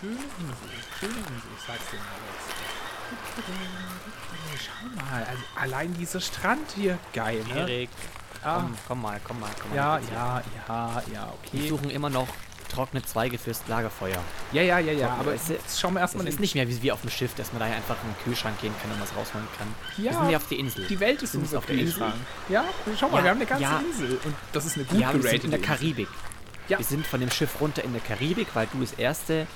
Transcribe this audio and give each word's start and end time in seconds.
schöne 0.00 0.12
Insel. 0.14 0.28
Schöne 0.98 1.12
Insel, 1.12 1.50
ich 1.56 1.62
sag's 1.66 1.90
dir 1.90 1.96
mal 1.98 2.20
jetzt. 2.30 2.48
Schau 4.66 4.86
mal, 5.04 5.24
also 5.24 5.42
allein 5.60 5.94
dieser 5.94 6.20
Strand 6.20 6.70
hier, 6.74 6.98
geil, 7.12 7.44
ne? 7.48 7.60
Erik, 7.60 7.90
Ah, 8.42 8.60
komm, 8.62 8.74
komm 8.88 9.02
mal, 9.02 9.20
komm 9.22 9.40
mal, 9.40 9.50
komm 9.60 9.70
mal. 9.70 9.76
ja, 9.76 9.98
ja, 10.12 10.42
ja, 10.68 11.02
ja, 11.12 11.32
Wir 11.52 11.60
okay. 11.60 11.68
suchen 11.68 11.90
immer 11.90 12.08
noch 12.08 12.26
trockene 12.70 13.02
Zweige 13.02 13.36
fürs 13.36 13.66
Lagerfeuer. 13.68 14.16
Ja, 14.52 14.62
ja, 14.62 14.78
ja, 14.78 14.92
ja, 14.92 15.08
Trocken- 15.08 15.20
aber 15.20 15.34
es- 15.34 15.48
jetzt 15.48 15.78
schauen 15.80 15.92
wir 15.94 15.98
Es 16.00 16.02
erstmal 16.14 16.28
ist 16.28 16.40
nicht 16.40 16.54
mehr 16.54 16.66
wie, 16.68 16.80
wie 16.82 16.92
auf 16.92 17.00
dem 17.02 17.10
Schiff, 17.10 17.34
dass 17.34 17.52
man 17.52 17.58
da 17.60 17.66
einfach 17.66 17.96
in 18.02 18.08
den 18.14 18.22
Kühlschrank 18.24 18.58
gehen 18.60 18.72
kann 18.80 18.90
und 18.92 19.00
was 19.02 19.14
rausholen 19.14 19.46
kann. 19.58 19.66
Ja, 19.98 20.04
Wir 20.04 20.12
sind 20.18 20.28
hier 20.28 20.36
auf 20.38 20.48
der 20.48 20.58
Insel. 20.58 20.86
Die 20.86 21.00
Welt 21.00 21.20
ist 21.22 21.34
unser 21.34 21.58
auf 21.58 21.66
der 21.66 21.74
Insel? 21.76 22.12
Ja, 22.48 22.64
schau 22.98 23.08
mal, 23.08 23.18
Ja, 23.18 23.24
wir 23.24 23.30
haben 23.30 23.36
eine 23.38 23.46
ganze 23.46 23.62
ja. 23.64 23.80
Insel. 23.80 24.20
Und 24.24 24.34
das 24.52 24.64
ist 24.64 24.76
eine 24.76 24.84
gut 24.86 24.98
Ja, 25.00 25.08
wir 25.08 25.12
sind 25.14 25.22
geratete 25.22 25.44
in 25.46 25.50
der. 25.50 25.60
Karibik. 25.60 26.08
Ja. 26.68 26.78
Wir 26.78 26.84
sind 26.86 27.06
von 27.06 27.18
dem 27.20 27.30
Schiff 27.32 27.60
runter 27.60 27.82
in 27.84 27.92
der 27.92 28.00
Karibik, 28.02 28.48
weil 28.54 28.68
du 28.72 28.80
das 28.80 28.92
erste, 28.92 29.48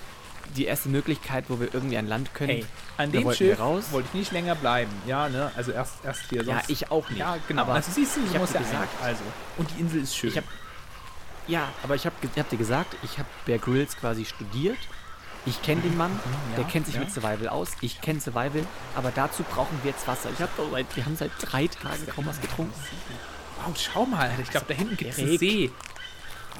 die 0.56 0.66
erste 0.66 0.88
Möglichkeit, 0.88 1.44
wo 1.48 1.60
wir 1.60 1.72
irgendwie 1.72 1.96
an 1.96 2.06
Land 2.06 2.34
können. 2.34 2.50
Hey, 2.50 2.66
an 2.96 3.12
dem 3.12 3.32
Schiff 3.32 3.58
wollte 3.58 4.08
ich 4.08 4.14
nicht 4.14 4.32
länger 4.32 4.54
bleiben. 4.54 4.90
Ja, 5.06 5.28
ne? 5.28 5.50
Also 5.56 5.72
erst, 5.72 6.04
erst 6.04 6.22
hier. 6.30 6.42
ja, 6.42 6.54
Sonst, 6.54 6.70
ich 6.70 6.90
auch 6.90 7.08
nicht. 7.10 7.18
Ja, 7.18 7.36
genau. 7.48 7.62
Aber 7.62 7.74
also 7.74 7.90
siehst 7.90 8.16
du, 8.16 8.20
ich 8.20 8.30
dir 8.30 8.38
ja 8.38 8.44
gesagt-. 8.44 9.02
Also. 9.02 9.22
Und 9.56 9.70
die 9.70 9.80
Insel 9.80 10.02
ist 10.02 10.16
schön. 10.16 10.30
Ich 10.30 10.36
hab- 10.36 10.44
ja, 11.46 11.68
aber 11.82 11.94
ich 11.94 12.06
habe 12.06 12.14
hab 12.36 12.48
dir 12.48 12.56
gesagt, 12.56 12.96
ich 13.02 13.18
habe 13.18 13.28
Bear 13.44 13.58
Grylls 13.58 13.96
quasi 13.96 14.24
studiert. 14.24 14.78
Ich 15.46 15.60
kenne 15.60 15.82
den 15.82 15.94
Mann, 15.96 16.10
ja, 16.52 16.56
der 16.56 16.64
kennt 16.64 16.86
sich 16.86 16.94
ja. 16.94 17.02
mit 17.02 17.10
Survival 17.10 17.48
aus. 17.48 17.72
Ich 17.82 18.00
kenne 18.00 18.18
Survival, 18.18 18.64
aber 18.94 19.10
dazu 19.10 19.42
brauchen 19.42 19.78
wir 19.82 19.90
jetzt 19.90 20.08
Wasser. 20.08 20.30
Ich 20.32 20.40
hab 20.40 20.56
doch 20.56 20.70
seit, 20.70 20.96
wir 20.96 21.04
haben 21.04 21.16
seit 21.16 21.32
drei 21.38 21.66
Tagen 21.66 22.06
kaum 22.06 22.24
was 22.24 22.40
getrunken. 22.40 22.72
wow, 23.62 23.76
schau 23.76 24.06
mal. 24.06 24.30
Ich 24.42 24.50
glaube, 24.50 24.64
da 24.68 24.74
hinten 24.74 24.96
gibt 24.96 25.12
es 25.12 25.18
einen. 25.18 25.36
See. 25.38 25.70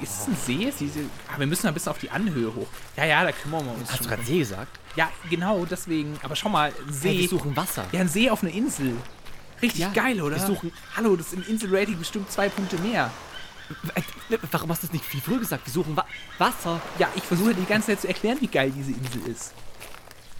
Ist 0.01 0.21
es 0.21 0.27
ein 0.27 0.35
See? 0.35 0.65
Ist 0.65 0.79
diese, 0.81 0.99
ah, 1.33 1.39
wir 1.39 1.47
müssen 1.47 1.67
ein 1.67 1.73
bisschen 1.73 1.91
auf 1.91 1.97
die 1.99 2.09
Anhöhe 2.11 2.53
hoch. 2.53 2.67
Ja, 2.97 3.05
ja, 3.05 3.23
da 3.23 3.31
kümmern 3.31 3.65
wir 3.65 3.73
uns 3.73 3.91
Hast 3.91 4.03
du 4.03 4.09
gerade 4.09 4.23
See 4.23 4.39
gesagt? 4.39 4.77
Ja, 4.95 5.09
genau, 5.29 5.65
deswegen. 5.65 6.17
Aber 6.23 6.35
schau 6.35 6.49
mal, 6.49 6.71
Hey, 6.71 6.93
See. 6.93 7.19
wir 7.19 7.29
suchen 7.29 7.55
Wasser. 7.55 7.85
ja, 7.91 8.01
ein 8.01 8.09
See 8.09 8.29
auf 8.29 8.43
einer 8.43 8.51
Insel. 8.53 8.95
Richtig 9.61 9.79
Ja, 9.81 9.89
geil, 9.89 10.21
oder? 10.21 10.35
wir 10.35 10.45
suchen- 10.45 10.71
Hallo, 10.97 11.15
das 11.15 11.27
ist 11.27 11.33
im 11.33 11.43
Insel-Rating 11.47 11.97
bestimmt 11.97 12.29
zwei 12.31 12.49
Punkte 12.49 12.77
mehr. 12.79 13.09
Warum 14.51 14.69
hast 14.69 14.83
du 14.83 14.87
das 14.87 14.93
nicht 14.93 15.05
viel 15.05 15.21
früher 15.21 15.39
gesagt? 15.39 15.65
Wir 15.65 15.73
suchen 15.73 15.95
Wa 15.97 16.05
Wasser. 16.37 16.79
Ja, 16.99 17.07
ich 17.15 17.23
versuche 17.23 17.53
die 17.55 17.65
ganze 17.65 17.87
Zeit 17.87 18.01
zu 18.01 18.07
erklären, 18.07 18.37
wie 18.41 18.47
geil 18.47 18.71
diese 18.75 18.91
Insel 18.91 19.27
ist. 19.31 19.53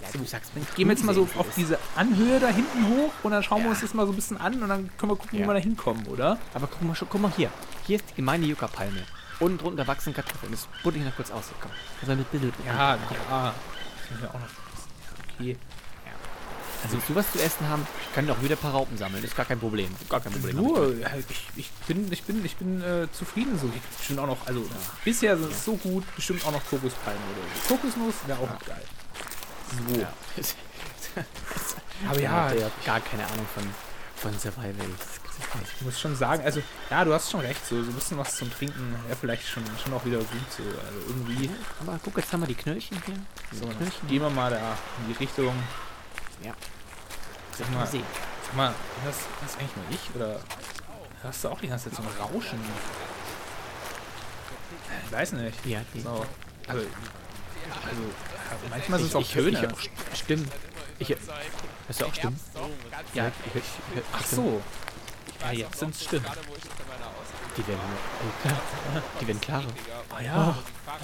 Ja, 0.01 0.07
du 0.19 0.25
sagst, 0.25 0.51
wenn 0.53 0.63
Gehen 0.75 0.87
wir 0.87 0.93
jetzt 0.93 1.03
mal 1.05 1.15
so 1.15 1.27
auf 1.37 1.47
diese 1.55 1.79
Anhöhe 1.95 2.39
da 2.39 2.47
hinten 2.49 2.87
hoch 2.89 3.11
und 3.23 3.31
dann 3.31 3.41
schauen 3.41 3.59
wir 3.59 3.65
Ja. 3.65 3.71
uns 3.71 3.81
das 3.81 3.93
mal 3.93 4.05
so 4.05 4.11
ein 4.11 4.15
bisschen 4.15 4.37
an 4.37 4.61
und 4.61 4.69
dann 4.69 4.89
können 4.97 5.11
wir 5.11 5.15
gucken, 5.15 5.31
wie 5.39 5.41
Ja. 5.41 5.47
wir 5.47 5.53
da 5.55 5.59
hinkommen, 5.59 6.05
oder? 6.07 6.37
Aber 6.53 6.67
guck 6.67 6.81
mal, 6.83 6.95
guck 6.99 7.21
mal 7.21 7.31
hier. 7.35 7.49
Hier 7.87 7.95
ist 7.95 8.05
die 8.11 8.15
gemeine 8.15 8.45
Yucca-Palme. 8.45 9.03
Unten 9.39 9.57
drunter 9.57 9.85
wachsen 9.87 10.13
Kartoffeln. 10.13 10.51
Das 10.51 10.67
buddel 10.83 11.01
ich 11.01 11.07
noch 11.07 11.15
kurz 11.15 11.31
aus. 11.31 11.45
Komm. 11.61 11.71
Das 11.99 12.09
war 12.09 12.15
mit 12.15 12.31
Bild. 12.31 12.53
Ja, 12.65 12.95
ja. 12.95 12.97
Das 12.97 14.09
müssen 14.09 14.21
wir 14.21 14.29
auch 14.29 14.39
noch. 14.39 14.49
Okay. 15.39 15.57
Also, 16.83 16.97
willst 16.97 17.09
du 17.09 17.15
was 17.15 17.31
zu 17.31 17.41
essen 17.41 17.67
haben? 17.67 17.87
Ich 18.07 18.13
kann 18.13 18.27
doch 18.27 18.39
wieder 18.43 18.55
ein 18.55 18.59
paar 18.59 18.71
Raupen 18.71 18.95
sammeln. 18.97 19.21
Das 19.23 19.31
ist 19.31 19.37
gar 19.37 19.45
kein 19.45 19.59
Problem. 19.59 19.89
Gar 20.07 20.21
kein 20.21 20.31
Problem. 20.33 20.55
Nur, 20.55 20.95
ich, 21.29 21.47
ich 21.55 21.71
bin, 21.87 22.11
ich 22.11 22.23
bin, 22.23 22.45
ich 22.45 22.55
bin 22.57 22.81
äh, 22.81 23.07
zufrieden 23.11 23.57
so. 23.57 23.67
Ich 23.75 23.81
bestimmt 23.97 24.19
auch 24.19 24.27
noch, 24.27 24.45
also 24.45 24.63
bisher 25.03 25.33
ist 25.33 25.41
es 25.41 25.65
so 25.65 25.75
gut, 25.77 26.03
bestimmt 26.15 26.45
auch 26.45 26.51
noch 26.51 26.63
Kokospalmen 26.69 27.23
oder 27.31 27.41
so. 27.67 27.75
Kokosnuss 27.75 28.13
wäre 28.27 28.39
auch 28.39 28.49
noch 28.49 28.65
geil. 28.65 28.83
So. 29.89 29.99
Ja. 29.99 30.13
Aber 32.09 32.19
Ja, 32.19 32.49
ja, 32.49 32.53
der 32.53 32.65
hat 32.65 32.85
gar 32.85 32.99
keine 32.99 33.25
Ahnung 33.25 33.47
von, 33.53 33.63
von 34.17 34.39
Survival. 34.39 34.75
Das. 34.75 35.24
Ich 35.75 35.81
muss 35.81 35.99
schon 35.99 36.15
sagen, 36.15 36.43
also, 36.43 36.61
ja, 36.89 37.03
du 37.05 37.13
hast 37.13 37.29
schon 37.31 37.39
recht, 37.41 37.65
so, 37.65 37.81
so 37.83 37.89
ein 37.89 37.93
bisschen 37.93 38.17
was 38.17 38.35
zum 38.35 38.51
Trinken 38.53 38.95
wäre 39.07 39.17
vielleicht 39.19 39.47
schon, 39.47 39.63
schon 39.83 39.93
auch 39.93 40.03
wieder 40.05 40.17
gut, 40.19 40.27
so. 40.55 40.63
Also 40.63 40.99
irgendwie. 41.07 41.49
Aber 41.81 41.99
guck, 42.03 42.17
jetzt 42.17 42.31
haben 42.33 42.41
wir 42.41 42.47
die 42.47 42.55
Knöllchen 42.55 43.01
hier. 43.05 43.15
So, 43.51 43.65
dann 43.65 43.77
Knöllchen. 43.77 44.07
gehen 44.07 44.21
wir 44.21 44.29
mal 44.29 44.51
da 44.51 44.77
in 45.01 45.13
die 45.13 45.17
Richtung. 45.23 45.53
Ja. 46.43 46.53
Sag 47.57 47.71
Mal 47.71 47.85
sag 47.87 48.55
mal, 48.55 48.73
das, 49.05 49.15
das 49.41 49.55
eigentlich 49.57 49.75
nur 49.75 49.85
ich? 49.89 50.15
Oder 50.15 50.39
hörst 51.21 51.43
du 51.43 51.49
auch 51.49 51.59
die 51.59 51.67
ganze 51.67 51.89
Zeit 51.89 51.97
so 51.97 52.03
ein 52.03 52.09
Rauschen? 52.21 52.59
Ich 55.05 55.11
weiß 55.11 55.31
nicht. 55.33 55.65
Ja, 55.65 55.79
die. 55.93 56.01
So. 56.01 56.25
Also, 56.67 56.81
also 57.89 58.01
manchmal 58.69 58.99
sind 58.99 59.07
es 59.07 59.11
ich, 59.11 59.15
auch 59.15 59.21
ich, 59.21 59.35
hör- 59.35 59.47
ich 59.47 59.55
Töne. 59.55 59.61
hör 59.67 59.73
auch 59.73 60.15
Stimmen. 60.15 60.51
Ich, 60.99 61.09
hör- 61.09 61.17
hörst 61.87 62.01
du 62.01 62.05
auch 62.05 62.13
Stimmen? 62.13 62.39
Ja, 63.13 63.27
ich, 63.27 63.55
ich, 63.55 63.63
hör- 63.95 64.03
ach 64.13 64.25
so. 64.25 64.61
Ja, 65.45 65.51
jetzt 65.51 65.77
sind 65.79 65.93
es 65.93 66.03
Stimmen. 66.03 66.25
Die 67.55 67.67
werden, 67.67 67.79
oh, 68.43 68.99
die 69.21 69.27
werden 69.27 69.39
klarer. 69.41 69.63
Oh 70.11 70.23
ja. 70.23 70.55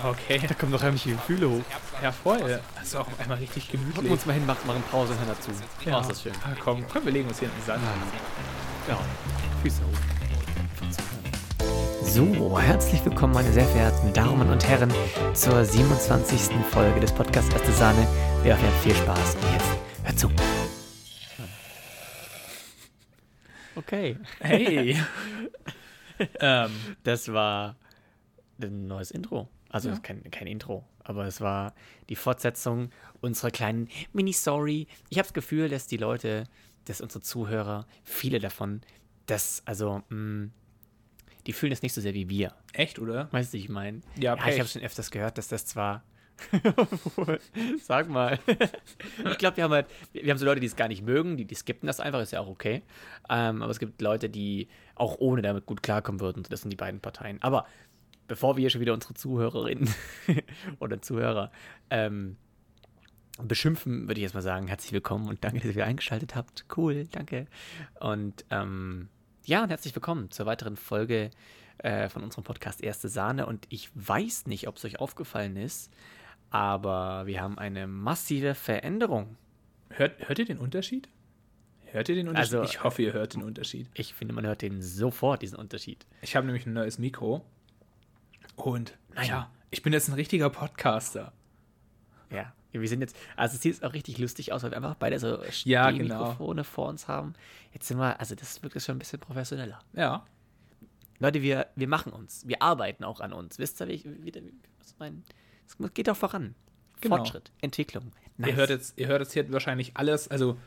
Okay. 0.03 0.41
Da 0.47 0.53
kommen 0.55 0.71
noch 0.71 0.81
heimliche 0.81 1.11
Gefühle 1.11 1.47
hoch. 1.49 1.61
Ja, 2.01 2.11
voll. 2.11 2.59
Das 2.75 2.83
ist 2.87 2.95
auch 2.95 3.07
auf 3.07 3.19
einmal 3.19 3.37
richtig 3.37 3.65
Gucken 3.65 3.85
wir 3.85 3.93
gemütlich. 3.93 4.11
uns 4.11 4.25
mal 4.25 4.33
hin, 4.33 4.45
machen, 4.45 4.65
machen 4.65 4.83
Pause 4.89 5.13
und 5.13 5.19
hören 5.19 5.29
dazu. 5.29 5.51
Ja. 5.85 5.97
Oh, 5.97 6.01
ist 6.01 6.09
das 6.09 6.21
schön. 6.23 6.33
Ah, 6.43 6.55
komm, 6.59 6.83
komm, 6.91 7.05
wir 7.05 7.11
legen 7.11 7.29
uns 7.29 7.39
hier 7.39 7.49
in 7.49 7.53
den 7.53 7.65
Sand. 7.65 7.83
Ja. 8.89 8.97
Füße 9.61 9.81
hoch. 9.81 9.97
So, 12.03 12.59
herzlich 12.59 13.05
willkommen, 13.05 13.33
meine 13.33 13.53
sehr 13.53 13.65
verehrten 13.67 14.11
Damen 14.11 14.49
und 14.49 14.67
Herren, 14.67 14.91
zur 15.33 15.63
27. 15.63 16.49
Folge 16.71 16.99
des 16.99 17.11
Podcasts 17.13 17.53
Erste 17.53 17.71
Sahne. 17.71 18.07
Wir 18.43 18.53
habt 18.53 18.63
viel 18.83 18.95
Spaß 18.95 19.35
und 19.35 19.53
jetzt 19.53 19.69
hört 20.03 20.19
zu. 20.19 20.50
Okay. 23.75 24.17
Hey. 24.39 24.97
ähm, 26.39 26.71
Das 27.03 27.31
war 27.31 27.75
ein 28.61 28.87
neues 28.87 29.11
Intro. 29.11 29.47
Also 29.69 29.89
Ja. 29.89 29.99
kein, 29.99 30.29
kein 30.31 30.47
Intro, 30.47 30.83
aber 31.03 31.25
es 31.25 31.39
war 31.39 31.73
die 32.09 32.15
Fortsetzung 32.15 32.89
unserer 33.21 33.51
kleinen 33.51 33.87
Mini-Story. 34.13 34.87
Ich 35.09 35.17
habe 35.17 35.27
das 35.27 35.33
Gefühl, 35.33 35.69
dass 35.69 35.87
die 35.87 35.97
Leute, 35.97 36.43
dass 36.85 36.99
unsere 36.99 37.21
Zuhörer, 37.21 37.87
viele 38.03 38.39
davon, 38.39 38.81
das, 39.27 39.63
also, 39.65 40.03
mh, 40.09 40.49
die 41.47 41.53
fühlen 41.53 41.69
das 41.71 41.81
nicht 41.81 41.93
so 41.93 42.01
sehr 42.01 42.13
wie 42.13 42.29
wir. 42.29 42.53
echt, 42.73 42.99
oder? 42.99 43.29
Weißt 43.31 43.53
du, 43.53 43.57
ich 43.57 43.69
meine? 43.69 44.01
Ja, 44.17 44.35
ja 44.35 44.47
ich 44.47 44.59
habe 44.59 44.67
schon 44.67 44.81
öfters 44.81 45.09
gehört, 45.09 45.37
dass 45.37 45.47
das 45.47 45.65
zwar. 45.65 46.03
Sag 47.83 48.09
mal. 48.09 48.39
ich 48.47 49.37
glaube, 49.37 49.57
wir 49.57 49.63
haben 49.63 49.71
halt, 49.71 49.87
wir 50.13 50.29
haben 50.29 50.37
so 50.37 50.45
Leute, 50.45 50.59
die 50.59 50.67
es 50.67 50.75
gar 50.75 50.87
nicht 50.87 51.03
mögen, 51.03 51.37
die, 51.37 51.45
die 51.45 51.55
skippen 51.55 51.87
das 51.87 51.99
einfach, 51.99 52.21
ist 52.21 52.31
ja 52.31 52.39
auch 52.39 52.47
okay. 52.47 52.83
Ähm, 53.29 53.61
aber 53.61 53.71
es 53.71 53.79
gibt 53.79 54.01
Leute, 54.01 54.29
die 54.29 54.67
auch 54.95 55.17
ohne 55.19 55.41
damit 55.41 55.65
gut 55.65 55.83
klarkommen 55.83 56.21
würden. 56.21 56.43
Das 56.49 56.61
sind 56.61 56.71
die 56.71 56.77
beiden 56.77 56.99
Parteien. 56.99 57.41
Aber 57.41 57.65
bevor 58.27 58.55
wir 58.55 58.61
hier 58.61 58.69
schon 58.69 58.81
wieder 58.81 58.93
unsere 58.93 59.13
Zuhörerinnen 59.13 59.89
oder 60.79 61.01
Zuhörer 61.01 61.51
ähm, 61.89 62.37
beschimpfen, 63.41 64.07
würde 64.07 64.19
ich 64.19 64.23
jetzt 64.23 64.33
mal 64.33 64.41
sagen, 64.41 64.67
herzlich 64.67 64.93
willkommen 64.93 65.27
und 65.27 65.43
danke, 65.43 65.67
dass 65.67 65.75
ihr 65.75 65.85
eingeschaltet 65.85 66.35
habt. 66.35 66.65
Cool, 66.75 67.07
danke. 67.11 67.47
Und 67.99 68.45
ähm, 68.49 69.09
ja, 69.43 69.63
und 69.63 69.69
herzlich 69.69 69.95
willkommen 69.95 70.31
zur 70.31 70.45
weiteren 70.45 70.77
Folge 70.77 71.31
äh, 71.79 72.09
von 72.09 72.23
unserem 72.23 72.43
Podcast 72.43 72.81
Erste 72.81 73.09
Sahne. 73.09 73.47
Und 73.47 73.65
ich 73.69 73.89
weiß 73.95 74.45
nicht, 74.47 74.67
ob 74.67 74.77
es 74.77 74.85
euch 74.85 74.99
aufgefallen 74.99 75.57
ist, 75.57 75.91
aber 76.51 77.25
wir 77.25 77.41
haben 77.41 77.57
eine 77.57 77.87
massive 77.87 78.53
Veränderung. 78.53 79.37
Hört, 79.89 80.27
hört 80.27 80.37
ihr 80.39 80.45
den 80.45 80.59
Unterschied? 80.59 81.09
Hört 81.85 82.07
ihr 82.09 82.15
den 82.15 82.27
Unterschied? 82.27 82.53
Also- 82.59 82.63
ich 82.69 82.83
hoffe, 82.83 83.01
ihr 83.01 83.13
hört 83.13 83.33
den 83.33 83.41
Unterschied. 83.43 83.89
Ich 83.93 84.13
finde, 84.13 84.33
man 84.33 84.45
hört 84.45 84.61
den 84.61 84.81
sofort, 84.81 85.41
diesen 85.41 85.57
Unterschied. 85.57 86.05
Ich 86.21 86.35
habe 86.35 86.45
nämlich 86.45 86.65
ein 86.65 86.73
neues 86.73 86.99
Mikro. 86.99 87.43
Und, 88.55 88.97
Nein. 89.15 89.27
ja, 89.27 89.51
ich 89.71 89.81
bin 89.81 89.91
jetzt 89.93 90.07
ein 90.09 90.13
richtiger 90.13 90.49
Podcaster. 90.49 91.33
Ja, 92.29 92.53
wir 92.71 92.87
sind 92.87 93.01
jetzt, 93.01 93.15
also 93.35 93.55
es 93.55 93.61
sieht 93.61 93.83
auch 93.83 93.93
richtig 93.93 94.17
lustig 94.17 94.53
aus, 94.53 94.63
weil 94.63 94.71
wir 94.71 94.77
einfach 94.77 94.95
beide 94.95 95.19
so 95.19 95.39
Ja, 95.65 95.91
Mikrofone 95.91 96.63
vor 96.63 96.87
uns 96.87 97.07
haben. 97.07 97.33
Jetzt 97.73 97.87
sind 97.87 97.97
wir, 97.97 98.19
also 98.19 98.35
das 98.35 98.61
wirkt 98.63 98.75
jetzt 98.75 98.85
schon 98.85 98.95
ein 98.95 98.99
bisschen 98.99 99.19
professioneller. 99.19 99.79
Ja. 99.93 100.25
Leute, 101.19 101.41
wir, 101.41 101.67
wir 101.75 101.87
machen 101.87 102.13
uns, 102.13 102.47
wir 102.47 102.61
arbeiten 102.61 103.03
auch 103.03 103.19
an 103.19 103.33
uns. 103.33 103.59
Wisst 103.59 103.81
ihr, 103.81 103.87
wie 103.89 103.93
ich, 103.93 104.05
wie, 104.05 104.33
wie, 104.33 104.53
was 104.79 104.91
ich 104.91 104.99
meine? 104.99 105.21
Es 105.79 105.93
geht 105.93 106.09
auch 106.09 106.15
voran. 106.17 106.55
Genau. 107.01 107.17
Fortschritt, 107.17 107.51
Entwicklung. 107.61 108.11
Ihr 108.37 108.55
hört 108.55 108.69
jetzt, 108.69 108.97
ihr 108.97 109.07
hört 109.07 109.21
jetzt 109.21 109.33
hier 109.33 109.51
wahrscheinlich 109.51 109.91
alles, 109.97 110.27
also 110.27 110.57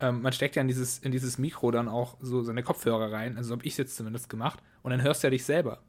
ähm, 0.00 0.22
man 0.22 0.32
steckt 0.32 0.56
ja 0.56 0.62
in 0.62 0.68
dieses, 0.68 0.98
in 0.98 1.12
dieses 1.12 1.38
Mikro 1.38 1.70
dann 1.70 1.88
auch 1.88 2.16
so 2.20 2.42
seine 2.42 2.62
Kopfhörer 2.62 3.12
rein, 3.12 3.36
also 3.36 3.52
habe 3.52 3.64
ich 3.64 3.72
es 3.74 3.78
jetzt 3.78 3.96
zumindest 3.96 4.28
gemacht, 4.28 4.60
und 4.82 4.90
dann 4.90 5.02
hörst 5.02 5.22
du 5.22 5.26
ja 5.26 5.30
dich 5.30 5.44
selber. 5.44 5.80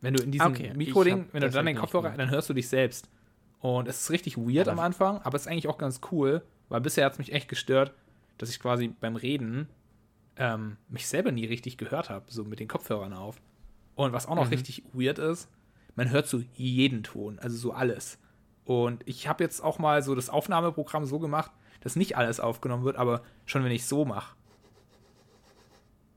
Wenn 0.00 0.14
du 0.14 0.22
in 0.22 0.30
diesem 0.30 0.48
Okay, 0.52 0.72
Mikro-Ding, 0.74 1.26
wenn 1.32 1.40
du 1.40 1.50
dann 1.50 1.66
den 1.66 1.76
Kopfhörer, 1.76 2.10
dann 2.16 2.30
hörst 2.30 2.48
du 2.48 2.54
dich 2.54 2.68
selbst. 2.68 3.08
Und 3.60 3.88
es 3.88 4.02
ist 4.02 4.10
richtig 4.10 4.36
weird 4.36 4.68
Aber- 4.68 4.78
am 4.80 4.86
Anfang, 4.86 5.18
aber 5.22 5.34
es 5.36 5.42
ist 5.42 5.48
eigentlich 5.48 5.66
auch 5.68 5.78
ganz 5.78 6.00
cool, 6.12 6.42
weil 6.68 6.80
bisher 6.80 7.04
hat 7.04 7.14
es 7.14 7.18
mich 7.18 7.32
echt 7.32 7.48
gestört, 7.48 7.92
dass 8.38 8.50
ich 8.50 8.60
quasi 8.60 8.88
beim 8.88 9.16
Reden 9.16 9.68
ähm, 10.36 10.76
mich 10.88 11.08
selber 11.08 11.32
nie 11.32 11.46
richtig 11.46 11.76
gehört 11.78 12.10
habe, 12.10 12.26
so 12.28 12.44
mit 12.44 12.60
den 12.60 12.68
Kopfhörern 12.68 13.12
auf. 13.12 13.40
Und 13.96 14.12
was 14.12 14.26
auch 14.26 14.36
noch 14.36 14.44
Mhm. 14.44 14.50
richtig 14.50 14.84
weird 14.92 15.18
ist, 15.18 15.48
man 15.96 16.10
hört 16.10 16.26
so 16.26 16.42
jeden 16.54 17.02
Ton, 17.02 17.38
also 17.38 17.56
so 17.56 17.72
alles. 17.72 18.18
Und 18.64 19.02
ich 19.06 19.28
habe 19.28 19.42
jetzt 19.42 19.60
auch 19.62 19.78
mal 19.78 20.02
so 20.02 20.14
das 20.14 20.28
Aufnahmeprogramm 20.28 21.06
so 21.06 21.18
gemacht, 21.18 21.50
dass 21.80 21.96
nicht 21.96 22.16
alles 22.16 22.40
aufgenommen 22.40 22.84
wird, 22.84 22.96
aber 22.96 23.22
schon 23.46 23.64
wenn 23.64 23.72
ich 23.72 23.86
so 23.86 24.04
mache. 24.04 24.34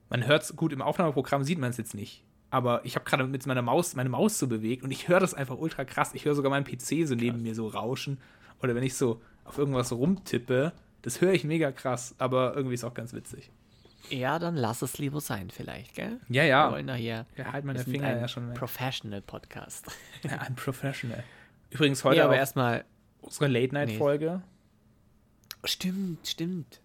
Man 0.09 0.27
hört 0.27 0.44
es 0.44 0.56
gut, 0.56 0.73
im 0.73 0.81
Aufnahmeprogramm 0.81 1.44
sieht 1.44 1.59
man 1.59 1.69
es 1.69 1.77
jetzt 1.77 1.94
nicht. 1.94 2.23
aber 2.51 2.85
ich 2.85 2.95
habe 2.95 3.06
gerade 3.06 3.23
mit 3.25 3.45
meiner 3.47 3.62
Maus 3.62 3.95
meine 3.95 4.09
Maus 4.09 4.38
so 4.38 4.45
bewegt 4.47 4.83
und 4.83 4.91
ich 4.91 5.07
höre 5.07 5.21
das 5.21 5.33
einfach 5.33 5.57
ultra 5.57 5.85
krass. 5.85 6.13
Ich 6.13 6.25
höre 6.25 6.35
sogar 6.35 6.51
meinen 6.51 6.65
PC 6.65 7.07
so 7.07 7.15
neben 7.15 7.41
mir 7.41 7.56
so 7.56 7.68
rauschen. 7.68 8.19
Oder 8.62 8.75
wenn 8.75 8.83
ich 8.83 8.95
so 8.95 9.21
auf 9.45 9.57
irgendwas 9.57 9.91
rumtippe, 9.91 10.73
das 11.01 11.21
höre 11.21 11.33
ich 11.33 11.45
mega 11.45 11.71
krass, 11.71 12.13
aber 12.19 12.53
irgendwie 12.56 12.75
ist 12.75 12.83
auch 12.83 12.94
ganz 12.94 13.13
witzig. 13.13 13.50
Ja, 14.09 14.39
dann 14.39 14.56
lass 14.56 14.81
es 14.81 14.98
lieber 14.98 15.21
sein, 15.21 15.50
vielleicht, 15.50 15.95
gell? 15.95 16.19
Ja, 16.30 16.44
ja. 16.44 16.68
Wir 16.68 16.74
wollen 16.74 16.88
doch 16.88 16.95
hier. 16.95 17.25
Ja, 17.38 17.51
halt 17.53 17.65
meine 17.65 17.80
Finger 17.80 18.07
ein 18.07 18.19
ja 18.19 18.27
schon 18.27 18.50
weg. 18.50 18.56
Professional 18.57 19.21
Podcast. 19.21 19.86
Ja, 20.24 20.38
ein 20.39 20.56
Professional. 20.56 21.24
Übrigens 21.69 22.03
heute 22.03 22.18
ja, 22.18 22.25
aber 22.25 22.36
erstmal. 22.36 22.83
unsere 23.21 23.48
Late-Night-Folge. 23.48 24.42
Stimmt, 25.63 26.27
stimmt. 26.27 26.81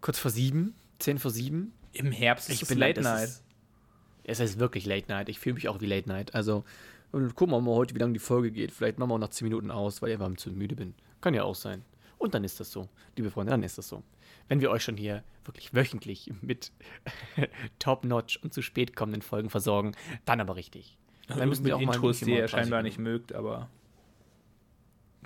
Kurz 0.00 0.18
vor 0.18 0.30
sieben, 0.30 0.74
zehn 0.98 1.18
vor 1.18 1.30
sieben. 1.30 1.72
Im 1.92 2.12
Herbst 2.12 2.50
Ich 2.50 2.62
ist 2.62 2.68
bin 2.68 2.78
Late 2.78 3.00
Night. 3.00 3.28
Ist, 3.28 3.42
es 4.24 4.40
ist 4.40 4.58
wirklich 4.58 4.84
Late 4.86 5.06
Night. 5.08 5.28
Ich 5.28 5.38
fühle 5.38 5.54
mich 5.54 5.68
auch 5.68 5.80
wie 5.80 5.86
Late 5.86 6.08
Night. 6.08 6.34
Also, 6.34 6.64
gucken 7.12 7.50
wir 7.50 7.60
mal 7.60 7.74
heute, 7.74 7.94
wie 7.94 7.98
lange 7.98 8.12
die 8.12 8.18
Folge 8.18 8.50
geht. 8.50 8.72
Vielleicht 8.72 8.98
machen 8.98 9.10
wir 9.10 9.14
auch 9.14 9.18
nach 9.18 9.30
10 9.30 9.46
Minuten 9.46 9.70
aus, 9.70 10.02
weil 10.02 10.10
ich 10.10 10.20
einfach 10.20 10.34
zu 10.36 10.50
müde 10.50 10.76
bin. 10.76 10.94
Kann 11.20 11.34
ja 11.34 11.44
auch 11.44 11.54
sein. 11.54 11.82
Und 12.18 12.34
dann 12.34 12.44
ist 12.44 12.60
das 12.60 12.70
so, 12.72 12.88
liebe 13.16 13.30
Freunde, 13.30 13.50
dann 13.50 13.62
ist 13.62 13.78
das 13.78 13.88
so. 13.88 14.02
Wenn 14.48 14.60
wir 14.60 14.70
euch 14.70 14.82
schon 14.82 14.96
hier 14.96 15.22
wirklich 15.44 15.74
wöchentlich 15.74 16.32
mit 16.40 16.72
top-notch 17.78 18.38
und 18.42 18.54
zu 18.54 18.62
spät 18.62 18.96
kommenden 18.96 19.22
Folgen 19.22 19.50
versorgen, 19.50 19.92
dann 20.24 20.40
aber 20.40 20.56
richtig. 20.56 20.96
Dann 21.28 21.48
müssen 21.48 21.64
wir 21.64 21.76
auch 21.76 21.80
mal 21.80 21.94
Intros, 21.94 22.20
die 22.20 22.30
ihr 22.30 22.46
30 22.46 22.50
scheinbar 22.50 22.82
nicht 22.82 22.98
mögt, 22.98 23.32
aber. 23.34 23.68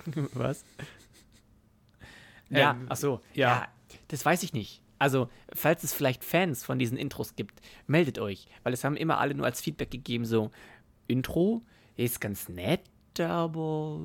Was? 0.33 0.65
Ja, 2.49 2.71
Ähm, 2.71 2.87
ach 2.89 2.97
so. 2.97 3.21
ja. 3.33 3.49
Ja. 3.49 3.67
das 4.09 4.25
weiß 4.25 4.43
ich 4.43 4.53
nicht. 4.53 4.81
Also, 4.99 5.29
falls 5.53 5.83
es 5.83 5.93
vielleicht 5.93 6.23
Fans 6.23 6.63
von 6.63 6.77
diesen 6.77 6.97
Intros 6.97 7.35
gibt, 7.35 7.59
meldet 7.87 8.19
euch, 8.19 8.47
weil 8.63 8.73
es 8.73 8.83
haben 8.83 8.95
immer 8.95 9.17
alle 9.17 9.33
nur 9.33 9.45
als 9.45 9.61
Feedback 9.61 9.89
gegeben, 9.89 10.25
so, 10.25 10.51
Intro 11.07 11.63
ist 11.95 12.21
ganz 12.21 12.49
nett, 12.49 12.81
aber 13.19 13.99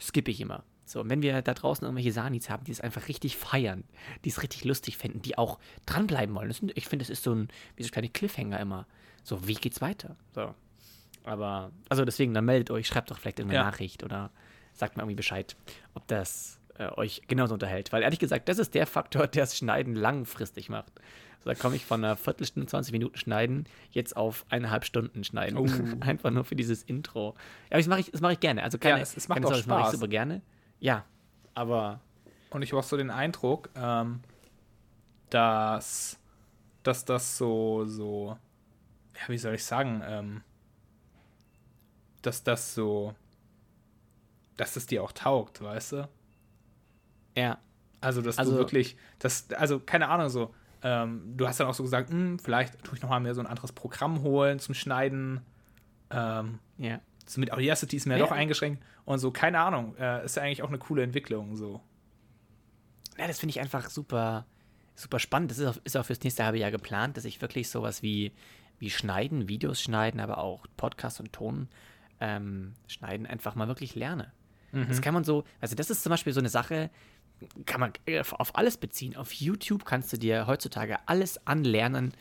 skippe 0.00 0.30
ich 0.30 0.40
immer. 0.40 0.64
So, 0.86 1.00
und 1.00 1.08
wenn 1.10 1.22
wir 1.22 1.40
da 1.42 1.54
draußen 1.54 1.84
irgendwelche 1.84 2.12
Sanis 2.12 2.50
haben, 2.50 2.64
die 2.64 2.72
es 2.72 2.80
einfach 2.80 3.08
richtig 3.08 3.36
feiern, 3.36 3.84
die 4.24 4.28
es 4.28 4.42
richtig 4.42 4.64
lustig 4.64 4.98
finden, 4.98 5.22
die 5.22 5.38
auch 5.38 5.58
dranbleiben 5.86 6.34
wollen. 6.34 6.52
Sind, 6.52 6.72
ich 6.76 6.86
finde, 6.86 7.04
das 7.04 7.10
ist 7.10 7.22
so 7.22 7.32
ein, 7.34 7.48
wie 7.76 7.82
so 7.82 7.90
kleine 7.90 8.08
Cliffhanger 8.10 8.60
immer. 8.60 8.86
So, 9.22 9.46
wie 9.48 9.54
geht's 9.54 9.80
weiter? 9.80 10.16
So. 10.34 10.54
Aber, 11.24 11.70
also 11.88 12.04
deswegen, 12.04 12.34
dann 12.34 12.44
meldet 12.44 12.70
euch, 12.70 12.86
schreibt 12.86 13.10
doch 13.10 13.18
vielleicht 13.18 13.38
irgendeine 13.38 13.64
Ja. 13.64 13.70
Nachricht 13.70 14.02
oder 14.04 14.30
sagt 14.74 14.96
mir 14.96 15.02
irgendwie 15.02 15.16
Bescheid, 15.16 15.56
ob 15.94 16.06
das 16.08 16.58
äh, 16.78 16.88
euch 16.98 17.22
genauso 17.28 17.54
unterhält. 17.54 17.92
Weil 17.92 18.02
ehrlich 18.02 18.18
gesagt, 18.18 18.48
das 18.50 18.58
ist 18.58 18.74
der 18.74 18.86
Faktor, 18.86 19.26
der 19.26 19.44
das 19.44 19.56
Schneiden 19.56 19.94
langfristig 19.94 20.68
macht. 20.68 20.92
So, 21.42 21.50
da 21.50 21.54
komme 21.54 21.76
ich 21.76 21.86
von 21.86 22.04
einer 22.04 22.16
Viertelstunde, 22.16 22.66
20 22.68 22.92
Minuten 22.92 23.16
Schneiden 23.16 23.64
jetzt 23.90 24.16
auf 24.16 24.44
eineinhalb 24.50 24.84
Stunden 24.84 25.24
Schneiden. 25.24 25.56
Oh. 25.56 25.66
Einfach 26.00 26.30
nur 26.30 26.44
für 26.44 26.56
dieses 26.56 26.82
Intro. 26.82 27.34
Ja, 27.70 27.72
aber 27.72 27.78
das 27.78 27.86
mache 27.86 28.00
ich, 28.00 28.10
das 28.10 28.20
mach 28.20 28.30
ich 28.32 28.40
gerne. 28.40 28.62
Also 28.62 28.76
keine, 28.76 28.96
Ja, 28.96 29.02
es- 29.02 29.16
es 29.16 29.28
macht 29.28 29.36
keine 29.36 29.46
auch 29.46 29.50
Sorge, 29.50 29.62
das 29.62 29.66
mache 29.68 29.80
ich 29.80 29.84
Spaß. 29.86 29.92
super 29.94 30.08
gerne. 30.08 30.42
Ja, 30.84 31.06
aber 31.54 32.00
Und 32.50 32.60
ich 32.60 32.70
habe 32.72 32.80
auch 32.80 32.84
so 32.84 32.98
den 32.98 33.10
Eindruck, 33.10 33.70
ähm, 33.74 34.20
dass, 35.30 36.18
dass 36.82 37.06
das 37.06 37.38
so, 37.38 37.86
so, 37.86 38.36
ja, 39.14 39.28
wie 39.28 39.38
soll 39.38 39.54
ich 39.54 39.64
sagen, 39.64 40.02
ähm, 40.04 40.42
dass 42.20 42.44
das 42.44 42.74
so, 42.74 43.14
dass 44.58 44.74
das 44.74 44.86
dir 44.86 45.02
auch 45.02 45.12
taugt, 45.12 45.62
weißt 45.62 45.92
du? 45.92 46.08
ja, 47.34 47.56
Also, 48.02 48.20
dass 48.20 48.38
Also- 48.38 48.52
du 48.52 48.58
wirklich, 48.58 48.98
das, 49.18 49.50
also, 49.52 49.80
keine 49.80 50.08
Ahnung, 50.10 50.28
so, 50.28 50.54
ähm, 50.82 51.34
du 51.34 51.48
hast 51.48 51.60
dann 51.60 51.66
auch 51.66 51.74
so 51.74 51.82
gesagt, 51.82 52.10
hm, 52.10 52.38
vielleicht 52.38 52.84
tue 52.84 52.94
ich 52.96 53.02
nochmal 53.02 53.20
mehr 53.20 53.34
so 53.34 53.40
ein 53.40 53.46
anderes 53.46 53.72
Programm 53.72 54.20
holen 54.20 54.58
zum 54.58 54.74
Schneiden. 54.74 55.40
Ähm, 56.10 56.58
ja. 56.76 57.00
So 57.26 57.40
mit 57.40 57.52
Audacity 57.52 57.96
ist 57.96 58.06
mir 58.06 58.14
Ja. 58.18 58.24
doch 58.24 58.32
eingeschränkt 58.32 58.82
und 59.04 59.18
so, 59.18 59.30
keine 59.30 59.58
Ahnung, 59.60 59.96
äh, 59.96 60.24
ist 60.24 60.36
ja 60.36 60.42
eigentlich 60.42 60.62
auch 60.62 60.68
eine 60.68 60.78
coole 60.78 61.02
Entwicklung, 61.02 61.56
so. 61.56 61.80
Ja, 63.18 63.26
das 63.26 63.38
finde 63.38 63.50
ich 63.50 63.60
einfach 63.60 63.88
super, 63.90 64.44
super 64.94 65.18
spannend. 65.18 65.50
Das 65.50 65.58
ist 65.58 65.66
auch, 65.66 65.76
ist 65.84 65.96
auch 65.96 66.04
fürs 66.04 66.20
nächste 66.22 66.44
halbe 66.44 66.58
Jahr 66.58 66.70
geplant, 66.70 67.16
dass 67.16 67.24
ich 67.24 67.40
wirklich 67.40 67.68
sowas 67.70 68.02
wie, 68.02 68.32
wie 68.78 68.90
Schneiden, 68.90 69.48
Videos 69.48 69.80
schneiden, 69.80 70.18
aber 70.20 70.38
auch 70.38 70.66
Podcast 70.76 71.20
und 71.20 71.32
Ton 71.32 71.68
ähm, 72.20 72.74
schneiden 72.88 73.26
einfach 73.26 73.54
mal 73.54 73.68
wirklich 73.68 73.94
lerne. 73.94 74.32
Das 74.88 75.00
kann 75.00 75.14
man 75.14 75.22
so, 75.22 75.44
also 75.60 75.76
das 75.76 75.88
ist 75.88 76.02
zum 76.02 76.10
Beispiel 76.10 76.32
so 76.32 76.40
eine 76.40 76.48
Sache, 76.48 76.90
kann 77.64 77.78
man 77.78 77.92
äh, 78.06 78.24
auf 78.32 78.56
alles 78.56 78.76
beziehen. 78.76 79.14
Auf 79.14 79.32
YouTube 79.32 79.84
kannst 79.84 80.12
du 80.12 80.16
dir 80.16 80.48
heutzutage 80.48 80.98
alles 81.06 81.46
anlernen. 81.46 82.12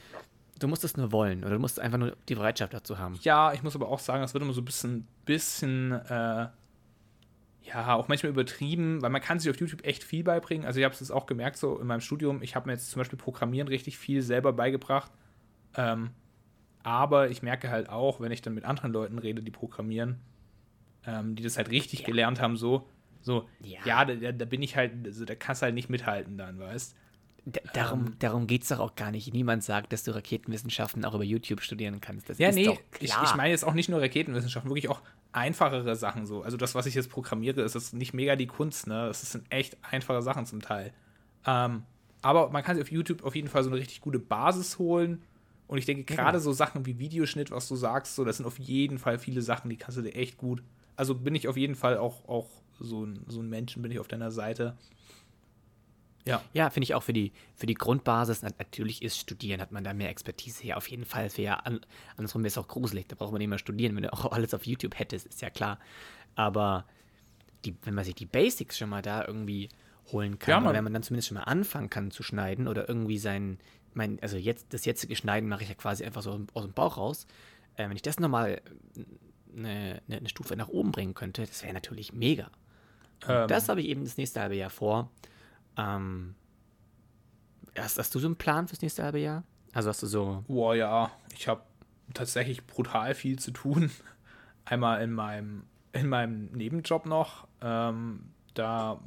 Du 0.59 0.67
musst 0.67 0.83
es 0.83 0.95
nur 0.97 1.11
wollen 1.11 1.43
oder 1.43 1.53
du 1.55 1.59
musst 1.59 1.79
einfach 1.79 1.97
nur 1.97 2.15
die 2.29 2.35
Bereitschaft 2.35 2.73
dazu 2.73 2.99
haben. 2.99 3.19
Ja, 3.23 3.53
ich 3.53 3.63
muss 3.63 3.75
aber 3.75 3.87
auch 3.89 3.99
sagen, 3.99 4.21
das 4.21 4.33
wird 4.33 4.43
immer 4.43 4.53
so 4.53 4.61
ein 4.61 4.65
bisschen, 4.65 5.07
bisschen 5.25 5.91
äh, 5.91 6.47
ja, 7.63 7.95
auch 7.95 8.07
manchmal 8.07 8.31
übertrieben, 8.31 9.01
weil 9.01 9.09
man 9.09 9.21
kann 9.21 9.39
sich 9.39 9.49
auf 9.49 9.57
YouTube 9.59 9.85
echt 9.85 10.03
viel 10.03 10.23
beibringen. 10.23 10.65
Also 10.65 10.79
ich 10.79 10.83
habe 10.83 10.93
es 10.93 10.99
jetzt 10.99 11.11
auch 11.11 11.25
gemerkt, 11.25 11.57
so 11.57 11.79
in 11.79 11.87
meinem 11.87 12.01
Studium, 12.01 12.41
ich 12.41 12.55
habe 12.55 12.67
mir 12.67 12.73
jetzt 12.73 12.91
zum 12.91 12.99
Beispiel 12.99 13.17
Programmieren 13.17 13.67
richtig 13.67 13.97
viel 13.97 14.21
selber 14.21 14.53
beigebracht. 14.53 15.11
Ähm, 15.75 16.11
aber 16.83 17.29
ich 17.29 17.41
merke 17.41 17.69
halt 17.69 17.89
auch, 17.89 18.19
wenn 18.19 18.31
ich 18.31 18.41
dann 18.41 18.53
mit 18.53 18.65
anderen 18.65 18.91
Leuten 18.91 19.17
rede, 19.17 19.41
die 19.41 19.51
programmieren, 19.51 20.19
ähm, 21.05 21.35
die 21.35 21.43
das 21.43 21.57
halt 21.57 21.69
richtig 21.71 22.01
Ja. 22.01 22.05
gelernt 22.05 22.41
haben, 22.41 22.57
so, 22.57 22.87
so, 23.21 23.47
Ja. 23.61 23.79
ja, 23.85 24.05
da, 24.05 24.15
da 24.15 24.31
da 24.33 24.45
bin 24.45 24.61
ich 24.61 24.75
halt, 24.75 24.91
also 25.05 25.23
da 25.23 25.33
kannst 25.33 25.61
du 25.61 25.65
halt 25.65 25.75
nicht 25.75 25.89
mithalten 25.89 26.37
dann, 26.37 26.59
weißt 26.59 26.95
D 27.45 27.59
darum 27.73 28.17
darum 28.19 28.47
geht 28.47 28.63
es 28.63 28.69
doch 28.69 28.79
auch 28.79 28.95
gar 28.95 29.11
nicht. 29.11 29.33
Niemand 29.33 29.63
sagt, 29.63 29.91
dass 29.91 30.03
du 30.03 30.15
Raketenwissenschaften 30.15 31.03
auch 31.03 31.13
über 31.13 31.25
YouTube 31.25 31.61
studieren 31.61 31.99
kannst. 31.99 32.29
Das 32.29 32.37
Ja, 32.37 32.49
ist 32.49 32.55
nee, 32.55 32.65
doch 32.65 32.79
ich, 32.99 33.11
klar. 33.11 33.23
ich 33.23 33.35
meine 33.35 33.49
jetzt 33.49 33.65
auch 33.65 33.73
nicht 33.73 33.89
nur 33.89 34.01
Raketenwissenschaften, 34.01 34.69
wirklich 34.69 34.89
auch 34.89 35.01
einfachere 35.33 35.95
Sachen 35.95 36.25
so. 36.25 36.41
Also 36.41 36.55
das, 36.55 36.73
was 36.73 36.85
ich 36.85 36.93
jetzt 36.95 37.09
programmiere, 37.09 37.61
ist 37.61 37.73
jetzt 37.75 37.93
nicht 37.93 38.13
mega 38.13 38.35
die 38.35 38.47
Kunst, 38.47 38.87
ne? 38.87 39.07
Das 39.07 39.21
sind 39.29 39.45
echt 39.49 39.77
einfache 39.81 40.21
Sachen 40.21 40.45
zum 40.45 40.61
Teil. 40.61 40.93
Ähm, 41.45 41.83
aber 42.21 42.49
man 42.49 42.63
kann 42.63 42.77
sich 42.77 42.83
auf 42.83 42.91
YouTube 42.91 43.23
auf 43.23 43.35
jeden 43.35 43.49
Fall 43.49 43.63
so 43.63 43.69
eine 43.69 43.79
richtig 43.79 43.99
gute 43.99 44.19
Basis 44.19 44.79
holen. 44.79 45.21
Und 45.67 45.77
ich 45.77 45.85
denke, 45.85 46.03
gerade 46.03 46.37
genau. 46.37 46.43
so 46.43 46.53
Sachen 46.53 46.85
wie 46.85 46.99
Videoschnitt, 46.99 47.51
was 47.51 47.67
du 47.67 47.75
sagst, 47.75 48.15
so, 48.15 48.23
das 48.23 48.37
sind 48.37 48.45
auf 48.45 48.59
jeden 48.59 48.99
Fall 48.99 49.17
viele 49.19 49.41
Sachen, 49.41 49.69
die 49.69 49.77
kannst 49.77 49.97
du 49.97 50.01
dir 50.01 50.13
echt 50.15 50.37
gut. 50.37 50.63
Also 50.95 51.15
bin 51.15 51.35
ich 51.35 51.47
auf 51.47 51.57
jeden 51.57 51.75
Fall 51.75 51.97
auch, 51.97 52.27
auch 52.29 52.47
so, 52.79 53.05
ein, 53.05 53.25
so 53.27 53.41
ein 53.41 53.49
Menschen, 53.49 53.81
bin 53.81 53.91
ich 53.91 53.99
auf 53.99 54.07
deiner 54.07 54.31
Seite. 54.31 54.77
Ja. 56.25 56.41
Ja, 56.53 56.69
finde 56.69 56.85
ich 56.85 56.95
auch 56.95 57.03
für 57.03 57.11
die, 57.13 57.33
für 57.55 57.65
die 57.65 57.73
Grundbasis. 57.73 58.41
Na- 58.43 58.51
Natürlich 58.57 59.01
ist 59.01 59.17
Studieren, 59.17 59.59
hat 59.59 59.71
man 59.71 59.83
da 59.83 59.93
mehr 59.93 60.09
Expertise 60.09 60.63
her. 60.63 60.77
Auf 60.77 60.87
jeden 60.89 61.05
Fall. 61.05 61.29
Wäre 61.37 61.41
ja 61.43 61.53
an, 61.55 61.81
andersrum 62.15 62.43
wäre 62.43 62.47
es 62.49 62.57
auch 62.57 62.67
gruselig. 62.67 63.07
Da 63.07 63.15
braucht 63.15 63.31
man 63.31 63.39
nicht 63.39 63.49
mehr 63.49 63.57
studieren, 63.57 63.95
wenn 63.95 64.03
du 64.03 64.13
auch 64.13 64.25
alles 64.31 64.53
auf 64.53 64.65
YouTube 64.65 64.97
hättest, 64.97 65.25
ist 65.27 65.41
ja 65.41 65.49
klar. 65.49 65.79
Aber 66.35 66.85
die, 67.65 67.75
wenn 67.83 67.93
man 67.93 68.05
sich 68.05 68.15
die 68.15 68.25
Basics 68.25 68.77
schon 68.77 68.89
mal 68.89 69.01
da 69.01 69.25
irgendwie 69.25 69.69
holen 70.11 70.39
kann, 70.39 70.51
Ja, 70.51 70.57
oder 70.57 70.65
man- 70.67 70.75
wenn 70.75 70.83
man 70.85 70.93
dann 70.93 71.03
zumindest 71.03 71.27
schon 71.29 71.35
mal 71.37 71.43
anfangen 71.43 71.89
kann 71.89 72.11
zu 72.11 72.23
schneiden 72.23 72.67
oder 72.67 72.87
irgendwie 72.87 73.17
sein, 73.17 73.57
mein, 73.93 74.17
also 74.21 74.37
jetzt, 74.37 74.73
das 74.73 74.85
jetzige 74.85 75.15
Schneiden 75.15 75.47
mache 75.49 75.63
ich 75.63 75.69
ja 75.69 75.75
quasi 75.75 76.03
einfach 76.03 76.21
so 76.23 76.31
aus 76.53 76.63
dem 76.63 76.73
Bauch 76.73 76.97
raus. 76.97 77.27
Äh, 77.75 77.89
wenn 77.89 77.95
ich 77.95 78.01
das 78.01 78.19
nochmal 78.19 78.61
eine, 79.55 80.01
eine, 80.07 80.17
eine 80.17 80.29
Stufe 80.29 80.55
nach 80.55 80.67
oben 80.69 80.91
bringen 80.91 81.13
könnte, 81.13 81.45
das 81.45 81.63
wäre 81.63 81.73
natürlich 81.73 82.13
mega. 82.13 82.49
Ähm. 83.27 83.47
das 83.47 83.69
habe 83.69 83.81
ich 83.81 83.87
eben 83.87 84.03
das 84.03 84.17
nächste 84.17 84.41
halbe 84.41 84.55
Jahr 84.55 84.69
vor. 84.69 85.11
Ähm, 85.77 86.35
hast, 87.77 87.97
hast 87.97 88.13
du 88.15 88.19
so 88.19 88.27
einen 88.27 88.35
Plan 88.35 88.67
fürs 88.67 88.81
nächste 88.81 89.03
halbe 89.03 89.19
Jahr? 89.19 89.43
Also 89.73 89.89
hast 89.89 90.03
du 90.03 90.07
so. 90.07 90.43
Boah, 90.47 90.75
ja, 90.75 91.11
ich 91.35 91.47
habe 91.47 91.63
tatsächlich 92.13 92.65
brutal 92.65 93.15
viel 93.15 93.39
zu 93.39 93.51
tun. 93.51 93.91
Einmal 94.65 95.01
in 95.01 95.11
meinem, 95.11 95.63
in 95.91 96.07
meinem 96.07 96.45
Nebenjob 96.51 97.05
noch. 97.05 97.47
Ähm, 97.61 98.31
da 98.53 99.01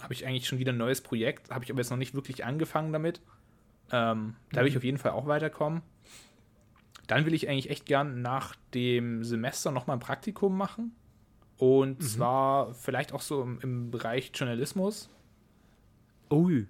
habe 0.00 0.14
ich 0.14 0.26
eigentlich 0.26 0.46
schon 0.46 0.58
wieder 0.58 0.72
ein 0.72 0.78
neues 0.78 1.00
Projekt, 1.00 1.50
habe 1.50 1.64
ich 1.64 1.70
aber 1.70 1.80
jetzt 1.80 1.90
noch 1.90 1.96
nicht 1.96 2.14
wirklich 2.14 2.44
angefangen 2.44 2.92
damit. 2.92 3.20
Ähm, 3.92 4.36
da 4.52 4.60
will 4.60 4.68
ich 4.68 4.76
auf 4.76 4.84
jeden 4.84 4.98
Fall 4.98 5.12
auch 5.12 5.26
weiterkommen. 5.26 5.82
Dann 7.06 7.26
will 7.26 7.34
ich 7.34 7.48
eigentlich 7.48 7.70
echt 7.70 7.86
gern 7.86 8.22
nach 8.22 8.54
dem 8.72 9.24
Semester 9.24 9.72
nochmal 9.72 9.96
ein 9.96 10.00
Praktikum 10.00 10.56
machen. 10.56 10.92
Und 11.56 12.02
zwar 12.02 12.72
vielleicht 12.72 13.12
auch 13.12 13.20
so 13.20 13.42
im, 13.42 13.58
im 13.60 13.90
Bereich 13.90 14.30
Journalismus. 14.34 15.10
Ui. 16.30 16.66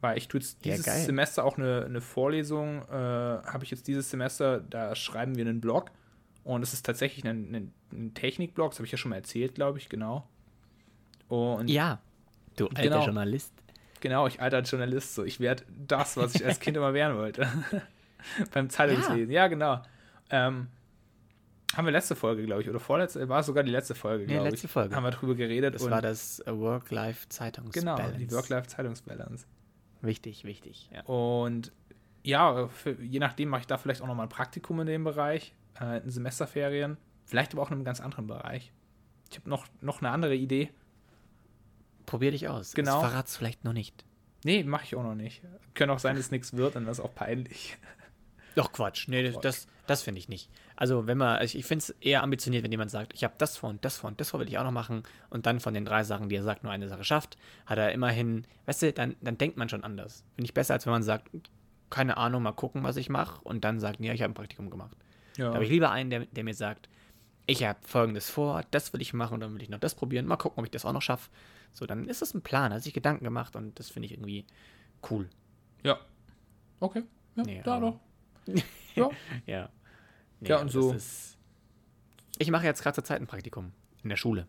Weil 0.00 0.18
ich 0.18 0.28
tue 0.28 0.40
jetzt 0.40 0.64
Ja, 0.66 0.72
dieses 0.72 0.86
geil. 0.86 1.00
Semester 1.04 1.44
auch 1.44 1.56
eine, 1.56 1.84
eine 1.86 2.00
Vorlesung, 2.00 2.82
äh, 2.88 2.92
habe 2.92 3.60
ich 3.62 3.70
jetzt 3.70 3.86
dieses 3.88 4.10
Semester, 4.10 4.60
da 4.60 4.94
schreiben 4.94 5.36
wir 5.36 5.46
einen 5.46 5.60
Blog. 5.60 5.90
Und 6.44 6.62
es 6.62 6.74
ist 6.74 6.84
tatsächlich 6.84 7.24
ein, 7.26 7.54
ein, 7.54 7.72
ein 7.92 8.12
Technikblog, 8.14 8.72
das 8.72 8.78
habe 8.78 8.86
ich 8.86 8.92
ja 8.92 8.98
schon 8.98 9.10
mal 9.10 9.16
erzählt, 9.16 9.54
glaube 9.54 9.78
ich, 9.78 9.88
genau. 9.88 10.28
Und 11.28 11.68
Ja. 11.68 12.00
Du 12.56 12.66
alter 12.68 12.82
Genau. 12.82 13.04
Journalist. 13.04 13.52
genau, 14.00 14.26
ich 14.26 14.40
alter 14.42 14.60
Journalist, 14.60 15.14
so 15.14 15.24
ich 15.24 15.40
werde 15.40 15.64
das, 15.86 16.16
was 16.18 16.34
ich 16.34 16.44
als 16.44 16.60
Kind 16.60 16.76
immer 16.76 16.92
werden 16.92 17.16
wollte. 17.16 17.48
Beim 18.52 18.68
Zeitungslesen. 18.70 19.30
Ja, 19.32 19.48
genau. 19.48 19.80
Ähm, 20.30 20.68
haben 21.76 21.84
wir 21.84 21.92
letzte 21.92 22.14
Folge, 22.16 22.44
glaube 22.44 22.62
ich, 22.62 22.68
oder 22.70 22.80
vorletzte, 22.80 23.28
war 23.28 23.40
es 23.40 23.46
sogar 23.46 23.62
die 23.64 23.70
letzte 23.70 23.94
Folge, 23.94 24.26
Nee, 24.26 24.34
glaube 24.34 24.50
letzte 24.50 24.66
ich. 24.66 24.72
Folge. 24.72 24.94
Haben 24.94 25.04
wir 25.04 25.10
drüber 25.10 25.34
geredet. 25.34 25.74
Das 25.74 25.82
und 25.82 25.90
war 25.90 26.02
das 26.02 26.40
äh, 26.40 26.56
Work-Life-Zeitungs- 26.58 27.72
Genau, 27.72 27.96
die 28.18 28.30
Work-Life-Zeitungsbalance. 28.30 29.46
Wichtig, 30.02 30.44
wichtig. 30.44 30.90
Ja. 30.92 31.02
Und 31.04 31.72
ja, 32.22 32.68
für, 32.68 32.92
je 33.02 33.18
nachdem 33.18 33.48
mache 33.50 33.62
ich 33.62 33.66
da 33.66 33.78
vielleicht 33.78 34.02
auch 34.02 34.06
nochmal 34.06 34.26
ein 34.26 34.30
Praktikum 34.30 34.80
in 34.80 34.86
dem 34.86 35.04
Bereich, 35.04 35.54
äh, 35.80 35.98
in 36.02 36.10
Semesterferien, 36.10 36.96
vielleicht 37.24 37.52
aber 37.52 37.62
auch 37.62 37.68
in 37.68 37.74
einem 37.74 37.84
ganz 37.84 38.00
anderen 38.00 38.26
Bereich. 38.26 38.72
Ich 39.30 39.36
habe 39.38 39.48
noch, 39.50 39.66
noch 39.80 40.00
eine 40.00 40.10
andere 40.10 40.34
Idee. 40.34 40.70
Probier 42.06 42.30
dich 42.30 42.48
aus. 42.48 42.72
Genau. 42.74 43.00
Das 43.00 43.10
verrat's 43.10 43.36
vielleicht 43.36 43.64
noch 43.64 43.72
nicht. 43.72 44.04
Nee, 44.44 44.62
mache 44.62 44.84
ich 44.84 44.94
auch 44.94 45.02
noch 45.02 45.14
nicht. 45.14 45.42
Könnte 45.72 45.94
auch 45.94 45.98
sein, 45.98 46.16
dass 46.16 46.30
nichts 46.30 46.52
wird, 46.54 46.76
dann 46.76 46.86
es 46.86 47.00
auch 47.00 47.14
peinlich. 47.14 47.78
Doch, 48.54 48.72
Quatsch. 48.72 49.08
Nee, 49.08 49.30
Quatsch. 49.30 49.44
das, 49.44 49.66
das 49.86 50.02
finde 50.02 50.18
ich 50.18 50.28
nicht. 50.28 50.50
Also, 50.76 51.06
wenn 51.06 51.18
man, 51.18 51.36
also 51.36 51.58
ich 51.58 51.64
finde 51.64 51.82
es 51.82 51.90
eher 52.00 52.22
ambitioniert, 52.22 52.64
wenn 52.64 52.70
jemand 52.70 52.90
sagt, 52.90 53.12
ich 53.14 53.24
habe 53.24 53.34
das 53.38 53.56
vor 53.56 53.70
und 53.70 53.84
das 53.84 53.96
vor 53.98 54.08
und 54.08 54.20
das 54.20 54.30
vor 54.30 54.40
will 54.40 54.48
ich 54.48 54.58
auch 54.58 54.64
noch 54.64 54.72
machen 54.72 55.02
und 55.30 55.46
dann 55.46 55.60
von 55.60 55.74
den 55.74 55.84
drei 55.84 56.04
Sachen, 56.04 56.28
die 56.28 56.36
er 56.36 56.42
sagt, 56.42 56.62
nur 56.62 56.72
eine 56.72 56.88
Sache 56.88 57.04
schafft, 57.04 57.36
hat 57.66 57.78
er 57.78 57.92
immerhin, 57.92 58.46
weißt 58.66 58.82
du, 58.82 58.92
dann, 58.92 59.16
dann 59.20 59.38
denkt 59.38 59.56
man 59.56 59.68
schon 59.68 59.84
anders. 59.84 60.24
Finde 60.34 60.46
ich 60.46 60.54
besser, 60.54 60.74
als 60.74 60.86
wenn 60.86 60.92
man 60.92 61.02
sagt, 61.02 61.30
keine 61.90 62.16
Ahnung, 62.16 62.42
mal 62.42 62.52
gucken, 62.52 62.82
was 62.82 62.96
ich 62.96 63.08
mache 63.08 63.40
und 63.42 63.64
dann 63.64 63.78
sagt, 63.80 64.00
ja, 64.00 64.12
ich 64.12 64.22
habe 64.22 64.32
ein 64.32 64.34
Praktikum 64.34 64.70
gemacht. 64.70 64.96
Ja. 65.36 65.48
Da 65.48 65.54
habe 65.54 65.64
ich 65.64 65.70
lieber 65.70 65.90
einen, 65.90 66.10
der, 66.10 66.26
der 66.26 66.44
mir 66.44 66.54
sagt, 66.54 66.88
ich 67.46 67.62
habe 67.64 67.78
folgendes 67.82 68.30
vor, 68.30 68.62
das 68.70 68.92
will 68.92 69.02
ich 69.02 69.12
machen 69.12 69.34
und 69.34 69.40
dann 69.40 69.54
will 69.54 69.62
ich 69.62 69.68
noch 69.68 69.78
das 69.78 69.94
probieren, 69.94 70.26
mal 70.26 70.36
gucken, 70.36 70.58
ob 70.60 70.64
ich 70.64 70.70
das 70.70 70.84
auch 70.84 70.92
noch 70.92 71.02
schaffe. 71.02 71.30
So, 71.72 71.86
dann 71.86 72.08
ist 72.08 72.22
das 72.22 72.34
ein 72.34 72.42
Plan, 72.42 72.72
hat 72.72 72.82
sich 72.82 72.94
Gedanken 72.94 73.24
gemacht 73.24 73.54
und 73.56 73.78
das 73.78 73.90
finde 73.90 74.06
ich 74.06 74.12
irgendwie 74.12 74.46
cool. 75.10 75.28
ja. 75.82 75.98
Okay. 76.80 77.04
Ja, 77.36 77.42
Nee, 77.44 77.62
da 77.64 77.80
doch. 77.80 78.00
Ja. 78.94 79.10
Ja. 79.46 79.68
Nee, 80.40 80.48
Ja, 80.48 80.58
und 80.60 80.70
so- 80.70 80.92
Ist, 80.92 81.36
ich 82.38 82.50
mache 82.50 82.64
jetzt 82.66 82.82
gerade 82.82 82.94
zur 82.94 83.04
Zeit 83.04 83.20
ein 83.20 83.26
Praktikum 83.26 83.72
in 84.02 84.08
der 84.08 84.16
Schule, 84.16 84.46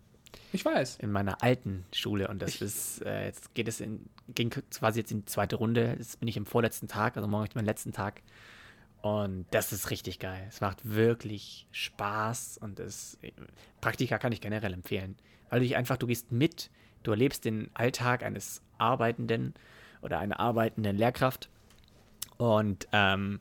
Ich 0.53 0.63
weiß. 0.65 0.97
in 0.97 1.11
meiner 1.11 1.41
alten 1.41 1.85
Schule 1.93 2.27
und 2.27 2.41
das 2.41 2.61
ist, 2.61 3.01
äh, 3.03 3.25
jetzt 3.25 3.53
geht 3.55 3.67
es 3.67 3.79
in, 3.81 4.07
ging 4.29 4.49
quasi 4.51 4.99
jetzt 4.99 5.11
in 5.11 5.19
die 5.19 5.25
zweite 5.25 5.55
Runde. 5.55 5.95
Jetzt 5.97 6.19
bin 6.19 6.27
ich 6.27 6.37
im 6.37 6.45
vorletzten 6.45 6.87
Tag, 6.87 7.15
also 7.17 7.27
morgen 7.27 7.45
ist 7.45 7.55
mein 7.55 7.65
letzten 7.65 7.91
Tag. 7.91 8.21
Und 9.01 9.45
das 9.51 9.71
ist 9.71 9.91
richtig 9.91 10.17
geil. 10.19 10.45
Es 10.49 10.61
macht 10.61 10.79
wirklich 10.83 11.67
Spaß 11.71 12.57
und 12.59 12.79
es, 12.79 13.17
Praktika 13.81 14.17
kann 14.17 14.31
ich 14.31 14.41
generell 14.41 14.73
empfehlen. 14.73 15.15
Weil 15.49 15.59
du 15.59 15.65
dich 15.65 15.75
einfach, 15.75 15.97
du 15.97 16.07
gehst 16.07 16.31
mit, 16.31 16.71
du 17.03 17.11
erlebst 17.11 17.45
den 17.45 17.69
Alltag 17.75 18.23
eines 18.23 18.61
Arbeitenden 18.79 19.53
oder 20.01 20.17
einer 20.19 20.39
arbeitenden 20.39 20.97
Lehrkraft. 20.97 21.49
Und 22.37 22.87
ähm, 22.91 23.39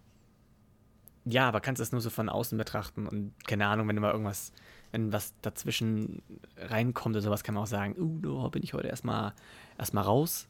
ja, 1.24 1.48
aber 1.48 1.60
kannst 1.60 1.80
es 1.80 1.92
nur 1.92 2.00
so 2.00 2.10
von 2.10 2.28
außen 2.28 2.58
betrachten 2.58 3.06
und 3.06 3.32
keine 3.46 3.66
Ahnung, 3.66 3.88
wenn 3.88 3.96
du 3.96 4.02
mal 4.02 4.12
irgendwas, 4.12 4.52
wenn 4.92 5.12
was 5.12 5.34
dazwischen 5.40 6.22
reinkommt 6.56 7.16
oder 7.16 7.22
sowas, 7.22 7.44
kann 7.44 7.54
man 7.54 7.64
auch 7.64 7.68
sagen, 7.68 7.96
uh, 7.98 8.42
da 8.42 8.48
bin 8.48 8.62
ich 8.62 8.74
heute 8.74 8.88
erstmal 8.88 9.32
erstmal 9.78 10.04
raus. 10.04 10.48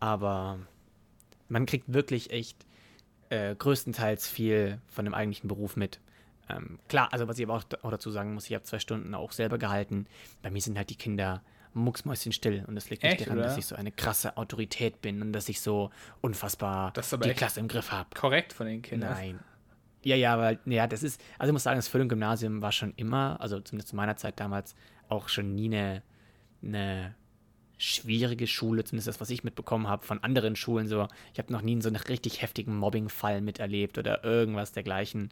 Aber 0.00 0.58
man 1.48 1.64
kriegt 1.64 1.92
wirklich 1.92 2.30
echt 2.30 2.66
äh, 3.30 3.54
größtenteils 3.54 4.28
viel 4.28 4.80
von 4.88 5.04
dem 5.04 5.14
eigentlichen 5.14 5.48
Beruf 5.48 5.76
mit. 5.76 6.00
Ähm, 6.48 6.78
klar, 6.88 7.08
also 7.12 7.28
was 7.28 7.38
ich 7.38 7.44
aber 7.44 7.54
auch, 7.54 7.64
auch 7.82 7.90
dazu 7.90 8.10
sagen 8.10 8.34
muss, 8.34 8.46
ich 8.46 8.54
habe 8.54 8.64
zwei 8.64 8.78
Stunden 8.78 9.14
auch 9.14 9.32
selber 9.32 9.58
gehalten. 9.58 10.06
Bei 10.42 10.50
mir 10.50 10.60
sind 10.60 10.76
halt 10.76 10.90
die 10.90 10.96
Kinder 10.96 11.42
mucksmäuschenstill 11.72 12.64
und 12.66 12.74
das 12.74 12.88
liegt 12.88 13.02
nicht 13.02 13.12
Echt, 13.12 13.26
daran, 13.26 13.38
dass 13.38 13.52
oder? 13.52 13.58
ich 13.58 13.66
so 13.66 13.76
eine 13.76 13.92
krasse 13.92 14.36
Autorität 14.36 15.02
bin 15.02 15.20
und 15.22 15.32
dass 15.32 15.48
ich 15.48 15.60
so 15.60 15.90
unfassbar 16.20 16.92
die 16.92 17.34
Klasse 17.34 17.60
im 17.60 17.68
Griff 17.68 17.92
habe. 17.92 18.08
Korrekt 18.14 18.52
von 18.52 18.66
den 18.66 18.82
Kindern. 18.82 19.12
Nein. 19.12 19.40
Ja, 20.06 20.14
ja, 20.14 20.38
weil, 20.38 20.60
ja, 20.66 20.86
das 20.86 21.02
ist, 21.02 21.20
also 21.36 21.50
ich 21.50 21.52
muss 21.52 21.64
sagen, 21.64 21.78
das 21.78 21.88
Füllung 21.88 22.08
Gymnasium 22.08 22.62
war 22.62 22.70
schon 22.70 22.92
immer, 22.94 23.40
also 23.40 23.58
zumindest 23.58 23.88
zu 23.88 23.96
meiner 23.96 24.14
Zeit 24.14 24.38
damals, 24.38 24.76
auch 25.08 25.28
schon 25.28 25.56
nie 25.56 25.66
eine, 25.66 26.04
eine 26.62 27.16
schwierige 27.76 28.46
Schule, 28.46 28.84
zumindest 28.84 29.08
das, 29.08 29.20
was 29.20 29.30
ich 29.30 29.42
mitbekommen 29.42 29.88
habe 29.88 30.06
von 30.06 30.22
anderen 30.22 30.54
Schulen. 30.54 30.86
So, 30.86 31.08
ich 31.32 31.40
habe 31.40 31.52
noch 31.52 31.60
nie 31.60 31.82
so 31.82 31.88
einen 31.88 31.96
richtig 31.96 32.40
heftigen 32.40 32.76
Mobbing-Fall 32.76 33.40
miterlebt 33.40 33.98
oder 33.98 34.22
irgendwas 34.22 34.70
dergleichen. 34.70 35.30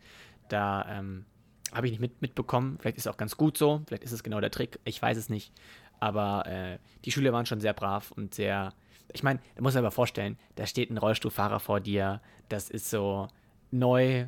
Da 0.49 0.85
ähm, 0.91 1.25
habe 1.73 1.87
ich 1.87 1.93
nicht 1.93 2.01
mit, 2.01 2.21
mitbekommen. 2.21 2.77
Vielleicht 2.81 2.97
ist 2.97 3.07
es 3.07 3.13
auch 3.13 3.17
ganz 3.17 3.37
gut 3.37 3.57
so, 3.57 3.83
vielleicht 3.87 4.03
ist 4.03 4.11
es 4.11 4.25
genau 4.25 4.41
der 4.41 4.51
Trick, 4.51 4.81
ich 4.85 5.01
weiß 5.01 5.17
es 5.17 5.29
nicht. 5.29 5.53
Aber 6.01 6.49
äh, 6.49 6.79
die 7.05 7.13
Schüler 7.13 7.33
waren 7.33 7.47
schon 7.47 7.61
sehr 7.61 7.75
brav 7.75 8.11
und 8.11 8.35
sehr. 8.35 8.75
Ich 9.13 9.23
meine, 9.23 9.39
da 9.55 9.63
muss 9.63 9.75
man 9.75 9.85
aber 9.85 9.93
vorstellen, 9.93 10.37
da 10.57 10.67
steht 10.67 10.91
ein 10.91 10.99
Rollstuhlfahrer 10.99 11.61
vor 11.61 11.79
dir, 11.79 12.21
das 12.49 12.71
ist 12.71 12.91
so 12.91 13.29
neu 13.71 14.27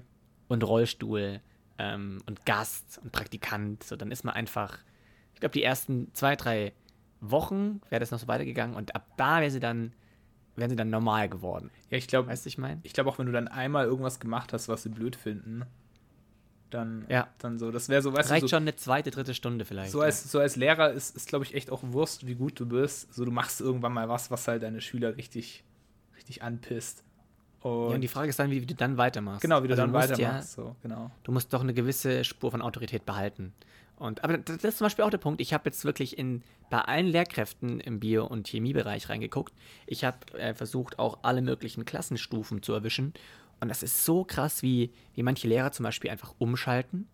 und 0.48 0.62
Rollstuhl 0.64 1.40
ähm, 1.78 2.22
und 2.26 2.46
Gast 2.46 2.98
und 3.02 3.12
Praktikant. 3.12 3.82
So, 3.84 3.96
dann 3.96 4.10
ist 4.10 4.24
man 4.24 4.34
einfach, 4.34 4.78
ich 5.34 5.40
glaube, 5.40 5.52
die 5.52 5.62
ersten 5.62 6.12
zwei, 6.14 6.36
drei 6.36 6.72
Wochen 7.20 7.80
wäre 7.90 8.00
das 8.00 8.10
noch 8.10 8.18
so 8.18 8.28
weitergegangen 8.28 8.76
und 8.76 8.94
ab 8.94 9.06
da 9.16 9.40
wäre 9.40 9.50
sie 9.50 9.60
dann, 9.60 9.92
wären 10.54 10.70
sie 10.70 10.76
dann 10.76 10.90
normal 10.90 11.28
geworden. 11.28 11.70
Ja, 11.90 11.98
ich 11.98 12.06
glaube, 12.08 12.28
Weißt 12.28 12.44
du, 12.44 12.48
ich 12.48 12.58
meine? 12.58 12.80
ich 12.82 12.92
glaube 12.92 13.10
auch, 13.10 13.18
wenn 13.18 13.26
du 13.26 13.32
dann 13.32 13.48
einmal 13.48 13.86
irgendwas 13.86 14.20
gemacht 14.20 14.52
hast, 14.52 14.68
was 14.68 14.82
sie 14.82 14.88
blöd 14.90 15.16
finden, 15.16 15.64
dann, 16.70 17.06
Ja. 17.08 17.28
dann 17.38 17.58
so, 17.58 17.70
das 17.70 17.88
wäre 17.88 18.02
so, 18.02 18.12
weißt 18.12 18.30
Reicht 18.30 18.42
du, 18.42 18.48
so, 18.48 18.56
schon 18.56 18.64
eine 18.64 18.74
zweite, 18.76 19.10
dritte 19.10 19.34
Stunde 19.34 19.64
vielleicht. 19.64 19.92
so, 19.92 20.00
als, 20.00 20.30
so 20.30 20.40
als 20.40 20.56
Lehrer 20.56 20.90
ist, 20.92 21.14
ist 21.16 21.28
glaube 21.28 21.44
ich, 21.44 21.54
echt 21.54 21.70
auch 21.70 21.82
Wurst, 21.84 22.26
wie 22.26 22.34
gut 22.34 22.58
du 22.58 22.66
bist. 22.66 23.12
So, 23.14 23.24
du 23.24 23.30
machst 23.30 23.60
irgendwann 23.60 23.92
mal 23.92 24.08
was, 24.08 24.30
was 24.30 24.48
halt 24.48 24.62
deine 24.62 24.80
Schüler 24.80 25.16
richtig, 25.16 25.62
richtig 26.16 26.42
anpisst. 26.42 27.04
Und, 27.66 27.88
ja, 27.88 27.94
und 27.96 28.00
die 28.00 28.08
Frage 28.08 28.28
ist 28.28 28.38
dann, 28.38 28.50
wie, 28.50 28.62
wie 28.62 28.66
du 28.66 28.74
dann 28.74 28.96
weitermachst. 28.96 29.40
genau, 29.40 29.62
wie 29.62 29.68
du 29.68 29.72
Also 29.74 29.82
dann 29.82 29.90
musst 29.90 30.10
weitermachst. 30.10 30.56
Ja, 30.56 30.64
so, 30.64 30.76
genau. 30.82 31.10
du 31.24 31.32
musst 31.32 31.52
doch 31.52 31.60
eine 31.60 31.74
gewisse 31.74 32.24
Spur 32.24 32.50
von 32.50 32.62
Autorität 32.62 33.04
behalten. 33.04 33.52
Und, 33.96 34.22
aber 34.22 34.38
das 34.38 34.62
ist 34.62 34.78
zum 34.78 34.84
Beispiel 34.84 35.04
auch 35.04 35.10
der 35.10 35.18
Punkt. 35.18 35.40
Ich 35.40 35.54
habe 35.54 35.64
jetzt 35.66 35.84
wirklich 35.84 36.18
in, 36.18 36.42
bei 36.70 36.80
allen 36.80 37.06
Lehrkräften 37.06 37.80
im 37.80 37.98
Bio- 37.98 38.26
und 38.26 38.46
Chemiebereich 38.46 39.08
reingeguckt. 39.08 39.54
Ich 39.86 40.04
habe 40.04 40.18
äh, 40.38 40.54
versucht, 40.54 40.98
auch 40.98 41.18
alle 41.22 41.40
möglichen 41.40 41.84
Klassenstufen 41.84 42.62
zu 42.62 42.72
erwischen. 42.72 43.14
Und 43.60 43.68
das 43.68 43.82
ist 43.82 44.04
so 44.04 44.22
krass, 44.22 44.62
wie, 44.62 44.92
wie 45.14 45.22
manche 45.22 45.48
Lehrer 45.48 45.72
zum 45.72 45.84
Beispiel 45.84 46.10
einfach 46.10 46.34
umschalten. 46.38 47.08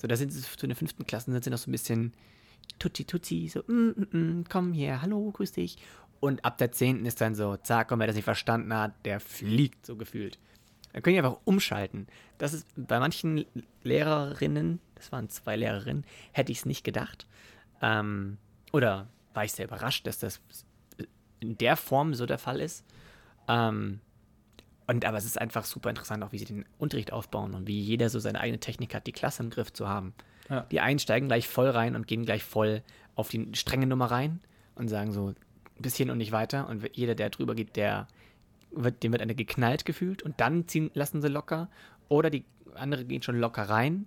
So, 0.00 0.06
da 0.06 0.16
sind 0.16 0.32
sie 0.32 0.40
zu 0.40 0.66
den 0.66 0.76
fünften 0.76 1.04
Klassen, 1.04 1.32
sind 1.32 1.44
sie 1.44 1.50
noch 1.50 1.58
so 1.58 1.68
ein 1.68 1.72
bisschen 1.72 2.14
tutti 2.78 3.04
tutti, 3.04 3.48
so, 3.48 3.62
mm, 3.66 3.90
mm, 3.96 4.16
mm, 4.18 4.44
komm 4.48 4.72
hier, 4.72 5.02
hallo, 5.02 5.30
grüß 5.32 5.52
dich. 5.52 5.76
Und 6.20 6.44
ab 6.44 6.58
der 6.58 6.70
zehnten 6.70 7.06
ist 7.06 7.20
dann 7.20 7.34
so, 7.34 7.56
zack, 7.56 7.88
komm, 7.88 8.00
wer 8.00 8.06
das 8.06 8.16
nicht 8.16 8.24
verstanden 8.24 8.74
hat, 8.74 8.92
der 9.04 9.20
fliegt, 9.20 9.86
so 9.86 9.96
gefühlt. 9.96 10.38
Dann 10.92 11.02
können 11.02 11.14
die 11.14 11.20
einfach 11.20 11.40
umschalten. 11.44 12.06
Das 12.38 12.52
ist 12.52 12.66
bei 12.76 12.98
manchen 13.00 13.46
Lehrerinnen, 13.82 14.80
das 14.96 15.12
waren 15.12 15.28
zwei 15.30 15.56
Lehrerinnen, 15.56 16.04
hätte 16.32 16.52
ich 16.52 16.58
es 16.58 16.66
nicht 16.66 16.84
gedacht. 16.84 17.26
Ähm, 17.80 18.38
oder 18.72 19.08
war 19.32 19.44
ich 19.44 19.52
sehr 19.52 19.66
überrascht, 19.66 20.06
dass 20.06 20.18
das 20.18 20.40
in 21.40 21.56
der 21.56 21.76
Form 21.76 22.14
so 22.14 22.26
der 22.26 22.38
Fall 22.38 22.60
ist. 22.60 22.84
Ähm, 23.48 24.00
und 24.86 25.04
aber 25.04 25.16
es 25.16 25.24
ist 25.24 25.40
einfach 25.40 25.64
super 25.64 25.88
interessant, 25.88 26.22
auch 26.24 26.32
wie 26.32 26.38
sie 26.38 26.44
den 26.44 26.64
Unterricht 26.76 27.12
aufbauen 27.12 27.54
und 27.54 27.66
wie 27.66 27.80
jeder 27.80 28.10
so 28.10 28.18
seine 28.18 28.40
eigene 28.40 28.58
Technik 28.58 28.94
hat, 28.94 29.06
die 29.06 29.12
Klasse 29.12 29.42
im 29.42 29.50
Griff 29.50 29.72
zu 29.72 29.88
haben. 29.88 30.12
Ja. 30.48 30.62
Die 30.62 30.80
einen 30.80 30.98
steigen 30.98 31.28
gleich 31.28 31.48
voll 31.48 31.70
rein 31.70 31.94
und 31.94 32.08
gehen 32.08 32.24
gleich 32.24 32.44
voll 32.44 32.82
auf 33.14 33.28
die 33.28 33.50
strenge 33.54 33.86
Nummer 33.86 34.10
rein 34.10 34.40
und 34.74 34.88
sagen 34.88 35.12
so, 35.12 35.34
bis 35.80 35.96
hierhin 35.96 36.10
und 36.10 36.18
nicht 36.18 36.32
weiter. 36.32 36.68
Und 36.68 36.88
jeder, 36.96 37.14
der 37.14 37.30
drüber 37.30 37.54
geht, 37.54 37.76
der 37.76 38.06
wird, 38.70 39.02
dem 39.02 39.12
wird 39.12 39.22
eine 39.22 39.34
geknallt 39.34 39.84
gefühlt 39.84 40.22
und 40.22 40.40
dann 40.40 40.68
ziehen, 40.68 40.90
lassen 40.94 41.22
sie 41.22 41.28
locker. 41.28 41.68
Oder 42.08 42.30
die 42.30 42.44
andere 42.74 43.04
gehen 43.04 43.22
schon 43.22 43.38
locker 43.38 43.62
rein. 43.62 44.06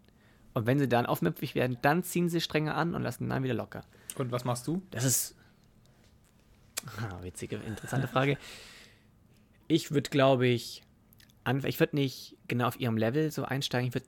Und 0.54 0.68
wenn 0.68 0.80
sie 0.80 0.88
dann 0.88 1.06
aufmüpfig 1.06 1.56
werden, 1.56 1.78
dann 1.82 2.04
ziehen 2.04 2.30
sie 2.30 2.42
strenger 2.42 2.76
an 2.76 2.94
und 2.94 3.02
lassen 3.02 3.28
dann 3.30 3.44
wieder 3.44 3.56
locker. 3.56 3.84
Und 4.18 4.32
was 4.32 4.46
machst 4.46 4.68
du? 4.68 4.82
Das 4.92 5.04
ist. 5.04 5.36
Ah, 6.98 7.24
witzige, 7.24 7.56
interessante 7.56 8.08
Frage. 8.08 8.38
Ich 9.68 9.92
würde, 9.92 10.10
glaube 10.10 10.48
ich, 10.48 10.84
an, 11.44 11.66
ich 11.66 11.80
würde 11.80 11.96
nicht 11.96 12.38
genau 12.48 12.68
auf 12.68 12.80
ihrem 12.80 12.98
Level 12.98 13.32
so 13.32 13.46
einsteigen. 13.46 13.88
Ich 13.88 13.96
würde 13.96 14.08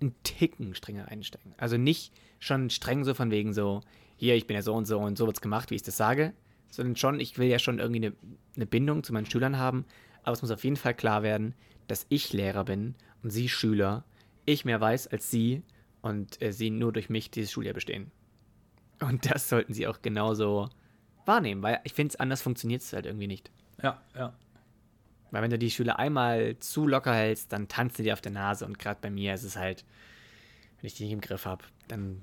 einen 0.00 0.14
Ticken 0.24 0.74
strenger 0.74 1.08
einsteigen. 1.08 1.54
Also 1.58 1.76
nicht 1.76 2.12
schon 2.38 2.70
streng 2.70 3.04
so 3.04 3.14
von 3.14 3.30
wegen 3.30 3.54
so, 3.54 3.82
hier, 4.16 4.34
ich 4.34 4.46
bin 4.46 4.56
ja 4.56 4.62
so 4.62 4.74
und 4.74 4.86
so 4.86 4.98
und 4.98 5.16
so 5.16 5.26
wird's 5.26 5.40
gemacht, 5.40 5.70
wie 5.70 5.74
ich 5.74 5.82
das 5.82 5.96
sage, 5.96 6.32
sondern 6.76 6.96
schon, 6.96 7.20
ich 7.20 7.38
will 7.38 7.48
ja 7.48 7.58
schon 7.58 7.78
irgendwie 7.78 8.06
eine, 8.06 8.16
eine 8.54 8.66
Bindung 8.66 9.02
zu 9.02 9.14
meinen 9.14 9.28
Schülern 9.28 9.58
haben. 9.58 9.86
Aber 10.22 10.34
es 10.34 10.42
muss 10.42 10.50
auf 10.50 10.62
jeden 10.62 10.76
Fall 10.76 10.94
klar 10.94 11.22
werden, 11.22 11.54
dass 11.88 12.04
ich 12.10 12.32
Lehrer 12.32 12.64
bin 12.64 12.94
und 13.22 13.30
sie 13.30 13.48
Schüler, 13.48 14.04
ich 14.44 14.64
mehr 14.64 14.80
weiß 14.80 15.06
als 15.08 15.30
sie 15.30 15.62
und 16.02 16.40
äh, 16.42 16.52
sie 16.52 16.70
nur 16.70 16.92
durch 16.92 17.08
mich 17.08 17.30
dieses 17.30 17.50
Schuljahr 17.50 17.74
bestehen. 17.74 18.10
Und 19.00 19.30
das 19.30 19.48
sollten 19.48 19.72
sie 19.72 19.86
auch 19.86 20.02
genauso 20.02 20.68
wahrnehmen, 21.24 21.62
weil 21.62 21.80
ich 21.84 21.94
finde, 21.94 22.20
anders 22.20 22.42
funktioniert 22.42 22.82
es 22.82 22.92
halt 22.92 23.06
irgendwie 23.06 23.26
nicht. 23.26 23.50
Ja, 23.82 24.02
ja. 24.14 24.34
Weil 25.30 25.42
wenn 25.42 25.50
du 25.50 25.58
die 25.58 25.70
Schüler 25.70 25.98
einmal 25.98 26.58
zu 26.58 26.86
locker 26.86 27.14
hältst, 27.14 27.52
dann 27.52 27.68
tanzen 27.68 28.04
die 28.04 28.12
auf 28.12 28.20
der 28.20 28.32
Nase 28.32 28.66
und 28.66 28.78
gerade 28.78 29.00
bei 29.00 29.10
mir 29.10 29.34
ist 29.34 29.42
es 29.44 29.56
halt, 29.56 29.84
wenn 30.80 30.86
ich 30.86 30.94
die 30.94 31.04
nicht 31.04 31.12
im 31.12 31.20
Griff 31.20 31.46
habe, 31.46 31.64
dann, 31.88 32.22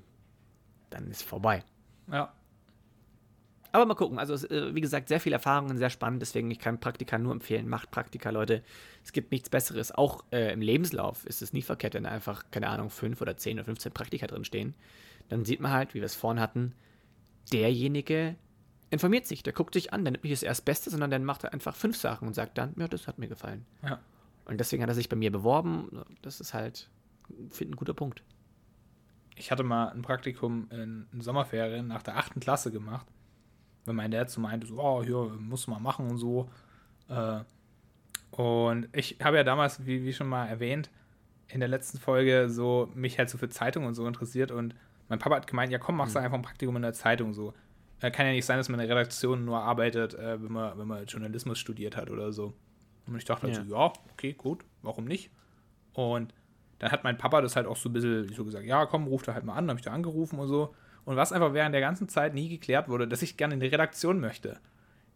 dann 0.90 1.10
ist 1.10 1.22
vorbei. 1.22 1.64
Ja. 2.10 2.32
Aber 3.74 3.86
mal 3.86 3.94
gucken. 3.94 4.20
Also, 4.20 4.34
äh, 4.46 4.72
wie 4.72 4.80
gesagt, 4.80 5.08
sehr 5.08 5.18
viel 5.18 5.32
Erfahrungen, 5.32 5.78
sehr 5.78 5.90
spannend. 5.90 6.22
Deswegen, 6.22 6.48
ich 6.48 6.60
kann 6.60 6.78
Praktika 6.78 7.18
nur 7.18 7.32
empfehlen. 7.32 7.68
Macht 7.68 7.90
Praktika, 7.90 8.30
Leute. 8.30 8.62
Es 9.02 9.12
gibt 9.12 9.32
nichts 9.32 9.50
Besseres. 9.50 9.90
Auch 9.90 10.22
äh, 10.30 10.52
im 10.52 10.62
Lebenslauf 10.62 11.26
ist 11.26 11.42
es 11.42 11.52
nie 11.52 11.62
verkehrt, 11.62 11.94
wenn 11.94 12.06
einfach, 12.06 12.44
keine 12.52 12.68
Ahnung, 12.68 12.88
5 12.88 13.20
oder 13.20 13.36
10 13.36 13.58
oder 13.58 13.64
15 13.64 13.90
Praktika 13.90 14.28
drin 14.28 14.44
stehen. 14.44 14.74
Dann 15.28 15.44
sieht 15.44 15.58
man 15.58 15.72
halt, 15.72 15.92
wie 15.92 15.98
wir 15.98 16.04
es 16.04 16.14
vorhin 16.14 16.40
hatten, 16.40 16.72
derjenige 17.52 18.36
informiert 18.90 19.26
sich, 19.26 19.42
der 19.42 19.52
guckt 19.52 19.74
sich 19.74 19.92
an, 19.92 20.04
der 20.04 20.12
nimmt 20.12 20.22
nicht 20.22 20.34
das 20.34 20.44
erst 20.44 20.64
Beste, 20.64 20.88
sondern 20.88 21.10
dann 21.10 21.24
macht 21.24 21.42
er 21.42 21.52
einfach 21.52 21.74
fünf 21.74 21.96
Sachen 21.96 22.28
und 22.28 22.34
sagt 22.34 22.56
dann, 22.56 22.74
ja, 22.78 22.86
das 22.86 23.08
hat 23.08 23.18
mir 23.18 23.26
gefallen. 23.26 23.66
Ja. 23.82 23.98
Und 24.44 24.58
deswegen 24.60 24.84
hat 24.84 24.88
er 24.88 24.94
sich 24.94 25.08
bei 25.08 25.16
mir 25.16 25.32
beworben. 25.32 26.04
Das 26.22 26.40
ist 26.40 26.54
halt, 26.54 26.88
finde 27.50 27.74
ein 27.74 27.76
guter 27.76 27.94
Punkt. 27.94 28.22
Ich 29.34 29.50
hatte 29.50 29.64
mal 29.64 29.88
ein 29.88 30.02
Praktikum 30.02 30.68
in, 30.70 31.08
in 31.12 31.20
Sommerferien 31.22 31.88
nach 31.88 32.04
der 32.04 32.16
achten 32.16 32.38
Klasse 32.38 32.70
gemacht, 32.70 33.06
wenn 33.84 33.96
mein 33.96 34.10
Dad 34.10 34.30
so 34.30 34.40
meinte, 34.40 34.66
so, 34.66 34.78
oh, 34.78 35.02
hier, 35.02 35.30
muss 35.38 35.66
man 35.66 35.82
machen 35.82 36.10
und 36.10 36.18
so. 36.18 36.48
Äh, 37.08 37.40
und 38.30 38.88
ich 38.92 39.18
habe 39.22 39.36
ja 39.36 39.44
damals, 39.44 39.84
wie, 39.86 40.04
wie 40.04 40.12
schon 40.12 40.28
mal 40.28 40.46
erwähnt, 40.46 40.90
in 41.48 41.60
der 41.60 41.68
letzten 41.68 41.98
Folge 41.98 42.48
so 42.48 42.90
mich 42.94 43.18
halt 43.18 43.30
so 43.30 43.38
für 43.38 43.48
Zeitungen 43.48 43.88
und 43.88 43.94
so 43.94 44.06
interessiert 44.06 44.50
und 44.50 44.74
mein 45.08 45.18
Papa 45.18 45.36
hat 45.36 45.46
gemeint, 45.46 45.70
ja 45.70 45.78
komm, 45.78 45.96
machst 45.96 46.14
du 46.14 46.18
mhm. 46.18 46.24
einfach 46.24 46.38
ein 46.38 46.42
Praktikum 46.42 46.76
in 46.76 46.82
der 46.82 46.94
Zeitung 46.94 47.34
so. 47.34 47.52
Äh, 48.00 48.10
kann 48.10 48.26
ja 48.26 48.32
nicht 48.32 48.46
sein, 48.46 48.56
dass 48.56 48.68
man 48.68 48.80
in 48.80 48.88
der 48.88 48.96
Redaktion 48.96 49.44
nur 49.44 49.60
arbeitet, 49.60 50.14
äh, 50.14 50.42
wenn, 50.42 50.52
man, 50.52 50.78
wenn 50.78 50.88
man 50.88 51.04
Journalismus 51.04 51.58
studiert 51.58 51.96
hat 51.96 52.10
oder 52.10 52.32
so. 52.32 52.54
Und 53.06 53.16
ich 53.16 53.24
dachte 53.24 53.46
halt 53.46 53.56
ja. 53.56 53.64
so, 53.64 53.74
ja, 53.74 53.92
okay, 54.12 54.32
gut, 54.32 54.64
warum 54.82 55.04
nicht? 55.04 55.30
Und 55.92 56.32
dann 56.78 56.90
hat 56.90 57.04
mein 57.04 57.18
Papa 57.18 57.40
das 57.40 57.54
halt 57.56 57.66
auch 57.66 57.76
so 57.76 57.88
ein 57.88 57.92
bisschen 57.92 58.28
so 58.32 58.44
gesagt, 58.44 58.64
ja, 58.64 58.86
komm, 58.86 59.06
ruf 59.06 59.22
da 59.22 59.34
halt 59.34 59.44
mal 59.44 59.54
an, 59.54 59.68
habe 59.68 59.78
ich 59.78 59.84
da 59.84 59.92
angerufen 59.92 60.38
und 60.38 60.48
so. 60.48 60.74
Und 61.04 61.16
was 61.16 61.32
einfach 61.32 61.52
während 61.52 61.74
der 61.74 61.80
ganzen 61.80 62.08
Zeit 62.08 62.34
nie 62.34 62.48
geklärt 62.48 62.88
wurde, 62.88 63.06
dass 63.06 63.22
ich 63.22 63.36
gerne 63.36 63.54
in 63.54 63.60
die 63.60 63.66
Redaktion 63.66 64.20
möchte. 64.20 64.58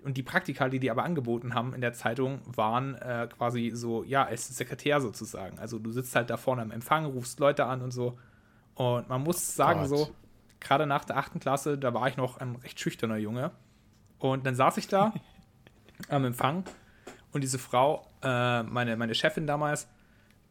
Und 0.04 0.16
die 0.16 0.23
Praktika, 0.23 0.68
die 0.68 0.78
die 0.78 0.90
aber 0.90 1.04
angeboten 1.04 1.54
haben 1.54 1.75
in 1.75 1.80
der 1.80 1.92
Zeitung, 1.92 2.40
waren 2.45 2.95
äh, 2.97 3.28
quasi 3.37 3.73
so, 3.75 4.04
ja, 4.04 4.25
als 4.25 4.49
Sekretär 4.49 5.00
sozusagen. 5.00 5.59
Also 5.59 5.78
du 5.78 5.90
sitzt 5.90 6.14
halt 6.14 6.30
da 6.30 6.37
vorne 6.37 6.62
am 6.62 6.71
Empfang, 6.71 7.04
rufst 7.04 7.40
Leute 7.40 7.64
an 7.64 7.83
und 7.83 7.90
so. 7.90 8.18
Und 8.75 9.09
man 9.09 9.23
muss 9.23 9.57
sagen, 9.57 9.80
Gott. 9.80 9.88
so, 9.88 10.11
gerade 10.61 10.87
nach 10.87 11.04
der 11.04 11.16
achten 11.16 11.40
Klasse, 11.40 11.78
da 11.78 11.95
war 11.95 12.07
ich 12.09 12.16
noch 12.16 12.37
ein 12.37 12.57
recht 12.57 12.78
schüchterner 12.78 13.16
Junge. 13.16 13.50
Und 14.18 14.47
dann 14.47 14.54
saß 14.54 14.76
ich 14.76 14.87
da 14.87 15.12
am 16.09 16.25
Empfang 16.25 16.64
und 17.33 17.42
diese 17.42 17.59
Frau, 17.59 18.07
äh, 18.23 18.62
meine, 18.62 18.97
meine 18.97 19.14
Chefin 19.14 19.47
damals, 19.47 19.88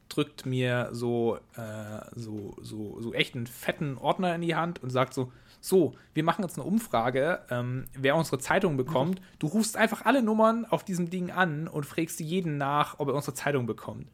drückt 0.10 0.46
mir 0.46 0.90
so, 0.92 1.38
äh, 1.56 2.06
so, 2.16 2.56
so, 2.62 3.02
so 3.02 3.14
echt 3.14 3.36
einen 3.36 3.48
fetten 3.48 3.98
Ordner 3.98 4.34
in 4.36 4.42
die 4.42 4.56
Hand 4.56 4.82
und 4.82 4.90
sagt 4.90 5.14
so, 5.14 5.32
so, 5.60 5.96
wir 6.14 6.24
machen 6.24 6.44
jetzt 6.44 6.58
eine 6.58 6.68
Umfrage, 6.68 7.42
ähm, 7.50 7.86
wer 7.94 8.16
unsere 8.16 8.40
Zeitung 8.40 8.78
bekommt. 8.78 9.22
Du 9.40 9.48
rufst 9.48 9.76
einfach 9.76 10.06
alle 10.06 10.22
Nummern 10.22 10.66
auf 10.66 10.84
diesem 10.84 11.10
Ding 11.10 11.32
an 11.32 11.68
und 11.68 11.86
fragst 11.86 12.20
jeden 12.20 12.58
nach, 12.58 13.00
ob 13.00 13.10
er 13.10 13.16
unsere 13.16 13.34
Zeitung 13.34 13.66
bekommt. 13.66 14.08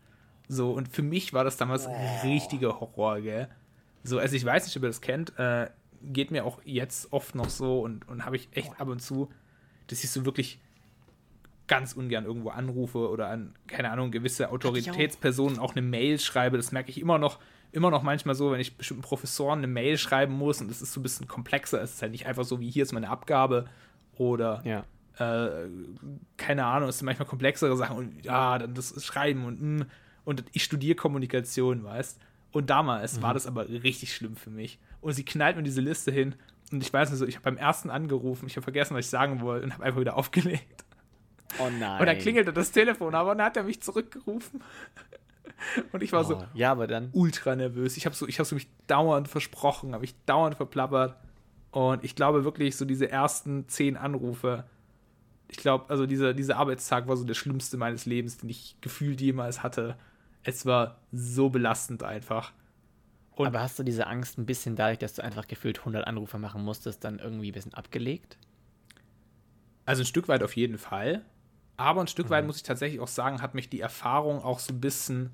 So, 0.47 0.71
und 0.71 0.87
für 0.87 1.03
mich 1.03 1.33
war 1.33 1.43
das 1.43 1.57
damals 1.57 1.87
oh. 1.87 1.95
richtiger 2.23 2.79
Horror, 2.79 3.21
gell? 3.21 3.49
So, 4.03 4.19
also 4.19 4.35
ich 4.35 4.45
weiß 4.45 4.65
nicht, 4.65 4.75
ob 4.77 4.83
ihr 4.83 4.89
das 4.89 5.01
kennt, 5.01 5.37
äh, 5.37 5.69
geht 6.01 6.31
mir 6.31 6.45
auch 6.45 6.59
jetzt 6.65 7.13
oft 7.13 7.35
noch 7.35 7.49
so 7.49 7.81
und, 7.81 8.07
und 8.07 8.25
habe 8.25 8.35
ich 8.35 8.49
echt 8.51 8.79
ab 8.79 8.87
und 8.89 9.01
zu, 9.01 9.29
dass 9.87 10.03
ich 10.03 10.11
so 10.11 10.25
wirklich 10.25 10.59
ganz 11.73 11.93
ungern 11.93 12.25
irgendwo 12.25 12.49
anrufe 12.49 13.09
oder 13.09 13.27
an, 13.29 13.55
keine 13.67 13.89
Ahnung, 13.89 14.11
gewisse 14.11 14.51
Autoritätspersonen 14.51 15.59
auch. 15.59 15.71
auch 15.71 15.71
eine 15.71 15.81
Mail 15.81 16.19
schreibe. 16.19 16.57
Das 16.57 16.71
merke 16.71 16.89
ich 16.89 16.99
immer 16.99 17.17
noch, 17.17 17.39
immer 17.71 17.89
noch 17.89 18.03
manchmal 18.03 18.35
so, 18.35 18.51
wenn 18.51 18.59
ich 18.59 18.77
bestimmten 18.77 19.01
Professoren 19.01 19.59
eine 19.59 19.67
Mail 19.67 19.97
schreiben 19.97 20.33
muss 20.33 20.61
und 20.61 20.69
das 20.69 20.81
ist 20.81 20.93
so 20.93 20.99
ein 20.99 21.03
bisschen 21.03 21.27
komplexer. 21.27 21.81
Es 21.81 21.95
ist 21.95 22.01
halt 22.01 22.11
nicht 22.11 22.27
einfach 22.27 22.43
so 22.43 22.59
wie 22.59 22.69
hier 22.69 22.83
ist 22.83 22.93
meine 22.93 23.09
Abgabe 23.09 23.65
oder 24.15 24.61
ja. 24.65 24.83
äh, 25.17 25.67
keine 26.37 26.65
Ahnung, 26.65 26.89
es 26.89 26.99
sind 26.99 27.05
manchmal 27.05 27.27
komplexere 27.27 27.75
Sachen 27.75 27.97
und 27.97 28.25
ja, 28.25 28.59
dann 28.59 28.73
das 28.75 29.03
Schreiben 29.03 29.45
und 29.45 29.59
hm, 29.59 29.85
und 30.25 30.45
ich 30.53 30.63
studiere 30.63 30.95
Kommunikation, 30.95 31.83
weißt 31.83 32.19
Und 32.51 32.69
damals 32.69 33.17
mhm. 33.17 33.23
war 33.23 33.33
das 33.33 33.45
aber 33.45 33.67
richtig 33.67 34.15
schlimm 34.15 34.37
für 34.37 34.51
mich. 34.51 34.79
Und 35.01 35.13
sie 35.13 35.25
knallt 35.25 35.57
mir 35.57 35.63
diese 35.63 35.81
Liste 35.81 36.11
hin 36.11 36.35
und 36.71 36.81
ich 36.81 36.91
weiß 36.91 37.09
nicht 37.09 37.19
so, 37.19 37.27
ich 37.27 37.35
habe 37.35 37.43
beim 37.43 37.57
ersten 37.57 37.89
angerufen, 37.89 38.47
ich 38.47 38.55
habe 38.55 38.63
vergessen, 38.63 38.95
was 38.95 39.05
ich 39.05 39.09
sagen 39.09 39.41
wollte 39.41 39.65
und 39.65 39.73
habe 39.73 39.83
einfach 39.83 39.99
wieder 39.99 40.17
aufgelegt. 40.17 40.82
Oh 41.59 41.69
nein. 41.69 41.99
Und 41.99 42.05
dann 42.05 42.17
klingelte 42.17 42.53
das 42.53 42.71
Telefon, 42.71 43.15
aber 43.15 43.35
dann 43.35 43.45
hat 43.45 43.57
er 43.57 43.63
mich 43.63 43.81
zurückgerufen. 43.81 44.63
Und 45.91 46.03
ich 46.03 46.11
war 46.11 46.21
oh, 46.21 46.23
so 46.23 46.43
ja, 46.53 46.71
aber 46.71 46.87
dann. 46.87 47.09
ultra 47.13 47.55
nervös. 47.55 47.97
Ich 47.97 48.05
habe 48.05 48.15
so, 48.15 48.27
hab 48.27 48.45
so 48.45 48.55
mich 48.55 48.67
dauernd 48.87 49.27
versprochen, 49.27 49.93
habe 49.93 50.05
ich 50.05 50.15
dauernd 50.25 50.55
verplappert. 50.55 51.15
Und 51.71 52.03
ich 52.03 52.15
glaube 52.15 52.43
wirklich, 52.43 52.75
so 52.75 52.85
diese 52.85 53.09
ersten 53.09 53.67
zehn 53.67 53.97
Anrufe, 53.97 54.65
ich 55.47 55.57
glaube, 55.57 55.85
also 55.89 56.05
dieser, 56.05 56.33
dieser 56.33 56.57
Arbeitstag 56.57 57.07
war 57.07 57.15
so 57.15 57.23
der 57.23 57.33
schlimmste 57.33 57.77
meines 57.77 58.05
Lebens, 58.05 58.37
den 58.37 58.49
ich 58.49 58.75
gefühlt 58.81 59.21
jemals 59.21 59.63
hatte. 59.63 59.95
Es 60.43 60.65
war 60.65 60.99
so 61.11 61.49
belastend 61.49 62.03
einfach. 62.03 62.51
Und 63.35 63.47
aber 63.47 63.61
hast 63.61 63.79
du 63.79 63.83
diese 63.83 64.07
Angst 64.07 64.37
ein 64.37 64.45
bisschen 64.45 64.75
dadurch, 64.75 64.99
dass 64.99 65.13
du 65.13 65.23
einfach 65.23 65.47
gefühlt 65.47 65.79
100 65.79 66.05
Anrufe 66.05 66.37
machen 66.37 66.63
musstest, 66.63 67.03
dann 67.03 67.19
irgendwie 67.19 67.49
ein 67.49 67.53
bisschen 67.53 67.73
abgelegt? 67.73 68.37
Also 69.85 70.03
ein 70.03 70.05
Stück 70.05 70.27
weit 70.27 70.43
auf 70.43 70.55
jeden 70.55 70.77
Fall. 70.77 71.25
Aber 71.77 72.01
ein 72.01 72.07
Stück 72.07 72.27
mhm. 72.27 72.31
weit 72.31 72.45
muss 72.45 72.57
ich 72.57 72.63
tatsächlich 72.63 72.99
auch 72.99 73.07
sagen, 73.07 73.41
hat 73.41 73.55
mich 73.55 73.69
die 73.69 73.81
Erfahrung 73.81 74.43
auch 74.43 74.59
so 74.59 74.73
ein 74.73 74.81
bisschen, 74.81 75.31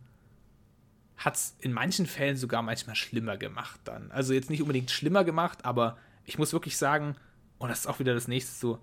hat 1.17 1.35
es 1.35 1.55
in 1.59 1.73
manchen 1.73 2.05
Fällen 2.05 2.37
sogar 2.37 2.61
manchmal 2.61 2.95
schlimmer 2.95 3.37
gemacht 3.37 3.79
dann. 3.83 4.11
Also 4.11 4.33
jetzt 4.33 4.49
nicht 4.49 4.61
unbedingt 4.61 4.91
schlimmer 4.91 5.23
gemacht, 5.23 5.65
aber 5.65 5.97
ich 6.25 6.37
muss 6.37 6.53
wirklich 6.53 6.77
sagen, 6.77 7.15
und 7.57 7.69
das 7.69 7.79
ist 7.81 7.87
auch 7.87 7.99
wieder 7.99 8.13
das 8.13 8.27
nächste 8.27 8.53
so, 8.53 8.79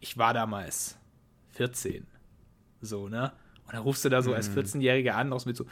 ich 0.00 0.18
war 0.18 0.34
damals 0.34 0.98
14. 1.52 2.06
So, 2.82 3.08
ne? 3.08 3.32
Und 3.66 3.72
dann 3.72 3.82
rufst 3.82 4.04
du 4.04 4.10
da 4.10 4.20
so 4.20 4.30
mhm. 4.30 4.36
als 4.36 4.50
14-Jähriger 4.50 5.12
an, 5.12 5.32
auch 5.32 5.44
mit 5.46 5.56
so, 5.56 5.64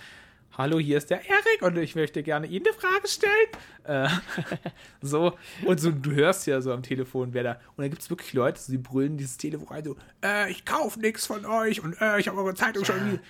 hallo, 0.56 0.78
hier 0.78 0.98
ist 0.98 1.10
der 1.10 1.20
Erik 1.28 1.62
und 1.62 1.76
ich 1.78 1.94
möchte 1.94 2.22
gerne 2.22 2.46
Ihnen 2.46 2.66
eine 2.66 2.74
Frage 2.74 3.08
stellen. 3.08 3.48
Äh, 3.84 4.08
so, 5.00 5.36
und 5.64 5.80
so, 5.80 5.90
du 5.90 6.12
hörst 6.12 6.46
ja 6.46 6.60
so 6.60 6.72
am 6.72 6.82
Telefon, 6.82 7.32
wer 7.32 7.42
da, 7.42 7.52
und 7.76 7.82
da 7.82 7.88
gibt 7.88 8.02
es 8.02 8.10
wirklich 8.10 8.32
Leute, 8.32 8.60
die 8.68 8.78
brüllen 8.78 9.16
dieses 9.16 9.36
Telefon 9.36 9.68
rein, 9.68 9.84
so, 9.84 9.96
äh, 10.24 10.50
ich 10.50 10.64
kaufe 10.64 11.00
nichts 11.00 11.26
von 11.26 11.44
euch 11.46 11.82
und 11.82 12.00
äh, 12.00 12.18
ich 12.18 12.28
habe 12.28 12.38
eure 12.38 12.54
Zeitung 12.54 12.84
ja. 12.84 12.94
schon. 12.94 13.20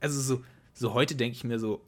Also 0.00 0.20
so, 0.20 0.44
so 0.72 0.94
heute 0.94 1.14
denke 1.14 1.36
ich 1.36 1.44
mir 1.44 1.58
so, 1.58 1.82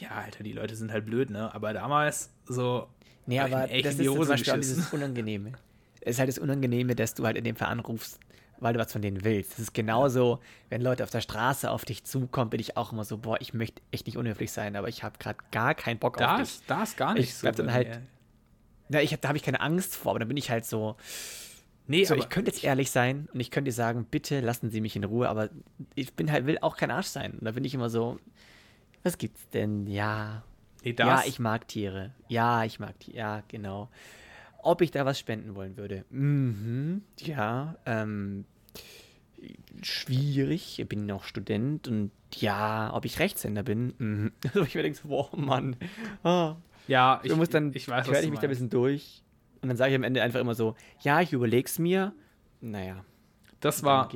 ja, 0.00 0.10
Alter, 0.10 0.44
die 0.44 0.52
Leute 0.52 0.76
sind 0.76 0.92
halt 0.92 1.06
blöd, 1.06 1.30
ne? 1.30 1.52
Aber 1.54 1.72
damals 1.72 2.30
so. 2.46 2.88
Nee, 3.26 3.40
aber 3.40 3.66
das 3.66 3.98
ist 3.98 4.04
zum 4.04 4.26
Beispiel 4.26 4.54
dieses 4.58 4.88
Unangenehme. 4.92 5.52
Es 6.00 6.12
ist 6.12 6.18
halt 6.20 6.28
das 6.28 6.38
Unangenehme, 6.38 6.94
dass 6.94 7.14
du 7.14 7.24
halt 7.24 7.36
in 7.36 7.44
dem 7.44 7.56
Fall 7.56 7.68
anrufst 7.68 8.20
weil 8.60 8.74
du 8.74 8.80
was 8.80 8.92
von 8.92 9.02
denen 9.02 9.24
willst. 9.24 9.52
Das 9.52 9.60
ist 9.60 9.74
genauso, 9.74 10.40
wenn 10.68 10.82
Leute 10.82 11.04
auf 11.04 11.10
der 11.10 11.20
Straße 11.20 11.70
auf 11.70 11.84
dich 11.84 12.04
zukommen, 12.04 12.50
bin 12.50 12.60
ich 12.60 12.76
auch 12.76 12.92
immer 12.92 13.04
so, 13.04 13.18
boah, 13.18 13.40
ich 13.40 13.54
möchte 13.54 13.82
echt 13.90 14.06
nicht 14.06 14.16
unhöflich 14.16 14.52
sein, 14.52 14.76
aber 14.76 14.88
ich 14.88 15.02
habe 15.02 15.18
gerade 15.18 15.38
gar 15.50 15.74
keinen 15.74 15.98
Bock 15.98 16.16
das, 16.16 16.28
auf 16.28 16.40
dich. 16.40 16.66
Das 16.66 16.96
gar 16.96 17.14
nicht 17.14 17.28
ich 17.28 17.34
so. 17.34 17.50
Dann 17.50 17.72
halt, 17.72 18.00
na, 18.88 19.02
ich 19.02 19.16
da 19.18 19.28
habe 19.28 19.38
ich 19.38 19.44
keine 19.44 19.60
Angst 19.60 19.94
vor, 19.94 20.12
aber 20.12 20.18
dann 20.20 20.28
bin 20.28 20.36
ich 20.36 20.50
halt 20.50 20.64
so. 20.64 20.96
Nee, 21.86 22.04
so, 22.04 22.14
ich 22.14 22.28
könnte 22.28 22.50
jetzt 22.50 22.62
ehrlich 22.62 22.90
sein 22.90 23.28
und 23.32 23.40
ich 23.40 23.50
könnte 23.50 23.70
dir 23.70 23.74
sagen, 23.74 24.06
bitte 24.10 24.40
lassen 24.40 24.70
Sie 24.70 24.82
mich 24.82 24.94
in 24.94 25.04
Ruhe, 25.04 25.28
aber 25.28 25.48
ich 25.94 26.12
bin 26.12 26.30
halt, 26.30 26.44
will 26.44 26.58
auch 26.60 26.76
kein 26.76 26.90
Arsch 26.90 27.06
sein. 27.06 27.32
Und 27.32 27.44
da 27.44 27.52
bin 27.52 27.64
ich 27.64 27.72
immer 27.72 27.88
so, 27.88 28.18
was 29.02 29.16
gibt's 29.16 29.48
denn? 29.50 29.86
Ja. 29.86 30.42
Nee, 30.84 30.94
ja, 30.98 31.22
ich 31.26 31.38
mag 31.38 31.66
Tiere. 31.66 32.12
Ja, 32.28 32.62
ich 32.64 32.78
mag 32.78 33.00
Tiere. 33.00 33.16
Ja, 33.16 33.42
genau 33.48 33.88
ob 34.58 34.80
ich 34.82 34.90
da 34.90 35.06
was 35.06 35.18
spenden 35.18 35.54
wollen 35.54 35.76
würde. 35.76 36.04
Mhm, 36.10 37.02
ja, 37.20 37.76
ähm, 37.86 38.44
schwierig. 39.82 40.78
Ich 40.78 40.88
bin 40.88 41.06
noch 41.06 41.24
Student 41.24 41.88
und 41.88 42.10
ja, 42.34 42.92
ob 42.92 43.04
ich 43.04 43.18
Rechtshänder 43.18 43.62
bin. 43.62 43.94
Mhm. 43.98 44.32
Also 44.44 44.62
ich 44.62 44.74
mir 44.74 44.82
denke 44.82 45.00
boah, 45.04 45.30
Mann. 45.36 45.76
Oh. 46.24 46.54
Ja, 46.86 47.20
ich, 47.22 47.34
muss 47.36 47.50
dann, 47.50 47.72
ich 47.74 47.88
weiß, 47.88 48.06
ich 48.08 48.30
mich 48.30 48.40
da 48.40 48.46
ein 48.46 48.50
bisschen 48.50 48.70
durch. 48.70 49.22
Und 49.60 49.68
dann 49.68 49.76
sage 49.76 49.90
ich 49.90 49.96
am 49.96 50.04
Ende 50.04 50.22
einfach 50.22 50.40
immer 50.40 50.54
so, 50.54 50.74
ja, 51.00 51.20
ich 51.20 51.32
überleg's 51.32 51.78
mir. 51.78 52.14
Naja. 52.60 53.04
Das 53.60 53.82
war, 53.82 54.08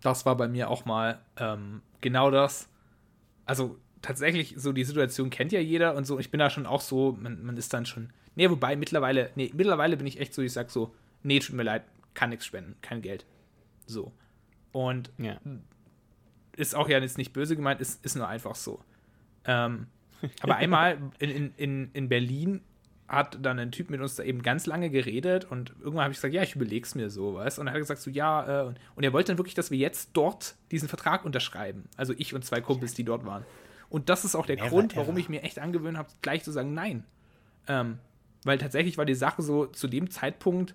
das 0.00 0.26
war 0.26 0.36
bei 0.36 0.48
mir 0.48 0.68
auch 0.68 0.84
mal 0.84 1.20
ähm, 1.36 1.82
genau 2.00 2.30
das. 2.30 2.68
Also 3.44 3.78
tatsächlich, 4.00 4.54
so 4.56 4.72
die 4.72 4.84
Situation 4.84 5.30
kennt 5.30 5.52
ja 5.52 5.60
jeder 5.60 5.94
und 5.94 6.06
so. 6.06 6.18
Ich 6.18 6.30
bin 6.30 6.40
da 6.40 6.50
schon 6.50 6.66
auch 6.66 6.80
so, 6.80 7.16
man, 7.20 7.42
man 7.44 7.56
ist 7.56 7.72
dann 7.72 7.86
schon 7.86 8.10
Nee, 8.34 8.50
wobei 8.50 8.76
mittlerweile, 8.76 9.30
nee, 9.34 9.50
mittlerweile 9.54 9.96
bin 9.96 10.06
ich 10.06 10.20
echt 10.20 10.34
so, 10.34 10.42
ich 10.42 10.52
sag 10.52 10.70
so, 10.70 10.94
nee, 11.22 11.38
tut 11.38 11.54
mir 11.54 11.62
leid, 11.62 11.84
kann 12.14 12.30
nichts 12.30 12.46
spenden, 12.46 12.76
kein 12.80 13.02
Geld. 13.02 13.26
So. 13.86 14.12
Und 14.72 15.10
ja. 15.18 15.38
ist 16.56 16.74
auch 16.74 16.88
ja 16.88 16.98
jetzt 16.98 17.18
nicht 17.18 17.32
böse 17.32 17.56
gemeint, 17.56 17.80
ist, 17.80 18.04
ist 18.04 18.16
nur 18.16 18.28
einfach 18.28 18.54
so. 18.54 18.80
Ähm, 19.44 19.86
aber 20.40 20.56
einmal 20.56 20.98
in, 21.18 21.52
in, 21.56 21.90
in 21.92 22.08
Berlin 22.08 22.62
hat 23.12 23.38
dann 23.44 23.58
ein 23.58 23.70
Typ 23.70 23.90
mit 23.90 24.00
uns 24.00 24.16
da 24.16 24.22
eben 24.22 24.42
ganz 24.42 24.64
lange 24.64 24.88
geredet 24.88 25.44
und 25.44 25.74
irgendwann 25.80 26.04
habe 26.04 26.12
ich 26.12 26.18
gesagt, 26.18 26.32
ja, 26.32 26.42
ich 26.42 26.56
überleg's 26.56 26.94
mir 26.94 27.10
so, 27.10 27.34
weißt 27.34 27.58
Und 27.58 27.66
dann 27.66 27.74
hat 27.74 27.76
er 27.76 27.80
gesagt, 27.80 28.00
so, 28.00 28.10
ja, 28.10 28.62
äh, 28.62 28.74
und, 28.94 29.04
er 29.04 29.12
wollte 29.12 29.32
dann 29.32 29.38
wirklich, 29.38 29.54
dass 29.54 29.70
wir 29.70 29.76
jetzt 29.76 30.10
dort 30.14 30.54
diesen 30.70 30.88
Vertrag 30.88 31.26
unterschreiben. 31.26 31.84
Also 31.96 32.14
ich 32.16 32.34
und 32.34 32.42
zwei 32.42 32.62
Kumpels, 32.62 32.94
die 32.94 33.04
dort 33.04 33.26
waren. 33.26 33.44
Und 33.90 34.08
das 34.08 34.24
ist 34.24 34.34
auch 34.34 34.46
der 34.46 34.56
never, 34.56 34.70
Grund, 34.70 34.96
warum 34.96 35.10
ever. 35.10 35.20
ich 35.20 35.28
mir 35.28 35.42
echt 35.42 35.58
angewöhnt 35.58 35.98
habe, 35.98 36.08
gleich 36.22 36.42
zu 36.42 36.52
sagen, 36.52 36.72
nein. 36.72 37.04
Ähm, 37.68 37.98
weil 38.44 38.58
tatsächlich 38.58 38.98
war 38.98 39.04
die 39.04 39.14
Sache 39.14 39.42
so 39.42 39.66
zu 39.66 39.88
dem 39.88 40.10
Zeitpunkt, 40.10 40.74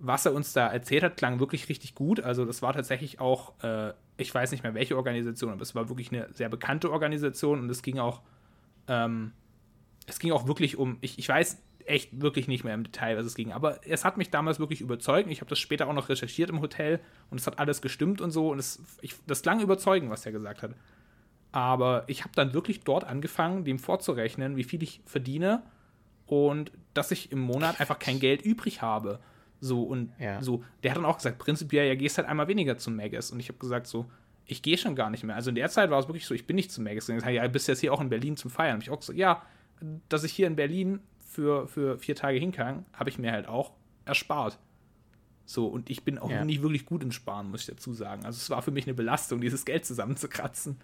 was 0.00 0.24
er 0.24 0.32
uns 0.32 0.52
da 0.52 0.66
erzählt 0.66 1.02
hat, 1.02 1.16
klang 1.16 1.40
wirklich 1.40 1.68
richtig 1.68 1.94
gut. 1.94 2.20
Also 2.20 2.44
das 2.44 2.62
war 2.62 2.72
tatsächlich 2.72 3.20
auch, 3.20 3.52
äh, 3.62 3.92
ich 4.16 4.34
weiß 4.34 4.50
nicht 4.50 4.62
mehr 4.62 4.74
welche 4.74 4.96
Organisation, 4.96 5.52
aber 5.52 5.62
es 5.62 5.74
war 5.74 5.88
wirklich 5.88 6.10
eine 6.10 6.28
sehr 6.32 6.48
bekannte 6.48 6.90
Organisation 6.90 7.60
und 7.60 7.70
es 7.70 7.82
ging 7.82 7.98
auch, 7.98 8.22
ähm, 8.88 9.32
es 10.06 10.18
ging 10.18 10.32
auch 10.32 10.46
wirklich 10.46 10.78
um, 10.78 10.96
ich, 11.02 11.18
ich 11.18 11.28
weiß 11.28 11.62
echt 11.84 12.20
wirklich 12.20 12.48
nicht 12.48 12.64
mehr 12.64 12.74
im 12.74 12.84
Detail, 12.84 13.16
was 13.18 13.26
es 13.26 13.34
ging, 13.34 13.52
aber 13.52 13.80
es 13.86 14.04
hat 14.04 14.16
mich 14.16 14.30
damals 14.30 14.58
wirklich 14.58 14.80
überzeugt. 14.80 15.30
Ich 15.30 15.40
habe 15.40 15.50
das 15.50 15.58
später 15.58 15.86
auch 15.86 15.92
noch 15.92 16.08
recherchiert 16.08 16.50
im 16.50 16.60
Hotel 16.60 17.00
und 17.30 17.38
es 17.38 17.46
hat 17.46 17.58
alles 17.58 17.82
gestimmt 17.82 18.20
und 18.20 18.30
so 18.30 18.50
und 18.50 18.58
es, 18.58 18.82
ich, 19.02 19.14
das 19.26 19.42
klang 19.42 19.60
überzeugend, 19.60 20.10
was 20.10 20.24
er 20.24 20.32
gesagt 20.32 20.62
hat. 20.62 20.74
Aber 21.52 22.04
ich 22.06 22.22
habe 22.22 22.32
dann 22.34 22.54
wirklich 22.54 22.80
dort 22.84 23.04
angefangen, 23.04 23.64
dem 23.64 23.78
vorzurechnen, 23.78 24.56
wie 24.56 24.64
viel 24.64 24.82
ich 24.82 25.02
verdiene 25.04 25.62
und 26.30 26.70
dass 26.94 27.10
ich 27.10 27.32
im 27.32 27.40
Monat 27.40 27.80
einfach 27.80 27.98
kein 27.98 28.20
Geld 28.20 28.42
übrig 28.42 28.82
habe. 28.82 29.18
So 29.60 29.82
und 29.82 30.12
Ja. 30.18 30.40
so. 30.40 30.62
Der 30.82 30.92
hat 30.92 30.96
dann 30.98 31.04
auch 31.04 31.16
gesagt, 31.16 31.38
prinzipiell, 31.38 31.88
ja, 31.88 31.94
gehst 31.96 32.18
halt 32.18 32.28
einmal 32.28 32.46
weniger 32.46 32.78
zum 32.78 32.94
Magus. 32.96 33.30
Und 33.32 33.40
ich 33.40 33.48
habe 33.48 33.58
gesagt, 33.58 33.88
so, 33.88 34.06
ich 34.46 34.62
gehe 34.62 34.78
schon 34.78 34.94
gar 34.94 35.10
nicht 35.10 35.24
mehr. 35.24 35.34
Also 35.34 35.48
in 35.50 35.56
der 35.56 35.68
Zeit 35.68 35.90
war 35.90 35.98
es 35.98 36.06
wirklich 36.08 36.26
so, 36.26 36.34
ich 36.34 36.46
bin 36.46 36.54
nicht 36.56 36.70
zum 36.70 36.84
Magus 36.84 37.06
gegangen. 37.06 37.34
Ja, 37.34 37.46
bist 37.48 37.66
jetzt 37.68 37.80
hier 37.80 37.92
auch 37.92 38.00
in 38.00 38.08
Berlin 38.08 38.36
zum 38.36 38.50
Feiern. 38.50 38.76
Hab 38.76 38.82
ich 38.82 38.90
auch 38.90 39.00
gesagt, 39.00 39.18
ja, 39.18 39.42
dass 40.08 40.22
ich 40.24 40.32
hier 40.32 40.46
in 40.46 40.54
Berlin 40.56 41.00
für, 41.18 41.66
für 41.68 41.98
vier 41.98 42.14
Tage 42.14 42.38
hinkam, 42.38 42.84
habe 42.92 43.10
ich 43.10 43.18
mir 43.18 43.32
halt 43.32 43.48
auch 43.48 43.72
erspart. 44.04 44.56
So, 45.46 45.66
und 45.66 45.90
ich 45.90 46.04
bin 46.04 46.16
auch 46.18 46.30
Ja. 46.30 46.44
nicht 46.44 46.62
wirklich 46.62 46.86
gut 46.86 47.02
im 47.02 47.10
Sparen, 47.10 47.50
muss 47.50 47.62
ich 47.62 47.66
dazu 47.66 47.92
sagen. 47.92 48.24
Also 48.24 48.36
es 48.36 48.50
war 48.50 48.62
für 48.62 48.70
mich 48.70 48.86
eine 48.86 48.94
Belastung, 48.94 49.40
dieses 49.40 49.64
Geld 49.64 49.84
zusammenzukratzen. 49.84 50.78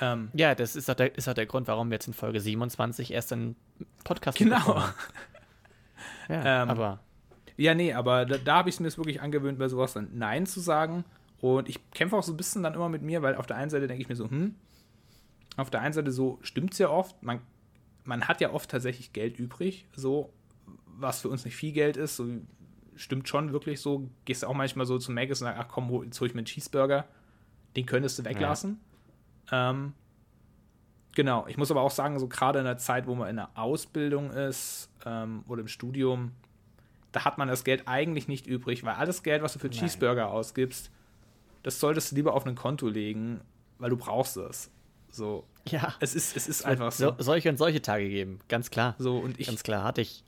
Ähm, 0.00 0.30
Ja, 0.34 0.54
das 0.54 0.76
ist 0.76 0.90
auch, 0.90 0.94
der, 0.94 1.16
ist 1.16 1.28
auch 1.28 1.34
der 1.34 1.46
Grund, 1.46 1.68
warum 1.68 1.88
wir 1.90 1.94
jetzt 1.94 2.06
in 2.06 2.14
Folge 2.14 2.40
27 2.40 3.12
erst 3.12 3.32
einen 3.32 3.56
Podcast 4.04 4.38
genau. 4.38 4.82
Ja, 6.28 6.62
Ähm, 6.62 6.70
aber 6.70 7.00
Ja, 7.56 7.74
nee, 7.74 7.92
aber 7.92 8.26
da, 8.26 8.36
da 8.38 8.56
habe 8.56 8.68
ich 8.68 8.74
es 8.76 8.80
mir 8.80 8.88
jetzt 8.88 8.98
wirklich 8.98 9.20
angewöhnt, 9.22 9.58
bei 9.58 9.68
sowas 9.68 9.92
dann 9.94 10.10
Nein 10.18 10.46
zu 10.46 10.60
sagen. 10.60 11.04
Und 11.40 11.68
ich 11.68 11.78
kämpfe 11.92 12.16
auch 12.16 12.22
so 12.22 12.32
ein 12.32 12.36
bisschen 12.36 12.62
dann 12.62 12.74
immer 12.74 12.88
mit 12.88 13.02
mir, 13.02 13.22
weil 13.22 13.36
auf 13.36 13.46
der 13.46 13.56
einen 13.56 13.70
Seite 13.70 13.86
denke 13.86 14.02
ich 14.02 14.08
mir 14.08 14.16
so, 14.16 14.28
hm, 14.28 14.54
auf 15.56 15.70
der 15.70 15.80
einen 15.80 15.92
Seite 15.94 16.10
so 16.12 16.38
stimmt 16.42 16.72
es 16.72 16.78
ja 16.78 16.88
oft. 16.90 17.22
Man, 17.22 17.40
man 18.04 18.26
hat 18.28 18.40
ja 18.40 18.52
oft 18.52 18.70
tatsächlich 18.70 19.12
Geld 19.12 19.38
übrig, 19.38 19.86
so, 19.94 20.32
was 20.98 21.20
für 21.20 21.28
uns 21.28 21.44
nicht 21.44 21.56
viel 21.56 21.72
Geld 21.72 21.96
ist. 21.96 22.16
So, 22.16 22.26
stimmt 22.96 23.28
schon 23.28 23.52
wirklich 23.52 23.80
so. 23.80 24.08
Gehst 24.24 24.44
auch 24.44 24.54
manchmal 24.54 24.86
so 24.86 24.98
zum 24.98 25.14
Maggis 25.14 25.40
und 25.40 25.46
sagst, 25.46 25.60
ach 25.62 25.68
komm, 25.68 25.88
hol- 25.90 26.04
jetzt 26.04 26.18
hol 26.20 26.26
ich 26.26 26.34
mir 26.34 26.40
einen 26.40 26.46
Cheeseburger. 26.46 27.06
Den 27.76 27.86
könntest 27.86 28.18
du 28.18 28.24
weglassen. 28.24 28.80
Ähm, 29.52 29.92
genau, 31.14 31.46
ich 31.46 31.56
muss 31.56 31.70
aber 31.70 31.82
auch 31.82 31.90
sagen, 31.90 32.18
so 32.18 32.28
gerade 32.28 32.58
in 32.58 32.64
der 32.64 32.78
Zeit, 32.78 33.06
wo 33.06 33.14
man 33.14 33.28
in 33.28 33.36
der 33.36 33.50
Ausbildung 33.54 34.30
ist 34.30 34.90
ähm, 35.04 35.44
oder 35.48 35.60
im 35.60 35.68
Studium, 35.68 36.32
da 37.12 37.24
hat 37.24 37.38
man 37.38 37.48
das 37.48 37.64
Geld 37.64 37.84
eigentlich 37.86 38.28
nicht 38.28 38.46
übrig, 38.46 38.84
weil 38.84 38.94
alles 38.94 39.22
Geld, 39.22 39.42
was 39.42 39.54
du 39.54 39.58
für 39.58 39.68
Nein. 39.68 39.78
Cheeseburger 39.78 40.28
ausgibst, 40.28 40.90
das 41.62 41.80
solltest 41.80 42.12
du 42.12 42.16
lieber 42.16 42.34
auf 42.34 42.46
ein 42.46 42.54
Konto 42.54 42.88
legen, 42.88 43.40
weil 43.78 43.90
du 43.90 43.96
brauchst 43.96 44.36
es. 44.36 44.70
So, 45.10 45.44
ja, 45.66 45.94
es 46.00 46.14
ist, 46.14 46.36
es 46.36 46.46
ist 46.46 46.64
einfach 46.64 46.92
so. 46.92 47.14
so, 47.16 47.22
solche 47.22 47.48
und 47.48 47.56
solche 47.56 47.80
Tage 47.80 48.08
geben, 48.08 48.38
ganz 48.48 48.70
klar. 48.70 48.94
So, 48.98 49.18
und 49.18 49.40
ich, 49.40 49.46
Ganz 49.46 49.62
klar, 49.62 49.82
hatte 49.82 50.02
ich, 50.02 50.22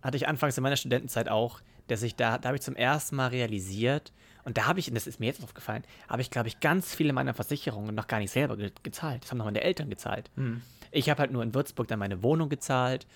hatte 0.00 0.16
ich 0.16 0.28
anfangs 0.28 0.56
in 0.56 0.62
meiner 0.62 0.76
Studentenzeit 0.76 1.28
auch, 1.28 1.60
dass 1.88 2.02
ich 2.02 2.14
da, 2.14 2.38
da 2.38 2.48
habe 2.48 2.56
ich 2.56 2.62
zum 2.62 2.76
ersten 2.76 3.16
Mal 3.16 3.28
realisiert, 3.28 4.12
und 4.44 4.58
da 4.58 4.66
habe 4.66 4.78
ich, 4.78 4.88
und 4.88 4.94
das 4.94 5.06
ist 5.06 5.20
mir 5.20 5.26
jetzt 5.26 5.42
aufgefallen, 5.42 5.84
habe 6.08 6.20
ich, 6.20 6.30
glaube 6.30 6.48
ich, 6.48 6.60
ganz 6.60 6.94
viele 6.94 7.12
meiner 7.12 7.34
Versicherungen 7.34 7.94
noch 7.94 8.06
gar 8.06 8.18
nicht 8.18 8.30
selber 8.30 8.56
ge 8.56 8.72
gezahlt. 8.82 9.24
Das 9.24 9.30
haben 9.30 9.38
noch 9.38 9.46
meine 9.46 9.62
Eltern 9.62 9.88
gezahlt. 9.88 10.30
Hm. 10.36 10.60
Ich 10.90 11.08
habe 11.08 11.20
halt 11.20 11.32
nur 11.32 11.42
in 11.42 11.54
Würzburg 11.54 11.88
dann 11.88 11.98
meine 11.98 12.22
Wohnung 12.22 12.48
gezahlt. 12.48 13.06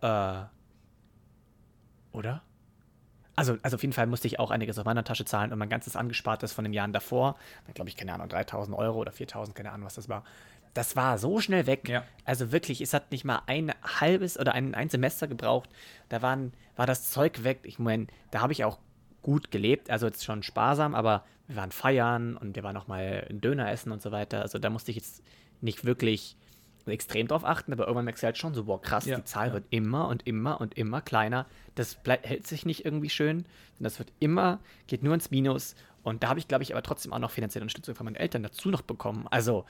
Äh, 0.00 0.40
oder? 2.12 2.42
Also, 3.36 3.56
also 3.62 3.76
auf 3.76 3.82
jeden 3.82 3.92
Fall 3.92 4.06
musste 4.06 4.26
ich 4.26 4.40
auch 4.40 4.50
einiges 4.50 4.78
aus 4.78 4.84
meiner 4.84 5.04
Tasche 5.04 5.24
zahlen 5.24 5.52
und 5.52 5.58
mein 5.58 5.68
ganzes 5.68 5.94
Angespartes 5.94 6.52
von 6.52 6.64
den 6.64 6.72
Jahren 6.72 6.92
davor, 6.92 7.36
dann 7.66 7.74
glaube 7.74 7.88
ich, 7.88 7.96
keine 7.96 8.12
Ahnung, 8.14 8.28
3000 8.28 8.76
Euro 8.76 8.98
oder 8.98 9.12
4000, 9.12 9.54
keine 9.54 9.70
Ahnung, 9.70 9.86
was 9.86 9.94
das 9.94 10.08
war. 10.08 10.24
Das 10.74 10.96
war 10.96 11.18
so 11.18 11.40
schnell 11.40 11.66
weg. 11.66 11.88
Ja. 11.88 12.02
Also 12.24 12.50
wirklich, 12.50 12.80
es 12.80 12.94
hat 12.94 13.12
nicht 13.12 13.24
mal 13.24 13.42
ein 13.46 13.72
halbes 14.00 14.38
oder 14.38 14.54
ein, 14.54 14.74
ein 14.74 14.88
Semester 14.88 15.28
gebraucht. 15.28 15.70
Da 16.08 16.22
waren, 16.22 16.52
war 16.76 16.86
das 16.86 17.10
Zeug 17.10 17.44
weg. 17.44 17.60
Ich 17.62 17.78
meine, 17.78 18.08
da 18.30 18.40
habe 18.40 18.52
ich 18.52 18.64
auch 18.64 18.78
gut 19.28 19.50
gelebt, 19.50 19.90
also 19.90 20.06
jetzt 20.06 20.24
schon 20.24 20.42
sparsam, 20.42 20.94
aber 20.94 21.22
wir 21.48 21.56
waren 21.56 21.70
feiern 21.70 22.34
und 22.34 22.56
wir 22.56 22.62
waren 22.62 22.78
auch 22.78 22.86
mal 22.86 23.26
einen 23.28 23.42
Döner 23.42 23.70
essen 23.70 23.92
und 23.92 24.00
so 24.00 24.10
weiter. 24.10 24.40
Also 24.40 24.58
da 24.58 24.70
musste 24.70 24.90
ich 24.90 24.96
jetzt 24.96 25.22
nicht 25.60 25.84
wirklich 25.84 26.38
extrem 26.86 27.28
drauf 27.28 27.44
achten, 27.44 27.70
aber 27.74 27.84
irgendwann 27.84 28.06
merkst 28.06 28.22
du 28.22 28.26
halt 28.26 28.38
schon 28.38 28.54
so, 28.54 28.64
boah, 28.64 28.80
krass, 28.80 29.04
Ja, 29.04 29.18
die 29.18 29.24
Zahl 29.24 29.48
ja. 29.48 29.52
wird 29.52 29.66
immer 29.68 30.08
und 30.08 30.26
immer 30.26 30.62
und 30.62 30.78
immer 30.78 31.02
kleiner. 31.02 31.44
Das 31.74 31.98
hält 32.22 32.46
sich 32.46 32.64
nicht 32.64 32.86
irgendwie 32.86 33.10
schön, 33.10 33.44
sondern 33.74 33.84
das 33.92 33.98
wird 33.98 34.14
immer, 34.18 34.60
geht 34.86 35.02
nur 35.02 35.12
ins 35.12 35.30
Minus. 35.30 35.74
Und 36.02 36.22
da 36.22 36.30
habe 36.30 36.40
ich, 36.40 36.48
glaube 36.48 36.62
ich, 36.62 36.72
aber 36.72 36.82
trotzdem 36.82 37.12
auch 37.12 37.18
noch 37.18 37.30
finanzielle 37.30 37.64
Unterstützung 37.64 37.96
von 37.96 38.06
meinen 38.06 38.16
Eltern 38.16 38.42
dazu 38.42 38.70
noch 38.70 38.80
bekommen. 38.80 39.26
Also, 39.30 39.66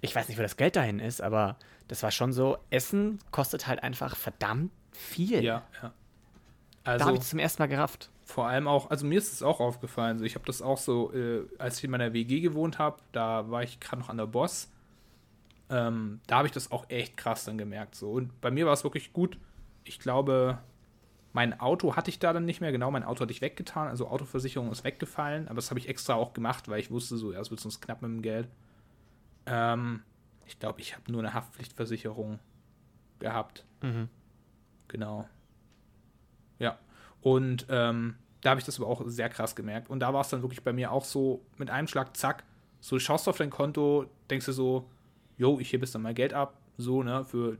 ich 0.00 0.16
weiß 0.16 0.28
nicht, 0.28 0.38
wo 0.38 0.42
das 0.42 0.56
Geld 0.56 0.74
dahin 0.76 1.00
ist, 1.00 1.20
aber 1.20 1.58
das 1.88 2.02
war 2.02 2.10
schon 2.10 2.32
so, 2.32 2.56
Essen 2.70 3.18
kostet 3.30 3.66
halt 3.66 3.82
einfach 3.82 4.16
verdammt 4.16 4.72
viel. 4.92 5.44
ja, 5.44 5.66
ja. 5.82 5.92
Da 6.84 6.92
Also, 6.92 7.04
habe 7.04 7.14
ich 7.16 7.20
das 7.20 7.28
zum 7.28 7.38
ersten 7.38 7.60
Mal 7.60 7.66
gerafft. 7.66 8.08
Vor 8.26 8.48
allem 8.48 8.66
auch, 8.66 8.90
also 8.90 9.06
mir 9.06 9.18
ist 9.18 9.32
es 9.32 9.42
auch 9.42 9.60
aufgefallen, 9.60 10.18
so 10.18 10.24
ich 10.24 10.34
habe 10.34 10.44
das 10.44 10.60
auch 10.60 10.78
so, 10.78 11.12
äh, 11.14 11.46
als 11.58 11.78
ich 11.78 11.84
in 11.84 11.92
meiner 11.92 12.12
WG 12.12 12.40
gewohnt 12.40 12.78
habe, 12.78 12.98
da 13.12 13.50
war 13.50 13.62
ich 13.62 13.78
gerade 13.78 14.02
noch 14.02 14.08
an 14.08 14.16
der 14.16 14.26
Boss, 14.26 14.70
ähm, 15.70 16.20
da 16.26 16.38
habe 16.38 16.48
ich 16.48 16.52
das 16.52 16.72
auch 16.72 16.90
echt 16.90 17.16
krass 17.16 17.44
dann 17.44 17.56
gemerkt. 17.56 17.94
So. 17.94 18.10
Und 18.10 18.40
bei 18.40 18.50
mir 18.50 18.66
war 18.66 18.72
es 18.72 18.82
wirklich 18.82 19.12
gut. 19.12 19.38
Ich 19.84 20.00
glaube, 20.00 20.58
mein 21.32 21.58
Auto 21.60 21.94
hatte 21.94 22.10
ich 22.10 22.18
da 22.18 22.32
dann 22.32 22.44
nicht 22.44 22.60
mehr, 22.60 22.72
genau, 22.72 22.90
mein 22.90 23.04
Auto 23.04 23.20
hatte 23.20 23.32
ich 23.32 23.42
weggetan, 23.42 23.86
also 23.86 24.08
Autoversicherung 24.08 24.72
ist 24.72 24.82
weggefallen, 24.82 25.46
aber 25.46 25.56
das 25.56 25.70
habe 25.70 25.78
ich 25.78 25.88
extra 25.88 26.14
auch 26.14 26.32
gemacht, 26.32 26.68
weil 26.68 26.80
ich 26.80 26.90
wusste, 26.90 27.16
so, 27.16 27.32
ja, 27.32 27.40
es 27.40 27.50
wird 27.50 27.60
sonst 27.60 27.80
knapp 27.80 28.02
mit 28.02 28.10
dem 28.10 28.22
Geld. 28.22 28.48
Ähm, 29.46 30.02
ich 30.46 30.58
glaube, 30.58 30.80
ich 30.80 30.96
habe 30.96 31.12
nur 31.12 31.20
eine 31.20 31.32
Haftpflichtversicherung 31.32 32.40
gehabt. 33.20 33.64
Mhm. 33.82 34.08
Genau. 34.88 35.28
Ja. 36.58 36.78
Und 37.26 37.66
ähm, 37.70 38.14
da 38.40 38.50
habe 38.50 38.60
ich 38.60 38.66
das 38.66 38.78
aber 38.78 38.88
auch 38.88 39.02
sehr 39.06 39.28
krass 39.28 39.56
gemerkt. 39.56 39.90
Und 39.90 39.98
da 39.98 40.14
war 40.14 40.20
es 40.20 40.28
dann 40.28 40.42
wirklich 40.42 40.62
bei 40.62 40.72
mir 40.72 40.92
auch 40.92 41.04
so 41.04 41.44
mit 41.58 41.70
einem 41.70 41.88
Schlag, 41.88 42.16
zack, 42.16 42.44
so 42.78 42.94
du 42.94 43.00
schaust 43.00 43.28
auf 43.28 43.36
dein 43.36 43.50
Konto, 43.50 44.06
denkst 44.30 44.46
du 44.46 44.52
so, 44.52 44.88
jo, 45.36 45.58
ich 45.58 45.72
hebe 45.72 45.84
jetzt 45.84 45.92
dann 45.92 46.02
mal 46.02 46.14
Geld 46.14 46.32
ab, 46.32 46.60
so, 46.76 47.02
ne, 47.02 47.24
für 47.24 47.58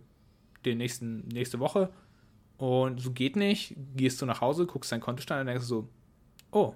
den 0.65 0.79
nächsten, 0.79 1.27
nächste 1.27 1.59
Woche. 1.59 1.91
Und 2.59 3.01
so 3.01 3.11
geht 3.11 3.35
nicht, 3.35 3.75
gehst 3.97 4.23
du 4.23 4.27
nach 4.27 4.41
Hause, 4.41 4.67
guckst 4.67 4.93
deinen 4.93 5.01
Kontostand 5.01 5.41
und 5.41 5.47
denkst 5.49 5.65
so, 5.65 5.89
oh, 6.53 6.75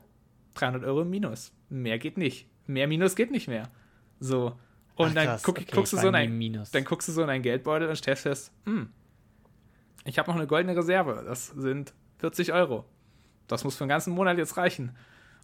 300 0.55 0.83
Euro 0.83 1.05
Minus. 1.05 1.53
Mehr 1.68 2.00
geht 2.00 2.18
nicht. 2.18 2.48
Mehr 2.66 2.88
Minus 2.88 3.14
geht 3.14 3.31
nicht 3.31 3.46
mehr. 3.46 3.70
So. 4.18 4.59
Und 4.96 5.11
Ach, 5.11 5.14
dann 5.14 5.38
guck, 5.44 5.59
okay, 5.59 5.66
guckst, 5.72 5.92
du 5.92 5.96
so 5.96 6.09
in 6.09 6.16
ein, 6.16 6.37
Minus. 6.37 6.72
dann 6.72 6.83
guckst 6.83 7.07
du 7.07 7.12
so 7.12 7.20
in 7.20 7.29
deinen 7.29 7.42
Geldbeutel 7.42 7.88
und 7.88 7.94
stellst 7.94 8.24
fest, 8.24 8.53
hm, 8.64 8.88
ich 10.05 10.18
habe 10.18 10.29
noch 10.29 10.37
eine 10.37 10.48
goldene 10.48 10.76
Reserve. 10.76 11.22
Das 11.24 11.46
sind 11.46 11.94
40 12.21 12.53
Euro. 12.53 12.85
Das 13.49 13.65
muss 13.65 13.77
für 13.77 13.85
den 13.85 13.89
ganzen 13.89 14.15
Monat 14.15 14.39
jetzt 14.39 14.57
reichen. 14.57 14.97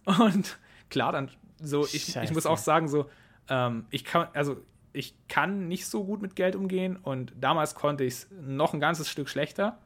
Und 0.05 0.57
klar, 0.89 1.11
dann 1.11 1.29
so, 1.61 1.85
ich, 1.85 2.15
ich 2.15 2.33
muss 2.33 2.45
auch 2.45 2.57
sagen, 2.57 2.87
so, 2.87 3.09
ähm, 3.49 3.85
ich 3.89 4.05
kann, 4.05 4.27
also 4.33 4.57
ich 4.93 5.15
kann 5.27 5.67
nicht 5.67 5.85
so 5.85 6.05
gut 6.05 6.21
mit 6.21 6.35
Geld 6.35 6.55
umgehen 6.55 6.95
und 6.95 7.33
damals 7.39 7.75
konnte 7.75 8.03
ich 8.03 8.13
es 8.13 8.27
noch 8.31 8.73
ein 8.73 8.79
ganzes 8.79 9.09
Stück 9.09 9.27
schlechter. 9.29 9.77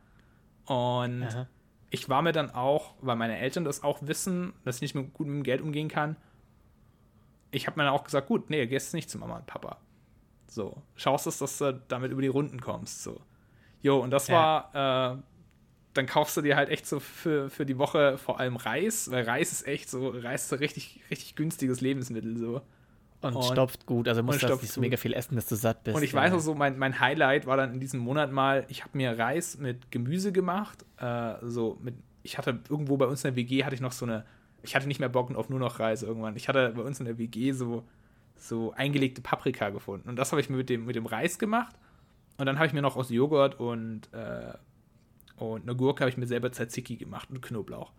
Und 0.66 1.24
Aha. 1.24 1.48
ich 1.90 2.08
war 2.10 2.22
mir 2.22 2.32
dann 2.34 2.52
auch, 2.52 2.94
weil 3.02 3.16
meine 3.16 3.38
Eltern 3.38 3.64
das 3.66 3.84
auch 3.84 4.00
wissen, 4.04 4.54
dass 4.64 4.76
ich 4.78 4.82
nicht 4.82 4.96
mehr 4.96 5.04
gut 5.06 5.28
mit 5.28 5.36
dem 5.38 5.44
Geld 5.44 5.62
umgehen 5.62 5.88
kann, 5.88 6.16
ich 7.52 7.68
habe 7.68 7.78
mir 7.80 7.84
dann 7.86 7.94
auch 7.94 8.04
gesagt, 8.04 8.28
gut, 8.28 8.50
nee, 8.50 8.66
gehst 8.68 8.94
nicht 8.94 9.10
zu 9.10 9.18
Mama 9.18 9.38
und 9.38 9.46
Papa. 9.46 9.78
So, 10.48 10.82
schaust 10.96 11.28
es, 11.28 11.38
dass 11.40 11.58
du 11.58 11.82
damit 11.88 12.12
über 12.12 12.22
die 12.22 12.28
Runden 12.30 12.62
kommst. 12.62 13.04
So. 13.04 13.20
Jo, 13.82 14.00
und 14.00 14.12
das 14.12 14.28
Ja. 14.28 14.70
war, 14.74 15.14
äh, 15.16 15.18
dann 15.94 16.06
kaufst 16.06 16.38
du 16.38 16.42
dir 16.42 16.56
halt 16.56 16.70
echt 16.70 16.88
so 16.88 17.00
für, 17.00 17.50
für 17.50 17.66
die 17.66 17.78
Woche 17.78 18.18
vor 18.18 18.40
allem 18.40 18.56
Reis, 18.56 19.12
weil 19.12 19.24
Reis 19.24 19.52
ist 19.52 19.68
echt 19.68 19.90
so, 19.90 20.10
Reis 20.10 20.44
ist 20.44 20.50
so 20.50 20.56
richtig, 20.56 21.02
richtig 21.10 21.36
günstiges 21.36 21.82
Lebensmittel. 21.82 22.38
So. 22.38 22.62
Und, 23.22 23.36
Und- 23.36 23.44
stopft 23.44 23.86
gut, 23.86 24.08
also 24.08 24.24
musst 24.24 24.42
du 24.42 24.48
nicht 24.48 24.72
so 24.72 24.82
mega 24.82 24.98
viel 24.98 25.14
essen, 25.14 25.36
dass 25.36 25.48
du 25.48 25.56
satt 25.56 25.84
bist. 25.84 25.96
Und 25.96 26.04
ich 26.04 26.14
ja. 26.14 26.20
weiß 26.20 26.34
auch 26.34 26.40
so, 26.40 26.56
mein, 26.56 26.78
mein 26.78 27.00
Highlight 27.00 27.46
war 27.46 27.58
dann 27.58 27.74
in 27.74 27.80
diesem 27.80 28.00
Monat 28.00 28.32
mal, 28.32 28.66
ich 28.68 28.84
habe 28.84 28.98
mir 28.98 29.18
Reis 29.18 29.58
mit 29.58 29.92
Gemüse 29.92 30.32
gemacht. 30.32 30.86
Äh, 30.98 31.34
so 31.44 31.78
mit, 31.82 31.96
ich 32.24 32.38
hatte 32.38 32.60
irgendwo 32.70 32.98
bei 32.98 33.06
uns 33.06 33.24
in 33.24 33.30
der 33.32 33.36
WG 33.36 33.64
hatte 33.64 33.76
ich 33.76 33.82
noch 33.82 33.92
so 33.92 34.06
eine, 34.06 34.26
ich 34.64 34.76
hatte 34.76 34.88
nicht 34.88 35.00
mehr 35.00 35.10
Bock 35.10 35.36
auf 35.36 35.50
nur 35.50 35.60
noch 35.60 35.80
Reis 35.80 36.04
irgendwann. 36.04 36.36
Ich 36.36 36.48
hatte 36.48 36.74
bei 36.76 36.82
uns 36.82 37.00
in 37.00 37.06
der 37.06 37.18
WG 37.18 37.52
so, 37.52 37.84
so 38.38 38.74
eingelegte 38.74 39.22
Paprika 39.22 39.70
gefunden. 39.70 40.10
Und 40.10 40.16
das 40.16 40.32
habe 40.32 40.42
ich 40.42 40.50
mir 40.50 40.58
mit 40.58 40.70
dem, 40.70 40.86
mit 40.86 40.96
dem 40.96 41.06
Reis 41.06 41.38
gemacht. 41.38 41.76
Und 42.38 42.46
dann 42.48 42.58
habe 42.58 42.66
ich 42.68 42.74
mir 42.74 42.82
noch 42.82 42.96
aus 42.96 43.10
Joghurt 43.10 43.60
und, 43.60 44.12
äh, 44.14 44.54
und 45.42 45.64
eine 45.64 45.76
Gurke 45.76 46.02
habe 46.02 46.10
ich 46.12 46.18
mir 46.18 46.28
selber 46.28 46.52
Tzatziki 46.52 46.98
gemacht 46.98 47.32
und 47.32 47.42
Knoblauch. 47.42 47.92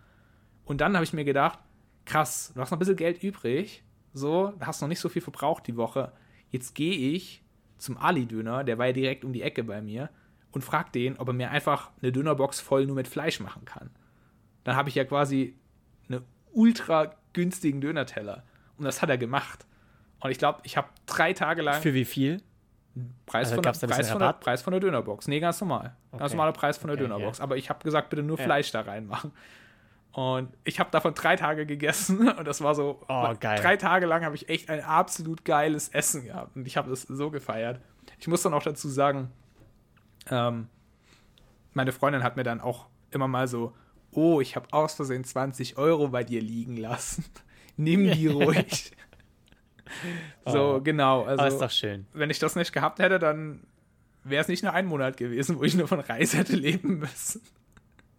Und 0.64 0.80
dann 0.80 0.94
habe 0.94 1.02
ich 1.02 1.12
mir 1.12 1.24
gedacht, 1.24 1.58
krass, 2.04 2.52
du 2.54 2.60
hast 2.60 2.70
noch 2.70 2.76
ein 2.76 2.78
bisschen 2.78 2.94
Geld 2.94 3.20
übrig. 3.20 3.82
So, 4.14 4.52
hast 4.60 4.80
noch 4.80 4.88
nicht 4.88 5.00
so 5.00 5.08
viel 5.08 5.22
verbraucht 5.22 5.66
die 5.66 5.76
Woche. 5.76 6.12
Jetzt 6.50 6.76
gehe 6.76 6.94
ich 6.94 7.42
zum 7.78 7.96
Ali-Döner, 7.96 8.62
der 8.62 8.78
war 8.78 8.86
ja 8.86 8.92
direkt 8.92 9.24
um 9.24 9.32
die 9.32 9.42
Ecke 9.42 9.64
bei 9.64 9.82
mir, 9.82 10.10
und 10.52 10.62
frag 10.62 10.92
den, 10.92 11.18
ob 11.18 11.28
er 11.28 11.34
mir 11.34 11.50
einfach 11.50 11.90
eine 12.00 12.12
Dönerbox 12.12 12.60
voll 12.60 12.86
nur 12.86 12.94
mit 12.94 13.08
Fleisch 13.08 13.40
machen 13.40 13.64
kann. 13.64 13.90
Dann 14.62 14.76
habe 14.76 14.88
ich 14.88 14.94
ja 14.94 15.04
quasi 15.04 15.58
einen 16.08 16.22
ultra 16.52 17.16
günstigen 17.32 17.80
Dönerteller. 17.80 18.44
Und 18.76 18.84
das 18.84 19.02
hat 19.02 19.10
er 19.10 19.18
gemacht. 19.18 19.66
Und 20.20 20.30
ich 20.30 20.38
glaube, 20.38 20.60
ich 20.62 20.76
habe 20.76 20.88
drei 21.06 21.32
Tage 21.32 21.62
lang 21.62 21.82
Für 21.82 21.94
wie 21.94 22.04
viel? 22.04 22.40
Preis, 23.26 23.50
Also 23.50 23.54
von 23.56 23.62
der, 23.62 23.70
Preis, 23.88 24.10
von 24.10 24.18
der? 24.20 24.32
Preis 24.34 24.62
von 24.62 24.70
der 24.72 24.80
Dönerbox. 24.80 25.26
Nee, 25.28 25.40
ganz 25.40 25.60
normal. 25.60 25.94
Ganz 26.10 26.22
Okay. 26.24 26.30
normaler 26.34 26.52
Preis 26.52 26.76
von 26.76 26.88
der 26.88 26.94
Okay, 26.96 27.04
Dönerbox. 27.04 27.38
ja. 27.38 27.44
Aber 27.44 27.56
ich 27.56 27.70
habe 27.70 27.82
gesagt, 27.82 28.10
bitte 28.10 28.22
nur 28.22 28.38
Ja. 28.38 28.44
Fleisch 28.44 28.70
da 28.70 28.82
reinmachen. 28.82 29.32
Und 30.12 30.50
ich 30.64 30.78
habe 30.78 30.90
davon 30.90 31.14
drei 31.14 31.36
Tage 31.36 31.64
gegessen 31.64 32.28
und 32.38 32.46
das 32.46 32.60
war 32.60 32.74
so, 32.74 33.00
Oh, 33.08 33.32
geil. 33.40 33.58
drei 33.60 33.76
Tage 33.78 34.04
lang 34.06 34.24
habe 34.24 34.34
ich 34.34 34.48
echt 34.50 34.68
ein 34.68 34.82
absolut 34.84 35.44
geiles 35.46 35.88
Essen 35.88 36.24
gehabt 36.26 36.54
und 36.54 36.66
ich 36.66 36.76
habe 36.76 36.92
es 36.92 37.02
so 37.02 37.30
gefeiert. 37.30 37.80
Ich 38.18 38.28
muss 38.28 38.42
dann 38.42 38.52
auch 38.52 38.62
dazu 38.62 38.88
sagen, 38.88 39.30
ähm, 40.30 40.68
meine 41.72 41.92
Freundin 41.92 42.22
hat 42.22 42.36
mir 42.36 42.42
dann 42.42 42.60
auch 42.60 42.86
immer 43.10 43.26
mal 43.28 43.48
so, 43.48 43.72
oh, 44.10 44.40
ich 44.42 44.54
habe 44.56 44.66
aus 44.72 44.94
Versehen 44.94 45.24
20 45.24 45.78
Euro 45.78 46.08
bei 46.08 46.24
dir 46.24 46.42
liegen 46.42 46.76
lassen. 46.76 47.24
Nimm 47.78 48.10
die 48.12 48.26
ruhig. 48.28 48.92
so, 50.46 50.76
Oh. 50.76 50.80
genau. 50.80 51.22
Aber 51.22 51.32
ist 51.34 51.38
Also, 51.40 51.60
doch 51.60 51.70
schön. 51.70 52.06
wenn 52.12 52.30
ich 52.30 52.38
das 52.38 52.56
nicht 52.56 52.72
gehabt 52.72 52.98
hätte, 52.98 53.18
dann 53.18 53.60
wäre 54.24 54.40
es 54.42 54.48
nicht 54.48 54.62
nur 54.62 54.72
ein 54.72 54.86
Monat 54.86 55.16
gewesen, 55.16 55.56
wo 55.58 55.62
ich 55.64 55.74
nur 55.74 55.88
von 55.88 56.00
Reis 56.00 56.34
hätte 56.34 56.56
leben 56.56 56.98
müssen. 57.00 57.40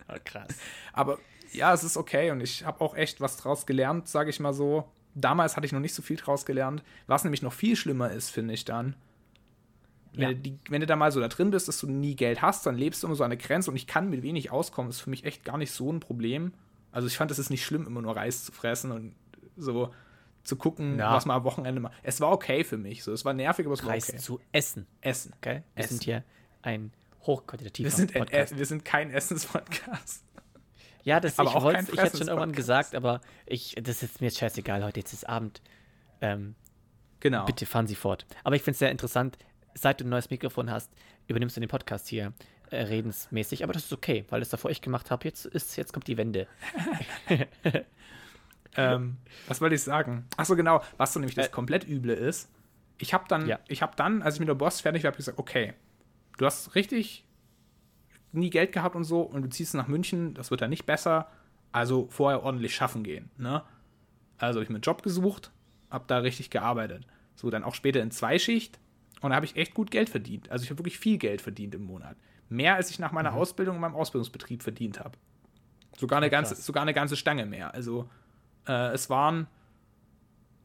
Oh, 0.10 0.16
krass. 0.24 0.50
Aber 0.92 1.18
ja, 1.52 1.74
es 1.74 1.84
ist 1.84 1.98
okay 1.98 2.32
und 2.32 2.42
ich 2.42 2.66
habe 2.66 2.82
auch 2.82 2.96
echt 2.96 3.22
was 3.22 3.38
draus 3.38 3.66
gelernt, 3.66 4.08
sage 4.08 4.30
ich 4.30 4.40
mal 4.40 4.54
so. 4.54 4.90
Damals 5.16 5.56
hatte 5.56 5.66
ich 5.68 5.72
noch 5.72 5.80
nicht 5.80 5.94
so 5.94 6.02
viel 6.02 6.18
draus 6.18 6.46
gelernt. 6.46 6.84
Was 7.08 7.24
nämlich 7.24 7.42
noch 7.44 7.54
viel 7.54 7.76
schlimmer 7.76 8.12
ist, 8.12 8.30
finde 8.32 8.54
ich 8.56 8.66
dann. 8.66 8.96
Wenn, 10.14 10.22
Ja. 10.22 10.28
du 10.30 10.36
die, 10.36 10.60
wenn 10.70 10.82
du 10.82 10.88
da 10.88 10.96
mal 10.96 11.12
so 11.12 11.20
da 11.20 11.28
drin 11.28 11.52
bist, 11.52 11.68
dass 11.68 11.80
du 11.80 11.88
nie 11.90 12.16
Geld 12.16 12.42
hast, 12.42 12.66
dann 12.66 12.76
lebst 12.76 13.02
du 13.04 13.08
immer 13.08 13.16
so 13.16 13.24
an 13.24 13.30
der 13.30 13.38
Grenze 13.38 13.70
und 13.72 13.76
ich 13.78 13.88
kann 13.88 14.10
mit 14.10 14.24
wenig 14.24 14.52
auskommen. 14.52 14.90
ist 14.90 15.02
für 15.02 15.10
mich 15.10 15.24
echt 15.26 15.44
gar 15.46 15.58
nicht 15.58 15.72
so 15.72 15.92
ein 15.92 16.00
Problem. 16.00 16.54
Also 16.92 17.08
ich 17.08 17.18
fand, 17.18 17.32
es 17.32 17.40
ist 17.40 17.50
nicht 17.50 17.64
schlimm, 17.66 17.86
immer 17.88 18.02
nur 18.02 18.16
Reis 18.16 18.44
zu 18.44 18.52
fressen 18.52 18.92
und 18.92 19.16
so 19.56 19.94
zu 20.44 20.56
gucken, 20.56 21.00
Ja. 21.00 21.14
was 21.14 21.26
man 21.26 21.38
am 21.38 21.44
Wochenende 21.44 21.80
macht. 21.82 21.94
Es 22.04 22.20
war 22.22 22.32
okay 22.32 22.64
für 22.64 22.78
mich. 22.78 23.04
So, 23.04 23.12
es 23.14 23.24
war 23.26 23.34
nervig, 23.34 23.66
aber 23.66 23.74
es 23.74 23.84
war 23.84 23.92
Reis 23.92 24.10
okay. 24.10 24.18
zu 24.18 24.40
essen. 24.52 24.88
Essen. 25.02 25.34
Okay? 25.38 25.64
Wir 25.76 25.84
Essen. 25.86 25.90
sind 25.98 26.04
hier 26.04 26.24
ein 26.62 26.92
hochqualitativer 27.22 27.86
Wir 27.88 27.92
sind, 27.96 28.14
Podcast. 28.14 28.58
wir 28.58 28.66
sind 28.66 28.84
kein 28.86 29.10
Essenspodcast. 29.12 30.24
Ja, 31.04 31.20
das 31.20 31.38
Aber 31.40 31.50
ich 31.50 31.56
auch 31.56 31.64
wollte 31.64 31.92
ich 31.92 32.00
hätte 32.00 32.18
schon 32.18 32.28
irgendwann 32.28 32.54
gesagt, 32.54 32.96
aber 32.96 33.20
ich, 33.46 33.76
das 33.82 34.04
ist 34.04 34.22
mir 34.22 34.28
jetzt 34.28 34.38
scheißegal, 34.40 34.84
heute 34.84 35.00
jetzt 35.00 35.14
ist 35.14 35.28
Abend. 35.28 35.62
Ähm, 36.22 36.56
Genau. 37.20 37.46
bitte 37.46 37.66
fahren 37.66 37.88
Sie 37.88 37.96
fort. 37.96 38.26
Aber 38.44 38.56
ich 38.58 38.62
finde 38.64 38.74
es 38.74 38.80
sehr 38.80 38.92
interessant, 38.92 39.38
seit 39.74 40.02
du 40.02 40.06
ein 40.06 40.10
neues 40.10 40.30
Mikrofon 40.30 40.70
hast, 40.70 40.92
übernimmst 41.28 41.56
du 41.56 41.62
den 41.62 41.70
Podcast 41.70 42.08
hier 42.10 42.34
äh, 42.70 42.82
redensmäßig, 42.84 43.64
aber 43.64 43.72
das 43.72 43.86
ist 43.86 43.94
okay, 43.94 44.26
weil 44.30 44.40
das 44.42 44.50
davor 44.50 44.72
ich 44.72 44.82
gemacht 44.82 45.10
habe. 45.12 45.24
Jetzt 45.26 45.46
ist, 45.46 45.76
jetzt 45.78 45.94
kommt 45.94 46.08
die 46.08 46.18
Wende. 46.18 46.48
Ähm, 48.76 49.18
was 49.48 49.62
wollte 49.62 49.76
ich 49.76 49.84
sagen? 49.84 50.26
Achso, 50.38 50.56
genau. 50.56 50.82
Was 50.98 51.14
so 51.14 51.20
nämlich 51.20 51.36
das 51.36 51.48
Äh, 51.48 51.52
komplett 51.52 51.88
Üble 51.88 52.14
ist. 52.14 52.50
Ich 52.98 53.14
habe 53.14 53.26
dann, 53.28 53.48
Ja. 53.48 53.60
ich 53.68 53.82
habe 53.82 53.94
dann, 53.96 54.22
als 54.22 54.36
ich 54.36 54.40
mit 54.40 54.50
der 54.50 54.56
Boss 54.56 54.82
fertig 54.82 55.04
war, 55.04 55.08
habe 55.10 55.16
ich 55.16 55.26
gesagt, 55.26 55.38
okay, 55.40 55.74
du 56.38 56.46
hast 56.46 56.76
richtig 56.76 57.26
nie 58.32 58.50
Geld 58.50 58.72
gehabt 58.72 58.96
und 58.96 59.04
so 59.04 59.22
und 59.22 59.44
du 59.44 59.50
ziehst 59.50 59.74
nach 59.76 59.88
München, 59.88 60.34
das 60.34 60.50
wird 60.52 60.62
dann 60.62 60.70
nicht 60.70 60.86
besser. 60.86 61.28
Also 61.72 62.08
vorher 62.10 62.44
ordentlich 62.44 62.76
schaffen 62.76 63.04
gehen. 63.04 63.30
Ne? 63.38 63.64
Also 64.38 64.60
hab 64.60 64.64
ich 64.64 64.70
mir 64.70 64.76
einen 64.76 64.82
Job 64.84 65.02
gesucht, 65.04 65.52
habe 65.90 66.06
da 66.08 66.18
richtig 66.20 66.50
gearbeitet. 66.50 67.06
So 67.36 67.50
dann 67.50 67.64
auch 67.64 67.76
später 67.76 68.02
in 68.02 68.12
Zweischicht 68.12 68.80
und 69.22 69.30
da 69.32 69.36
habe 69.36 69.46
ich 69.46 69.56
echt 69.56 69.74
gut 69.74 69.90
Geld 69.92 70.10
verdient. 70.10 70.50
Also 70.52 70.64
ich 70.64 70.70
habe 70.70 70.80
wirklich 70.80 71.00
viel 71.00 71.18
Geld 71.18 71.42
verdient 71.42 71.74
im 71.76 71.86
Monat. 71.86 72.16
Mehr 72.50 72.76
als 72.76 72.90
ich 72.92 73.00
nach 73.00 73.12
meiner 73.12 73.34
Ausbildung 73.34 73.76
in 73.76 73.82
meinem 73.82 73.96
Ausbildungsbetrieb 73.96 74.62
verdient 74.62 75.00
habe. 75.00 75.18
Sogar 75.98 76.18
eine 76.18 76.28
Ja, 76.28 76.32
ganze, 76.32 76.54
krass. 76.56 76.66
sogar 76.66 76.82
eine 76.84 76.94
ganze 76.94 77.16
Stange 77.16 77.46
mehr. 77.46 77.74
Also 77.74 78.10
äh, 78.68 78.92
es 78.94 79.10
waren, 79.10 79.48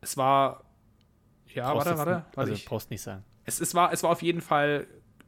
es 0.00 0.16
war, 0.16 0.64
ja, 1.54 1.72
Brauchst 1.72 1.86
warte, 1.86 1.98
warte, 1.98 2.10
warte 2.12 2.38
Also 2.38 2.52
ich, 2.52 2.64
brauchst 2.64 2.90
nicht 2.90 3.02
sagen. 3.02 3.24
es, 3.44 3.60
es, 3.60 3.74
war, 3.74 3.92
es 3.92 4.02
war 4.02 4.10
auf 4.10 4.22
jeden 4.22 4.40
Fall 4.40 4.86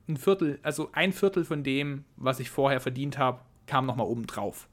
ein 0.08 0.16
Viertel, 0.16 0.58
also 0.62 0.90
ein 0.92 1.12
Viertel 1.12 1.44
von 1.44 1.62
dem, 1.62 2.04
was 2.16 2.40
ich 2.40 2.50
vorher 2.50 2.80
verdient 2.80 3.18
habe, 3.18 3.40
kam 3.66 3.86
nochmal 3.86 4.06
oben 4.06 4.26
drauf. 4.26 4.68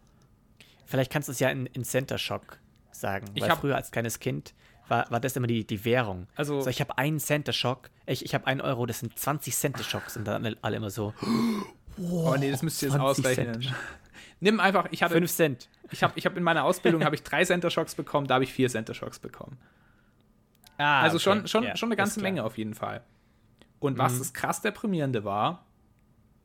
Vielleicht 0.85 1.11
kannst 1.11 1.27
du 1.27 1.31
es 1.31 1.39
ja 1.39 1.49
in, 1.49 1.65
in 1.67 1.83
Center 1.83 2.17
Shock 2.17 2.59
sagen, 2.91 3.27
Ich 3.35 3.43
weil 3.43 3.55
früher 3.55 3.75
als 3.75 3.91
kleines 3.91 4.19
Kind 4.19 4.53
war, 4.87 5.09
war 5.11 5.19
das 5.19 5.35
immer 5.35 5.47
die, 5.47 5.65
die 5.67 5.83
Währung. 5.85 6.27
Also- 6.35 6.61
so, 6.61 6.69
ich 6.69 6.79
habe 6.81 6.97
einen 6.97 7.19
Center 7.19 7.53
Shock, 7.53 7.89
ich, 8.05 8.23
ich 8.25 8.33
habe 8.33 8.47
einen 8.47 8.61
Euro, 8.61 8.85
das 8.85 8.99
sind 8.99 9.17
20 9.17 9.55
Center 9.55 9.83
Shocks 9.83 10.17
und 10.17 10.25
dann 10.25 10.55
alle 10.61 10.77
immer 10.77 10.89
so 10.89 11.13
Oh 11.99 12.35
nee, 12.37 12.51
das 12.51 12.61
müsst 12.61 12.81
ihr 12.83 12.89
jetzt 12.89 12.97
20 12.97 13.25
ausrechnen. 13.25 13.75
Nimm 14.39 14.59
einfach, 14.59 14.87
ich 14.91 15.03
hatte, 15.03 15.13
5 15.15 15.31
Cent. 15.31 15.69
ich 15.91 16.03
habe 16.03 16.13
ich 16.15 16.25
hab 16.25 16.35
in 16.37 16.43
meiner 16.43 16.63
Ausbildung 16.63 17.03
habe 17.03 17.15
ich 17.15 17.23
drei 17.23 17.43
Center 17.45 17.69
Shocks 17.69 17.95
bekommen, 17.95 18.27
da 18.27 18.35
habe 18.35 18.43
ich 18.43 18.53
vier 18.53 18.69
Center 18.69 18.93
Shocks 18.93 19.19
bekommen. 19.19 19.57
Ah, 20.77 21.01
Also 21.01 21.15
okay. 21.17 21.23
schon, 21.23 21.47
schon, 21.47 21.63
Ja, 21.63 21.75
schon 21.75 21.89
eine 21.89 21.95
ganze. 21.95 22.21
Menge 22.21 22.43
auf 22.43 22.57
jeden 22.57 22.73
Fall. 22.75 23.03
Und 23.79 23.97
was 23.97 24.17
das 24.19 24.33
krass 24.33 24.61
deprimierende 24.61 25.23
war, 25.23 25.65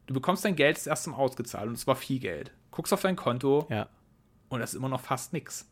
du 0.07 0.15
bekommst 0.15 0.45
dein 0.45 0.57
Geld 0.57 0.87
erst 0.87 1.05
zum 1.05 1.15
Ausgezahlt 1.15 1.67
und 1.69 1.75
es 1.75 1.87
war 1.87 1.97
viel 1.97 2.19
Geld. 2.19 2.51
Guckst 2.71 2.93
auf 2.93 3.03
dein 3.03 3.17
Konto 3.17 3.67
Ja. 3.71 3.89
und 4.49 4.61
das 4.61 4.71
ist 4.73 4.77
immer 4.79 4.89
noch 4.89 5.01
fast 5.01 5.33
nix. 5.33 5.69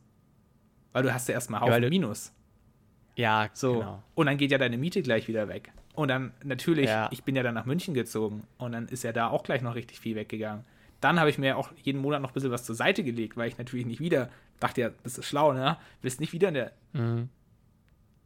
Weil 0.92 1.02
du 1.04 1.12
hast 1.14 1.28
ja 1.28 1.34
erstmal 1.34 1.60
Ja, 1.62 1.68
Haufen 1.68 1.82
du- 1.82 1.88
Minus. 1.88 2.32
Ja, 3.16 3.48
So. 3.52 3.74
genau. 3.74 4.02
Und 4.14 4.26
dann 4.26 4.36
geht 4.38 4.50
ja 4.50 4.58
deine 4.58 4.76
Miete 4.78 5.02
gleich 5.02 5.28
wieder 5.28 5.48
weg. 5.48 5.72
Und 5.94 6.08
dann 6.08 6.32
natürlich, 6.44 6.86
Ja. 6.88 7.08
ich 7.10 7.24
bin 7.24 7.36
ja 7.36 7.42
dann 7.42 7.54
nach 7.54 7.66
München 7.66 7.92
gezogen 7.94 8.44
und 8.58 8.72
dann 8.72 8.88
ist 8.88 9.02
ja 9.04 9.12
da 9.12 9.28
auch 9.28 9.42
gleich 9.42 9.60
noch 9.62 9.74
richtig 9.74 10.00
viel 10.00 10.16
weggegangen. 10.16 10.64
Dann 11.00 11.18
habe 11.18 11.30
ich 11.30 11.38
mir 11.38 11.56
auch 11.56 11.70
jeden 11.82 12.00
Monat 12.00 12.20
noch 12.22 12.30
ein 12.30 12.34
bisschen 12.34 12.50
was 12.50 12.64
zur 12.64 12.74
Seite 12.74 13.02
gelegt, 13.04 13.36
weil 13.36 13.48
ich 13.48 13.58
natürlich 13.58 13.86
nicht 13.86 14.00
wieder, 14.00 14.28
dachte 14.58 14.80
ja, 14.82 14.90
das 15.02 15.16
ist 15.18 15.24
schlau, 15.26 15.52
ne? 15.52 15.76
Willst 16.02 16.20
nicht 16.20 16.32
wieder 16.32 16.48
in 16.48 16.54
der. 16.54 16.72
Mhm. 16.92 17.28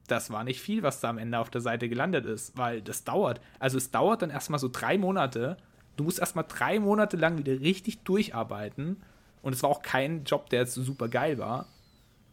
Das 0.07 0.31
war 0.31 0.45
nicht 0.45 0.61
viel, 0.61 0.83
was 0.83 1.01
da 1.01 1.09
am 1.09 1.19
Ende 1.19 1.39
auf 1.39 1.49
der 1.51 1.61
Seite 1.63 1.89
gelandet 1.89 2.27
ist, 2.27 2.57
weil 2.59 2.83
das 2.83 3.05
dauert. 3.05 3.41
Also 3.59 3.79
es 3.79 3.91
dauert 3.91 4.21
dann 4.23 4.31
erstmal 4.31 4.59
so 4.59 4.69
drei 4.71 4.99
Monate. 4.99 5.57
Du 5.97 6.05
musst 6.05 6.19
erstmal 6.19 6.45
drei 6.47 6.79
Monate 6.79 7.17
lang 7.17 7.39
wieder 7.39 7.53
richtig 7.61 8.01
durcharbeiten. 8.01 9.03
Und 9.41 9.53
es 9.55 9.63
war 9.63 9.71
auch 9.71 9.83
kein 9.83 10.25
Job, 10.25 10.51
der 10.51 10.61
jetzt 10.61 10.75
so 10.75 10.83
super 10.83 11.09
geil 11.09 11.39
war. 11.39 11.67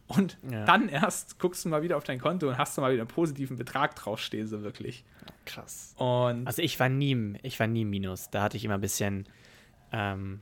Und 0.08 0.36
Ja. 0.50 0.64
dann 0.66 0.88
erst 0.90 1.38
guckst 1.38 1.64
du 1.64 1.70
mal 1.70 1.82
wieder 1.82 1.96
auf 1.96 2.04
dein 2.04 2.18
Konto 2.18 2.48
und 2.48 2.58
hast 2.58 2.76
du 2.76 2.82
mal 2.82 2.92
wieder 2.92 3.02
einen 3.02 3.08
positiven 3.08 3.56
Betrag 3.56 3.94
draufstehen, 3.94 4.48
so 4.48 4.62
wirklich. 4.62 5.04
Krass. 5.46 5.94
Und 5.96 6.46
Also 6.46 6.60
ich 6.60 6.78
war 6.78 6.90
nie, 6.90 7.38
ich 7.42 7.58
war 7.58 7.66
nie 7.68 7.82
im 7.82 7.90
Minus. 7.90 8.28
Da 8.30 8.42
hatte 8.42 8.58
ich 8.58 8.64
immer 8.66 8.74
ein 8.74 8.80
bisschen, 8.82 9.24
ähm, 9.92 10.40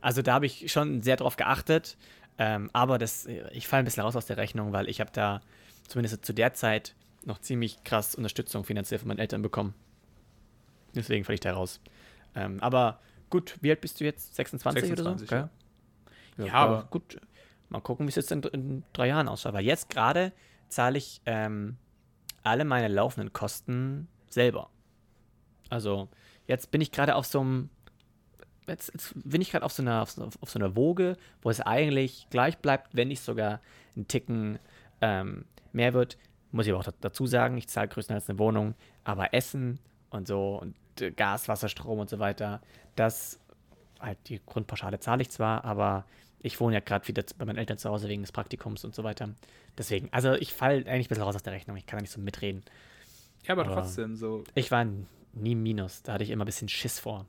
also 0.00 0.22
da 0.22 0.34
habe 0.34 0.46
ich 0.46 0.70
schon 0.70 1.02
sehr 1.02 1.16
drauf 1.16 1.36
geachtet. 1.36 1.96
Ähm, 2.38 2.70
aber 2.72 2.98
das, 2.98 3.26
ich 3.52 3.68
falle 3.68 3.82
ein 3.82 3.84
bisschen 3.84 4.02
raus 4.02 4.16
aus 4.16 4.26
der 4.26 4.36
Rechnung, 4.38 4.72
weil 4.72 4.88
ich 4.88 5.00
habe 5.00 5.10
da 5.12 5.40
zumindest 5.88 6.24
zu 6.24 6.32
der 6.32 6.54
Zeit 6.54 6.94
noch 7.24 7.38
ziemlich 7.38 7.84
krass 7.84 8.14
Unterstützung 8.14 8.64
finanziell 8.64 8.98
von 8.98 9.08
meinen 9.08 9.18
Eltern 9.18 9.42
bekommen. 9.42 9.74
Deswegen 10.94 11.24
falle 11.24 11.34
ich 11.34 11.40
da 11.40 11.52
raus. 11.52 11.80
Ähm, 12.34 12.60
aber 12.60 13.00
gut, 13.28 13.56
wie 13.60 13.70
alt 13.70 13.80
bist 13.80 14.00
du 14.00 14.04
jetzt? 14.04 14.34
26, 14.36 14.88
26, 14.88 15.06
oder 15.06 15.18
so? 15.18 15.34
ja. 15.34 15.50
Ja, 16.38 16.44
Ja, 16.46 16.54
aber 16.54 16.84
gut. 16.90 17.20
Mal 17.68 17.80
gucken, 17.80 18.06
wie 18.06 18.10
es 18.10 18.16
jetzt 18.16 18.32
in, 18.32 18.42
in 18.42 18.82
drei 18.92 19.08
Jahren 19.08 19.28
ausschaut. 19.28 19.52
Weil 19.52 19.64
jetzt 19.64 19.90
gerade 19.90 20.32
zahle 20.68 20.98
ich 20.98 21.20
ähm, 21.26 21.76
alle 22.42 22.64
meine 22.64 22.88
laufenden 22.88 23.32
Kosten 23.32 24.08
selber. 24.28 24.70
Also 25.68 26.08
jetzt 26.46 26.70
bin 26.70 26.80
ich 26.80 26.90
gerade 26.90 27.14
auf 27.14 27.26
so 27.26 27.40
einem, 27.40 27.70
jetzt, 28.70 28.90
jetzt 28.92 29.12
bin 29.14 29.40
ich 29.40 29.50
gerade 29.50 29.64
auf 29.64 29.72
so 29.72 29.82
einer 29.82 30.02
auf 30.02 30.10
so, 30.10 30.28
auf 30.40 30.50
so 30.50 30.58
einer 30.58 30.74
Woge, 30.76 31.16
wo 31.42 31.50
es 31.50 31.60
eigentlich 31.60 32.26
gleich 32.30 32.58
bleibt, 32.58 32.94
wenn 32.96 33.08
nicht 33.08 33.22
sogar 33.22 33.60
ein 33.96 34.08
Ticken 34.08 34.58
ähm, 35.00 35.44
mehr 35.72 35.92
wird. 35.94 36.16
Muss 36.52 36.66
ich 36.66 36.72
aber 36.72 36.80
auch 36.80 36.84
da- 36.84 36.92
dazu 37.00 37.26
sagen, 37.26 37.56
ich 37.58 37.68
zahle 37.68 37.88
größtenteils 37.88 38.28
eine 38.28 38.38
Wohnung, 38.38 38.74
aber 39.04 39.34
Essen 39.34 39.78
und 40.10 40.26
so 40.26 40.56
und 40.60 40.74
äh, 41.00 41.10
Gas, 41.10 41.48
Wasser, 41.48 41.68
Strom 41.68 41.98
und 42.00 42.10
so 42.10 42.18
weiter, 42.18 42.60
das 42.96 43.38
halt 44.00 44.18
die 44.28 44.40
Grundpauschale 44.44 44.98
zahle 44.98 45.22
ich 45.22 45.30
zwar, 45.30 45.64
aber 45.64 46.04
ich 46.42 46.58
wohne 46.58 46.74
ja 46.74 46.80
gerade 46.80 47.06
wieder 47.06 47.22
bei 47.36 47.44
meinen 47.44 47.58
Eltern 47.58 47.76
zu 47.78 47.90
Hause 47.90 48.08
wegen 48.08 48.22
des 48.22 48.32
Praktikums 48.32 48.84
und 48.84 48.94
so 48.94 49.04
weiter. 49.04 49.28
Deswegen, 49.76 50.08
also 50.10 50.32
ich 50.32 50.52
falle 50.54 50.86
eigentlich 50.86 51.06
ein 51.06 51.08
bisschen 51.10 51.24
raus 51.24 51.36
aus 51.36 51.42
der 51.42 51.52
Rechnung, 51.52 51.76
ich 51.76 51.86
kann 51.86 51.98
da 51.98 52.02
nicht 52.02 52.12
so 52.12 52.20
mitreden. 52.20 52.62
ja, 53.44 53.52
aber 53.52 53.66
aber- 53.66 53.74
trotzdem, 53.82 54.16
so, 54.16 54.42
Ich 54.54 54.70
war 54.70 54.86
nie 55.34 55.54
Minus, 55.54 56.02
da 56.02 56.14
hatte 56.14 56.24
ich 56.24 56.30
immer 56.30 56.44
ein 56.44 56.46
bisschen 56.46 56.68
Schiss 56.68 56.98
vor. 56.98 57.26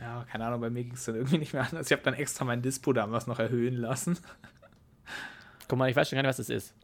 Ja, 0.00 0.24
keine 0.30 0.46
Ahnung, 0.46 0.60
bei 0.60 0.70
mir 0.70 0.84
ging 0.84 0.94
es 0.94 1.04
dann 1.04 1.14
irgendwie 1.14 1.38
nicht 1.38 1.52
mehr 1.52 1.64
anders. 1.64 1.86
Ich 1.86 1.92
habe 1.92 2.02
dann 2.02 2.14
extra 2.14 2.44
mein 2.44 2.62
Dispo 2.62 2.92
damals 2.92 3.26
noch 3.26 3.38
erhöhen 3.38 3.76
lassen. 3.76 4.18
Guck 5.68 5.78
mal, 5.78 5.88
ich 5.88 5.96
weiß 5.96 6.08
schon 6.08 6.16
gar 6.16 6.22
nicht, 6.22 6.28
was 6.28 6.36
das 6.36 6.50
ist. 6.50 6.74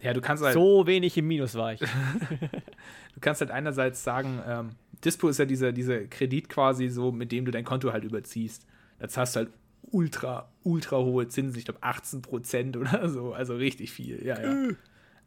Ja, 0.00 0.14
du 0.14 0.20
kannst 0.20 0.42
halt, 0.42 0.54
So 0.54 0.86
wenig 0.86 1.16
im 1.18 1.26
Minus 1.26 1.54
war 1.54 1.74
ich. 1.74 1.80
du 1.80 3.20
kannst 3.20 3.40
halt 3.40 3.50
einerseits 3.50 4.02
sagen, 4.02 4.40
ähm, 4.46 4.70
Dispo 5.04 5.28
ist 5.28 5.38
ja 5.38 5.44
dieser, 5.44 5.72
dieser 5.72 6.06
Kredit 6.06 6.48
quasi 6.48 6.88
so, 6.88 7.12
mit 7.12 7.32
dem 7.32 7.44
du 7.44 7.50
dein 7.50 7.64
Konto 7.64 7.92
halt 7.92 8.04
überziehst. 8.04 8.66
Da 8.98 9.08
zahlst 9.08 9.36
du 9.36 9.40
halt 9.40 9.50
ultra, 9.82 10.48
ultra 10.62 10.98
hohe 10.98 11.28
Zinsen, 11.28 11.58
ich 11.58 11.64
glaube 11.64 11.82
18 11.82 12.22
Prozent 12.22 12.76
oder 12.76 13.08
so, 13.08 13.32
also 13.32 13.56
richtig 13.56 13.92
viel, 13.92 14.24
ja, 14.24 14.40
ja. 14.40 14.68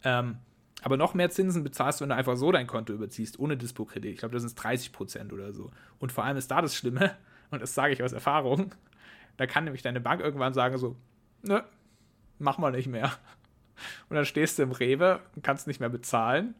ähm, 0.03 0.37
aber 0.83 0.97
noch 0.97 1.13
mehr 1.13 1.29
Zinsen 1.29 1.63
bezahlst 1.63 1.99
du, 1.99 2.03
wenn 2.03 2.09
du 2.09 2.15
einfach 2.15 2.35
so 2.35 2.51
dein 2.51 2.67
Konto 2.67 2.93
überziehst, 2.93 3.39
ohne 3.39 3.57
Dispo-Kredit. 3.57 4.13
Ich 4.13 4.19
glaube, 4.19 4.33
das 4.33 4.43
sind 4.43 4.61
30 4.61 4.91
Prozent 4.91 5.33
oder 5.33 5.53
so. 5.53 5.71
Und 5.99 6.11
vor 6.11 6.23
allem 6.23 6.37
ist 6.37 6.51
da 6.51 6.61
das 6.61 6.75
Schlimme, 6.75 7.15
und 7.51 7.61
das 7.61 7.73
sage 7.73 7.93
ich 7.93 8.03
aus 8.03 8.11
Erfahrung, 8.13 8.73
da 9.37 9.47
kann 9.47 9.63
nämlich 9.63 9.81
deine 9.81 10.01
Bank 10.01 10.21
irgendwann 10.21 10.53
sagen 10.53 10.77
so, 10.77 10.95
nö, 11.41 11.61
mach 12.39 12.57
mal 12.57 12.71
nicht 12.71 12.87
mehr. 12.87 13.11
Und 14.07 14.15
dann 14.15 14.25
stehst 14.25 14.59
du 14.59 14.63
im 14.63 14.71
Rewe 14.71 15.19
und 15.35 15.43
kannst 15.43 15.65
nicht 15.65 15.79
mehr 15.79 15.89
bezahlen. 15.89 16.53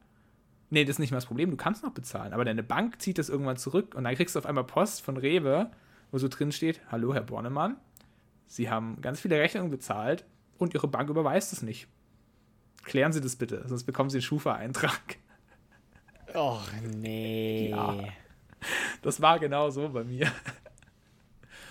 Nee, 0.72 0.84
das 0.84 0.96
ist 0.96 1.00
nicht 1.00 1.12
mehr 1.12 1.20
das 1.20 1.28
Problem, 1.28 1.52
du 1.52 1.58
kannst 1.58 1.84
noch 1.84 1.92
bezahlen, 1.92 2.34
aber 2.34 2.44
deine 2.44 2.64
Bank 2.64 3.00
zieht 3.00 3.20
das 3.20 3.30
irgendwann 3.30 3.58
zurück 3.58 3.94
und 3.94 4.04
dann 4.04 4.16
kriegst 4.16 4.34
du 4.34 4.40
auf 4.40 4.48
einmal 4.48 4.64
Post 4.64 5.04
von 5.04 5.16
Rewe, 5.16 5.70
wo 6.12 6.18
so 6.18 6.28
drin 6.28 6.52
steht, 6.52 6.82
hallo 6.92 7.14
Herr 7.14 7.22
Bornemann, 7.22 7.78
Sie 8.48 8.72
haben 8.72 9.00
ganz 9.02 9.20
viele 9.20 9.40
Rechnungen 9.40 9.70
bezahlt, 9.70 10.26
und 10.58 10.74
Ihre 10.74 10.88
Bank 10.88 11.10
überweist 11.10 11.54
es 11.54 11.62
nicht. 11.62 11.88
Klären 12.84 13.14
Sie 13.14 13.22
das 13.22 13.36
bitte, 13.36 13.64
sonst 13.68 13.84
bekommen 13.86 14.10
Sie 14.10 14.18
einen 14.18 14.24
Schufa-Eintrag. 14.24 15.18
Och, 16.36 16.68
nee. 16.96 17.70
Ja. 17.70 18.00
Das 19.02 19.22
war 19.22 19.40
genau 19.40 19.70
so 19.70 19.90
bei 19.90 20.04
mir. 20.04 20.32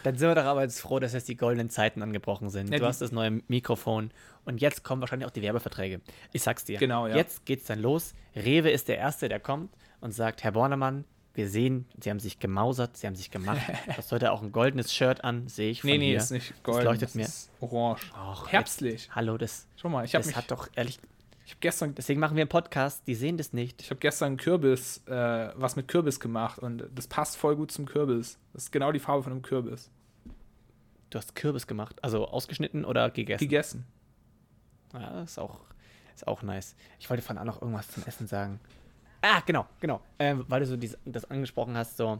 Dann 0.02 0.16
sind 0.16 0.28
wir 0.28 0.34
doch 0.34 0.44
aber 0.44 0.62
jetzt 0.62 0.80
froh, 0.80 0.98
dass 0.98 1.12
jetzt 1.12 1.28
die 1.28 1.36
goldenen 1.36 1.70
Zeiten 1.70 2.02
angebrochen 2.02 2.50
sind. 2.50 2.72
Ja, 2.72 2.78
du 2.78 2.86
hast 2.86 3.00
das 3.00 3.12
neue 3.12 3.42
Mikrofon 3.48 4.10
und 4.44 4.60
jetzt 4.60 4.82
kommen 4.82 5.00
wahrscheinlich 5.00 5.26
auch 5.26 5.32
die 5.32 5.42
Werbeverträge. 5.42 6.00
Ich 6.32 6.42
sag's 6.42 6.64
dir. 6.64 6.78
Genau, 6.78 7.06
ja. 7.06 7.16
Jetzt 7.16 7.46
geht's 7.46 7.66
dann 7.66 7.78
los. 7.78 8.14
Rewe 8.34 8.70
ist 8.70 8.88
der 8.88 8.98
Erste, 8.98 9.28
der 9.28 9.38
kommt 9.38 9.72
und 10.00 10.12
sagt, 10.12 10.42
Herr 10.42 10.52
Bornemann, 10.52 11.04
wir 11.34 11.48
sehen, 11.48 11.86
Sie 12.00 12.10
haben 12.10 12.20
sich 12.20 12.38
gemausert, 12.38 12.96
Sie 12.96 13.06
haben 13.06 13.14
sich 13.16 13.30
gemacht. 13.30 13.60
Das 13.96 14.12
heute 14.12 14.32
auch 14.32 14.42
ein 14.42 14.52
goldenes 14.52 14.92
Shirt 14.94 15.24
an, 15.24 15.48
sehe 15.48 15.70
ich 15.70 15.80
von 15.80 15.90
Nee, 15.90 15.98
nee, 15.98 16.08
hier. 16.08 16.18
ist 16.18 16.30
nicht 16.30 16.62
golden. 16.62 16.84
leuchtet 16.86 17.08
das 17.10 17.14
mir. 17.14 17.22
Ist 17.24 17.50
orange. 17.60 18.12
Och, 18.14 18.48
Herbstlich. 18.48 19.04
Jetzt, 19.04 19.14
hallo, 19.14 19.38
das, 19.38 19.66
Schau 19.76 19.88
mal, 19.88 20.04
ich 20.04 20.14
habe 20.14 20.20
das 20.22 20.26
mich. 20.28 20.36
hat 20.36 20.50
doch 20.50 20.68
ehrlich, 20.74 20.98
Ich 21.46 21.52
habe 21.52 21.60
gestern, 21.60 21.94
deswegen 21.94 22.20
machen 22.20 22.36
wir 22.36 22.42
einen 22.42 22.48
Podcast, 22.50 23.02
die 23.06 23.14
sehen 23.14 23.36
das 23.38 23.52
nicht. 23.52 23.80
ich 23.82 23.90
habe 23.90 23.98
gestern 24.00 24.36
Kürbis, 24.36 25.02
äh, 25.06 25.50
was 25.56 25.74
mit 25.76 25.88
Kürbis 25.88 26.20
gemacht 26.20 26.58
und 26.58 26.84
das 26.94 27.06
passt 27.08 27.36
voll 27.36 27.56
gut 27.56 27.72
zum 27.72 27.86
Kürbis. 27.86 28.38
Das 28.52 28.64
ist 28.64 28.72
genau 28.72 28.92
die 28.92 29.00
Farbe 29.00 29.22
von 29.22 29.32
einem 29.32 29.42
Kürbis. 29.42 29.90
Du 31.10 31.18
hast 31.18 31.34
Kürbis 31.34 31.66
gemacht, 31.66 31.96
also 32.02 32.26
ausgeschnitten 32.28 32.84
oder 32.84 33.10
gegessen? 33.10 33.40
Gegessen. 33.44 33.86
Ja, 34.94 35.22
ist 35.22 35.38
auch, 35.38 35.60
ist 36.14 36.26
auch 36.26 36.42
nice. 36.42 36.74
Ich 36.98 37.08
wollte 37.10 37.22
von 37.22 37.38
auch 37.38 37.44
noch 37.44 37.60
irgendwas 37.62 37.88
zum 37.88 38.02
Essen 38.04 38.26
sagen. 38.26 38.60
Ah, 39.22 39.40
genau, 39.46 39.66
genau. 39.80 40.00
Ähm, 40.18 40.44
weil 40.48 40.60
du 40.60 40.66
so 40.66 40.76
dies, 40.76 40.98
das 41.04 41.24
angesprochen 41.30 41.76
hast, 41.76 41.96
so, 41.96 42.18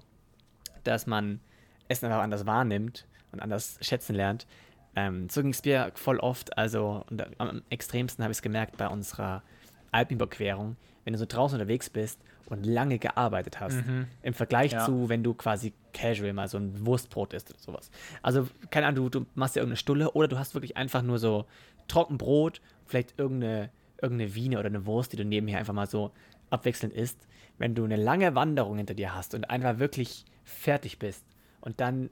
dass 0.84 1.06
man 1.06 1.40
Essen 1.88 2.06
einfach 2.06 2.22
anders 2.22 2.46
wahrnimmt 2.46 3.06
und 3.32 3.40
anders 3.40 3.78
schätzen 3.80 4.14
lernt. 4.14 4.46
Ähm, 4.94 5.28
so 5.28 5.42
ging 5.42 5.50
es 5.52 5.64
mir 5.64 5.90
voll 5.94 6.18
oft. 6.18 6.56
Also, 6.56 7.04
und 7.10 7.24
am 7.40 7.62
extremsten 7.70 8.22
habe 8.24 8.30
ich 8.32 8.38
es 8.38 8.42
gemerkt 8.42 8.76
bei 8.76 8.86
unserer 8.88 9.42
Alpenüberquerung, 9.90 10.76
wenn 11.04 11.12
du 11.12 11.18
so 11.18 11.26
draußen 11.26 11.58
unterwegs 11.58 11.90
bist 11.90 12.20
und 12.46 12.64
lange 12.66 12.98
gearbeitet 12.98 13.60
hast, 13.60 13.82
im 14.22 14.34
Vergleich 14.34 14.72
Ja. 14.72 14.84
zu, 14.84 15.08
wenn 15.08 15.22
du 15.22 15.34
quasi 15.34 15.72
casual 15.92 16.32
mal 16.32 16.48
so 16.48 16.58
ein 16.58 16.84
Wurstbrot 16.86 17.32
isst 17.32 17.50
oder 17.50 17.58
sowas. 17.58 17.90
Also, 18.22 18.48
keine 18.70 18.86
Ahnung, 18.86 19.10
du, 19.10 19.20
du 19.20 19.26
machst 19.34 19.56
ja 19.56 19.60
irgendeine 19.62 19.76
Stulle 19.78 20.10
oder 20.12 20.28
du 20.28 20.38
hast 20.38 20.54
wirklich 20.54 20.76
einfach 20.76 21.02
nur 21.02 21.18
so 21.18 21.46
Trockenbrot, 21.88 22.60
vielleicht 22.86 23.18
irgendeine, 23.18 23.70
irgendeine 24.00 24.34
Wiene 24.34 24.58
oder 24.58 24.66
eine 24.68 24.84
Wurst, 24.86 25.12
die 25.12 25.16
du 25.16 25.24
nebenher 25.24 25.58
einfach 25.58 25.72
mal 25.74 25.86
so 25.86 26.10
abwechselnd 26.52 26.94
isst. 26.94 27.26
Wenn 27.58 27.74
du 27.74 27.84
eine 27.84 27.96
lange 27.96 28.34
Wanderung 28.34 28.76
hinter 28.78 28.94
dir 28.94 29.14
hast 29.14 29.34
und 29.34 29.50
einfach 29.50 29.78
wirklich 29.78 30.24
fertig 30.44 30.98
bist 30.98 31.24
und 31.60 31.80
dann 31.80 32.10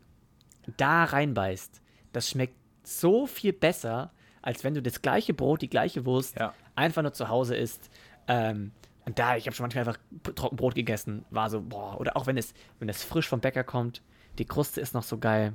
da 0.77 1.05
reinbeißt, 1.05 1.81
das 2.13 2.29
schmeckt 2.31 2.55
so 2.83 3.27
viel 3.27 3.53
besser, 3.53 4.13
als 4.43 4.65
wenn 4.65 4.75
du 4.75 4.83
das 4.83 5.03
gleiche 5.03 5.35
Brot, 5.35 5.63
die 5.63 5.69
gleiche 5.71 6.05
Wurst 6.07 6.39
Ja. 6.39 6.55
einfach 6.75 7.03
nur 7.03 7.13
zu 7.13 7.29
Hause 7.29 7.57
isst. 7.57 7.91
Ähm, 8.29 8.73
und 9.07 9.19
da, 9.19 9.37
ich 9.37 9.47
habe 9.47 9.57
schon 9.57 9.65
manchmal 9.65 9.87
einfach 9.89 10.01
Trockenbrot 10.35 10.75
gegessen, 10.75 11.25
war 11.31 11.51
so, 11.51 11.63
boah, 11.63 11.99
oder 12.01 12.17
auch 12.17 12.27
wenn 12.27 12.37
es, 12.37 12.55
wenn 12.79 12.89
es 12.89 13.03
frisch 13.03 13.29
vom 13.29 13.41
Bäcker 13.41 13.65
kommt, 13.65 14.03
die 14.39 14.45
Kruste 14.45 14.81
ist 14.81 14.95
noch 14.95 15.03
so 15.03 15.19
geil. 15.19 15.55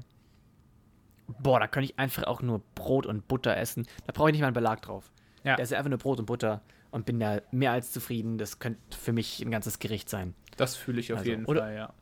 Boah, 1.40 1.60
da 1.60 1.68
könnte 1.68 1.86
ich 1.92 1.98
einfach 1.98 2.24
auch 2.26 2.42
nur 2.42 2.62
Brot 2.76 3.06
und 3.06 3.28
Butter 3.28 3.56
essen. 3.58 3.88
Da 4.06 4.12
brauche 4.14 4.30
ich 4.30 4.34
nicht 4.34 4.42
mal 4.42 4.48
einen 4.48 4.54
Belag 4.54 4.82
drauf. 4.82 5.12
Ja. 5.44 5.56
Da 5.56 5.64
ist 5.64 5.74
einfach 5.74 5.90
nur 5.90 5.98
Brot 6.00 6.20
und 6.20 6.26
Butter 6.26 6.62
und 6.96 7.06
bin 7.06 7.20
da 7.20 7.42
mehr 7.52 7.74
als 7.74 7.92
zufrieden. 7.92 8.38
Das 8.38 8.60
könnte 8.60 8.80
für 8.98 9.12
mich 9.12 9.42
ein 9.42 9.52
ganzes 9.52 9.80
Gericht 9.80 10.10
sein. 10.10 10.34
Das 10.56 10.78
fühle 10.78 11.02
ich 11.02 11.12
auf 11.12 11.20
Also, 11.20 11.30
jeden 11.30 11.44
oder- 11.46 11.60
Fall, 11.62 11.76
ja. 11.76 11.94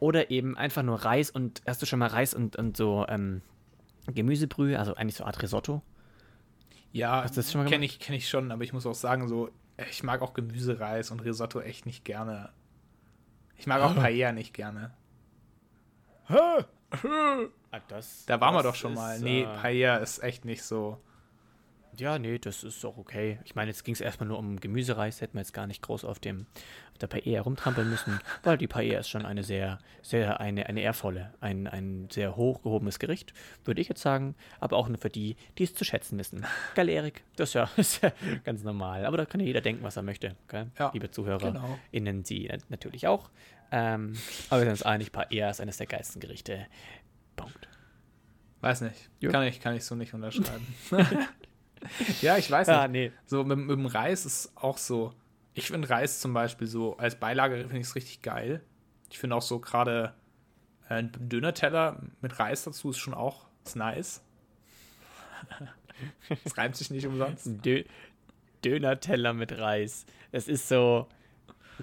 Oder 0.00 0.30
eben 0.32 0.56
einfach 0.56 0.82
nur 0.82 0.96
Reis 1.04 1.30
und 1.30 1.62
hast 1.66 1.82
du 1.82 1.86
schon 1.86 2.00
mal 2.00 2.08
Reis 2.08 2.34
und, 2.34 2.56
und 2.56 2.76
so 2.76 3.06
ähm, 3.08 3.42
Gemüsebrühe, 4.06 4.76
also 4.78 4.94
eigentlich 4.94 5.14
so 5.16 5.24
Art 5.24 5.40
Risotto? 5.40 5.82
Ja, 6.92 7.26
kenne 7.68 7.84
ich, 7.84 8.00
kenn 8.00 8.14
ich 8.16 8.28
schon, 8.28 8.50
aber 8.50 8.64
ich 8.64 8.72
muss 8.72 8.86
auch 8.86 8.94
sagen, 8.94 9.28
so, 9.28 9.50
ich 9.90 10.02
mag 10.02 10.20
auch 10.22 10.34
Gemüsereis 10.34 11.10
und 11.12 11.20
Risotto 11.20 11.60
echt 11.60 11.86
nicht 11.86 12.04
gerne. 12.04 12.50
Ich 13.56 13.66
mag 13.68 13.80
auch 13.82 13.94
Paella 13.94 14.32
nicht 14.32 14.52
gerne. 14.52 14.92
Ah, 16.28 16.64
das, 17.88 18.24
Da 18.26 18.40
waren 18.40 18.54
wir 18.54 18.62
doch 18.62 18.74
schon 18.74 18.94
mal. 18.94 19.20
Nee, 19.20 19.42
äh, 19.42 19.44
Paella 19.46 19.96
ist 19.98 20.22
echt 20.22 20.44
nicht 20.44 20.62
so. 20.62 21.00
Ja, 21.98 22.18
nee, 22.18 22.38
das 22.38 22.62
ist 22.64 22.82
doch 22.84 22.96
okay. 22.96 23.38
Ich 23.44 23.54
meine, 23.56 23.70
jetzt 23.70 23.84
ging 23.84 23.92
es 23.94 24.00
erstmal 24.00 24.28
nur 24.28 24.38
um 24.38 24.60
Gemüsereis, 24.60 25.20
hätten 25.20 25.34
wir 25.34 25.40
jetzt 25.40 25.52
gar 25.52 25.66
nicht 25.66 25.82
groß 25.82 26.04
auf 26.04 26.18
dem 26.20 26.46
auf 26.92 26.98
der 26.98 27.06
Paella 27.08 27.40
rumtrampeln 27.42 27.88
müssen, 27.90 28.18
weil 28.44 28.56
die 28.58 28.66
Paella 28.68 29.00
ist 29.00 29.08
schon 29.08 29.24
eine 29.26 29.42
sehr, 29.42 29.78
sehr, 30.02 30.40
eine, 30.40 30.66
eine 30.66 30.80
ehrvolle, 30.80 31.32
ein, 31.40 31.66
ein 31.66 32.08
sehr 32.10 32.36
hochgehobenes 32.36 32.98
Gericht, 32.98 33.34
würde 33.64 33.80
ich 33.80 33.88
jetzt 33.88 34.00
sagen, 34.02 34.34
aber 34.60 34.76
auch 34.76 34.88
nur 34.88 34.98
für 34.98 35.10
die, 35.10 35.36
die 35.58 35.64
es 35.64 35.74
zu 35.74 35.84
schätzen 35.84 36.18
wissen. 36.18 36.46
Geil, 36.74 36.88
Erik, 36.88 37.22
das 37.36 37.50
ist 37.50 37.54
ja, 37.54 37.70
ist 37.76 38.02
ja 38.02 38.12
ganz 38.44 38.62
normal. 38.62 39.04
Aber 39.04 39.16
da 39.16 39.24
kann 39.26 39.40
ja 39.40 39.46
jeder 39.46 39.60
denken, 39.60 39.82
was 39.82 39.96
er 39.96 40.02
möchte? 40.02 40.36
Ja, 40.78 40.90
liebe 40.92 41.10
Zuhörer. 41.10 41.52
genau. 41.52 41.78
Innen 41.90 42.24
sie 42.24 42.46
nat- 42.46 42.68
natürlich 42.70 43.06
auch. 43.06 43.30
Ähm, 43.70 44.14
aber 44.50 44.60
wir 44.60 44.64
sind 44.66 44.70
uns 44.70 44.82
einig, 44.82 45.10
Paella 45.12 45.50
ist 45.50 45.60
eines 45.60 45.76
der 45.78 45.86
geilsten 45.86 46.20
Gerichte. 46.20 46.66
Punkt. 47.36 47.68
Weiß 48.60 48.80
nicht. 48.80 49.08
Kann 49.30 49.44
ich, 49.44 49.60
kann 49.60 49.74
ich 49.76 49.84
so 49.84 49.94
nicht 49.94 50.14
unterschreiben. 50.14 50.66
ja, 52.22 52.36
ich 52.36 52.50
weiß 52.50 52.66
nicht. 52.66 52.76
Ja, 52.76 52.88
nee. 52.88 53.12
So 53.26 53.44
mit, 53.44 53.58
mit 53.58 53.70
dem 53.70 53.86
Reis 53.86 54.26
ist 54.26 54.52
auch 54.56 54.78
so. 54.78 55.12
Ich 55.54 55.68
finde 55.68 55.90
Reis 55.90 56.20
zum 56.20 56.34
Beispiel 56.34 56.66
so 56.66 56.96
als 56.98 57.16
Beilage 57.16 57.56
finde 57.56 57.78
ich 57.78 57.86
es 57.86 57.94
richtig 57.94 58.22
geil. 58.22 58.62
Ich 59.10 59.18
finde 59.18 59.36
auch 59.36 59.42
so 59.42 59.58
gerade 59.58 60.14
äh, 60.88 60.94
ein 60.94 61.12
Döner-Teller 61.18 62.00
mit 62.20 62.38
Reis 62.38 62.64
dazu 62.64 62.90
ist 62.90 62.98
schon 62.98 63.14
auch 63.14 63.46
ist 63.64 63.76
nice. 63.76 64.22
Es 66.44 66.56
reimt 66.56 66.76
sich 66.76 66.90
nicht 66.90 67.06
umsonst. 67.06 67.48
Dö 67.64 67.82
Döner-Teller 68.64 69.32
mit 69.32 69.58
Reis. 69.58 70.06
Es 70.30 70.46
ist 70.46 70.68
so. 70.68 71.08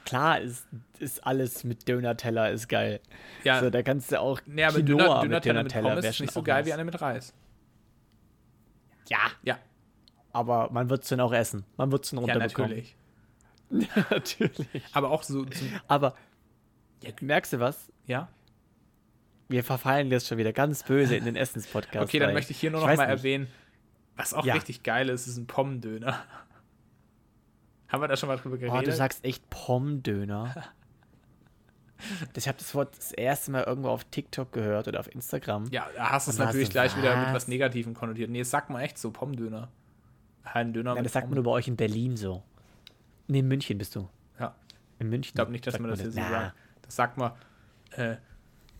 Klar, 0.06 0.42
ist, 0.42 0.68
ist 1.00 1.26
alles 1.26 1.64
mit 1.64 1.88
Döner-Teller 1.88 2.52
ist 2.52 2.68
geil. 2.68 3.00
Ja, 3.44 3.62
so, 3.62 3.70
da 3.70 3.82
kannst 3.82 4.12
du 4.12 4.20
auch 4.20 4.42
nee, 4.46 4.64
aber 4.64 4.80
Quinoa 4.80 5.22
Döner, 5.22 5.36
mit 5.36 5.46
Döner-Teller 5.46 5.90
mit 5.90 6.02
Pommes 6.02 6.06
ist 6.06 6.20
nicht 6.22 6.34
so 6.34 6.44
geil 6.44 6.66
wie 6.66 6.74
eine 6.74 6.84
mit 6.84 7.02
Reis. 7.02 7.34
Ja, 9.10 9.32
Ja, 9.44 9.60
aber 10.36 10.70
man 10.72 10.90
wird 10.90 11.04
es 11.04 11.10
dann 11.10 11.20
auch 11.22 11.34
essen. 11.34 11.64
Man 11.78 11.92
wird 11.92 12.04
es 12.06 12.12
dann 12.12 12.26
ja 12.26 12.34
runterbekommen. 12.34 12.72
natürlich. 12.72 12.96
natürlich. 14.12 14.84
Aber 14.94 15.10
auch 15.12 15.24
so, 15.24 15.46
zum, 15.46 15.68
Aber 15.88 16.16
Ja. 17.02 17.12
merkst 17.22 17.54
du 17.54 17.60
was? 17.60 17.92
ja. 18.06 18.28
Wir 19.48 19.64
verfallen 19.64 20.10
jetzt 20.10 20.28
schon 20.28 20.40
wieder 20.40 20.54
ganz 20.54 20.82
böse 20.82 21.16
in 21.16 21.24
den 21.26 21.36
Essenspodcast. 21.36 22.04
Okay, 22.06 22.18
dann 22.18 22.34
möchte 22.34 22.52
ich 22.52 22.60
hier 22.60 22.72
nur 22.72 22.80
Ich 22.82 22.88
noch 22.88 22.96
mal 22.98 23.06
nicht. 23.06 23.18
erwähnen, 23.20 23.48
was 24.16 24.34
auch 24.34 24.44
Ja. 24.44 24.56
richtig 24.56 24.82
geil 24.82 25.08
ist, 25.08 25.28
ist 25.28 25.38
ein 25.38 25.46
Pommendöner. 25.46 26.18
Haben 27.88 28.02
wir 28.02 28.08
da 28.08 28.18
schon 28.18 28.28
mal 28.28 28.38
drüber 28.38 28.56
Oh, 28.56 28.60
geredet? 28.60 28.88
du 28.88 28.92
sagst 28.96 29.24
echt 29.24 29.48
Pommdöner. 29.52 30.64
ich 32.36 32.48
habe 32.48 32.58
das 32.58 32.74
Wort 32.74 32.98
das 32.98 33.12
erste 33.12 33.52
Mal 33.52 33.64
irgendwo 33.64 33.90
auf 33.90 34.04
TikTok 34.06 34.52
gehört 34.52 34.88
oder 34.88 35.00
auf 35.00 35.14
Instagram. 35.14 35.66
ja, 35.72 35.88
da 35.96 36.10
hast 36.10 36.28
du 36.28 36.32
es 36.32 36.40
natürlich 36.40 36.72
gleich 36.72 36.98
wieder 36.98 37.16
mit 37.16 37.28
was? 37.28 37.34
was 37.36 37.48
Negativem 37.48 37.94
konnotiert. 37.94 38.32
Nee, 38.32 38.42
sag 38.44 38.70
mal 38.72 38.82
echt 38.82 38.98
so, 38.98 39.12
Pommendöner. 39.12 39.70
Ein 40.54 40.74
Döner 40.74 40.96
Nein, 40.96 41.04
das 41.04 41.14
sagt 41.14 41.30
man 41.30 41.42
bei 41.44 41.52
euch 41.52 41.68
in 41.68 41.76
Berlin 41.76 42.16
so. 42.18 42.44
Nee, 43.28 43.40
in 43.40 43.48
München 43.48 43.78
bist 43.78 43.96
du. 43.96 44.08
Ja, 44.40 44.56
In 45.00 45.10
München. 45.10 45.30
ich 45.32 45.34
glaube 45.36 45.52
nicht, 45.52 45.66
dass 45.68 45.80
man 45.80 45.90
das 45.90 46.02
hier 46.02 46.12
so 46.12 46.22
sagt. 46.22 46.56
Das 46.84 46.96
sagt 46.96 47.18
man, 47.18 47.32
äh, 47.92 48.16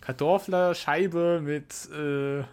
Kartoffelscheibe 0.02 1.42
mit 1.42 1.74
äh, 1.92 2.44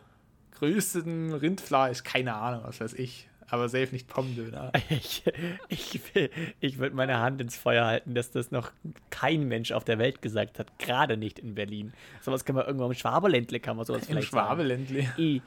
größtem 0.59 1.33
Rindfleisch. 1.35 2.03
Keine 2.05 2.35
Ahnung, 2.35 2.63
was 2.65 2.81
weiß 2.81 2.95
ich. 2.95 3.29
Aber 3.49 3.69
safe 3.69 3.89
nicht 3.93 4.09
Pommendöner. 4.09 4.73
Ich, 4.89 5.25
ich, 5.69 6.15
will- 6.15 6.31
ich 6.61 6.79
würde 6.79 6.97
meine 6.97 7.19
Hand 7.19 7.41
ins 7.43 7.57
Feuer 7.57 7.85
halten, 7.85 8.15
dass 8.15 8.31
das 8.31 8.51
noch 8.51 8.73
kein 9.11 9.47
Mensch 9.49 9.73
auf 9.73 9.85
der 9.85 9.99
Welt 9.99 10.23
gesagt 10.23 10.59
hat. 10.59 10.79
Gerade 10.79 11.17
nicht 11.19 11.39
in 11.39 11.55
Berlin. 11.55 11.93
Sowas 12.23 12.45
kann 12.47 12.57
man 12.57 12.65
irgendwo 12.67 12.87
im 12.87 12.95
Schwaberländle, 12.95 13.61
kann 13.61 13.77
man 13.77 13.85
sowas 13.85 14.03
Im 14.03 14.07
vielleicht 14.09 14.29
Schwabeländle. 14.29 15.03
sagen. 15.03 15.43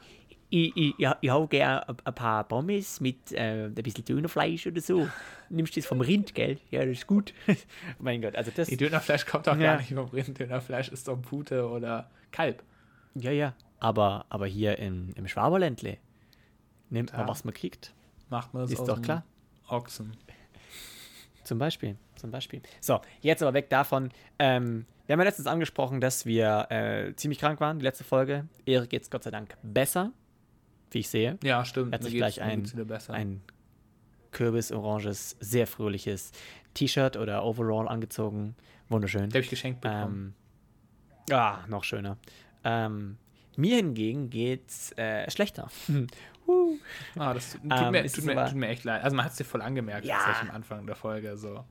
Ich, 0.48 0.76
ich, 0.76 0.94
ich, 1.20 1.30
hau 1.30 1.46
gerne 1.48 1.88
ein- 1.88 1.96
ein 2.04 2.14
paar 2.14 2.44
Pommes 2.44 3.00
mit 3.00 3.32
äh, 3.32 3.64
ein 3.66 3.74
bisschen 3.74 4.04
Dönerfleisch 4.04 4.66
oder 4.68 4.80
so. 4.80 5.08
Nimmst 5.50 5.74
du 5.76 5.80
das 5.80 5.88
vom 5.88 6.00
Rind, 6.00 6.34
gell? 6.34 6.58
Ja, 6.70 6.80
das 6.84 6.98
ist 6.98 7.06
gut. 7.06 7.34
mein 7.98 8.22
Gott, 8.22 8.36
also 8.36 8.52
das. 8.54 8.68
Nee, 8.70 8.76
Dönerfleisch 8.76 9.26
kommt 9.26 9.46
doch 9.48 9.56
Ja. 9.56 9.72
gar 9.72 9.78
nicht 9.78 9.92
vom 9.92 10.06
Rind. 10.10 10.38
Dönerfleisch 10.38 10.88
ist 10.88 11.08
doch 11.08 11.20
Pute 11.20 11.68
oder 11.68 12.08
Kalb. 12.30 12.62
Ja, 13.14 13.30
ja. 13.32 13.54
Aber, 13.80 14.24
aber 14.28 14.46
hier 14.46 14.78
im, 14.78 15.10
im 15.16 15.26
Schwaberländle 15.26 15.98
nimmt 16.90 17.12
man, 17.12 17.22
Da. 17.22 17.28
was 17.28 17.44
man 17.44 17.52
kriegt. 17.52 17.92
Macht 18.30 18.54
man 18.54 18.62
das 18.62 18.72
Ist 18.72 18.80
aus 18.80 18.86
doch 18.86 19.02
klar. 19.02 19.24
Ochsen. 19.68 20.16
Zum 21.44 21.58
Beispiel, 21.58 21.96
zum 22.16 22.30
Beispiel. 22.30 22.60
So, 22.80 23.00
jetzt 23.20 23.42
aber 23.42 23.54
weg 23.54 23.68
davon. 23.70 24.10
Ähm, 24.38 24.84
wir 25.06 25.12
haben 25.12 25.20
ja 25.20 25.24
letztens 25.26 25.46
angesprochen, 25.46 26.00
dass 26.00 26.26
wir 26.26 26.66
äh, 26.70 27.14
ziemlich 27.14 27.38
krank 27.38 27.60
waren, 27.60 27.78
die 27.78 27.84
letzte 27.84 28.02
Folge. 28.04 28.46
Erik 28.64 28.90
geht's 28.90 29.10
Gott 29.10 29.22
sei 29.22 29.30
Dank 29.30 29.56
besser, 29.62 30.12
wie 30.90 30.98
ich 30.98 31.08
sehe. 31.08 31.38
Ja, 31.42 31.64
stimmt. 31.64 31.92
Er 31.92 31.98
hat 31.98 32.04
sich 32.04 32.14
gleich 32.14 32.40
ein, 32.40 32.64
ein 33.08 33.42
kürbisoranges, 34.32 35.36
sehr 35.40 35.66
fröhliches 35.66 36.32
T-Shirt 36.74 37.16
oder 37.16 37.44
Overall 37.44 37.88
angezogen. 37.88 38.54
Wunderschön. 38.88 39.22
Den 39.22 39.30
habe 39.30 39.40
ich 39.40 39.50
geschenkt 39.50 39.80
bekommen. 39.80 40.34
Ähm, 41.30 41.36
ah, 41.36 41.58
noch 41.68 41.84
schöner. 41.84 42.18
Ähm, 42.64 43.16
Mir 43.56 43.76
hingegen 43.76 44.30
geht's 44.30 44.92
äh, 44.98 45.30
schlechter. 45.30 45.68
uh. 46.46 46.76
ah, 47.18 47.34
das 47.34 47.52
tut, 47.52 47.62
Ähm, 47.64 47.92
mir, 47.92 48.06
tut, 48.06 48.24
mir, 48.24 48.46
tut 48.46 48.54
mir 48.54 48.68
echt 48.68 48.84
leid. 48.84 49.02
Also 49.02 49.16
man 49.16 49.24
hat 49.24 49.32
es 49.32 49.38
dir 49.38 49.44
voll 49.44 49.62
angemerkt, 49.62 50.06
Ja. 50.06 50.18
am 50.42 50.50
Anfang 50.50 50.86
der 50.86 50.96
Folge. 50.96 51.36
So. 51.36 51.64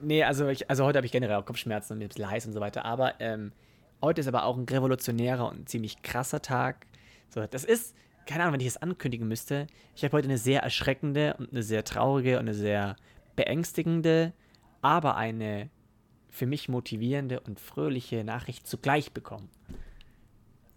Nee, 0.00 0.24
also, 0.24 0.48
ich, 0.48 0.68
also 0.68 0.84
heute 0.84 0.98
habe 0.98 1.06
ich 1.06 1.12
generell 1.12 1.36
auch 1.36 1.46
Kopfschmerzen 1.46 1.94
und 1.94 1.98
mir 2.00 2.06
ein 2.06 2.08
bisschen 2.08 2.30
heiß 2.30 2.46
und 2.46 2.52
so 2.52 2.60
weiter. 2.60 2.84
Aber 2.84 3.20
ähm, 3.20 3.52
heute 4.02 4.20
ist 4.20 4.26
aber 4.26 4.44
auch 4.44 4.56
ein 4.56 4.64
revolutionärer 4.64 5.48
und 5.48 5.68
ziemlich 5.68 6.02
krasser 6.02 6.42
Tag. 6.42 6.86
So, 7.30 7.46
das 7.46 7.64
ist, 7.64 7.94
keine 8.28 8.42
Ahnung, 8.42 8.54
wenn 8.54 8.60
ich 8.60 8.66
es 8.66 8.76
ankündigen 8.76 9.26
müsste. 9.26 9.66
Ich 9.96 10.04
habe 10.04 10.12
heute 10.12 10.28
eine 10.28 10.36
sehr 10.36 10.62
erschreckende 10.62 11.34
und 11.38 11.50
eine 11.50 11.62
sehr 11.62 11.82
traurige 11.82 12.34
und 12.34 12.40
eine 12.40 12.54
sehr 12.54 12.96
beängstigende, 13.36 14.34
aber 14.82 15.16
eine 15.16 15.70
für 16.28 16.46
mich 16.46 16.68
motivierende 16.68 17.40
und 17.40 17.58
fröhliche 17.58 18.24
Nachricht 18.24 18.66
zugleich 18.66 19.12
bekommen. 19.12 19.48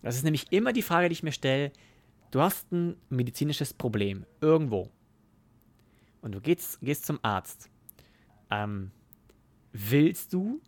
Das 0.01 0.15
ist 0.15 0.23
nämlich 0.23 0.51
immer 0.51 0.71
die 0.71 0.81
Frage, 0.81 1.09
die 1.09 1.13
ich 1.13 1.23
mir 1.23 1.33
stelle. 1.33 1.73
Du 2.31 2.39
hast 2.39 2.71
ein 2.71 2.95
medizinisches 3.09 3.73
Problem 3.73 4.25
irgendwo. 4.39 4.89
Und 6.21 6.33
du 6.33 6.39
gehst, 6.39 6.79
gehst 6.79 7.05
zum 7.05 7.19
Arzt. 7.21 7.69
Ähm, 8.49 8.91
willst 9.73 10.31
du, 10.31 10.61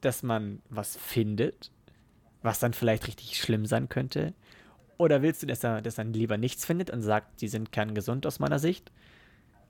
dass 0.00 0.24
man 0.24 0.62
was 0.68 0.96
findet, 0.96 1.70
was 2.42 2.58
dann 2.58 2.72
vielleicht 2.72 3.06
richtig 3.06 3.38
schlimm 3.38 3.66
sein 3.66 3.88
könnte? 3.88 4.34
Oder 4.98 5.22
willst 5.22 5.42
du, 5.42 5.46
dass 5.46 5.64
er, 5.64 5.82
dass 5.82 5.98
er 5.98 6.04
lieber 6.04 6.36
nichts 6.36 6.64
findet 6.64 6.90
und 6.90 7.02
sagt, 7.02 7.40
sie 7.40 7.48
sind 7.48 7.72
kerngesund 7.72 8.26
aus 8.26 8.38
meiner 8.38 8.58
Sicht? 8.58 8.92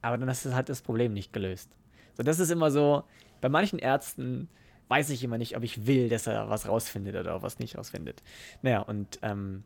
Aber 0.03 0.19
dann 0.19 0.29
du 0.29 0.55
halt 0.55 0.69
das 0.69 0.83
Problem 0.83 1.13
nicht 1.15 1.33
gelöst. 1.33 1.71
So, 2.17 2.23
das 2.23 2.39
ist 2.39 2.51
immer 2.51 2.71
so, 2.71 3.05
bei 3.41 3.49
manchen 3.49 3.79
Ärzten 3.79 4.49
weiß 4.89 5.11
ich 5.11 5.25
immer 5.25 5.39
nicht, 5.39 5.57
ob 5.57 5.63
ich 5.63 5.87
will, 5.87 6.09
dass 6.09 6.27
er 6.27 6.51
was 6.51 6.69
rausfindet 6.69 7.17
oder 7.17 7.43
was 7.43 7.59
nicht 7.59 7.79
rausfindet. 7.79 8.23
Naja, 8.63 8.81
und 8.81 9.19
ähm, 9.23 9.65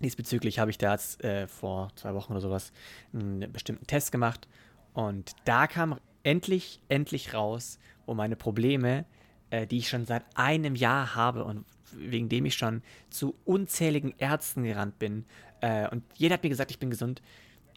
diesbezüglich 0.00 0.58
habe 0.58 0.70
ich 0.70 0.78
da 0.78 0.92
jetzt 0.92 1.22
äh, 1.22 1.46
vor 1.46 1.90
zwei 1.96 2.14
Wochen 2.14 2.32
oder 2.32 2.40
sowas 2.40 2.72
einen 3.12 3.52
bestimmten 3.52 3.86
Test 3.86 4.10
gemacht 4.10 4.48
und 4.94 5.32
da 5.44 5.66
kam 5.66 5.98
endlich, 6.22 6.80
endlich 6.88 7.34
raus, 7.34 7.78
wo 8.06 8.14
meine 8.14 8.36
Probleme, 8.36 9.04
äh, 9.50 9.66
die 9.66 9.78
ich 9.78 9.88
schon 9.88 10.06
seit 10.06 10.24
einem 10.34 10.74
Jahr 10.74 11.14
habe 11.14 11.44
und 11.44 11.64
wegen 11.96 12.28
dem 12.28 12.44
ich 12.46 12.54
schon 12.54 12.82
zu 13.10 13.34
unzähligen 13.44 14.14
Ärzten 14.18 14.64
gerannt 14.64 14.98
bin 14.98 15.24
äh, 15.62 15.88
und 15.88 16.02
jeder 16.14 16.34
hat 16.34 16.42
mir 16.42 16.50
gesagt, 16.50 16.70
ich 16.70 16.78
bin 16.78 16.90
gesund. 16.90 17.22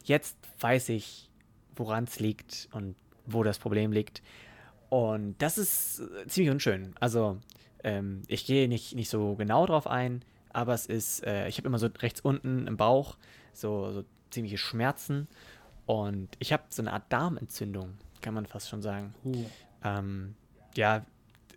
Jetzt 0.04 0.36
weiß 0.60 0.90
ich, 0.90 1.30
woran 1.74 2.04
es 2.04 2.20
liegt 2.20 2.68
und 2.72 2.96
wo 3.24 3.42
das 3.42 3.58
Problem 3.58 3.92
liegt. 3.92 4.22
Und 4.88 5.36
das 5.38 5.56
ist 5.56 6.00
äh, 6.00 6.26
ziemlich 6.26 6.52
unschön. 6.52 6.94
Also, 7.00 7.38
ähm, 7.82 8.22
ich 8.28 8.44
gehe 8.44 8.68
nicht, 8.68 8.94
nicht 8.94 9.08
so 9.08 9.34
genau 9.36 9.66
drauf 9.66 9.86
ein, 9.86 10.24
aber 10.52 10.74
es 10.74 10.86
ist, 10.86 11.24
äh, 11.24 11.48
ich 11.48 11.58
habe 11.58 11.68
immer 11.68 11.78
so 11.78 11.88
rechts 11.98 12.20
unten 12.20 12.66
im 12.66 12.76
Bauch 12.76 13.16
so, 13.52 13.90
so 13.92 14.04
ziemliche 14.30 14.58
Schmerzen 14.58 15.28
und 15.86 16.28
ich 16.40 16.52
habe 16.52 16.64
so 16.68 16.82
eine 16.82 16.92
Art 16.92 17.04
Darmentzündung, 17.10 17.94
kann 18.20 18.34
man 18.34 18.46
fast 18.46 18.68
schon 18.68 18.82
sagen. 18.82 19.14
Uh. 19.24 19.44
Ähm, 19.84 20.34
ja, 20.76 21.04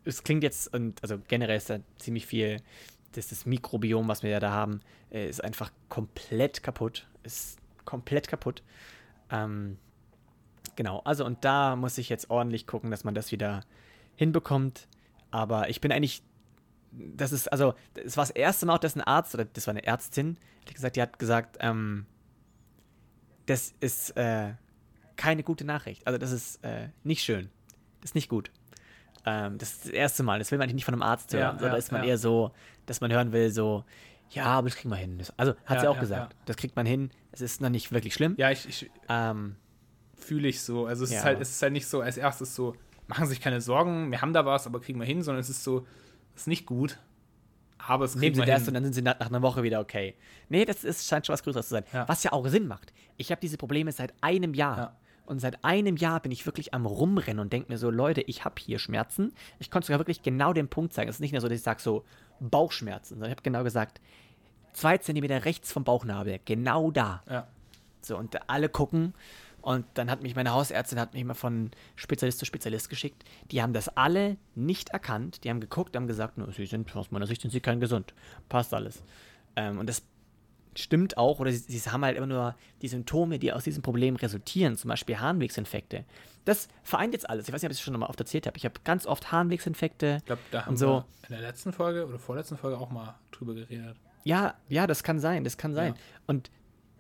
es 0.10 0.24
klingt 0.24 0.44
jetzt, 0.44 0.74
und 0.74 1.02
also 1.02 1.20
generell 1.28 1.58
ist 1.58 1.70
da 1.70 1.80
ziemlich 1.98 2.26
viel, 2.26 2.62
das, 3.14 3.30
das 3.30 3.46
Mikrobiom, 3.46 4.08
was 4.08 4.24
wir 4.24 4.30
ja 4.30 4.40
da 4.40 4.52
haben, 4.52 4.82
äh, 5.12 5.28
ist 5.28 5.44
einfach 5.44 5.72
komplett 5.88 6.64
kaputt. 6.64 7.08
Ist 7.24 7.60
komplett 7.86 8.28
kaputt. 8.28 8.64
Ähm, 9.32 9.78
genau, 10.76 11.00
also 11.00 11.26
und 11.26 11.44
da 11.46 11.76
muss 11.76 11.98
ich 11.98 12.10
jetzt 12.10 12.30
ordentlich 12.30 12.68
gucken, 12.68 12.92
dass 12.92 13.04
man 13.04 13.16
das 13.16 13.32
wieder 13.32 13.62
hinbekommt. 14.16 14.88
Aber 15.32 15.70
ich 15.70 15.82
bin 15.82 15.92
eigentlich, 15.92 16.24
das 16.92 17.32
ist, 17.32 17.52
also, 17.52 17.74
es 17.96 18.18
war 18.18 18.24
das 18.24 18.32
erste 18.32 18.66
Mal 18.66 18.78
dass 18.80 18.96
ein 18.96 19.02
Arzt, 19.02 19.34
oder 19.34 19.46
das 19.46 19.68
war 19.68 19.72
eine 19.72 19.86
Ärztin, 19.86 20.38
die 20.68 20.74
gesagt, 20.74 20.96
die 20.96 21.02
hat 21.02 21.20
gesagt, 21.20 21.58
ähm, 21.62 22.06
das 23.46 23.74
ist 23.80 24.12
äh, 24.18 24.54
keine 25.16 25.44
gute 25.44 25.66
Nachricht. 25.66 26.06
Also 26.06 26.18
das 26.18 26.32
ist 26.32 26.64
äh, 26.64 26.90
nicht 27.04 27.24
schön. 27.24 27.50
Das 28.02 28.12
ist 28.12 28.16
nicht 28.16 28.30
gut. 28.30 28.52
Ähm, 29.26 29.58
das 29.58 29.72
ist 29.74 29.86
das 29.86 29.92
erste 29.92 30.24
Mal. 30.24 30.40
Das 30.40 30.52
will 30.52 30.58
man 30.58 30.64
eigentlich 30.64 30.76
nicht 30.76 30.86
von 30.86 30.94
einem 30.94 31.04
Arzt 31.04 31.34
hören. 31.34 31.42
Ja, 31.42 31.52
sondern 31.52 31.72
ja, 31.72 31.78
ist 31.78 31.92
man 31.92 32.04
ja. 32.04 32.10
eher 32.10 32.18
so, 32.18 32.52
dass 32.86 33.02
man 33.02 33.12
hören 33.12 33.32
will, 33.32 33.52
so, 33.52 33.84
ja, 34.32 34.46
aber 34.46 34.70
das 34.70 34.78
kriegen 34.78 34.90
wir 34.90 34.98
hin. 34.98 35.18
Das, 35.18 35.34
also 35.38 35.54
hat 35.66 35.82
sie 35.82 35.88
auch 35.88 36.00
gesagt. 36.00 36.36
Das 36.46 36.56
kriegt 36.58 36.76
man 36.76 36.86
hin. 36.86 37.12
Es 37.32 37.42
ist 37.42 37.62
noch 37.62 37.70
nicht 37.70 37.92
wirklich 37.92 38.14
schlimm. 38.14 38.36
Ja, 38.38 38.52
ich, 38.52 38.68
ich 38.68 38.92
Ähm, 39.08 39.56
fühle 40.16 40.48
ich 40.48 40.62
so. 40.62 40.86
Also 40.86 41.04
es 41.04 41.12
ist 41.12 41.24
halt, 41.24 41.42
es 41.42 41.50
ist 41.50 41.62
halt 41.62 41.74
nicht 41.74 41.88
so 41.88 42.02
als 42.02 42.18
erstes 42.18 42.56
so, 42.56 42.76
machen 43.08 43.28
sich 43.28 43.42
keine 43.42 43.62
Sorgen, 43.62 44.12
wir 44.12 44.22
haben 44.22 44.34
da 44.34 44.46
was, 44.46 44.68
aber 44.68 44.80
kriegen 44.80 45.00
wir 45.00 45.06
hin, 45.06 45.24
sondern 45.24 45.42
es 45.42 45.50
ist 45.50 45.64
so, 45.64 45.88
es 46.36 46.42
ist 46.42 46.48
nicht 46.48 46.66
gut, 46.66 47.00
aber 47.80 48.06
es 48.06 48.16
nehmen 48.16 48.34
kriegen 48.34 48.36
sie 48.36 48.46
das 48.46 48.62
hin. 48.62 48.68
und 48.70 48.74
dann 48.76 48.84
sind 48.84 48.94
sie 48.94 49.02
nach, 49.02 49.18
nach 49.20 49.28
einer 49.28 49.42
Woche 49.42 49.64
wieder 49.64 49.80
okay. 49.80 50.16
Nee, 50.50 50.66
das 50.66 50.84
ist, 50.84 51.08
scheint 51.08 51.26
schon 51.26 51.34
was 51.34 51.44
Größeres 51.44 51.68
zu 51.68 51.74
sein. 51.76 51.84
Was 52.08 52.24
ja 52.24 52.34
auch 52.34 52.48
Sinn 52.48 52.68
macht. 52.68 52.94
Ich 53.18 53.32
habe 53.32 53.42
diese 53.42 53.58
Probleme 53.58 53.92
seit 53.92 54.14
einem 54.22 54.54
Jahr. 54.54 54.96
Und 55.30 55.40
seit 55.40 55.64
einem 55.64 55.96
Jahr 55.96 56.20
bin 56.22 56.32
ich 56.32 56.48
wirklich 56.48 56.74
am 56.74 56.88
Rumrennen 56.88 57.40
und 57.40 57.54
denke 57.54 57.72
mir 57.72 57.78
so, 57.78 57.92
Leute, 57.92 58.22
ich 58.22 58.46
habe 58.46 58.56
hier 58.60 58.80
Schmerzen. 58.80 59.32
Ich 59.60 59.70
konnte 59.70 59.86
sogar 59.86 60.00
wirklich 60.00 60.24
genau 60.24 60.54
den 60.54 60.68
Punkt 60.70 60.92
zeigen. 60.92 61.08
Es 61.08 61.18
ist 61.18 61.20
nicht 61.20 61.34
nur 61.34 61.42
so, 61.42 61.48
dass 61.48 61.58
ich 61.60 61.64
sage 61.64 61.82
so 61.82 62.04
Bauchschmerzen, 62.40 63.10
sondern 63.14 63.30
ich 63.30 63.36
habe 63.36 63.44
genau 63.44 63.64
gesagt, 63.64 64.02
zwei 64.74 64.98
Zentimeter 64.98 65.46
rechts 65.46 65.72
vom 65.72 65.84
Bauchnabel, 65.84 66.40
genau 66.46 66.90
da. 66.90 67.22
ja. 67.30 67.48
So, 68.02 68.18
und 68.18 68.50
alle 68.50 68.70
gucken. 68.70 69.14
Und 69.62 69.86
dann 69.94 70.10
hat 70.10 70.24
mich 70.24 70.36
meine 70.36 70.54
Hausärztin 70.54 71.00
hat 71.00 71.14
mich 71.14 71.24
mal 71.26 71.34
von 71.36 71.70
Spezialist 71.96 72.40
zu 72.40 72.46
Spezialist 72.46 72.90
geschickt. 72.90 73.24
Die 73.52 73.62
haben 73.62 73.74
das 73.74 73.90
alle 73.90 74.38
nicht 74.56 74.90
erkannt. 74.90 75.44
Die 75.44 75.50
haben 75.50 75.60
geguckt, 75.60 75.96
haben 75.96 76.08
gesagt, 76.08 76.38
"Nö, 76.38 76.50
sie 76.52 76.66
sind 76.66 76.96
aus 76.96 77.12
meiner 77.12 77.28
Sicht 77.28 77.42
sind 77.42 77.52
sie 77.52 77.60
kein 77.60 77.80
gesund. 77.82 78.14
Passt 78.48 78.74
alles. 78.74 79.04
Ähm, 79.58 79.78
und 79.78 79.88
das 79.88 80.02
stimmt 80.82 81.18
auch, 81.18 81.40
oder 81.40 81.52
sie, 81.52 81.58
sie 81.58 81.90
haben 81.90 82.04
halt 82.04 82.18
immer 82.18 82.28
nur 82.28 82.56
die 82.82 82.88
Symptome, 82.88 83.40
die 83.40 83.54
aus 83.54 83.64
diesem 83.64 83.82
Problem 83.82 84.16
resultieren, 84.16 84.78
zum 84.78 84.90
Beispiel 84.90 85.20
Harnwegsinfekte. 85.20 86.06
Das 86.46 86.68
vereint 86.84 87.14
jetzt 87.14 87.30
alles. 87.30 87.48
Ich 87.48 87.54
weiß 87.54 87.62
nicht, 87.62 87.70
ob 87.70 87.72
ich 87.72 87.78
es 87.78 87.84
schon 87.84 87.98
mal 88.00 88.08
oft 88.08 88.20
erzählt 88.20 88.48
habe. 88.48 88.58
Ich 88.58 88.66
habe 88.66 88.76
ganz 88.84 89.06
oft 89.06 89.32
Harnwegsinfekte. 89.32 90.18
Ich 90.20 90.26
glaube, 90.26 90.42
da 90.52 90.66
haben 90.66 90.78
so. 90.78 90.88
wir 90.88 91.06
in 91.28 91.36
der 91.36 91.42
letzten 91.42 91.74
Folge 91.74 92.08
oder 92.08 92.20
vorletzten 92.20 92.58
Folge 92.58 92.78
auch 92.78 92.92
mal 92.92 93.16
drüber 93.32 93.54
geredet. 93.54 93.98
Ja, 94.24 94.56
ja, 94.68 94.88
das 94.88 95.04
kann 95.04 95.20
sein, 95.20 95.44
das 95.44 95.58
kann 95.58 95.74
sein. 95.74 95.94
Ja. 95.94 96.00
Und 96.28 96.52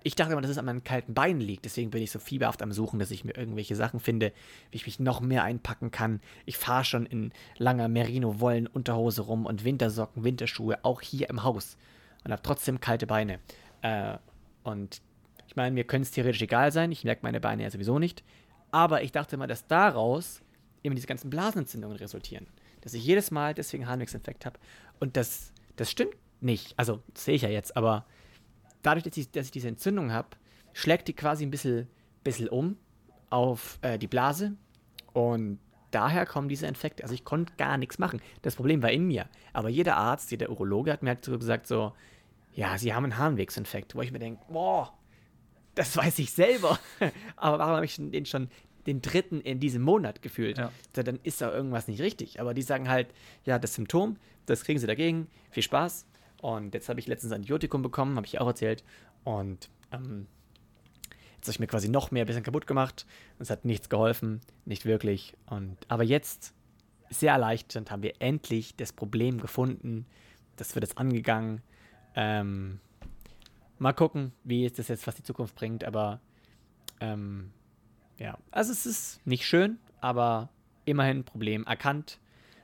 ich 0.03 0.15
dachte 0.15 0.31
immer, 0.31 0.41
dass 0.41 0.51
es 0.51 0.57
an 0.57 0.65
meinen 0.65 0.83
kalten 0.83 1.13
Beinen 1.13 1.41
liegt. 1.41 1.65
Deswegen 1.65 1.91
bin 1.91 2.01
ich 2.01 2.11
so 2.11 2.19
fieberhaft 2.19 2.61
am 2.61 2.71
Suchen, 2.71 2.99
dass 2.99 3.11
ich 3.11 3.25
mir 3.25 3.35
irgendwelche 3.35 3.75
Sachen 3.75 3.99
finde, 3.99 4.31
wie 4.71 4.77
ich 4.77 4.85
mich 4.85 4.99
noch 4.99 5.19
mehr 5.19 5.43
einpacken 5.43 5.91
kann. 5.91 6.21
Ich 6.45 6.57
fahre 6.57 6.85
schon 6.85 7.05
in 7.05 7.33
langer 7.57 7.87
Merino-Wollen-Unterhose 7.89 9.23
rum 9.23 9.45
und 9.45 9.65
Wintersocken, 9.65 10.23
Winterschuhe, 10.23 10.79
auch 10.83 11.01
hier 11.01 11.29
im 11.29 11.43
Haus. 11.43 11.77
Und 12.23 12.31
habe 12.31 12.41
trotzdem 12.41 12.79
kalte 12.79 13.07
Beine. 13.07 13.39
Äh, 13.81 14.17
und 14.63 15.01
ich 15.47 15.55
meine, 15.55 15.73
mir 15.73 15.83
könnte 15.83 16.03
es 16.03 16.11
theoretisch 16.11 16.41
egal 16.41 16.71
sein. 16.71 16.91
Ich 16.91 17.03
merke 17.03 17.21
meine 17.23 17.39
Beine 17.39 17.63
ja 17.63 17.71
sowieso 17.71 17.99
nicht. 17.99 18.23
Aber 18.71 19.01
ich 19.03 19.11
dachte 19.11 19.35
immer, 19.35 19.47
dass 19.47 19.67
daraus 19.67 20.41
eben 20.83 20.95
diese 20.95 21.07
ganzen 21.07 21.29
Blasenentzündungen 21.29 21.97
resultieren. 21.97 22.47
Dass 22.81 22.93
ich 22.93 23.03
jedes 23.03 23.31
Mal 23.31 23.53
deswegen 23.53 23.87
Harnwegsinfekt 23.87 24.45
habe. 24.45 24.59
Und 24.99 25.17
das, 25.17 25.53
das 25.75 25.89
stimmt 25.89 26.15
nicht. 26.39 26.77
Also, 26.77 27.01
sehe 27.15 27.35
ich 27.35 27.41
ja 27.41 27.49
jetzt, 27.49 27.75
aber 27.75 28.05
dadurch, 28.81 29.03
dass 29.03 29.17
ich, 29.17 29.31
dass 29.31 29.45
ich 29.47 29.51
diese 29.51 29.67
Entzündung 29.67 30.11
habe, 30.11 30.29
schlägt 30.73 31.07
die 31.07 31.13
quasi 31.13 31.45
ein 31.45 31.51
bisschen, 31.51 31.87
bisschen 32.23 32.47
um 32.47 32.77
auf 33.29 33.79
äh, 33.81 33.97
die 33.97 34.07
Blase. 34.07 34.55
Und 35.13 35.59
daher 35.91 36.25
kommen 36.25 36.49
diese 36.49 36.67
Infekte. 36.67 37.03
Also 37.03 37.13
ich 37.15 37.23
konnte 37.23 37.53
gar 37.57 37.77
nichts 37.77 37.97
machen. 37.97 38.21
Das 38.41 38.55
Problem 38.55 38.81
war 38.83 38.91
in 38.91 39.05
mir. 39.05 39.27
Aber 39.53 39.69
jeder 39.69 39.97
Arzt, 39.97 40.31
jeder 40.31 40.49
Urologe 40.49 40.91
hat 40.91 41.03
mir 41.03 41.09
halt 41.09 41.25
so 41.25 41.37
gesagt, 41.37 41.67
so, 41.67 41.93
ja, 42.53 42.77
sie 42.77 42.93
haben 42.93 43.05
einen 43.05 43.17
Harnwegsinfekt. 43.17 43.95
Wo 43.95 44.01
ich 44.01 44.11
mir 44.11 44.19
denke, 44.19 44.41
boah, 44.49 44.93
das 45.75 45.95
weiß 45.95 46.19
ich 46.19 46.31
selber. 46.31 46.79
Aber 47.35 47.59
warum 47.59 47.75
habe 47.75 47.85
ich 47.85 47.95
den 47.97 48.25
schon 48.25 48.49
den 48.85 49.01
dritten 49.01 49.41
in 49.41 49.59
diesem 49.59 49.81
Monat 49.81 50.21
gefühlt? 50.21 50.57
Ja. 50.57 50.71
Dann 50.93 51.19
ist 51.23 51.41
da 51.41 51.53
irgendwas 51.53 51.87
nicht 51.87 52.01
richtig. 52.01 52.39
Aber 52.39 52.53
die 52.53 52.61
sagen 52.61 52.89
halt, 52.89 53.07
ja, 53.45 53.59
das 53.59 53.75
Symptom, 53.75 54.17
das 54.45 54.63
kriegen 54.63 54.79
sie 54.79 54.87
dagegen. 54.87 55.27
Viel 55.51 55.63
Spaß. 55.63 56.05
Und 56.41 56.73
jetzt 56.73 56.89
habe 56.89 56.99
ich 56.99 57.07
letztens 57.07 57.33
Antibiotikum 57.33 57.81
bekommen, 57.81 58.15
habe 58.15 58.25
ich 58.25 58.39
auch 58.39 58.47
erzählt. 58.47 58.83
Und 59.23 59.69
ähm, 59.91 60.27
jetzt 61.35 61.47
habe 61.47 61.51
ich 61.51 61.59
mir 61.59 61.67
quasi 61.67 61.89
noch 61.89 62.11
mehr 62.11 62.23
ein 62.23 62.27
bisschen 62.27 62.43
kaputt 62.43 62.67
gemacht. 62.67 63.05
Es 63.39 63.49
hat 63.49 63.65
nichts 63.65 63.89
geholfen, 63.89 64.41
nicht 64.65 64.85
wirklich. 64.85 65.33
Und, 65.45 65.77
aber 65.87 66.03
jetzt, 66.03 66.53
sehr 67.09 67.33
erleichternd, 67.33 67.91
haben 67.91 68.03
wir 68.03 68.13
endlich 68.19 68.75
das 68.75 68.93
Problem 68.93 69.39
gefunden. 69.39 70.05
Das 70.55 70.75
wird 70.75 70.83
jetzt 70.85 70.97
angegangen. 70.97 71.61
Ähm, 72.15 72.79
mal 73.77 73.93
gucken, 73.93 74.33
wie 74.43 74.65
ist 74.65 74.79
das 74.79 74.87
jetzt, 74.87 75.07
was 75.07 75.15
die 75.15 75.23
Zukunft 75.23 75.55
bringt. 75.55 75.83
Aber 75.83 76.19
ähm, 76.99 77.51
ja, 78.17 78.37
also 78.51 78.71
es 78.71 78.85
ist 78.85 79.25
nicht 79.25 79.45
schön, 79.45 79.79
aber 80.01 80.49
immerhin 80.85 81.23
Problem 81.23 81.65
erkannt. 81.65 82.19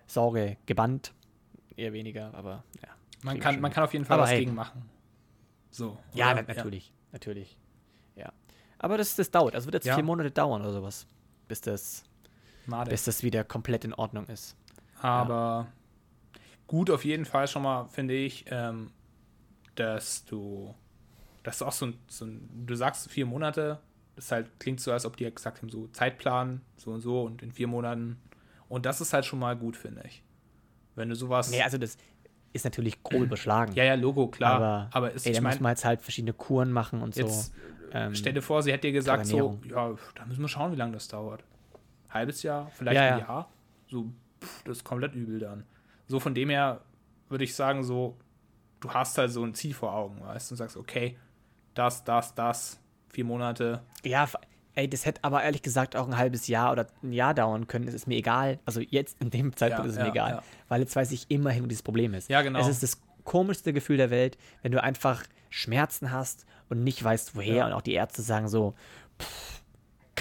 Sorge 0.07 0.57
gebannt. 0.65 1.13
Eher 1.75 1.93
weniger, 1.93 2.33
aber 2.33 2.63
ja. 2.81 2.89
Man 3.23 3.39
kann, 3.39 3.59
man 3.59 3.71
kann 3.71 3.83
auf 3.83 3.93
jeden 3.93 4.05
Fall 4.05 4.15
Aber 4.15 4.23
was 4.23 4.31
hey. 4.31 4.39
gegen 4.39 4.53
machen. 4.53 4.87
So. 5.71 5.97
Ja, 6.13 6.31
oder? 6.31 6.43
na, 6.47 6.53
natürlich, 6.53 6.93
natürlich. 7.11 7.57
Ja. 8.15 8.31
Aber 8.77 8.97
das, 8.97 9.15
das 9.15 9.31
dauert. 9.31 9.55
Also 9.55 9.65
wird 9.65 9.75
jetzt 9.75 9.85
Ja. 9.85 9.95
vier 9.95 10.03
Monate 10.03 10.29
dauern 10.31 10.61
oder 10.61 10.73
sowas, 10.73 11.07
bis 11.47 11.59
das, 11.61 12.03
Made. 12.67 12.89
bis 12.89 13.03
das 13.05 13.23
wieder 13.23 13.43
komplett 13.43 13.83
in 13.83 13.93
Ordnung 13.93 14.27
ist. 14.27 14.55
Aber 15.01 15.67
gut, 16.67 16.89
auf 16.91 17.03
jeden 17.03 17.25
Fall 17.25 17.47
schon 17.47 17.63
mal, 17.63 17.87
finde 17.87 18.13
ich, 18.13 18.45
ähm, 18.49 18.91
dass 19.75 20.25
du, 20.25 20.73
das 21.43 21.57
ist 21.57 21.61
auch 21.61 21.71
so 21.71 21.87
ein, 21.87 21.97
so 22.07 22.25
ein, 22.25 22.65
du 22.65 22.75
sagst 22.75 23.09
vier 23.09 23.25
Monate, 23.25 23.79
das 24.15 24.31
halt 24.31 24.49
klingt 24.59 24.79
so, 24.79 24.91
als 24.91 25.05
ob 25.05 25.17
die 25.17 25.29
gesagt 25.33 25.61
haben, 25.61 25.69
so 25.69 25.87
Zeitplan, 25.87 26.61
so 26.77 26.91
und 26.91 27.01
so 27.01 27.23
und 27.23 27.41
in 27.43 27.51
vier 27.51 27.67
Monaten. 27.67 28.17
Und 28.69 28.85
das 28.85 29.01
ist 29.01 29.13
halt 29.13 29.25
schon 29.25 29.39
mal 29.39 29.55
gut, 29.55 29.75
finde 29.77 30.03
ich. 30.05 30.23
Wenn 30.95 31.09
du 31.09 31.15
sowas. 31.15 31.51
Nee, 31.51 31.61
also 31.61 31.77
das 31.77 31.97
ist 32.53 32.63
natürlich 32.63 33.03
grob 33.03 33.23
überschlagen. 33.23 33.73
Ja, 33.73 33.83
ja, 33.83 33.95
Logo, 33.95 34.27
klar. 34.27 34.55
aber, 34.55 34.89
aber 34.93 35.11
ist, 35.11 35.25
ey, 35.25 35.33
da 35.33 35.37
ich 35.39 35.43
muss 35.43 35.51
meine, 35.51 35.61
man 35.61 35.71
jetzt 35.73 35.85
halt 35.85 36.01
verschiedene 36.01 36.33
Kuren 36.33 36.71
machen 36.71 37.01
und 37.01 37.13
so. 37.13 37.21
jetzt 37.21 37.53
Ähm, 37.91 38.13
stell 38.15 38.33
dir 38.33 38.41
vor, 38.41 38.61
sie 38.63 38.71
hätte 38.71 38.87
dir 38.87 38.93
gesagt, 38.93 39.25
so, 39.25 39.57
ja, 39.69 39.95
da 40.15 40.25
müssen 40.25 40.41
wir 40.41 40.47
schauen, 40.49 40.71
wie 40.71 40.75
lange 40.75 40.93
das 40.93 41.07
dauert. 41.07 41.43
Halbes 42.09 42.43
Jahr, 42.43 42.69
vielleicht 42.71 42.95
Ja, 42.95 43.13
ein 43.13 43.19
ja. 43.19 43.25
Jahr. 43.25 43.49
So, 43.89 44.11
pff, 44.41 44.63
das 44.63 44.77
ist 44.77 44.83
komplett 44.83 45.15
übel 45.15 45.39
dann. 45.39 45.63
So 46.07 46.19
von 46.19 46.33
dem 46.33 46.49
her 46.49 46.81
würde 47.29 47.43
ich 47.43 47.55
sagen, 47.55 47.83
so, 47.83 48.17
du 48.79 48.91
hast 48.91 49.17
halt 49.17 49.31
so 49.31 49.43
ein 49.43 49.53
Ziel 49.53 49.73
vor 49.73 49.93
Augen, 49.93 50.21
weißt 50.21 50.49
du, 50.49 50.53
und 50.53 50.57
sagst, 50.57 50.77
okay, 50.77 51.17
das, 51.73 52.03
das, 52.03 52.33
das, 52.33 52.79
vier 53.09 53.25
Monate. 53.25 53.81
Ja, 54.03 54.27
ey, 54.75 54.89
das 54.89 55.05
hätte 55.05 55.23
aber 55.23 55.43
ehrlich 55.43 55.61
gesagt 55.61 55.95
auch 55.95 56.07
ein 56.07 56.17
halbes 56.17 56.47
Jahr 56.47 56.71
oder 56.71 56.87
ein 57.01 57.13
Jahr 57.13 57.33
dauern 57.33 57.67
können. 57.67 57.87
Es 57.87 57.93
ist 57.93 58.07
mir 58.07 58.15
egal. 58.17 58.59
Also 58.65 58.81
jetzt 58.81 59.21
in 59.21 59.29
dem 59.29 59.55
Zeitpunkt 59.55 59.85
Ja, 59.85 59.89
ist 59.89 59.93
es 59.93 59.99
mir 59.99 60.05
ja, 60.07 60.11
egal. 60.11 60.31
ja. 60.31 60.43
Weil 60.67 60.81
jetzt 60.81 60.95
weiß 60.95 61.11
ich 61.11 61.25
immerhin, 61.29 61.63
wo 61.63 61.67
dieses 61.67 61.83
Problem 61.83 62.13
ist. 62.13 62.29
Ja, 62.29 62.41
genau. 62.41 62.59
Es 62.59 62.67
ist 62.67 62.83
das 62.83 63.01
komischste 63.23 63.73
Gefühl 63.73 63.97
der 63.97 64.09
Welt, 64.09 64.37
wenn 64.61 64.71
du 64.71 64.81
einfach 64.81 65.23
Schmerzen 65.49 66.11
hast 66.11 66.45
und 66.69 66.83
nicht 66.83 67.03
weißt, 67.03 67.35
woher. 67.35 67.65
Und 67.65 67.73
auch 67.73 67.81
die 67.81 67.93
Ärzte 67.93 68.21
sagen 68.21 68.47
so, 68.47 68.73
pff, 69.19 69.63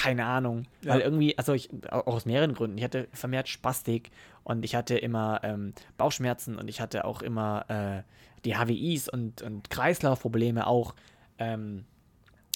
keine 0.04 0.26
Ahnung. 0.26 0.66
Ja. 0.82 0.92
Weil 0.92 1.00
irgendwie, 1.00 1.38
also 1.38 1.54
ich, 1.54 1.70
auch 1.90 2.06
aus 2.06 2.26
mehreren 2.26 2.54
Gründen. 2.54 2.76
Ich 2.76 2.84
hatte 2.84 3.08
vermehrt 3.12 3.48
Spastik 3.48 4.10
und 4.42 4.62
ich 4.62 4.74
hatte 4.74 4.98
immer 4.98 5.40
ähm, 5.42 5.72
Bauchschmerzen 5.96 6.58
und 6.58 6.68
ich 6.68 6.82
hatte 6.82 7.06
auch 7.06 7.22
immer 7.22 7.64
äh, 7.68 8.02
die 8.44 8.54
HWIs 8.54 9.08
und, 9.08 9.40
und 9.40 9.70
Kreislaufprobleme 9.70 10.66
auch. 10.66 10.94
Ähm, 11.38 11.86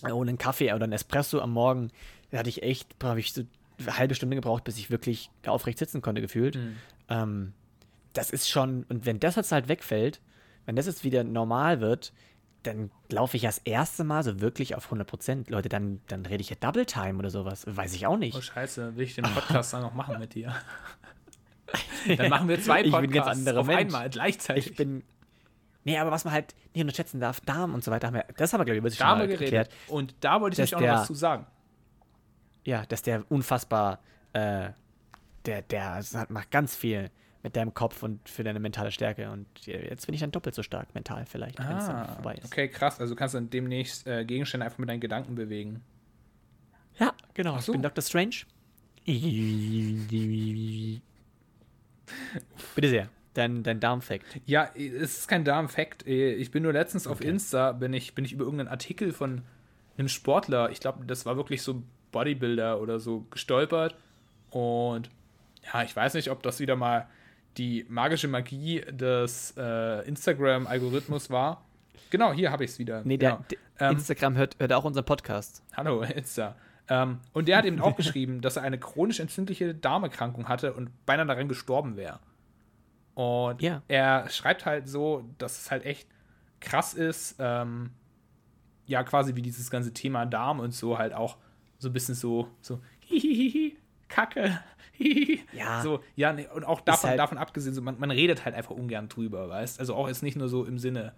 ohne 0.04 0.28
einen 0.28 0.38
Kaffee 0.38 0.72
oder 0.74 0.84
einen 0.84 0.92
Espresso 0.92 1.40
am 1.40 1.52
Morgen, 1.52 1.90
da 2.30 2.38
hatte 2.38 2.50
ich 2.50 2.62
echt, 2.62 2.94
habe 3.02 3.18
ich 3.18 3.32
so 3.32 3.42
eine 3.80 3.96
halbe 3.96 4.14
Stunde 4.14 4.36
gebraucht, 4.36 4.62
bis 4.62 4.78
ich 4.78 4.90
wirklich 4.90 5.30
aufrecht 5.46 5.78
sitzen 5.78 6.02
konnte, 6.02 6.20
gefühlt. 6.20 6.54
Mhm. 6.54 6.76
Ähm, 7.08 7.52
das 8.12 8.30
ist 8.30 8.48
schon, 8.48 8.84
und 8.90 9.06
wenn 9.06 9.18
das 9.18 9.36
jetzt 9.36 9.50
halt 9.50 9.68
wegfällt, 9.68 10.20
wenn 10.66 10.76
das 10.76 10.86
jetzt 10.86 11.02
wieder 11.02 11.24
normal 11.24 11.80
wird, 11.80 12.12
dann 12.62 12.90
laufe 13.08 13.36
ich 13.36 13.44
das 13.44 13.58
erste 13.58 14.04
Mal 14.04 14.22
so 14.22 14.40
wirklich 14.40 14.74
auf 14.74 14.84
100 14.86 15.06
Prozent. 15.06 15.50
Leute, 15.50 15.68
dann, 15.68 16.00
dann 16.08 16.26
rede 16.26 16.40
ich 16.40 16.50
ja 16.50 16.56
Double 16.58 16.86
Time 16.86 17.18
oder 17.18 17.30
sowas. 17.30 17.64
Weiß 17.66 17.94
ich 17.94 18.06
auch 18.06 18.16
nicht. 18.16 18.36
Oh, 18.36 18.40
scheiße, 18.40 18.96
will 18.96 19.04
ich 19.04 19.14
den 19.14 19.24
Podcast 19.24 19.72
dann 19.72 19.82
noch 19.82 19.94
machen 19.94 20.18
mit 20.18 20.34
dir? 20.34 20.54
dann 22.16 22.28
machen 22.30 22.48
wir 22.48 22.60
zwei 22.60 22.82
Ich 22.82 22.92
bin 22.92 23.10
Podcasts 23.10 23.46
auf 23.48 23.66
Mensch. 23.66 23.80
einmal, 23.80 24.10
gleichzeitig. 24.10 24.70
Ich 24.70 24.76
bin. 24.76 25.04
Nee, 25.84 25.98
aber 25.98 26.10
was 26.10 26.24
man 26.24 26.34
halt 26.34 26.54
nicht 26.74 26.82
unterschätzen 26.82 27.20
darf, 27.20 27.40
Darm 27.40 27.74
und 27.74 27.84
so 27.84 27.90
weiter, 27.90 28.08
haben 28.08 28.14
wir, 28.14 28.26
das 28.36 28.52
haben 28.52 28.60
wir, 28.60 28.64
glaube 28.64 28.76
ich, 28.76 28.80
über 28.80 28.90
sich 28.90 28.98
schon 28.98 29.06
mal 29.06 29.26
geredet. 29.26 29.40
erklärt. 29.40 29.70
Und 29.86 30.14
da 30.20 30.40
wollte 30.40 30.60
ich 30.60 30.70
nämlich 30.70 30.88
auch 30.88 30.92
noch 30.94 31.00
was 31.00 31.06
zu 31.06 31.14
sagen. 31.14 31.46
Ja, 32.64 32.84
dass 32.86 33.02
der 33.02 33.24
unfassbar, 33.30 34.00
äh, 34.32 34.70
der, 35.46 35.62
der 35.62 36.02
macht 36.28 36.50
ganz 36.50 36.74
viel 36.74 37.10
mit 37.42 37.54
deinem 37.56 37.72
Kopf 37.74 38.02
und 38.02 38.28
für 38.28 38.42
deine 38.44 38.58
mentale 38.60 38.90
Stärke. 38.90 39.30
Und 39.30 39.46
jetzt 39.66 40.06
bin 40.06 40.14
ich 40.14 40.20
dann 40.20 40.32
doppelt 40.32 40.54
so 40.54 40.62
stark 40.62 40.94
mental 40.94 41.24
vielleicht, 41.26 41.58
wenn 41.58 41.76
es 41.76 41.86
dann 41.86 41.96
Ah, 41.96 42.04
vorbei 42.14 42.34
ist. 42.34 42.46
okay, 42.46 42.68
krass. 42.68 43.00
Also 43.00 43.14
du 43.14 43.18
kannst 43.18 43.34
dann 43.34 43.48
demnächst 43.50 44.06
äh, 44.06 44.24
Gegenstände 44.24 44.64
einfach 44.66 44.78
mit 44.78 44.88
deinen 44.88 45.00
Gedanken 45.00 45.34
bewegen. 45.36 45.82
Ja, 46.98 47.12
genau. 47.34 47.58
So. 47.60 47.72
Ich 47.72 47.76
bin 47.78 47.82
Dr. 47.82 48.02
Strange. 48.02 48.36
Bitte 52.74 52.88
sehr. 52.88 53.08
Dein, 53.34 53.62
dein 53.62 53.78
Darmfact. 53.80 54.40
Ja, 54.46 54.70
es 54.74 55.18
ist 55.18 55.28
kein 55.28 55.44
Darm-Fact. 55.44 56.06
Ich 56.06 56.50
bin 56.50 56.62
nur 56.64 56.72
letztens 56.72 57.06
auf 57.06 57.18
Okay. 57.20 57.28
Insta, 57.28 57.72
bin 57.72 57.92
ich, 57.92 58.14
bin 58.14 58.24
ich 58.24 58.32
über 58.32 58.44
irgendeinen 58.44 58.68
Artikel 58.68 59.12
von 59.12 59.42
einem 59.96 60.08
Sportler, 60.08 60.70
ich 60.70 60.80
glaube, 60.80 61.04
das 61.06 61.26
war 61.26 61.36
wirklich 61.36 61.62
so 61.62 61.82
Bodybuilder 62.12 62.80
oder 62.80 62.98
so, 63.00 63.26
gestolpert. 63.30 63.96
Und 64.50 65.10
ja, 65.72 65.82
ich 65.82 65.94
weiß 65.94 66.14
nicht, 66.14 66.30
ob 66.30 66.42
das 66.42 66.60
wieder 66.60 66.76
mal 66.76 67.06
die 67.56 67.84
magische 67.88 68.28
Magie 68.28 68.80
des 68.90 69.54
äh, 69.56 70.06
Instagram-Algorithmus 70.06 71.30
war. 71.30 71.64
Genau, 72.10 72.32
hier 72.32 72.50
habe 72.52 72.64
ich 72.64 72.70
es 72.72 72.78
wieder. 72.78 73.02
Nee, 73.04 73.16
der, 73.16 73.30
genau. 73.32 73.44
der 73.78 73.88
Ähm, 73.90 73.96
Instagram 73.96 74.36
hört, 74.36 74.56
hört 74.58 74.72
auch 74.72 74.84
unseren 74.84 75.04
Podcast. 75.04 75.62
Hallo, 75.76 76.02
Insta. 76.02 76.54
Ähm, 76.88 77.18
und 77.32 77.48
der 77.48 77.58
hat 77.58 77.64
eben 77.64 77.80
auch 77.80 77.96
geschrieben, 77.96 78.40
dass 78.40 78.56
er 78.56 78.62
eine 78.62 78.78
chronisch 78.78 79.20
entzündliche 79.20 79.74
Darmerkrankung 79.74 80.48
hatte 80.48 80.72
und 80.72 80.90
beinahe 81.04 81.26
daran 81.26 81.48
gestorben 81.48 81.96
wäre. 81.96 82.18
Und 83.14 83.60
Ja. 83.60 83.82
er 83.88 84.28
schreibt 84.30 84.64
halt 84.64 84.88
so, 84.88 85.24
dass 85.38 85.60
es 85.60 85.70
halt 85.70 85.84
echt 85.84 86.08
krass 86.60 86.94
ist, 86.94 87.36
ähm, 87.38 87.90
ja, 88.86 89.02
quasi 89.02 89.34
wie 89.34 89.42
dieses 89.42 89.70
ganze 89.70 89.92
Thema 89.92 90.24
Darm 90.24 90.60
und 90.60 90.72
so 90.72 90.96
halt 90.98 91.12
auch 91.12 91.36
so 91.78 91.88
ein 91.88 91.92
bisschen 91.92 92.14
so, 92.14 92.48
so, 92.62 92.80
hihihihi, 93.00 93.76
Kacke. 94.08 94.58
Ja. 95.52 95.82
So, 95.82 96.00
ja, 96.16 96.32
nee, 96.32 96.46
und 96.54 96.64
auch 96.64 96.80
davon, 96.80 97.10
halt- 97.10 97.18
davon 97.18 97.38
abgesehen, 97.38 97.74
so, 97.74 97.82
man, 97.82 97.98
man 97.98 98.10
redet 98.10 98.44
halt 98.44 98.54
einfach 98.54 98.70
ungern 98.72 99.08
drüber, 99.08 99.48
weißt 99.48 99.80
Also 99.80 99.94
auch 99.94 100.08
jetzt 100.08 100.22
nicht 100.22 100.36
nur 100.36 100.48
so 100.48 100.64
im 100.64 100.78
Sinne 100.78 101.14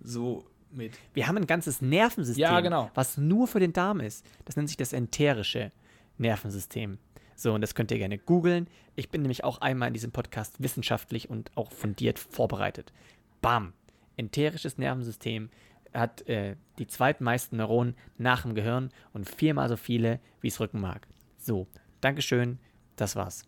so 0.00 0.46
mit 0.72 0.92
Wir 1.14 1.28
haben 1.28 1.36
ein 1.36 1.46
ganzes 1.46 1.80
Nervensystem, 1.82 2.42
Ja, 2.42 2.60
genau. 2.60 2.90
was 2.94 3.16
nur 3.16 3.46
für 3.46 3.60
den 3.60 3.72
Darm 3.72 4.00
ist. 4.00 4.26
Das 4.44 4.56
nennt 4.56 4.68
sich 4.68 4.76
das 4.76 4.92
enterische 4.92 5.72
Nervensystem. 6.18 6.98
So, 7.34 7.52
und 7.54 7.60
das 7.60 7.74
könnt 7.74 7.90
ihr 7.90 7.98
gerne 7.98 8.18
googeln. 8.18 8.66
Ich 8.94 9.10
bin 9.10 9.22
nämlich 9.22 9.44
auch 9.44 9.60
einmal 9.60 9.88
in 9.88 9.94
diesem 9.94 10.10
Podcast 10.10 10.62
wissenschaftlich 10.62 11.28
und 11.28 11.50
auch 11.54 11.70
fundiert 11.70 12.18
vorbereitet. 12.18 12.92
Bam! 13.42 13.74
Enterisches 14.16 14.78
Nervensystem 14.78 15.50
hat 15.92 16.26
äh, 16.28 16.56
die 16.78 16.86
zweitmeisten 16.86 17.58
Neuronen 17.58 17.94
nach 18.16 18.42
dem 18.42 18.54
Gehirn 18.54 18.90
und 19.12 19.28
viermal 19.28 19.68
so 19.68 19.76
viele 19.76 20.18
wie 20.40 20.48
das 20.48 20.58
Rückenmark. 20.60 21.06
So, 21.38 21.66
Dankeschön, 22.00 22.58
das 22.96 23.16
war's. 23.16 23.44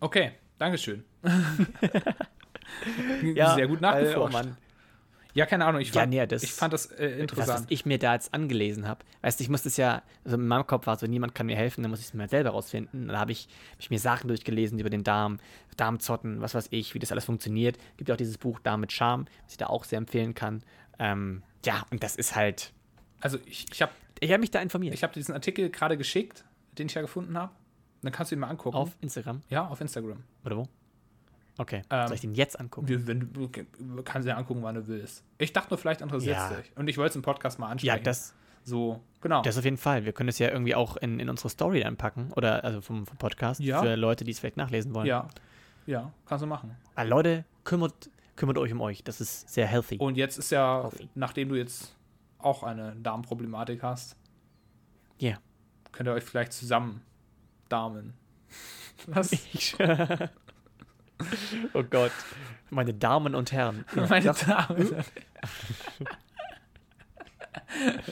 Okay, 0.00 0.32
Dankeschön. 0.58 1.04
Ja, 3.22 3.54
Sehr 3.56 3.66
gut 3.66 3.82
weil, 3.82 4.02
nachgeforscht. 4.04 4.34
oh 4.34 4.38
Mann. 4.38 4.56
ja, 5.34 5.44
keine 5.44 5.64
Ahnung, 5.66 5.80
ich 5.80 5.88
Ja, 5.92 6.02
fand, 6.02 6.12
nee, 6.12 6.24
das- 6.26 6.42
ich 6.42 6.52
fand 6.52 6.72
das 6.72 6.86
äh, 6.86 6.96
Das, 7.08 7.10
was 7.10 7.20
interessant. 7.20 7.66
ich 7.70 7.84
mir 7.84 7.98
da 7.98 8.14
jetzt 8.14 8.32
angelesen 8.32 8.86
habe. 8.86 9.04
Weißt 9.22 9.38
du, 9.40 9.42
ich 9.44 9.50
musste 9.50 9.68
es 9.68 9.76
ja, 9.76 10.02
also 10.24 10.36
in 10.36 10.46
meinem 10.46 10.66
Kopf 10.66 10.86
war 10.86 10.96
so, 10.96 11.06
niemand 11.06 11.34
kann 11.34 11.46
mir 11.46 11.56
helfen, 11.56 11.82
dann 11.82 11.90
muss 11.90 12.00
ich 12.00 12.06
es 12.06 12.14
mir 12.14 12.22
halt 12.22 12.30
selber 12.30 12.50
rausfinden. 12.50 13.08
Dann 13.08 13.18
habe 13.18 13.32
ich, 13.32 13.48
hab 13.72 13.80
ich 13.80 13.90
mir 13.90 13.98
Sachen 13.98 14.28
durchgelesen 14.28 14.78
über 14.78 14.88
den 14.90 15.02
Darm, 15.04 15.40
Darmzotten, 15.76 16.40
was 16.40 16.54
weiß 16.54 16.68
ich, 16.70 16.94
wie 16.94 16.98
das 17.00 17.10
alles 17.10 17.24
funktioniert. 17.24 17.76
Gibt 17.96 18.08
ja 18.08 18.14
auch 18.14 18.18
dieses 18.18 18.38
Buch 18.38 18.60
Darm 18.60 18.80
mit 18.80 18.92
Charme, 18.92 19.26
was 19.44 19.52
ich 19.52 19.58
da 19.58 19.66
auch 19.66 19.84
sehr 19.84 19.98
empfehlen 19.98 20.34
kann. 20.34 20.62
Ähm, 20.98 21.42
ja, 21.66 21.84
und 21.90 22.02
das 22.02 22.16
ist 22.16 22.36
halt, 22.36 22.72
also 23.20 23.38
ich, 23.46 23.66
ich 23.72 23.82
habe 23.82 23.92
ich 24.20 24.30
habe 24.30 24.40
mich 24.40 24.50
da 24.52 24.60
informiert. 24.60 24.94
ich 24.94 25.02
hab 25.02 25.12
diesen 25.12 25.34
Artikel 25.34 25.70
gerade 25.70 25.96
geschickt, 25.96 26.44
den 26.78 26.86
ich 26.86 26.94
ja 26.94 27.00
gefunden 27.02 27.36
habe. 27.36 27.52
Dann 28.02 28.12
kannst 28.12 28.32
du 28.32 28.36
ihn 28.36 28.40
mal 28.40 28.48
angucken. 28.48 28.76
auf 28.76 28.96
Instagram 29.00 29.42
ja, 29.48 29.66
auf 29.68 29.80
Instagram. 29.80 30.22
oder 30.44 30.56
wo? 30.58 30.68
Okay, 31.58 31.82
Ähm, 31.90 32.06
soll 32.06 32.14
ich 32.14 32.20
den 32.22 32.34
jetzt 32.34 32.58
angucken? 32.58 32.86
Du, 32.86 33.06
wenn 33.06 33.32
du, 33.32 33.48
kannst 34.02 34.26
ihn 34.26 34.32
angucken, 34.32 34.62
wann 34.62 34.76
du 34.76 34.86
willst. 34.88 35.22
Ich 35.36 35.52
dachte 35.52 35.70
nur, 35.70 35.78
vielleicht 35.78 36.00
interessiert 36.00 36.36
es 36.38 36.50
Ja. 36.50 36.56
dich. 36.56 36.72
Und 36.76 36.88
ich 36.88 36.96
wollte 36.96 37.10
es 37.10 37.16
im 37.16 37.22
Podcast 37.22 37.58
mal 37.58 37.68
ansprechen. 37.68 37.96
Ja, 37.98 38.02
das, 38.02 38.34
So, 38.64 39.00
genau. 39.20 39.42
das 39.42 39.58
auf 39.58 39.64
jeden 39.64 39.76
Fall. 39.76 40.06
Wir 40.06 40.12
können 40.14 40.30
es 40.30 40.38
ja 40.38 40.48
irgendwie 40.50 40.74
auch 40.74 40.96
in, 40.96 41.20
in 41.20 41.28
unsere 41.28 41.50
Story 41.50 41.80
dann 41.80 41.96
packen. 41.98 42.32
Oder 42.36 42.64
also 42.64 42.80
vom, 42.80 43.06
vom 43.06 43.18
Podcast 43.18 43.60
Ja. 43.60 43.82
für 43.82 43.94
Leute, 43.96 44.24
die 44.24 44.30
es 44.30 44.38
vielleicht 44.38 44.56
nachlesen 44.56 44.94
wollen. 44.94 45.06
ja, 45.06 45.28
ja, 45.86 46.10
kannst 46.24 46.42
du 46.42 46.46
machen. 46.46 46.76
Aber 46.94 47.08
Leute, 47.08 47.44
kümmert, 47.64 48.08
kümmert 48.36 48.56
euch 48.56 48.72
um 48.72 48.80
euch. 48.80 49.04
Das 49.04 49.20
ist 49.20 49.46
sehr 49.48 49.66
healthy. 49.66 49.98
Und 49.98 50.16
jetzt 50.16 50.38
ist 50.38 50.50
ja, 50.52 50.88
ihn. 50.98 51.10
nachdem 51.14 51.50
du 51.50 51.56
jetzt 51.56 51.94
auch 52.38 52.62
eine 52.62 52.96
Darmproblematik 52.96 53.82
hast, 53.82 54.16
Ja. 55.18 55.36
könnt 55.92 56.08
ihr 56.08 56.12
euch 56.14 56.24
vielleicht 56.24 56.52
zusammen 56.54 57.02
Damen. 57.70 58.12
Was? 59.06 59.32
Ich, 59.32 59.74
oh 61.72 61.82
Gott. 61.88 62.12
Meine 62.68 62.92
Damen 62.94 63.34
und 63.34 63.52
Herren. 63.52 63.84
Ja, 63.96 64.06
Meine 64.10 64.24
das- 64.26 64.44
Damen. 64.44 64.94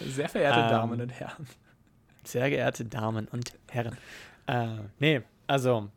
Sehr 0.06 0.28
verehrte 0.28 0.60
Ähm, 0.60 0.68
Damen 0.68 1.00
und 1.00 1.10
Herren. 1.10 1.46
sehr 2.24 2.48
geehrte 2.50 2.84
Damen 2.84 3.28
und 3.28 3.52
Herren. 3.70 3.96
Äh, 4.46 4.76
nee, 4.98 5.22
also, 5.46 5.88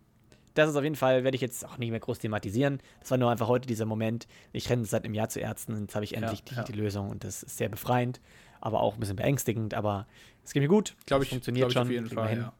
das 0.54 0.70
ist 0.70 0.76
auf 0.76 0.84
jeden 0.84 0.96
Fall, 0.96 1.24
werde 1.24 1.36
ich 1.36 1.42
jetzt 1.42 1.66
auch 1.66 1.78
nicht 1.78 1.92
mehr 1.92 2.00
groß 2.00 2.20
thematisieren. 2.20 2.82
Das 3.00 3.12
war 3.12 3.18
nur 3.18 3.32
einfach 3.32 3.48
heute 3.48 3.68
dieser 3.68 3.86
Moment. 3.86 4.28
Ich 4.52 4.70
renne 4.70 4.86
seit 4.86 5.06
einem 5.06 5.14
Jahr 5.14 5.30
zu 5.30 5.40
Ärzten 5.40 5.74
und 5.74 5.82
jetzt 5.82 5.96
habe 5.96 6.06
ich 6.06 6.16
endlich 6.16 6.44
die, 6.44 6.56
ja. 6.56 6.64
die 6.64 6.74
Lösung 6.74 7.10
und 7.10 7.24
das 7.24 7.44
ist 7.44 7.58
sehr 7.58 7.70
befreiend, 7.70 8.20
aber 8.62 8.82
auch 8.82 8.96
ein 8.96 9.00
bisschen 9.00 9.16
beängstigend, 9.16 9.74
aber 9.74 10.08
es 10.44 10.54
geht 10.54 10.62
mir 10.62 10.70
gut. 10.70 10.96
Glaube 11.06 11.22
Das 11.22 11.28
ich, 11.28 11.30
funktioniert 11.32 11.70
glaub 11.70 11.70
ich 11.70 11.74
schon. 11.74 11.84
auf 11.88 11.92
jeden 11.92 12.10
Fall. 12.10 12.38
Ja. 12.38 12.54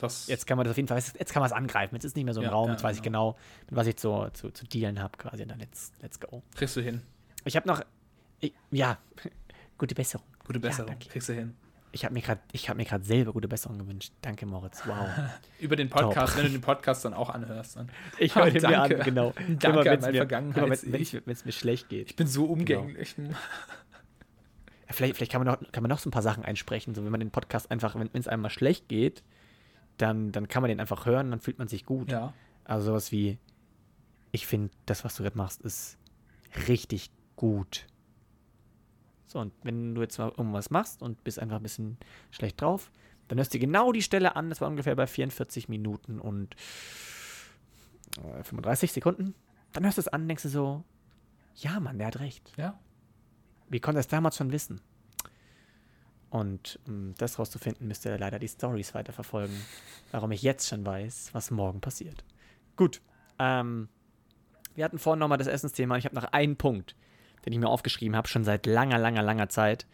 Das, 0.00 0.28
Jetzt 0.28 0.46
kann 0.46 0.56
man 0.56 0.64
das 0.64 0.70
auf 0.70 0.76
jeden 0.78 0.88
Fall, 0.88 0.98
jetzt 0.98 1.32
kann 1.32 1.40
man 1.40 1.48
es 1.48 1.52
angreifen. 1.52 1.94
Jetzt 1.94 2.04
ist 2.04 2.16
nicht 2.16 2.24
mehr 2.24 2.32
so 2.32 2.40
ein 2.40 2.44
Ja, 2.44 2.50
Raum, 2.50 2.68
ja, 2.68 2.72
jetzt 2.72 2.82
weiß 2.82 2.96
ich 2.96 3.02
genau, 3.02 3.36
mit 3.68 3.76
was 3.76 3.86
ich 3.86 3.96
zu, 3.96 4.28
zu, 4.32 4.50
zu 4.50 4.66
dealen 4.66 5.00
habe 5.00 5.18
quasi. 5.18 5.42
Und 5.42 5.50
dann 5.50 5.58
let's, 5.58 5.92
let's 6.00 6.18
go. 6.18 6.42
kriegst 6.54 6.76
du 6.76 6.80
hin. 6.80 7.02
Ich 7.44 7.56
habe 7.56 7.68
noch, 7.68 7.82
ich, 8.40 8.54
ja, 8.70 8.98
gute 9.78 9.94
Besserung. 9.94 10.26
Gute 10.44 10.58
Besserung. 10.58 10.90
danke. 10.90 11.08
kriegst 11.08 11.28
du 11.28 11.34
hin. 11.34 11.54
Ich 11.92 12.04
habe 12.04 12.14
mir 12.14 12.22
gerade 12.22 12.40
hab 12.54 13.04
selber 13.04 13.32
gute 13.32 13.48
Besserung 13.48 13.78
gewünscht. 13.78 14.12
Danke, 14.22 14.46
Moritz. 14.46 14.82
Wow. 14.86 15.08
Über 15.60 15.76
den 15.76 15.90
Podcast, 15.90 16.36
wenn 16.36 16.44
du 16.44 16.50
den 16.50 16.60
Podcast 16.60 17.04
dann 17.04 17.14
auch 17.14 17.30
anhörst. 17.30 17.76
Dann. 17.76 17.90
Ich 18.18 18.34
höre 18.34 18.50
den 18.50 18.62
mir 18.62 18.80
an, 18.80 19.00
genau. 19.00 19.32
Danke 19.36 19.66
Immer, 19.66 19.80
an 19.80 19.86
wenn's 19.86 20.02
mein 20.02 20.12
mir, 20.12 20.22
immer, 20.22 21.26
wenn 21.26 21.32
es 21.32 21.44
mir 21.44 21.52
schlecht 21.52 21.88
geht. 21.88 22.10
Ich 22.10 22.16
bin 22.16 22.26
so 22.26 22.44
umgänglich. 22.44 23.16
Vielleicht, 24.88 25.16
vielleicht 25.16 25.32
kann, 25.32 25.44
man 25.44 25.54
noch, 25.54 25.72
kann 25.72 25.82
man 25.82 25.90
noch 25.90 25.98
so 25.98 26.08
ein 26.08 26.12
paar 26.12 26.22
Sachen 26.22 26.44
einsprechen, 26.44 26.94
so 26.94 27.04
wenn 27.04 27.10
man 27.10 27.20
den 27.20 27.30
Podcast 27.30 27.70
einfach, 27.70 27.94
wenn 27.96 28.08
es 28.14 28.28
einem 28.28 28.42
mal 28.42 28.50
schlecht 28.50 28.88
geht, 28.88 29.22
dann, 30.00 30.32
dann 30.32 30.48
kann 30.48 30.62
man 30.62 30.68
den 30.68 30.80
einfach 30.80 31.06
hören, 31.06 31.30
dann 31.30 31.40
fühlt 31.40 31.58
man 31.58 31.68
sich 31.68 31.84
gut. 31.84 32.10
Ja. 32.10 32.32
Also 32.64 32.86
sowas 32.86 33.12
wie, 33.12 33.38
ich 34.32 34.46
finde, 34.46 34.70
das, 34.86 35.04
was 35.04 35.16
du 35.16 35.22
gerade 35.22 35.36
machst, 35.36 35.62
ist 35.62 35.98
richtig 36.68 37.10
gut. 37.36 37.86
So, 39.26 39.38
und 39.38 39.52
wenn 39.62 39.94
du 39.94 40.02
jetzt 40.02 40.18
mal 40.18 40.28
irgendwas 40.36 40.70
machst 40.70 41.02
und 41.02 41.22
bist 41.22 41.38
einfach 41.38 41.56
ein 41.56 41.62
bisschen 41.62 41.98
schlecht 42.30 42.60
drauf, 42.60 42.90
dann 43.28 43.38
hörst 43.38 43.54
du 43.54 43.58
genau 43.60 43.92
die 43.92 44.02
Stelle 44.02 44.34
an, 44.34 44.48
das 44.48 44.60
war 44.60 44.68
ungefähr 44.68 44.96
bei 44.96 45.06
44 45.06 45.68
Minuten 45.68 46.18
und 46.18 46.56
äh, 48.18 48.42
35 48.42 48.92
Sekunden. 48.92 49.34
Dann 49.72 49.84
hörst 49.84 49.98
du 49.98 50.02
es 50.02 50.08
an, 50.08 50.26
denkst 50.26 50.42
du 50.42 50.48
so, 50.48 50.84
ja, 51.54 51.78
Mann, 51.78 51.98
der 51.98 52.08
hat 52.08 52.18
recht. 52.18 52.52
Ja. 52.56 52.78
Wie 53.68 53.78
konnte 53.78 53.98
er 53.98 54.00
es 54.00 54.08
damals 54.08 54.36
schon 54.36 54.50
wissen? 54.50 54.80
Und 56.30 56.78
um 56.86 57.14
das 57.18 57.38
rauszufinden, 57.38 57.88
müsst 57.88 58.04
ihr 58.04 58.16
leider 58.16 58.38
die 58.38 58.48
Stories 58.48 58.94
weiterverfolgen, 58.94 59.54
warum 60.12 60.30
ich 60.30 60.42
jetzt 60.42 60.68
schon 60.68 60.86
weiß, 60.86 61.30
was 61.32 61.50
morgen 61.50 61.80
passiert. 61.80 62.24
Gut. 62.76 63.02
Ähm, 63.38 63.88
wir 64.74 64.84
hatten 64.84 64.98
vorhin 64.98 65.18
nochmal 65.18 65.38
das 65.38 65.48
Essensthema. 65.48 65.96
Ich 65.96 66.04
habe 66.04 66.14
noch 66.14 66.24
einen 66.24 66.56
Punkt, 66.56 66.94
den 67.44 67.52
ich 67.52 67.58
mir 67.58 67.68
aufgeschrieben 67.68 68.16
habe, 68.16 68.28
schon 68.28 68.44
seit 68.44 68.66
langer, 68.66 68.98
langer, 68.98 69.22
langer 69.22 69.48
Zeit, 69.48 69.86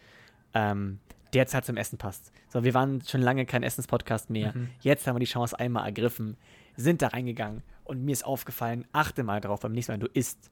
ähm, 0.53 0.99
der 1.33 1.41
jetzt 1.41 1.53
halt 1.53 1.65
zum 1.65 1.75
Essen 1.75 1.97
passt. 1.97 2.31
So, 2.49 2.63
wir 2.63 2.73
waren 2.73 3.01
schon 3.01 3.21
lange 3.21 3.45
kein 3.45 3.63
Essenspodcast 3.63 4.29
mehr. 4.29 4.53
Jetzt 4.79 5.07
haben 5.07 5.15
wir 5.15 5.19
die 5.19 5.25
Chance 5.25 5.59
einmal 5.59 5.85
ergriffen, 5.85 6.37
sind 6.75 7.01
da 7.01 7.07
reingegangen 7.07 7.63
und 7.83 8.03
mir 8.05 8.11
ist 8.13 8.25
aufgefallen, 8.25 8.85
achte 8.93 9.23
mal 9.23 9.41
drauf 9.41 9.61
beim 9.61 9.71
nächsten 9.71 9.91
Mal, 9.91 9.95
wenn 9.95 10.07
du 10.07 10.11
isst, 10.13 10.51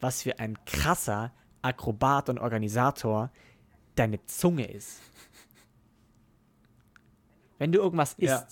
was 0.00 0.22
für 0.22 0.38
ein 0.38 0.58
krasser 0.64 1.32
Akrobat 1.62 2.28
und 2.28 2.38
Organisator 2.38 3.30
deine 3.98 4.24
Zunge 4.26 4.66
ist. 4.70 5.00
Wenn 7.58 7.72
du 7.72 7.78
irgendwas 7.80 8.12
isst, 8.14 8.20
Ja. 8.30 8.46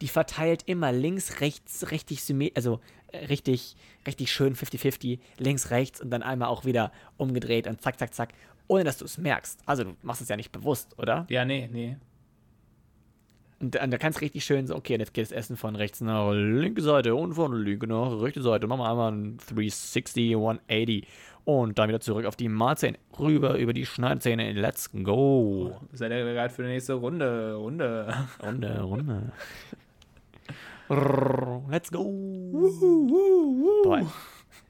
die 0.00 0.08
verteilt 0.08 0.64
immer 0.66 0.90
links, 0.92 1.40
rechts, 1.40 1.90
richtig 1.90 2.22
symmetrisch, 2.24 2.56
also 2.56 2.80
äh, 3.12 3.26
richtig, 3.26 3.76
richtig 4.06 4.32
schön 4.32 4.56
50-50, 4.56 5.20
links, 5.38 5.70
rechts 5.70 6.00
und 6.00 6.10
dann 6.10 6.22
einmal 6.22 6.48
auch 6.48 6.64
wieder 6.64 6.92
umgedreht 7.16 7.66
und 7.66 7.80
zack, 7.80 7.98
zack, 7.98 8.12
zack, 8.14 8.32
ohne 8.66 8.84
dass 8.84 8.98
du 8.98 9.04
es 9.04 9.18
merkst. 9.18 9.60
Also 9.66 9.84
du 9.84 9.96
machst 10.02 10.22
es 10.22 10.28
ja 10.28 10.36
nicht 10.36 10.50
bewusst, 10.50 10.98
oder? 10.98 11.26
Ja, 11.28 11.44
nee, 11.44 11.68
nee. 11.70 11.96
Und, 13.62 13.80
und 13.80 13.90
da 13.92 13.98
kannst 13.98 14.18
du 14.18 14.24
richtig 14.24 14.44
schön 14.44 14.66
so, 14.66 14.74
okay, 14.74 14.96
jetzt 14.98 15.14
geht 15.14 15.24
das 15.24 15.30
Essen 15.30 15.56
von 15.56 15.76
rechts 15.76 16.00
nach 16.00 16.32
linke 16.32 16.82
Seite 16.82 17.14
und 17.14 17.34
von 17.34 17.54
linke 17.62 17.86
nach 17.86 18.20
rechte 18.20 18.42
Seite. 18.42 18.66
Machen 18.66 18.80
wir 18.80 18.90
einmal 18.90 19.12
ein 19.12 19.38
360, 19.38 20.32
180 20.32 21.06
und 21.44 21.78
dann 21.78 21.88
wieder 21.88 22.00
zurück 22.00 22.26
auf 22.26 22.34
die 22.34 22.48
Mahlzähne, 22.48 22.98
rüber 23.20 23.56
über 23.56 23.72
die 23.72 23.86
Schneidezähne. 23.86 24.52
Let's 24.52 24.90
go. 24.90 25.76
Seid 25.92 26.10
ihr 26.10 26.24
bereit 26.24 26.50
für 26.50 26.62
die 26.62 26.70
nächste 26.70 26.94
Runde? 26.94 27.54
Runde. 27.54 28.12
Runde, 28.42 28.80
Runde. 28.80 29.32
Let's 31.70 31.90
go. 31.92 32.04
Boah. 33.84 34.12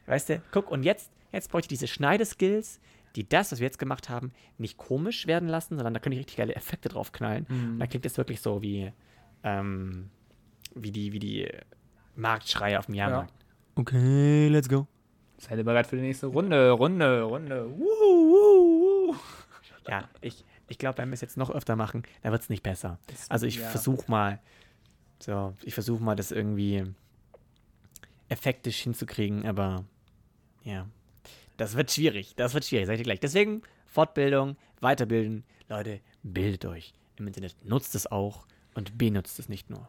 Weißt 0.05 0.28
du, 0.28 0.43
guck, 0.51 0.70
und 0.70 0.82
jetzt, 0.82 1.11
jetzt 1.32 1.51
bräuchte 1.51 1.72
ich 1.72 1.80
diese 1.80 1.86
Schneideskills, 1.88 2.78
die 3.17 3.29
das, 3.29 3.53
was 3.53 3.59
wir 3.61 3.67
jetzt 3.67 3.79
gemacht 3.79 4.09
haben, 4.09 4.33
nicht 4.59 4.77
komisch 4.79 5.27
werden 5.27 5.49
lassen, 5.49 5.77
sondern 5.77 5.95
da 5.95 6.01
können 6.01 6.13
ich 6.15 6.21
richtig 6.21 6.37
geile 6.37 6.55
Effekte 6.55 6.89
drauf 6.89 7.13
knallen. 7.13 7.47
Und 7.49 7.79
dann 7.79 7.89
klingt 7.89 8.05
das 8.05 8.17
wirklich 8.17 8.41
so 8.41 8.63
wie, 8.63 8.93
ähm, 9.43 10.11
wie 10.75 10.91
die, 10.91 11.13
wie 11.13 11.19
die 11.19 11.49
Marktschreie 12.17 12.79
auf 12.79 12.87
dem 12.87 12.95
Jahrmarkt. 12.95 13.33
Okay, 13.75 14.49
let's 14.49 14.69
go. 14.69 14.87
Seid 15.39 15.59
ihr 15.59 15.65
bereit 15.65 15.87
für 15.87 15.97
die 15.97 16.03
nächste 16.03 16.27
Runde? 16.29 16.71
Runde, 16.71 17.23
Runde. 17.23 17.71
Wuhu, 17.71 17.85
wuhu, 18.31 19.09
wuhu. 19.09 19.17
Ja, 19.89 20.09
ich, 20.21 20.45
ich 20.69 20.79
glaube, 20.79 20.99
wenn 20.99 21.09
wir 21.09 21.15
es 21.15 21.21
jetzt 21.21 21.37
noch 21.37 21.51
öfter 21.51 21.75
machen, 21.75 22.05
dann 22.23 22.33
wird 22.33 22.43
es 22.43 22.49
nicht 22.49 22.63
besser. 22.63 22.99
Das- 23.09 23.31
Also 23.31 23.47
ich 23.47 23.57
ja. 23.57 23.69
versuche 23.69 24.09
mal, 24.11 24.39
so, 25.19 25.55
ich 25.65 25.75
versuche 25.75 26.03
mal, 26.03 26.15
das 26.15 26.31
irgendwie 26.31 26.85
effektisch 28.29 28.79
hinzukriegen, 28.83 29.47
aber 29.47 29.85
ja, 30.65 30.87
das 31.57 31.77
wird 31.77 31.91
schwierig. 31.91 32.35
Das 32.37 32.55
wird 32.55 32.65
schwierig, 32.65 32.87
sag 32.87 32.95
ich 32.95 33.01
dir 33.01 33.05
gleich. 33.05 33.21
Deswegen 33.21 33.63
Fortbildung, 33.87 34.57
weiterbilden. 34.81 35.45
Leute, 35.69 36.01
bildet 36.23 36.65
euch 36.65 36.95
im 37.17 37.27
Internet. 37.27 37.57
Nutzt 37.65 37.95
es 37.95 38.07
auch 38.11 38.47
und 38.75 38.99
benutzt 38.99 39.39
es 39.39 39.49
nicht 39.49 39.71
nur. 39.71 39.89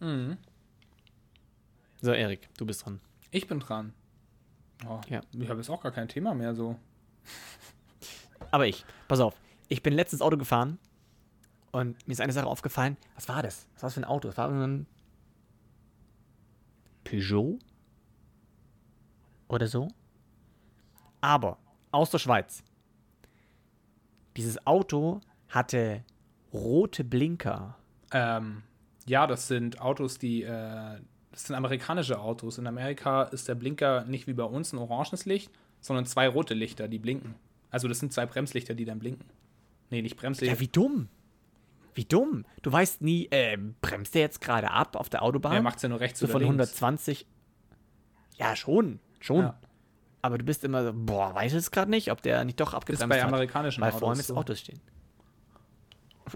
Mhm. 0.00 0.36
So, 2.00 2.12
Erik, 2.12 2.48
du 2.56 2.66
bist 2.66 2.84
dran. 2.84 3.00
Ich 3.30 3.46
bin 3.46 3.60
dran. 3.60 3.92
Oh, 4.86 5.00
Ja. 5.08 5.20
Ich 5.38 5.48
habe 5.48 5.60
jetzt 5.60 5.70
auch 5.70 5.82
gar 5.82 5.92
kein 5.92 6.08
Thema 6.08 6.34
mehr 6.34 6.54
so. 6.54 6.76
Aber 8.50 8.66
ich, 8.66 8.84
pass 9.08 9.20
auf, 9.20 9.40
ich 9.68 9.82
bin 9.82 9.94
letztens 9.94 10.20
Auto 10.20 10.36
gefahren 10.36 10.78
und 11.70 12.06
mir 12.06 12.12
ist 12.12 12.20
eine 12.20 12.32
Sache 12.32 12.46
aufgefallen. 12.46 12.96
Was 13.14 13.28
war 13.28 13.42
das? 13.42 13.68
Was 13.74 13.82
war 13.82 13.86
das 13.88 13.94
für 13.94 14.00
ein 14.00 14.04
Auto? 14.04 14.28
Das 14.28 14.36
war 14.36 14.50
ein 14.50 14.86
Peugeot 17.04 17.58
oder 19.48 19.66
so. 19.68 19.88
Aber 21.22 21.56
aus 21.90 22.10
der 22.10 22.18
Schweiz. 22.18 22.62
Dieses 24.36 24.66
Auto 24.66 25.20
hatte 25.48 26.04
rote 26.52 27.04
Blinker. 27.04 27.76
Ähm, 28.12 28.62
ja, 29.06 29.26
das 29.26 29.48
sind 29.48 29.80
Autos, 29.80 30.18
die, 30.18 30.42
äh, 30.42 30.98
das 31.30 31.44
sind 31.44 31.56
amerikanische 31.56 32.20
Autos. 32.20 32.58
In 32.58 32.66
Amerika 32.66 33.22
ist 33.24 33.48
der 33.48 33.54
Blinker 33.54 34.04
nicht 34.04 34.26
wie 34.26 34.34
bei 34.34 34.44
uns 34.44 34.72
ein 34.72 34.78
oranges 34.78 35.24
Licht, 35.24 35.50
sondern 35.80 36.04
zwei 36.04 36.28
rote 36.28 36.54
Lichter, 36.54 36.88
die 36.88 36.98
blinken. 36.98 37.34
Also 37.70 37.88
das 37.88 38.00
sind 38.00 38.12
zwei 38.12 38.26
Bremslichter, 38.26 38.74
die 38.74 38.84
dann 38.84 38.98
blinken. 38.98 39.26
Nee, 39.90 40.02
nicht 40.02 40.16
Bremslichter. 40.16 40.54
Ja, 40.54 40.60
wie 40.60 40.68
dumm. 40.68 41.08
Wie 41.94 42.04
dumm. 42.04 42.44
Du 42.62 42.72
weißt 42.72 43.02
nie, 43.02 43.28
äh, 43.30 43.58
bremst 43.80 44.14
der 44.14 44.22
jetzt 44.22 44.40
gerade 44.40 44.70
ab 44.70 44.96
auf 44.96 45.08
der 45.08 45.22
Autobahn? 45.22 45.52
Er 45.52 45.62
macht 45.62 45.76
es 45.76 45.82
ja 45.82 45.88
nur 45.88 46.00
rechts 46.00 46.20
so 46.20 46.24
oder 46.24 46.32
von 46.32 46.40
links. 46.42 46.54
120. 46.54 47.26
Ja, 48.38 48.56
schon. 48.56 48.98
Schon. 49.20 49.40
Ja. 49.40 49.58
Aber 50.22 50.38
du 50.38 50.44
bist 50.44 50.62
immer 50.62 50.84
so, 50.84 50.92
boah, 50.94 51.34
weiß 51.34 51.52
es 51.54 51.70
gerade 51.72 51.90
nicht, 51.90 52.10
ob 52.12 52.22
der 52.22 52.44
nicht 52.44 52.60
doch 52.60 52.68
Ist 52.68 52.74
abgebremst 52.74 53.08
bei 53.08 53.20
hat. 53.20 53.28
amerikanischen 53.28 53.80
Weil 53.80 53.88
Autos 53.88 54.00
vor 54.00 54.08
allem 54.10 54.18
jetzt 54.18 54.28
so. 54.28 54.36
Autos 54.36 54.60
stehen. 54.60 54.80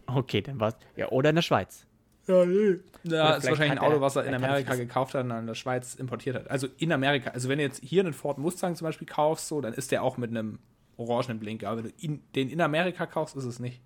Okay, 0.06 0.42
dann 0.42 0.58
war's. 0.60 0.76
Ja, 0.96 1.08
oder 1.10 1.30
in 1.30 1.36
der 1.36 1.42
Schweiz. 1.42 1.86
Ja, 2.26 2.44
nee. 2.44 2.80
Ja, 3.04 3.34
ist 3.36 3.46
wahrscheinlich 3.46 3.70
ein 3.70 3.78
Auto, 3.78 4.00
was 4.00 4.16
er 4.16 4.24
in 4.24 4.32
er 4.32 4.42
Amerika 4.42 4.74
gekauft 4.74 5.14
hat 5.14 5.22
und 5.22 5.30
dann 5.30 5.40
in 5.40 5.46
der 5.46 5.54
Schweiz 5.54 5.94
importiert 5.94 6.34
hat. 6.34 6.50
Also 6.50 6.66
in 6.78 6.90
Amerika. 6.92 7.30
Also 7.30 7.48
wenn 7.48 7.58
du 7.58 7.64
jetzt 7.64 7.82
hier 7.82 8.02
einen 8.02 8.12
Ford 8.12 8.36
Mustang 8.36 8.74
zum 8.74 8.86
Beispiel 8.86 9.06
kaufst, 9.06 9.46
so, 9.46 9.60
dann 9.60 9.72
ist 9.72 9.92
der 9.92 10.02
auch 10.02 10.16
mit 10.16 10.30
einem 10.30 10.58
orangenen 10.96 11.38
Blinker. 11.38 11.68
Aber 11.68 11.84
wenn 11.84 11.90
du 11.90 11.96
ihn, 11.98 12.22
den 12.34 12.50
in 12.50 12.60
Amerika 12.60 13.06
kaufst, 13.06 13.36
ist 13.36 13.44
es 13.44 13.60
nicht. 13.60 13.80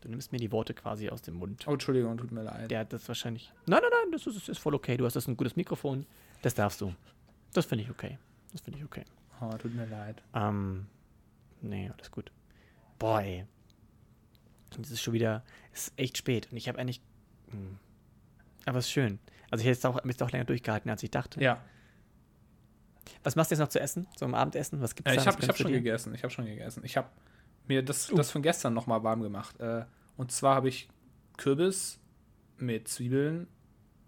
Du 0.00 0.08
nimmst 0.08 0.32
mir 0.32 0.38
die 0.38 0.50
Worte 0.50 0.74
quasi 0.74 1.08
aus 1.10 1.22
dem 1.22 1.34
Mund. 1.34 1.64
Oh, 1.68 1.72
Entschuldigung, 1.72 2.18
tut 2.18 2.32
mir 2.32 2.42
leid. 2.42 2.70
Der 2.70 2.80
hat 2.80 2.92
das 2.92 3.06
wahrscheinlich. 3.06 3.52
Nein, 3.66 3.80
nein, 3.82 3.90
nein, 4.02 4.12
das 4.12 4.26
ist, 4.26 4.36
das 4.36 4.48
ist 4.48 4.58
voll 4.58 4.74
okay. 4.74 4.96
Du 4.96 5.04
hast 5.06 5.14
das 5.14 5.28
ein 5.28 5.36
gutes 5.36 5.56
Mikrofon. 5.56 6.06
Das 6.42 6.54
darfst 6.54 6.80
du. 6.80 6.92
Das 7.52 7.66
finde 7.66 7.84
ich 7.84 7.90
okay. 7.90 8.18
Das 8.52 8.60
finde 8.60 8.78
ich 8.78 8.84
okay. 8.84 9.04
Oh, 9.40 9.50
tut 9.56 9.74
mir 9.74 9.86
leid. 9.86 10.22
Ähm, 10.34 10.86
nee, 11.62 11.90
alles 11.96 12.10
gut. 12.10 12.30
Boah, 12.98 13.22
ey. 13.22 13.46
Und 14.76 14.86
es 14.86 14.92
ist 14.92 15.02
schon 15.02 15.14
wieder, 15.14 15.42
es 15.72 15.88
ist 15.88 15.98
echt 15.98 16.18
spät 16.18 16.48
und 16.50 16.56
ich 16.56 16.68
habe 16.68 16.78
eigentlich, 16.78 17.00
hm. 17.50 17.78
aber 18.66 18.78
es 18.78 18.86
ist 18.86 18.92
schön. 18.92 19.18
Also 19.50 19.62
ich 19.62 19.66
hätte 19.66 19.76
jetzt 19.76 19.86
auch, 19.86 20.04
jetzt 20.04 20.22
auch 20.22 20.30
länger 20.30 20.44
durchgehalten, 20.44 20.90
als 20.90 21.02
ich 21.02 21.10
dachte. 21.10 21.42
Ja, 21.42 21.60
Was 23.24 23.34
machst 23.34 23.50
du 23.50 23.54
jetzt 23.54 23.60
noch 23.60 23.68
zu 23.68 23.80
essen? 23.80 24.06
So 24.16 24.26
im 24.26 24.34
Abendessen? 24.34 24.80
Was 24.80 24.94
gibt's 24.94 25.10
äh, 25.10 25.16
da? 25.16 25.20
ich 25.22 25.26
habe 25.26 25.42
ich 25.42 25.48
hab 25.48 25.56
schon 25.56 25.66
dir? 25.68 25.78
gegessen. 25.78 26.14
Ich 26.14 26.22
habe 26.22 26.32
schon 26.32 26.46
gegessen. 26.46 26.82
Ich 26.84 26.96
habe 26.96 27.08
mir 27.66 27.82
das, 27.82 28.12
Uh. 28.12 28.16
das 28.16 28.30
von 28.30 28.42
gestern 28.42 28.74
nochmal 28.74 29.02
warm 29.02 29.22
gemacht. 29.22 29.58
Äh, 29.58 29.84
und 30.16 30.30
zwar 30.30 30.54
habe 30.54 30.68
ich 30.68 30.88
Kürbis 31.36 31.98
mit 32.58 32.86
Zwiebeln 32.88 33.48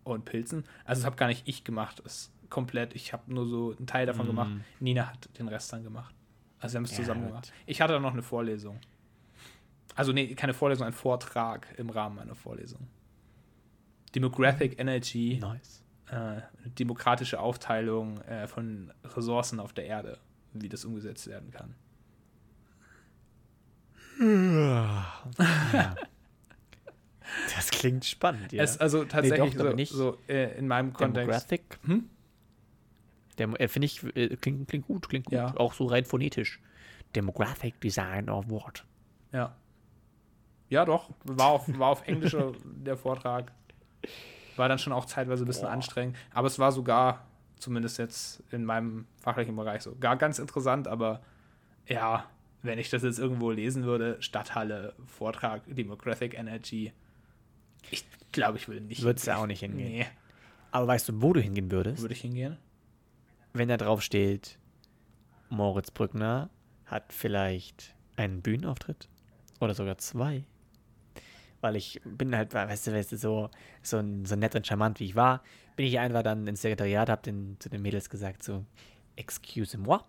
und 0.04 0.24
Pilzen. 0.24 0.64
Also 0.84 1.00
das 1.00 1.06
habe 1.06 1.16
gar 1.16 1.26
nicht 1.28 1.48
ich 1.48 1.64
gemacht. 1.64 2.00
Ist 2.00 2.30
komplett. 2.52 2.94
Ich 2.94 3.12
habe 3.12 3.32
nur 3.32 3.46
so 3.46 3.74
einen 3.76 3.86
Teil 3.88 4.06
davon 4.06 4.26
Mm. 4.26 4.28
gemacht. 4.28 4.52
Nina 4.78 5.08
hat 5.08 5.28
den 5.38 5.48
Rest 5.48 5.72
dann 5.72 5.82
gemacht. 5.82 6.14
Also 6.60 6.74
wir 6.74 6.76
haben 6.78 6.84
es 6.84 6.92
Ja, 6.92 6.96
zusammen 6.98 7.20
gut. 7.22 7.28
gemacht. 7.30 7.52
Ich 7.66 7.80
hatte 7.80 7.94
dann 7.94 8.02
noch 8.02 8.12
eine 8.12 8.22
Vorlesung. 8.22 8.78
Also 9.96 10.12
nee, 10.12 10.34
keine 10.36 10.54
Vorlesung, 10.54 10.86
ein 10.86 10.92
Vortrag 10.92 11.66
im 11.78 11.90
Rahmen 11.90 12.16
meiner 12.16 12.34
Vorlesung. 12.36 12.86
Demographic 14.14 14.78
Energy, 14.78 15.38
Nice. 15.40 15.82
äh, 16.10 16.42
demokratische 16.78 17.40
Aufteilung 17.40 18.20
äh, 18.22 18.46
von 18.46 18.92
Ressourcen 19.04 19.58
auf 19.58 19.72
der 19.72 19.86
Erde, 19.86 20.18
wie 20.52 20.68
das 20.68 20.84
umgesetzt 20.84 21.26
werden 21.26 21.50
kann. 21.50 21.74
Ja. 24.20 25.22
Das 27.56 27.70
klingt 27.70 28.04
spannend, 28.04 28.52
ja. 28.52 28.62
Es, 28.62 28.76
also 28.76 29.04
tatsächlich 29.04 29.54
doch, 29.54 29.60
aber 29.60 29.70
so, 29.70 29.76
nicht. 29.76 29.92
so 29.92 30.18
äh, 30.28 30.56
in 30.58 30.68
meinem 30.68 30.92
Kontext. 30.92 31.50
Demographic? 31.50 31.78
Hm? 31.84 32.10
Demo 33.38 33.56
äh, 33.56 33.68
Finde 33.68 33.86
ich, 33.86 34.02
äh, 34.16 34.36
klingt, 34.36 34.68
klingt 34.68 34.86
gut, 34.86 35.08
klingt 35.08 35.26
gut. 35.26 35.34
Ja. 35.34 35.56
Auch 35.56 35.72
so 35.72 35.86
rein 35.86 36.04
phonetisch. 36.04 36.60
Demographic 37.14 37.80
Design 37.80 38.28
of 38.28 38.48
What. 38.50 38.84
Ja. 39.32 39.56
Ja, 40.68 40.84
doch. 40.84 41.10
War 41.24 41.48
auf, 41.48 41.78
war 41.78 41.88
auf 41.88 42.06
Englisch 42.06 42.36
der 42.64 42.96
Vortrag. 42.96 43.52
War 44.56 44.68
dann 44.68 44.78
schon 44.78 44.92
auch 44.92 45.04
zeitweise 45.04 45.44
ein 45.44 45.46
bisschen 45.46 45.64
Boah. 45.64 45.72
anstrengend. 45.72 46.16
Aber 46.32 46.46
es 46.46 46.58
war 46.58 46.72
sogar, 46.72 47.26
zumindest 47.56 47.98
jetzt 47.98 48.42
in 48.50 48.64
meinem 48.64 49.06
fachlichen 49.20 49.54
Bereich, 49.56 49.82
so 49.82 49.94
gar 49.96 50.16
ganz 50.16 50.38
interessant. 50.38 50.88
Aber 50.88 51.22
ja, 51.86 52.26
wenn 52.62 52.78
ich 52.78 52.90
das 52.90 53.02
jetzt 53.02 53.18
irgendwo 53.18 53.50
lesen 53.50 53.84
würde, 53.84 54.16
Stadthalle, 54.20 54.94
Vortrag, 55.06 55.62
Democratic 55.66 56.34
Energy, 56.34 56.92
ich 57.90 58.04
glaube, 58.30 58.58
ich 58.58 58.68
würde 58.68 58.82
nicht. 58.82 59.02
Würdest 59.02 59.26
du 59.26 59.36
auch 59.36 59.46
nicht 59.46 59.60
hingehen. 59.60 59.90
Nee. 59.90 60.06
Aber 60.70 60.86
weißt 60.86 61.08
du, 61.10 61.20
wo 61.20 61.32
du 61.32 61.40
hingehen 61.40 61.70
würdest? 61.70 62.00
Würde 62.00 62.14
ich 62.14 62.20
hingehen? 62.22 62.56
Wenn 63.52 63.68
da 63.68 63.76
drauf 63.76 64.02
steht, 64.02 64.58
Moritz 65.50 65.90
Brückner 65.90 66.48
hat 66.86 67.12
vielleicht 67.12 67.94
einen 68.16 68.42
Bühnenauftritt 68.42 69.08
oder 69.60 69.74
sogar 69.74 69.98
zwei. 69.98 70.44
Weil 71.60 71.76
ich 71.76 72.00
bin 72.04 72.34
halt, 72.34 72.54
weißt 72.54 72.88
du, 72.88 72.92
weißt 72.92 73.12
du 73.12 73.16
so, 73.16 73.50
so, 73.82 74.02
so 74.24 74.36
nett 74.36 74.54
und 74.54 74.66
charmant 74.66 74.98
wie 75.00 75.04
ich 75.04 75.14
war, 75.14 75.42
bin 75.76 75.86
ich 75.86 75.98
einfach 75.98 76.22
dann 76.22 76.46
ins 76.46 76.62
Sekretariat, 76.62 77.08
hab 77.08 77.22
den, 77.22 77.56
zu 77.60 77.68
den 77.68 77.82
Mädels 77.82 78.10
gesagt, 78.10 78.42
so, 78.42 78.64
excuse 79.16 79.78
moi, 79.78 80.00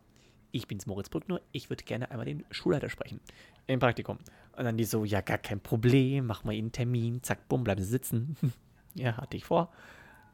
ich 0.51 0.67
bin's 0.67 0.85
Moritz 0.85 1.09
Brückner, 1.09 1.41
ich 1.51 1.69
würde 1.69 1.83
gerne 1.83 2.09
einmal 2.11 2.25
den 2.25 2.45
Schulleiter 2.51 2.89
sprechen. 2.89 3.19
Im 3.67 3.79
Praktikum. 3.79 4.19
Und 4.55 4.65
dann 4.65 4.77
die 4.77 4.85
so, 4.85 5.03
ja, 5.03 5.21
gar 5.21 5.37
kein 5.37 5.59
Problem, 5.59 6.27
mach 6.27 6.43
mal 6.43 6.53
Ihnen 6.53 6.65
einen 6.65 6.71
Termin, 6.71 7.23
zack, 7.23 7.47
bumm, 7.49 7.63
bleiben 7.63 7.81
Sie 7.81 7.89
sitzen. 7.89 8.37
ja, 8.93 9.17
hatte 9.17 9.35
ich 9.35 9.45
vor. 9.45 9.71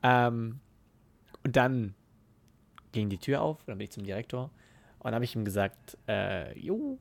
Ähm, 0.03 0.60
und 1.43 1.55
dann 1.55 1.95
ging 2.92 3.10
die 3.10 3.18
Tür 3.18 3.42
auf, 3.42 3.64
dann 3.66 3.78
bin 3.78 3.86
ich 3.86 3.92
zum 3.92 4.04
Direktor 4.04 4.50
und 5.00 5.14
habe 5.14 5.24
ich 5.24 5.36
ihm 5.36 5.46
gesagt, 5.46 5.98
äh, 6.08 6.58
jo, 6.60 6.98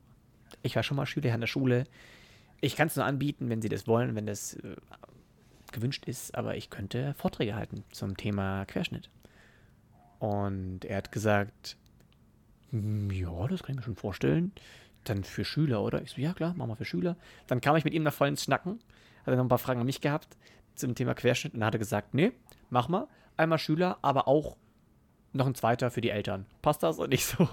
ich 0.63 0.75
war 0.75 0.83
schon 0.83 0.97
mal 0.97 1.05
Schüler 1.05 1.33
an 1.33 1.41
der 1.41 1.47
Schule. 1.47 1.85
Ich 2.61 2.75
kann 2.75 2.87
es 2.87 2.95
nur 2.95 3.05
anbieten, 3.05 3.49
wenn 3.49 3.61
Sie 3.61 3.69
das 3.69 3.87
wollen, 3.87 4.15
wenn 4.15 4.25
das 4.25 4.55
äh, 4.55 4.75
gewünscht 5.71 6.05
ist, 6.05 6.35
aber 6.35 6.55
ich 6.55 6.69
könnte 6.69 7.13
Vorträge 7.15 7.55
halten 7.55 7.83
zum 7.91 8.17
Thema 8.17 8.65
Querschnitt. 8.65 9.09
Und 10.19 10.85
er 10.85 10.97
hat 10.97 11.11
gesagt, 11.11 11.77
hm, 12.71 13.09
ja, 13.11 13.47
das 13.47 13.63
kann 13.63 13.73
ich 13.73 13.77
mir 13.77 13.83
schon 13.83 13.95
vorstellen. 13.95 14.51
Dann 15.05 15.23
für 15.23 15.45
Schüler, 15.45 15.81
oder? 15.81 16.01
Ich 16.01 16.11
so, 16.11 16.21
ja 16.21 16.33
klar, 16.33 16.53
machen 16.55 16.69
wir 16.69 16.75
für 16.75 16.85
Schüler. 16.85 17.15
Dann 17.47 17.61
kam 17.61 17.75
ich 17.75 17.85
mit 17.85 17.93
ihm 17.93 18.03
nach 18.03 18.13
vollen 18.13 18.35
Schnacken, 18.35 18.79
hat 19.21 19.27
er 19.27 19.37
noch 19.37 19.45
ein 19.45 19.49
paar 19.49 19.57
Fragen 19.57 19.79
an 19.79 19.85
mich 19.85 20.01
gehabt 20.01 20.35
zum 20.75 20.95
Thema 20.95 21.13
Querschnitt 21.13 21.53
und 21.53 21.63
hat 21.63 21.73
er 21.73 21.79
gesagt, 21.79 22.13
nee, 22.13 22.31
mach 22.69 22.89
mal. 22.89 23.07
Einmal 23.37 23.57
Schüler, 23.57 23.97
aber 24.01 24.27
auch 24.27 24.57
noch 25.33 25.47
ein 25.47 25.55
zweiter 25.55 25.91
für 25.91 26.01
die 26.01 26.09
Eltern. 26.09 26.45
Passt 26.61 26.83
das? 26.83 26.99
Und 26.99 27.13
ich 27.13 27.25
so, 27.25 27.47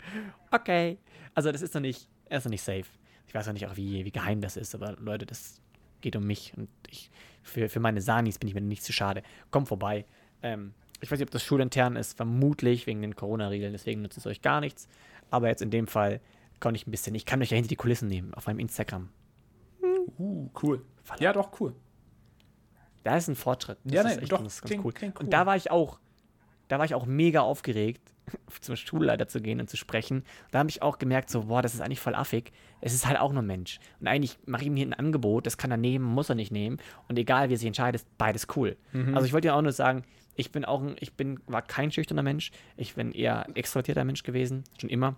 okay. 0.50 0.98
Also 1.34 1.52
das 1.52 1.62
ist 1.62 1.74
noch 1.74 1.80
nicht, 1.80 2.08
er 2.28 2.38
ist 2.38 2.44
noch 2.44 2.50
nicht 2.50 2.62
safe. 2.62 2.84
Ich 3.26 3.34
weiß 3.34 3.46
noch 3.46 3.52
nicht 3.52 3.66
auch, 3.66 3.76
wie, 3.76 4.04
wie 4.04 4.12
geheim 4.12 4.40
das 4.40 4.56
ist, 4.56 4.74
aber 4.74 4.96
Leute, 4.98 5.26
das 5.26 5.60
geht 6.00 6.16
um 6.16 6.24
mich 6.24 6.52
und 6.56 6.68
ich, 6.88 7.10
für, 7.42 7.68
für 7.68 7.80
meine 7.80 8.00
Sanis 8.00 8.38
bin 8.38 8.48
ich 8.48 8.54
mir 8.54 8.60
nicht 8.60 8.84
zu 8.84 8.92
schade. 8.92 9.22
Komm 9.50 9.66
vorbei. 9.66 10.04
Ähm, 10.42 10.74
ich 11.00 11.10
weiß 11.10 11.18
nicht, 11.18 11.28
ob 11.28 11.32
das 11.32 11.42
schulintern 11.42 11.96
ist, 11.96 12.16
vermutlich 12.16 12.86
wegen 12.86 13.02
den 13.02 13.16
Corona-Regeln, 13.16 13.72
deswegen 13.72 14.02
nutzt 14.02 14.16
es 14.18 14.26
euch 14.26 14.42
gar 14.42 14.60
nichts. 14.60 14.88
Aber 15.30 15.48
jetzt 15.48 15.62
in 15.62 15.70
dem 15.70 15.86
Fall 15.86 16.20
konnte 16.60 16.76
ich 16.76 16.86
ein 16.86 16.90
bisschen, 16.90 17.14
ich 17.14 17.26
kann 17.26 17.42
euch 17.42 17.50
ja 17.50 17.56
hinter 17.56 17.68
die 17.68 17.76
Kulissen 17.76 18.08
nehmen 18.08 18.32
auf 18.34 18.46
meinem 18.46 18.60
Instagram. 18.60 19.10
Uh, 20.18 20.48
cool. 20.62 20.84
Ja, 21.18 21.32
doch, 21.32 21.60
cool. 21.60 21.74
Da 23.02 23.16
ist 23.16 23.28
ein 23.28 23.36
Fortschritt. 23.36 23.78
Das 23.84 23.92
ja, 23.92 24.02
nein, 24.02 24.24
doch, 24.28 24.42
das 24.42 24.62
klingt, 24.62 24.84
cool. 24.84 24.92
Klingt 24.92 25.16
cool. 25.16 25.24
Und 25.24 25.30
da 25.30 25.46
war 25.46 25.56
ich 25.56 25.70
auch, 25.70 26.00
da 26.68 26.78
war 26.78 26.84
ich 26.84 26.94
auch 26.94 27.06
mega 27.06 27.40
aufgeregt, 27.40 28.12
zum 28.60 28.76
Schulleiter 28.76 29.28
zu 29.28 29.40
gehen 29.40 29.60
und 29.60 29.70
zu 29.70 29.76
sprechen. 29.76 30.24
Da 30.50 30.58
habe 30.58 30.70
ich 30.70 30.82
auch 30.82 30.98
gemerkt, 30.98 31.30
so, 31.30 31.44
boah, 31.44 31.62
das 31.62 31.74
ist 31.74 31.80
eigentlich 31.80 32.00
voll 32.00 32.14
affig. 32.14 32.52
Es 32.80 32.94
ist 32.94 33.06
halt 33.06 33.18
auch 33.18 33.32
nur 33.32 33.42
ein 33.42 33.46
Mensch. 33.46 33.78
Und 34.00 34.08
eigentlich 34.08 34.38
mache 34.46 34.62
ich 34.62 34.68
ihm 34.68 34.76
hier 34.76 34.86
ein 34.86 34.94
Angebot, 34.94 35.46
das 35.46 35.58
kann 35.58 35.70
er 35.70 35.76
nehmen, 35.76 36.04
muss 36.04 36.28
er 36.28 36.34
nicht 36.34 36.52
nehmen. 36.52 36.78
Und 37.08 37.18
egal, 37.18 37.48
wie 37.48 37.54
er 37.54 37.58
sich 37.58 37.66
entscheidet, 37.66 38.02
ist 38.02 38.18
beides 38.18 38.46
cool. 38.56 38.76
Mhm. 38.92 39.14
Also 39.14 39.26
ich 39.26 39.32
wollte 39.32 39.48
dir 39.48 39.54
auch 39.54 39.62
nur 39.62 39.72
sagen, 39.72 40.02
ich 40.34 40.52
bin 40.52 40.64
auch 40.64 40.82
ein, 40.82 40.96
ich 41.00 41.14
bin, 41.14 41.40
war 41.46 41.62
kein 41.62 41.90
schüchterner 41.90 42.22
Mensch. 42.22 42.50
Ich 42.76 42.94
bin 42.94 43.12
eher 43.12 43.46
ein 43.46 43.56
extrovertierter 43.56 44.04
Mensch 44.04 44.22
gewesen, 44.22 44.64
schon 44.78 44.90
immer. 44.90 45.16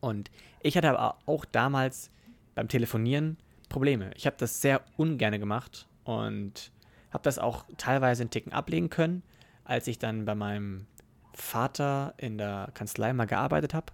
Und 0.00 0.30
ich 0.60 0.76
hatte 0.76 0.90
aber 0.90 1.18
auch 1.26 1.44
damals 1.44 2.10
beim 2.54 2.68
Telefonieren 2.68 3.38
Probleme. 3.68 4.10
Ich 4.16 4.26
habe 4.26 4.36
das 4.38 4.60
sehr 4.60 4.82
ungern 4.96 5.38
gemacht 5.38 5.86
und 6.04 6.72
habe 7.10 7.24
das 7.24 7.38
auch 7.38 7.64
teilweise 7.76 8.22
in 8.22 8.30
Ticken 8.30 8.52
ablegen 8.52 8.90
können, 8.90 9.22
als 9.68 9.86
ich 9.86 9.98
dann 9.98 10.24
bei 10.24 10.34
meinem 10.34 10.86
Vater 11.34 12.14
in 12.16 12.38
der 12.38 12.70
Kanzlei 12.74 13.12
mal 13.12 13.26
gearbeitet 13.26 13.74
habe. 13.74 13.92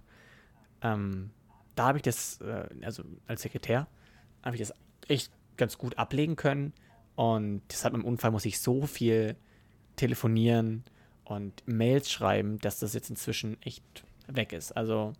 Ähm, 0.81 1.31
da 1.75 1.87
habe 1.87 1.97
ich 1.97 2.01
das, 2.01 2.39
äh, 2.41 2.67
also 2.81 3.03
als 3.27 3.41
Sekretär, 3.41 3.87
habe 4.41 4.55
ich 4.55 4.61
das 4.61 4.73
echt 5.07 5.31
ganz 5.57 5.77
gut 5.77 5.97
ablegen 5.97 6.37
können. 6.37 6.73
Und 7.15 7.61
deshalb 7.69 7.93
im 7.93 8.05
Unfall 8.05 8.31
muss 8.31 8.45
ich 8.45 8.59
so 8.59 8.85
viel 8.85 9.35
telefonieren 9.97 10.83
und 11.25 11.61
Mails 11.67 12.09
schreiben, 12.09 12.57
dass 12.59 12.79
das 12.79 12.93
jetzt 12.93 13.09
inzwischen 13.09 13.61
echt 13.61 13.83
weg 14.27 14.53
ist. 14.53 14.71
Also 14.71 15.13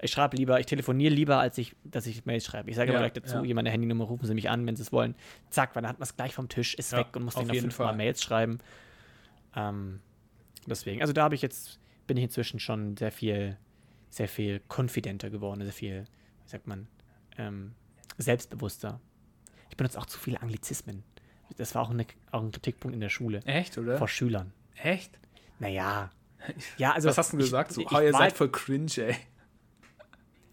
ich 0.00 0.10
schreibe 0.10 0.36
lieber, 0.36 0.60
ich 0.60 0.66
telefoniere 0.66 1.14
lieber, 1.14 1.38
als 1.38 1.56
ich, 1.56 1.74
dass 1.84 2.06
ich 2.06 2.26
Mails 2.26 2.44
schreibe. 2.44 2.68
Ich 2.68 2.76
sage 2.76 2.88
ja, 2.88 2.98
immer 2.98 3.08
gleich 3.08 3.14
dazu, 3.14 3.36
ja. 3.36 3.42
hier 3.42 3.54
meine 3.54 3.70
Handynummer, 3.70 4.04
rufen 4.04 4.26
Sie 4.26 4.34
mich 4.34 4.50
an, 4.50 4.66
wenn 4.66 4.76
Sie 4.76 4.82
es 4.82 4.92
wollen. 4.92 5.14
Zack, 5.48 5.74
weil 5.74 5.82
dann 5.82 5.90
hat 5.90 5.98
man 5.98 6.04
es 6.04 6.16
gleich 6.16 6.34
vom 6.34 6.48
Tisch, 6.48 6.74
ist 6.74 6.92
ja, 6.92 6.98
weg 6.98 7.08
und 7.14 7.24
muss 7.24 7.34
dann 7.34 7.46
noch 7.46 7.54
fünfmal 7.54 7.96
Mails 7.96 8.22
schreiben. 8.22 8.58
Ähm, 9.54 10.00
deswegen, 10.66 11.00
also 11.00 11.12
da 11.12 11.24
habe 11.24 11.34
ich 11.34 11.42
jetzt, 11.42 11.80
bin 12.06 12.16
ich 12.16 12.24
inzwischen 12.24 12.60
schon 12.60 12.96
sehr 12.96 13.12
viel, 13.12 13.56
sehr 14.10 14.28
viel 14.28 14.60
konfidenter 14.68 15.30
geworden, 15.30 15.62
sehr 15.62 15.72
viel, 15.72 16.04
wie 16.44 16.50
sagt 16.50 16.66
man, 16.66 16.88
ähm, 17.38 17.74
selbstbewusster. 18.18 19.00
Ich 19.70 19.76
benutze 19.76 19.98
auch 19.98 20.06
zu 20.06 20.18
viele 20.18 20.40
Anglizismen. 20.42 21.02
Das 21.56 21.74
war 21.74 21.82
auch, 21.82 21.90
eine, 21.90 22.06
auch 22.30 22.42
ein 22.42 22.50
Kritikpunkt 22.50 22.94
in 22.94 23.00
der 23.00 23.08
Schule. 23.08 23.40
Echt, 23.44 23.76
oder? 23.76 23.98
Vor 23.98 24.08
Schülern. 24.08 24.52
Echt? 24.76 25.18
Naja. 25.58 26.10
Ja, 26.76 26.92
also. 26.92 27.08
Was 27.08 27.18
hast 27.18 27.32
du 27.32 27.36
gesagt? 27.36 27.70
Ich, 27.70 27.76
so, 27.76 27.82
ich, 27.82 27.92
oh, 27.92 28.00
ihr 28.00 28.10
seid 28.10 28.32
voll 28.32 28.50
cringe, 28.50 28.90
ey. 28.96 29.14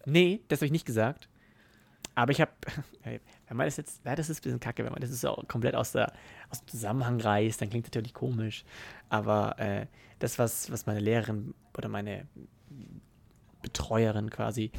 Nee, 0.06 0.40
das 0.46 0.60
habe 0.60 0.66
ich 0.66 0.72
nicht 0.72 0.86
gesagt. 0.86 1.28
Aber 2.20 2.32
ich 2.32 2.40
habe, 2.42 2.50
wenn 3.04 3.56
man 3.56 3.66
das 3.66 3.78
jetzt, 3.78 4.04
ja, 4.04 4.14
das 4.14 4.28
ist 4.28 4.40
ein 4.40 4.42
bisschen 4.42 4.60
kacke, 4.60 4.84
wenn 4.84 4.92
man 4.92 5.00
das 5.00 5.18
so 5.18 5.42
komplett 5.48 5.74
aus, 5.74 5.92
der, 5.92 6.12
aus 6.50 6.60
dem 6.60 6.68
Zusammenhang 6.68 7.18
reißt, 7.18 7.62
dann 7.62 7.70
klingt 7.70 7.86
das 7.86 7.94
natürlich 7.94 8.12
komisch. 8.12 8.66
Aber 9.08 9.58
äh, 9.58 9.86
das, 10.18 10.38
was, 10.38 10.70
was 10.70 10.84
meine 10.84 11.00
Lehrerin 11.00 11.54
oder 11.78 11.88
meine 11.88 12.26
Betreuerin 13.62 14.28
quasi 14.28 14.70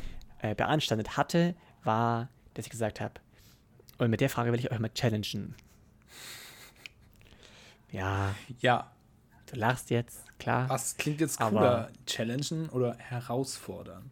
äh, 0.44 0.54
beanstandet 0.54 1.18
hatte, 1.18 1.56
war, 1.84 2.30
dass 2.54 2.66
ich 2.66 2.72
gesagt 2.72 3.02
habe, 3.02 3.16
und 3.98 4.12
mit 4.12 4.22
der 4.22 4.30
Frage 4.30 4.52
will 4.52 4.60
ich 4.60 4.72
euch 4.72 4.78
mal 4.78 4.94
challengen. 4.94 5.56
Ja. 7.92 8.36
Ja. 8.60 8.92
Du 9.48 9.56
lachst 9.58 9.90
jetzt, 9.90 10.38
klar. 10.38 10.70
Was 10.70 10.96
klingt 10.96 11.22
jetzt 11.22 11.40
cooler? 11.40 11.90
Challengen 12.06 12.70
oder 12.70 12.96
herausfordern? 13.00 14.12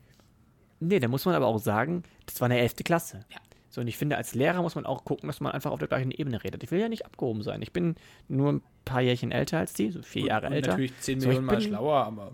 Nee, 0.80 1.00
da 1.00 1.08
muss 1.08 1.26
man 1.26 1.36
aber 1.36 1.48
auch 1.48 1.60
sagen, 1.60 2.04
das 2.26 2.40
war 2.42 2.46
eine 2.46 2.60
11. 2.60 2.76
Klasse. 2.84 3.26
Ja. 3.32 3.38
So, 3.70 3.82
und 3.82 3.88
ich 3.88 3.98
finde, 3.98 4.18
als 4.18 4.34
Lehrer 4.34 4.62
muss 4.62 4.76
man 4.76 4.86
auch 4.86 5.06
gucken, 5.06 5.28
dass 5.28 5.42
man 5.42 5.52
einfach 5.52 5.72
auf 5.72 5.80
der 5.80 5.88
gleichen 5.88 6.12
Ebene 6.12 6.44
redet. 6.44 6.64
Ich 6.64 6.72
will 6.72 6.80
ja 6.80 6.90
nicht 6.90 7.06
abgehoben 7.06 7.44
sein. 7.44 7.62
Ich 7.62 7.72
bin 7.72 7.96
nur 8.28 8.54
ein 8.54 8.62
paar 8.84 9.02
Jährchen 9.02 9.32
älter 9.32 9.60
als 9.60 9.74
die, 9.74 9.92
so 9.92 10.02
vier 10.02 10.26
Jahre 10.26 10.48
und 10.48 10.54
älter. 10.54 10.72
Natürlich 10.72 10.98
10 11.00 11.20
Millionen 11.20 11.36
so, 11.48 11.54
Mal 11.54 11.62
schlauer, 11.62 12.06
aber. 12.06 12.32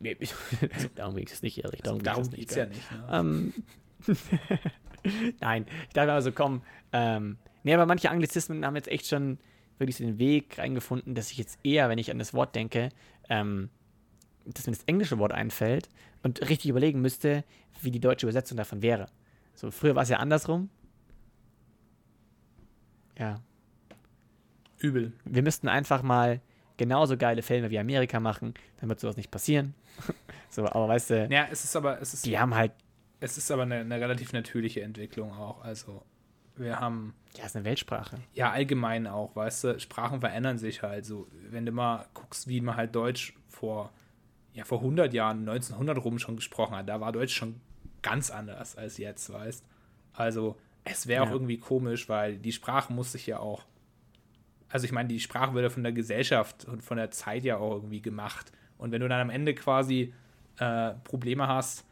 Nee, 0.00 0.16
darum 0.96 1.14
ging 1.14 1.26
es 1.26 1.42
nicht, 1.42 1.64
Erich. 1.64 1.82
Darum, 1.82 2.00
also, 2.04 2.30
geht 2.30 2.50
es 2.50 2.56
ja 2.56 2.66
nicht. 2.66 2.90
Ne? 2.90 3.08
Ähm, 3.12 3.54
Nein, 5.40 5.66
ich 5.86 5.94
dachte 5.94 6.12
also, 6.12 6.32
komm. 6.32 6.62
Ähm, 6.92 7.38
nee, 7.62 7.72
aber 7.72 7.86
manche 7.86 8.10
Anglizismen 8.10 8.66
haben 8.66 8.74
jetzt 8.74 8.88
echt 8.88 9.06
schon 9.06 9.38
wirklich 9.78 9.96
so 9.96 10.04
den 10.04 10.18
Weg 10.18 10.58
reingefunden, 10.58 11.14
dass 11.14 11.30
ich 11.30 11.38
jetzt 11.38 11.58
eher, 11.62 11.88
wenn 11.88 11.98
ich 11.98 12.10
an 12.10 12.18
das 12.18 12.34
Wort 12.34 12.56
denke, 12.56 12.88
ähm, 13.28 13.70
dass 14.44 14.66
mir 14.66 14.72
das 14.72 14.84
englische 14.84 15.18
Wort 15.18 15.32
einfällt 15.32 15.88
und 16.26 16.48
richtig 16.48 16.68
überlegen 16.68 17.00
müsste, 17.00 17.44
wie 17.80 17.92
die 17.92 18.00
deutsche 18.00 18.26
Übersetzung 18.26 18.58
davon 18.58 18.82
wäre. 18.82 19.06
So, 19.54 19.70
früher 19.70 19.94
war 19.94 20.02
es 20.02 20.08
ja 20.08 20.16
andersrum. 20.16 20.68
Ja. 23.16 23.40
Übel. 24.78 25.12
Wir 25.24 25.42
müssten 25.42 25.68
einfach 25.68 26.02
mal 26.02 26.40
genauso 26.76 27.16
geile 27.16 27.42
Filme 27.42 27.70
wie 27.70 27.78
Amerika 27.78 28.18
machen, 28.18 28.54
dann 28.80 28.88
wird 28.88 28.98
sowas 28.98 29.16
nicht 29.16 29.30
passieren. 29.30 29.74
so, 30.50 30.66
aber 30.66 30.88
weißt 30.88 31.10
du. 31.10 31.28
Ja, 31.30 31.46
es 31.50 31.62
ist 31.62 31.76
aber, 31.76 32.02
es 32.02 32.12
ist. 32.12 32.26
Die 32.26 32.38
haben 32.38 32.54
halt. 32.56 32.72
Es 33.20 33.38
ist 33.38 33.50
aber 33.52 33.62
eine, 33.62 33.76
eine 33.76 34.00
relativ 34.00 34.32
natürliche 34.32 34.82
Entwicklung 34.82 35.32
auch. 35.32 35.62
Also, 35.62 36.02
wir 36.56 36.80
haben. 36.80 37.14
Ja, 37.36 37.44
es 37.44 37.50
ist 37.50 37.56
eine 37.56 37.64
Weltsprache. 37.66 38.18
Ja, 38.34 38.50
allgemein 38.50 39.06
auch, 39.06 39.36
weißt 39.36 39.64
du, 39.64 39.80
Sprachen 39.80 40.20
verändern 40.20 40.58
sich 40.58 40.82
halt 40.82 41.06
so. 41.06 41.28
Wenn 41.50 41.64
du 41.64 41.70
mal 41.70 42.04
guckst, 42.14 42.48
wie 42.48 42.60
man 42.60 42.76
halt 42.76 42.96
Deutsch 42.96 43.32
vor 43.48 43.92
ja 44.56 44.64
vor 44.64 44.78
100 44.78 45.12
Jahren, 45.12 45.40
1900 45.40 46.02
rum 46.02 46.18
schon 46.18 46.36
gesprochen 46.36 46.74
hat, 46.74 46.88
da 46.88 47.00
war 47.00 47.12
Deutsch 47.12 47.34
schon 47.34 47.60
ganz 48.02 48.30
anders 48.30 48.76
als 48.76 48.96
jetzt, 48.96 49.32
weißt. 49.32 49.64
Also 50.14 50.56
es 50.84 51.06
wäre 51.06 51.22
ja. 51.22 51.28
auch 51.28 51.32
irgendwie 51.32 51.58
komisch, 51.58 52.08
weil 52.08 52.38
die 52.38 52.52
Sprache 52.52 52.92
muss 52.92 53.12
sich 53.12 53.26
ja 53.26 53.38
auch, 53.38 53.64
also 54.70 54.86
ich 54.86 54.92
meine, 54.92 55.08
die 55.08 55.20
Sprache 55.20 55.52
wird 55.54 55.64
ja 55.64 55.70
von 55.70 55.82
der 55.82 55.92
Gesellschaft 55.92 56.64
und 56.64 56.82
von 56.82 56.96
der 56.96 57.10
Zeit 57.10 57.44
ja 57.44 57.58
auch 57.58 57.74
irgendwie 57.74 58.00
gemacht. 58.00 58.50
Und 58.78 58.92
wenn 58.92 59.02
du 59.02 59.08
dann 59.08 59.20
am 59.20 59.30
Ende 59.30 59.54
quasi 59.54 60.14
äh, 60.58 60.92
Probleme 61.04 61.48
hast, 61.48 61.84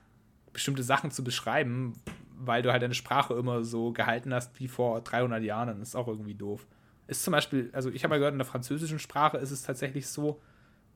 bestimmte 0.53 0.83
Sachen 0.83 1.11
zu 1.11 1.23
beschreiben, 1.23 1.93
weil 2.37 2.63
du 2.63 2.73
halt 2.73 2.83
deine 2.83 2.95
Sprache 2.95 3.35
immer 3.35 3.63
so 3.63 3.93
gehalten 3.93 4.33
hast 4.33 4.59
wie 4.59 4.69
vor 4.69 5.03
300 5.03 5.43
Jahren, 5.43 5.69
dann 5.69 5.83
ist 5.83 5.95
auch 5.95 6.09
irgendwie 6.09 6.35
doof. 6.35 6.67
Ist 7.09 7.25
zum 7.25 7.33
Beispiel, 7.33 7.69
also 7.75 7.91
ich 7.91 8.05
habe 8.05 8.15
ja 8.15 8.19
gehört, 8.19 8.33
in 8.33 8.39
der 8.39 8.47
französischen 8.47 8.99
Sprache 8.99 9.37
ist 9.37 9.51
es 9.51 9.63
tatsächlich 9.63 10.07
so, 10.07 10.41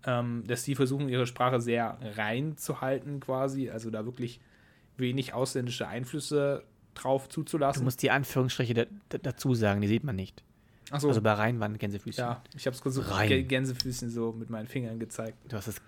ähm, 0.05 0.45
dass 0.47 0.63
die 0.63 0.75
versuchen, 0.75 1.09
ihre 1.09 1.27
Sprache 1.27 1.61
sehr 1.61 1.99
rein 2.17 2.57
zu 2.57 2.81
halten, 2.81 3.21
quasi. 3.21 3.71
Also 3.71 3.91
da 3.91 4.05
wirklich 4.05 4.41
wenig 4.97 5.33
ausländische 5.35 5.87
Einflüsse 5.89 6.65
drauf 6.95 7.29
zuzulassen. 7.29 7.81
Du 7.81 7.85
musst 7.85 8.03
die 8.03 8.11
Anführungsstriche 8.11 8.75
da, 8.75 8.85
da, 9.09 9.19
dazu 9.19 9.55
sagen, 9.55 9.81
die 9.81 9.89
sieht 9.89 10.05
man 10.05 10.17
nicht. 10.17 10.43
Achso. 10.91 11.09
Also 11.09 11.21
bei 11.21 11.33
rein 11.33 11.61
waren 11.61 11.77
Gänsefüßchen. 11.77 12.25
Ja, 12.25 12.43
ich 12.57 12.67
habe 12.67 12.75
es 12.75 12.81
versucht, 12.81 13.11
Rein. 13.11 13.29
Gä- 13.29 13.43
Gänsefüßchen 13.43 14.11
so 14.11 14.33
mit 14.33 14.49
meinen 14.51 14.67
Fingern 14.67 14.99
gezeigt. 14.99 15.37
Du 15.49 15.57
hast 15.57 15.69
es 15.69 15.81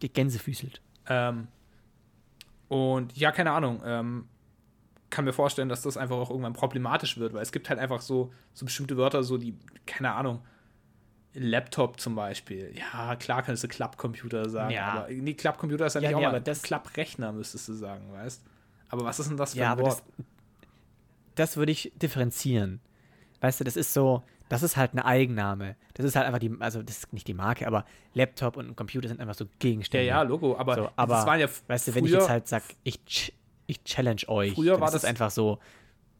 gegänsefüßelt. 0.00 0.80
Ähm, 1.08 1.46
und 2.68 3.16
ja, 3.16 3.30
keine 3.32 3.52
Ahnung. 3.52 3.80
Ähm, 3.84 4.24
kann 5.10 5.24
mir 5.26 5.32
vorstellen, 5.32 5.68
dass 5.68 5.82
das 5.82 5.96
einfach 5.96 6.16
auch 6.16 6.30
irgendwann 6.30 6.54
problematisch 6.54 7.18
wird, 7.18 7.34
weil 7.34 7.42
es 7.42 7.52
gibt 7.52 7.68
halt 7.68 7.78
einfach 7.78 8.00
so, 8.00 8.32
so 8.54 8.64
bestimmte 8.64 8.96
Wörter, 8.96 9.22
so 9.22 9.36
die, 9.36 9.54
keine 9.86 10.12
Ahnung, 10.12 10.40
Laptop 11.34 11.98
zum 11.98 12.14
Beispiel. 12.14 12.74
Ja, 12.76 13.16
klar 13.16 13.42
kannst 13.42 13.64
du 13.64 13.68
Klappcomputer 13.68 14.48
sagen, 14.50 14.72
Ja. 14.74 14.88
aber 14.92 15.08
nee, 15.10 15.34
Klappcomputer 15.34 15.86
ist 15.86 15.94
ja, 15.94 16.00
Ja, 16.00 16.08
nicht 16.08 16.16
nee, 16.18 16.22
auch 16.24 16.28
aber 16.28 16.38
mal 16.38 16.42
das- 16.44 16.62
Klapprechner, 16.62 17.32
müsstest 17.32 17.68
du 17.68 17.72
sagen, 17.74 18.12
weißt 18.12 18.42
Aber 18.90 19.04
was 19.04 19.18
ist 19.18 19.30
denn 19.30 19.36
das 19.38 19.52
für 19.54 19.60
Ja, 19.60 19.72
ein 19.72 19.78
Wort? 19.78 20.02
das, 20.18 20.24
das 21.34 21.56
würde 21.56 21.72
ich 21.72 21.92
differenzieren. 21.96 22.80
Weißt 23.40 23.60
du, 23.60 23.64
das 23.64 23.76
ist 23.76 23.94
so, 23.94 24.22
das 24.50 24.62
ist 24.62 24.76
halt 24.76 24.92
eine 24.92 25.04
Eigenname. 25.06 25.76
Das 25.94 26.04
ist 26.04 26.14
halt 26.14 26.26
einfach 26.26 26.38
die, 26.38 26.54
also 26.60 26.82
das 26.82 26.98
ist 26.98 27.12
nicht 27.12 27.26
die 27.26 27.34
Marke, 27.34 27.66
aber 27.66 27.86
Laptop 28.14 28.56
und 28.58 28.68
ein 28.68 28.76
Computer 28.76 29.08
sind 29.08 29.20
einfach 29.20 29.34
so 29.34 29.44
ja, 29.44 29.50
Gegenstände. 29.58 30.06
ja, 30.06 30.22
Logo, 30.22 30.56
aber, 30.58 30.74
So, 30.74 30.88
aber 30.96 31.14
das 31.16 31.26
waren 31.26 31.40
ja 31.40 31.48
weißt 31.66 31.88
du, 31.88 31.94
wenn 31.94 32.04
ich 32.04 32.12
jetzt 32.12 32.28
halt 32.28 32.46
sag, 32.48 32.62
ich, 32.84 32.96
ch- 33.08 33.32
ich 33.66 33.82
challenge 33.84 34.28
euch, 34.28 34.52
Früher 34.54 34.78
war 34.80 34.88
ist 34.88 34.94
das- 34.94 35.04
einfach 35.06 35.30
so, 35.30 35.58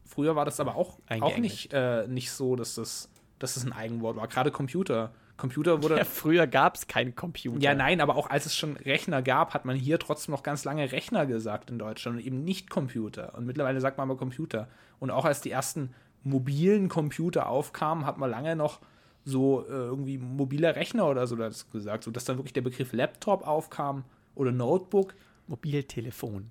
Früher 0.05 0.35
war 0.35 0.45
das 0.45 0.59
aber 0.59 0.75
auch, 0.75 0.97
auch 1.21 1.37
nicht, 1.37 1.71
äh, 1.73 2.07
nicht 2.07 2.31
so, 2.31 2.55
dass 2.55 2.75
das, 2.75 3.09
dass 3.43 3.55
das 3.55 3.65
ein 3.65 3.73
Eigenwort 3.73 4.15
war. 4.15 4.27
Gerade 4.27 4.51
Computer. 4.51 5.11
Computer 5.35 5.83
wurde. 5.83 5.97
ja, 5.97 6.05
früher 6.05 6.47
gab 6.47 6.75
es 6.75 6.87
keinen 6.87 7.13
Computer. 7.13 7.59
Ja, 7.59 7.75
nein, 7.75 7.99
aber 7.99 8.15
auch 8.15 8.29
als 8.29 8.45
es 8.45 8.55
schon 8.55 8.77
Rechner 8.77 9.21
gab, 9.21 9.53
hat 9.53 9.65
man 9.65 9.75
hier 9.75 9.99
trotzdem 9.99 10.31
noch 10.31 10.43
ganz 10.43 10.63
lange 10.63 10.91
Rechner 10.91 11.25
gesagt 11.25 11.69
in 11.69 11.77
Deutschland 11.77 12.17
und 12.17 12.25
eben 12.25 12.43
nicht 12.43 12.69
Computer. 12.69 13.35
Und 13.35 13.45
mittlerweile 13.45 13.81
sagt 13.81 13.97
man 13.97 14.09
aber 14.09 14.17
Computer. 14.17 14.69
Und 14.99 15.11
auch 15.11 15.25
als 15.25 15.41
die 15.41 15.51
ersten 15.51 15.93
mobilen 16.23 16.87
Computer 16.87 17.49
aufkamen, 17.49 18.05
hat 18.05 18.17
man 18.17 18.31
lange 18.31 18.55
noch 18.55 18.79
so 19.25 19.65
äh, 19.67 19.71
irgendwie 19.71 20.17
mobiler 20.17 20.75
Rechner 20.77 21.07
oder 21.09 21.27
so 21.27 21.35
das 21.35 21.69
gesagt, 21.69 22.05
sodass 22.05 22.23
dann 22.23 22.37
wirklich 22.37 22.53
der 22.53 22.61
Begriff 22.61 22.93
Laptop 22.93 23.45
aufkam 23.45 24.05
oder 24.35 24.53
Notebook. 24.53 25.15
Mobiltelefon. 25.47 26.49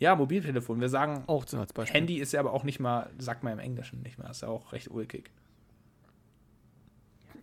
Ja, 0.00 0.16
Mobiltelefon. 0.16 0.80
Wir 0.80 0.88
sagen, 0.88 1.22
Auch 1.28 1.44
als 1.52 1.72
Beispiel. 1.72 1.94
Handy 1.94 2.16
ist 2.16 2.32
ja 2.32 2.40
aber 2.40 2.52
auch 2.52 2.64
nicht 2.64 2.80
mal, 2.80 3.08
sagt 3.18 3.44
man 3.44 3.52
im 3.52 3.60
Englischen 3.60 4.02
nicht 4.02 4.18
mehr, 4.18 4.30
ist 4.30 4.42
ja 4.42 4.48
auch 4.48 4.72
recht 4.72 4.90
ulkig. 4.90 5.30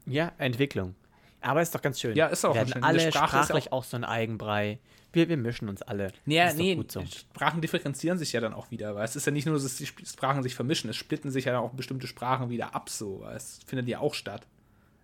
Ja, 0.10 0.32
Entwicklung. 0.38 0.96
Aber 1.42 1.62
ist 1.62 1.74
doch 1.74 1.82
ganz 1.82 2.00
schön. 2.00 2.16
Ja, 2.16 2.28
ist 2.28 2.44
auch 2.44 2.54
Wir 2.56 2.68
schön. 2.68 2.84
Alle 2.84 3.00
Sprache 3.00 3.38
ja 3.38 3.44
sprachlich 3.44 3.72
auch 3.72 3.84
so 3.84 3.96
ein 3.96 4.04
Eigenbrei. 4.04 4.80
Wir, 5.14 5.28
wir 5.30 5.38
mischen 5.38 5.70
uns 5.70 5.82
alle. 5.82 6.12
Ja, 6.26 6.54
nee, 6.54 6.76
gut 6.76 6.92
so. 6.92 7.04
Sprachen 7.06 7.62
differenzieren 7.62 8.18
sich 8.18 8.32
ja 8.34 8.42
dann 8.42 8.54
auch 8.54 8.70
wieder, 8.70 8.94
weil 8.96 9.06
es 9.06 9.16
ist 9.16 9.26
ja 9.26 9.32
nicht 9.32 9.46
nur, 9.48 9.58
dass 9.58 9.78
die 9.78 9.86
Sp- 9.90 10.06
Sprachen 10.06 10.44
sich 10.44 10.54
vermischen, 10.54 10.90
es 10.90 10.98
splitten 10.98 11.32
sich 11.32 11.46
ja 11.46 11.54
dann 11.54 11.62
auch 11.62 11.72
bestimmte 11.72 12.06
Sprachen 12.06 12.50
wieder 12.50 12.76
ab, 12.76 12.90
so, 12.90 13.22
weil 13.22 13.36
es 13.36 13.60
findet 13.66 13.88
ja 13.88 14.00
auch 14.00 14.14
statt. 14.14 14.46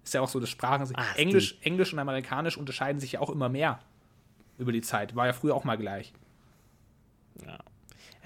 Ist 0.03 0.13
ja 0.13 0.21
auch 0.21 0.27
so, 0.27 0.39
dass 0.39 0.49
Sprachen 0.49 0.85
sich, 0.85 0.95
ist 0.95 1.15
Englisch, 1.17 1.57
Englisch 1.61 1.91
und 1.93 1.97
Amerikanisch 1.99 2.57
unterscheiden 2.57 2.99
sich 2.99 3.13
ja 3.13 3.21
auch 3.21 3.31
immer 3.31 3.49
mehr 3.49 3.79
über 4.59 4.71
die 4.71 4.81
Zeit. 4.81 5.15
War 5.15 5.25
ja 5.25 5.33
früher 5.33 5.55
auch 5.55 5.63
mal 5.63 5.77
gleich. 5.77 6.13
Ja, 7.43 7.57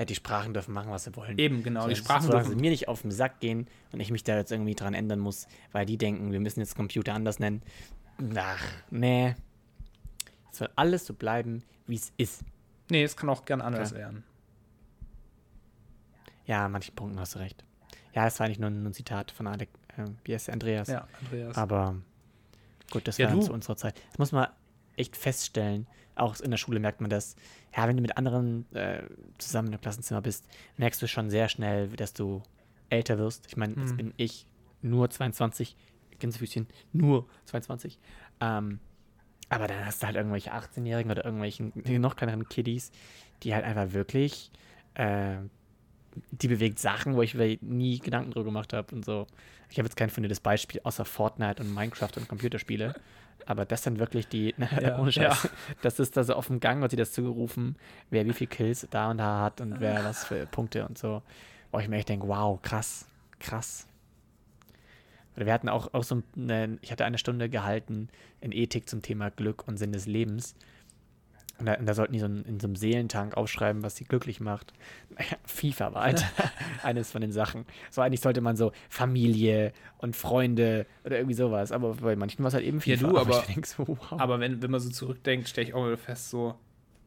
die 0.06 0.16
Sprachen 0.16 0.54
dürfen 0.54 0.74
machen, 0.74 0.92
was 0.92 1.04
sie 1.04 1.16
wollen. 1.16 1.38
Eben, 1.38 1.62
genau, 1.64 1.88
die 1.88 1.96
So, 1.96 2.04
Sprachen 2.04 2.24
solange 2.28 2.44
dürfen- 2.44 2.58
sie 2.58 2.62
mir 2.62 2.70
nicht 2.72 2.88
auf 2.88 3.02
den 3.02 3.12
Sack 3.12 3.40
gehen 3.40 3.68
und 3.92 4.00
ich 4.00 4.12
mich 4.12 4.24
da 4.24 4.38
jetzt 4.38 4.52
irgendwie 4.52 4.76
dran 4.76 4.94
ändern 4.94 5.20
muss, 5.20 5.48
weil 5.72 5.86
die 5.86 5.98
denken, 5.98 6.32
wir 6.32 6.40
müssen 6.40 6.60
jetzt 6.62 6.76
Computer 6.76 7.14
anders 7.14 7.40
nennen. 7.40 7.62
Ach, 8.36 8.64
nee. 8.92 9.36
Es 10.52 10.58
soll 10.60 10.70
alles 10.76 11.06
so 11.06 11.14
bleiben, 11.14 11.64
wie 11.88 11.96
es 11.96 12.12
ist. 12.18 12.44
Nee, 12.90 13.04
es 13.04 13.16
kann 13.18 13.30
auch 13.30 13.46
gern 13.46 13.62
anders 13.62 13.90
Klar. 13.90 14.02
werden. 14.02 14.24
Ja, 16.46 16.66
an 16.66 16.72
manchen 16.72 16.96
Punkten 16.96 17.20
hast 17.20 17.36
du 17.36 17.40
recht. 17.40 17.64
Ja, 18.14 18.26
das 18.26 18.40
war 18.40 18.46
eigentlich 18.48 18.60
nur 18.60 18.70
ein, 18.70 18.94
Zitat 18.94 19.32
von 19.32 19.48
Alec, 19.48 19.70
äh, 19.98 20.06
wie 20.24 20.34
heißt 20.34 20.50
Andreas. 20.50 20.88
Ja, 20.88 21.08
Andreas. 21.22 21.56
Aber 21.58 21.96
gut, 22.90 23.08
das 23.08 23.18
Ja, 23.18 23.32
war 23.32 23.40
zu 23.42 23.54
unserer 23.54 23.78
Zeit. 23.78 24.02
Das 24.10 24.18
muss 24.18 24.32
man 24.32 24.48
echt 25.00 25.16
feststellen. 25.18 25.88
Auch 26.16 26.40
in 26.42 26.52
der 26.52 26.58
Schule 26.58 26.80
merkt 26.80 27.02
man 27.02 27.10
das. 27.10 27.36
Ja, 27.76 27.88
wenn 27.88 27.96
du 27.96 28.02
mit 28.02 28.18
anderen 28.18 28.72
äh, 28.76 29.04
zusammen 29.38 29.72
im 29.72 29.80
Klassenzimmer 29.82 30.22
bist, 30.22 30.46
merkst 30.78 31.02
du 31.02 31.08
schon 31.08 31.30
sehr 31.30 31.48
schnell, 31.50 31.88
dass 31.90 32.14
du 32.14 32.44
älter 32.90 33.18
wirst. 33.18 33.46
Ich 33.48 33.56
meine, 33.58 33.76
jetzt 33.76 33.94
Mhm. 33.94 33.98
bin 33.98 34.14
ich 34.18 34.46
nur 34.82 35.10
22, 35.10 35.76
Gänsefüßchen, 36.20 36.68
nur 36.92 37.28
22. 37.46 38.00
Ähm, 38.42 38.80
aber 39.50 39.68
dann 39.68 39.86
hast 39.86 40.02
du 40.04 40.08
halt 40.08 40.16
irgendwelche 40.18 40.54
18-Jährigen 40.54 41.12
oder 41.12 41.24
irgendwelchen 41.26 41.72
noch 42.02 42.16
kleineren 42.16 42.48
Kiddies, 42.50 42.92
die 43.44 43.54
halt 43.56 43.64
einfach 43.66 43.94
wirklich, 43.94 44.52
äh, 44.96 45.38
die 46.32 46.48
bewegt 46.48 46.80
Sachen, 46.80 47.16
wo 47.16 47.22
ich 47.22 47.34
mir 47.36 47.58
nie 47.62 48.00
Gedanken 48.00 48.32
drüber 48.32 48.46
gemacht 48.46 48.74
habe 48.74 48.94
und 48.94 49.06
so. 49.06 49.28
Ich 49.70 49.78
habe 49.78 49.88
jetzt 49.88 49.96
kein 49.96 50.10
fundiertes 50.10 50.40
Beispiel, 50.40 50.82
außer 50.84 51.06
Fortnite 51.06 51.64
und 51.64 51.74
Minecraft 51.74 52.10
und 52.18 52.28
Computerspiele. 52.28 52.96
Aber 53.46 53.66
das 53.66 53.84
sind 53.84 54.00
wirklich 54.00 54.28
die, 54.28 54.54
Ja, 54.82 55.00
ohne 55.00 55.12
Scheiß, 55.12 55.44
ja. 55.44 55.50
das 55.82 56.00
ist 56.00 56.16
da 56.18 56.24
so 56.24 56.34
auf 56.34 56.48
dem 56.48 56.60
Gang, 56.60 56.82
wird 56.82 56.92
sie 56.92 56.98
das 56.98 57.12
zugerufen, 57.12 57.78
wer 58.10 58.26
wie 58.26 58.34
viel 58.34 58.48
Kills 58.48 58.88
da 58.90 59.10
und 59.12 59.18
da 59.18 59.42
hat 59.42 59.62
und 59.62 59.80
wer 59.80 60.04
was 60.04 60.26
für 60.26 60.46
Punkte 60.46 60.86
und 60.86 60.98
so. 60.98 61.22
Wo 61.72 61.80
ich 61.80 61.88
mir 61.88 61.98
echt 61.98 62.10
denke, 62.10 62.28
wow, 62.28 62.62
krass, 62.62 63.08
krass. 63.40 63.88
Wir 65.36 65.54
hatten 65.54 65.70
auch, 65.70 65.94
auch 65.94 66.04
so 66.04 66.22
eine, 66.36 66.78
ich 66.82 66.92
hatte 66.92 67.06
eine 67.06 67.18
Stunde 67.18 67.50
gehalten 67.50 68.10
in 68.42 68.52
Ethik 68.52 68.90
zum 68.90 69.02
Thema 69.02 69.30
Glück 69.32 69.68
und 69.68 69.78
Sinn 69.78 69.92
des 69.92 70.06
Lebens. 70.06 70.56
Und 71.60 71.66
da, 71.66 71.74
und 71.76 71.86
da 71.86 71.94
sollten 71.94 72.14
die 72.14 72.20
so 72.20 72.26
in, 72.26 72.44
in 72.46 72.60
so 72.60 72.68
einem 72.68 72.76
Seelentank 72.76 73.36
aufschreiben, 73.36 73.84
was 73.84 73.96
sie 73.98 74.06
glücklich 74.06 74.40
macht. 74.40 74.74
Naja, 75.10 75.38
FIFA 75.46 75.94
war 75.94 76.04
halt 76.04 76.26
eines 76.84 77.12
von 77.12 77.22
den 77.22 77.32
Sachen. 77.34 77.66
So 77.92 78.02
eigentlich 78.02 78.22
sollte 78.22 78.40
man 78.42 78.56
so 78.56 78.72
Familie 78.90 79.74
und 79.98 80.16
Freunde 80.16 80.86
oder 81.04 81.18
irgendwie 81.18 81.36
sowas. 81.36 81.72
Aber 81.72 81.96
bei 81.96 82.16
manchen 82.16 82.44
war 82.44 82.48
es 82.48 82.54
halt 82.54 82.64
eben 82.66 82.78
Ja, 82.86 82.96
FIFA. 82.98 83.08
du, 83.10 83.18
aber- 83.18 83.44
denk 83.48 83.66
so, 83.66 83.88
wow. 83.88 84.14
Aber 84.14 84.40
wenn, 84.40 84.62
wenn 84.62 84.72
man 84.72 84.80
so 84.80 84.90
zurückdenkt, 84.90 85.50
stelle 85.50 85.68
ich 85.68 85.74
auch 85.74 85.82
mal 85.82 85.98
fest, 85.98 86.30
so 86.30 86.56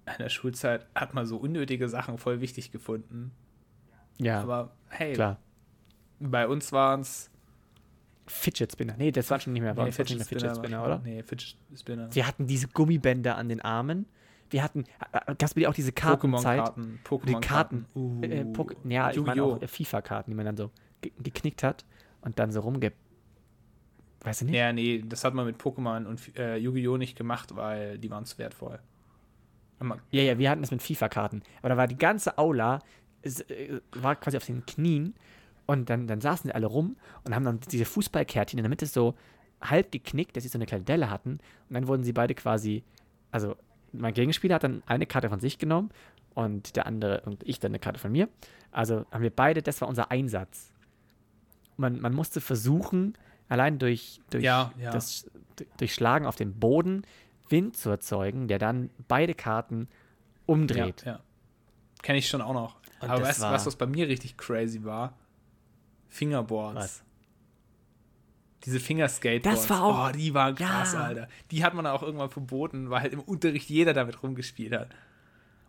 in 0.07 0.19
der 0.19 0.29
Schulzeit 0.29 0.87
hat 0.95 1.15
man 1.15 1.27
so 1.27 1.37
unnötige 1.39 1.89
Sachen 1.89 2.19
voll 2.19 2.41
wichtig 2.41 2.73
gefunden. 2.73 3.31
ja, 4.19 4.43
Aber 4.43 4.73
hey, 4.91 5.13
klar. 5.15 5.39
bei 6.21 6.47
uns 6.47 6.73
waren 6.73 7.01
es 7.01 7.31
Fidget 8.27 8.73
Spinner. 8.73 8.95
Nee, 8.99 9.11
das 9.13 9.31
war 9.31 9.41
schon 9.41 9.53
nicht 9.53 9.63
mehr. 9.63 9.75
Bei 9.75 9.85
uns 9.85 9.99
war 9.99 10.05
nicht 10.05 10.17
mehr 10.17 10.27
Fidget 10.27 10.57
Spinner, 10.57 10.85
oder? 10.85 10.99
Nee, 11.05 11.23
Fidget 11.23 11.57
Spinner. 11.77 12.15
Wir 12.15 12.27
hatten 12.27 12.47
diese 12.47 12.69
Gummibänder 12.69 13.37
an 13.37 13.49
den 13.49 13.61
Armen. 13.61 14.07
Wir 14.53 14.63
hatten, 14.63 14.85
äh, 15.13 15.35
gab 15.35 15.43
es 15.43 15.67
auch 15.67 15.75
diese 15.75 15.93
Kartenzeit? 15.93 16.61
Pokémon-Karten. 16.61 17.01
Die 17.03 17.09
Pokémon-Karten. 17.09 17.87
Karten, 17.93 18.23
äh, 18.23 18.45
Pok- 18.45 18.77
ja, 18.89 19.11
ich 19.11 19.21
meine 19.21 19.43
auch 19.43 19.59
FIFA-Karten, 19.67 20.31
die 20.31 20.35
man 20.37 20.47
dann 20.47 20.57
so 20.57 20.71
ge 21.01 21.11
geknickt 21.23 21.63
hat 21.63 21.85
und 22.21 22.39
dann 22.39 22.53
so 22.53 22.61
rumge... 22.61 22.93
Weißt 24.21 24.43
du 24.43 24.45
nicht? 24.45 24.55
Ja, 24.55 24.73
nee, 24.73 25.03
das 25.05 25.25
hat 25.25 25.35
man 25.35 25.47
mit 25.47 25.61
Pokémon 25.61 26.05
und 26.05 26.37
äh, 26.37 26.57
Yu-Gi-Oh! 26.57 26.97
nicht 26.97 27.17
gemacht, 27.17 27.57
weil 27.57 27.99
die 27.99 28.11
waren 28.11 28.25
zu 28.25 28.39
wertvoll. 28.39 28.79
Ja, 30.11 30.23
ja, 30.23 30.39
wir 30.39 30.49
hatten 30.49 30.61
das 30.63 30.71
mit 30.71 30.81
FIFA-Karten. 30.81 31.43
Aber 31.59 31.71
da 31.71 31.77
war 31.77 31.89
die 31.89 31.99
ganze 31.99 32.39
Aula, 32.39 32.79
es, 33.23 33.41
äh, 33.41 33.81
war 33.93 34.15
quasi 34.15 34.37
auf 34.37 34.47
den 34.47 34.65
Knien 34.65 35.15
und 35.67 35.91
dann, 35.91 36.07
dann 36.07 36.21
saßen 36.21 36.49
die 36.49 36.55
alle 36.55 36.67
rum 36.67 36.97
und 37.25 37.35
haben 37.35 37.45
dann 37.45 37.59
diese 37.61 37.85
Fußballkärtchen 37.85 38.59
in 38.59 38.63
der 38.63 38.71
Mitte 38.71 38.87
so 38.87 39.15
halb 39.61 39.91
geknickt, 39.91 40.37
dass 40.37 40.43
sie 40.45 40.49
so 40.49 40.59
eine 40.59 40.67
kleine 40.67 40.85
Delle 40.85 41.11
hatten. 41.11 41.41
Und 41.69 41.75
dann 41.75 41.89
wurden 41.89 42.05
sie 42.05 42.13
beide 42.13 42.35
quasi, 42.35 42.85
also 43.33 43.57
mein 43.93 44.15
Gegenspieler 44.15 44.57
hat 44.57 44.65
dann 44.65 44.83
eine 44.87 45.07
Karte 45.07 45.29
von 45.29 45.41
sich 45.41 45.59
genommen 45.59 45.91
und 46.35 46.77
der 46.77 46.87
andere 46.87 47.21
und 47.23 47.43
ich 47.47 47.61
dann 47.61 47.71
eine 47.71 47.79
Karte 47.79 47.99
von 47.99 48.13
mir. 48.13 48.29
Also 48.71 49.05
haben 49.11 49.23
wir 49.23 49.31
beide, 49.31 49.63
das 49.63 49.81
war 49.81 49.89
unser 49.89 50.11
Einsatz. 50.11 50.73
Man, 51.77 52.01
man 52.01 52.15
musste 52.15 52.41
versuchen, 52.41 53.17
allein 53.49 53.79
durch, 53.79 54.21
durch 54.31 54.45
Ja, 54.45 54.73
ja. 54.79 54.91
das 54.91 55.31
durch 55.77 55.95
Schlagen 55.95 56.27
auf 56.27 56.37
dem 56.37 56.55
Boden 56.59 57.03
Wind 57.49 57.77
zu 57.77 57.91
erzeugen, 57.91 58.49
der 58.49 58.59
dann 58.59 58.91
beide 59.09 59.35
Karten 59.35 59.89
umdreht. 60.47 61.03
Ja, 61.05 61.13
ja. 61.13 61.21
Kenne 62.03 62.19
ich 62.19 62.29
schon 62.29 62.41
auch 62.41 62.55
noch. 62.55 62.77
Und 63.01 63.11
Aber 63.11 63.23
weißt 63.23 63.43
du, 63.43 63.47
was, 63.47 63.67
was 63.67 63.77
bei 63.77 63.87
mir 63.87 64.09
richtig 64.09 64.37
crazy 64.37 64.85
war? 64.85 65.15
Fingerboards. 66.09 66.77
Was? 66.77 67.05
Diese 68.65 68.79
Fingerskateboards. 68.81 69.63
Das 69.63 69.71
war 69.71 69.83
auch- 69.85 70.09
Oh, 70.09 70.13
die 70.13 70.35
waren 70.35 70.55
krass, 70.55 70.93
Ja. 70.93 71.01
Alter. 71.05 71.29
Die 71.51 71.65
hat 71.65 71.75
man 71.75 71.87
auch 71.87 72.03
irgendwann 72.03 72.31
verboten, 72.31 72.91
weil 72.91 73.01
halt 73.03 73.13
im 73.13 73.21
Unterricht 73.21 73.69
jeder 73.69 73.93
damit 73.93 74.23
rumgespielt 74.23 74.73
hat. 74.73 74.89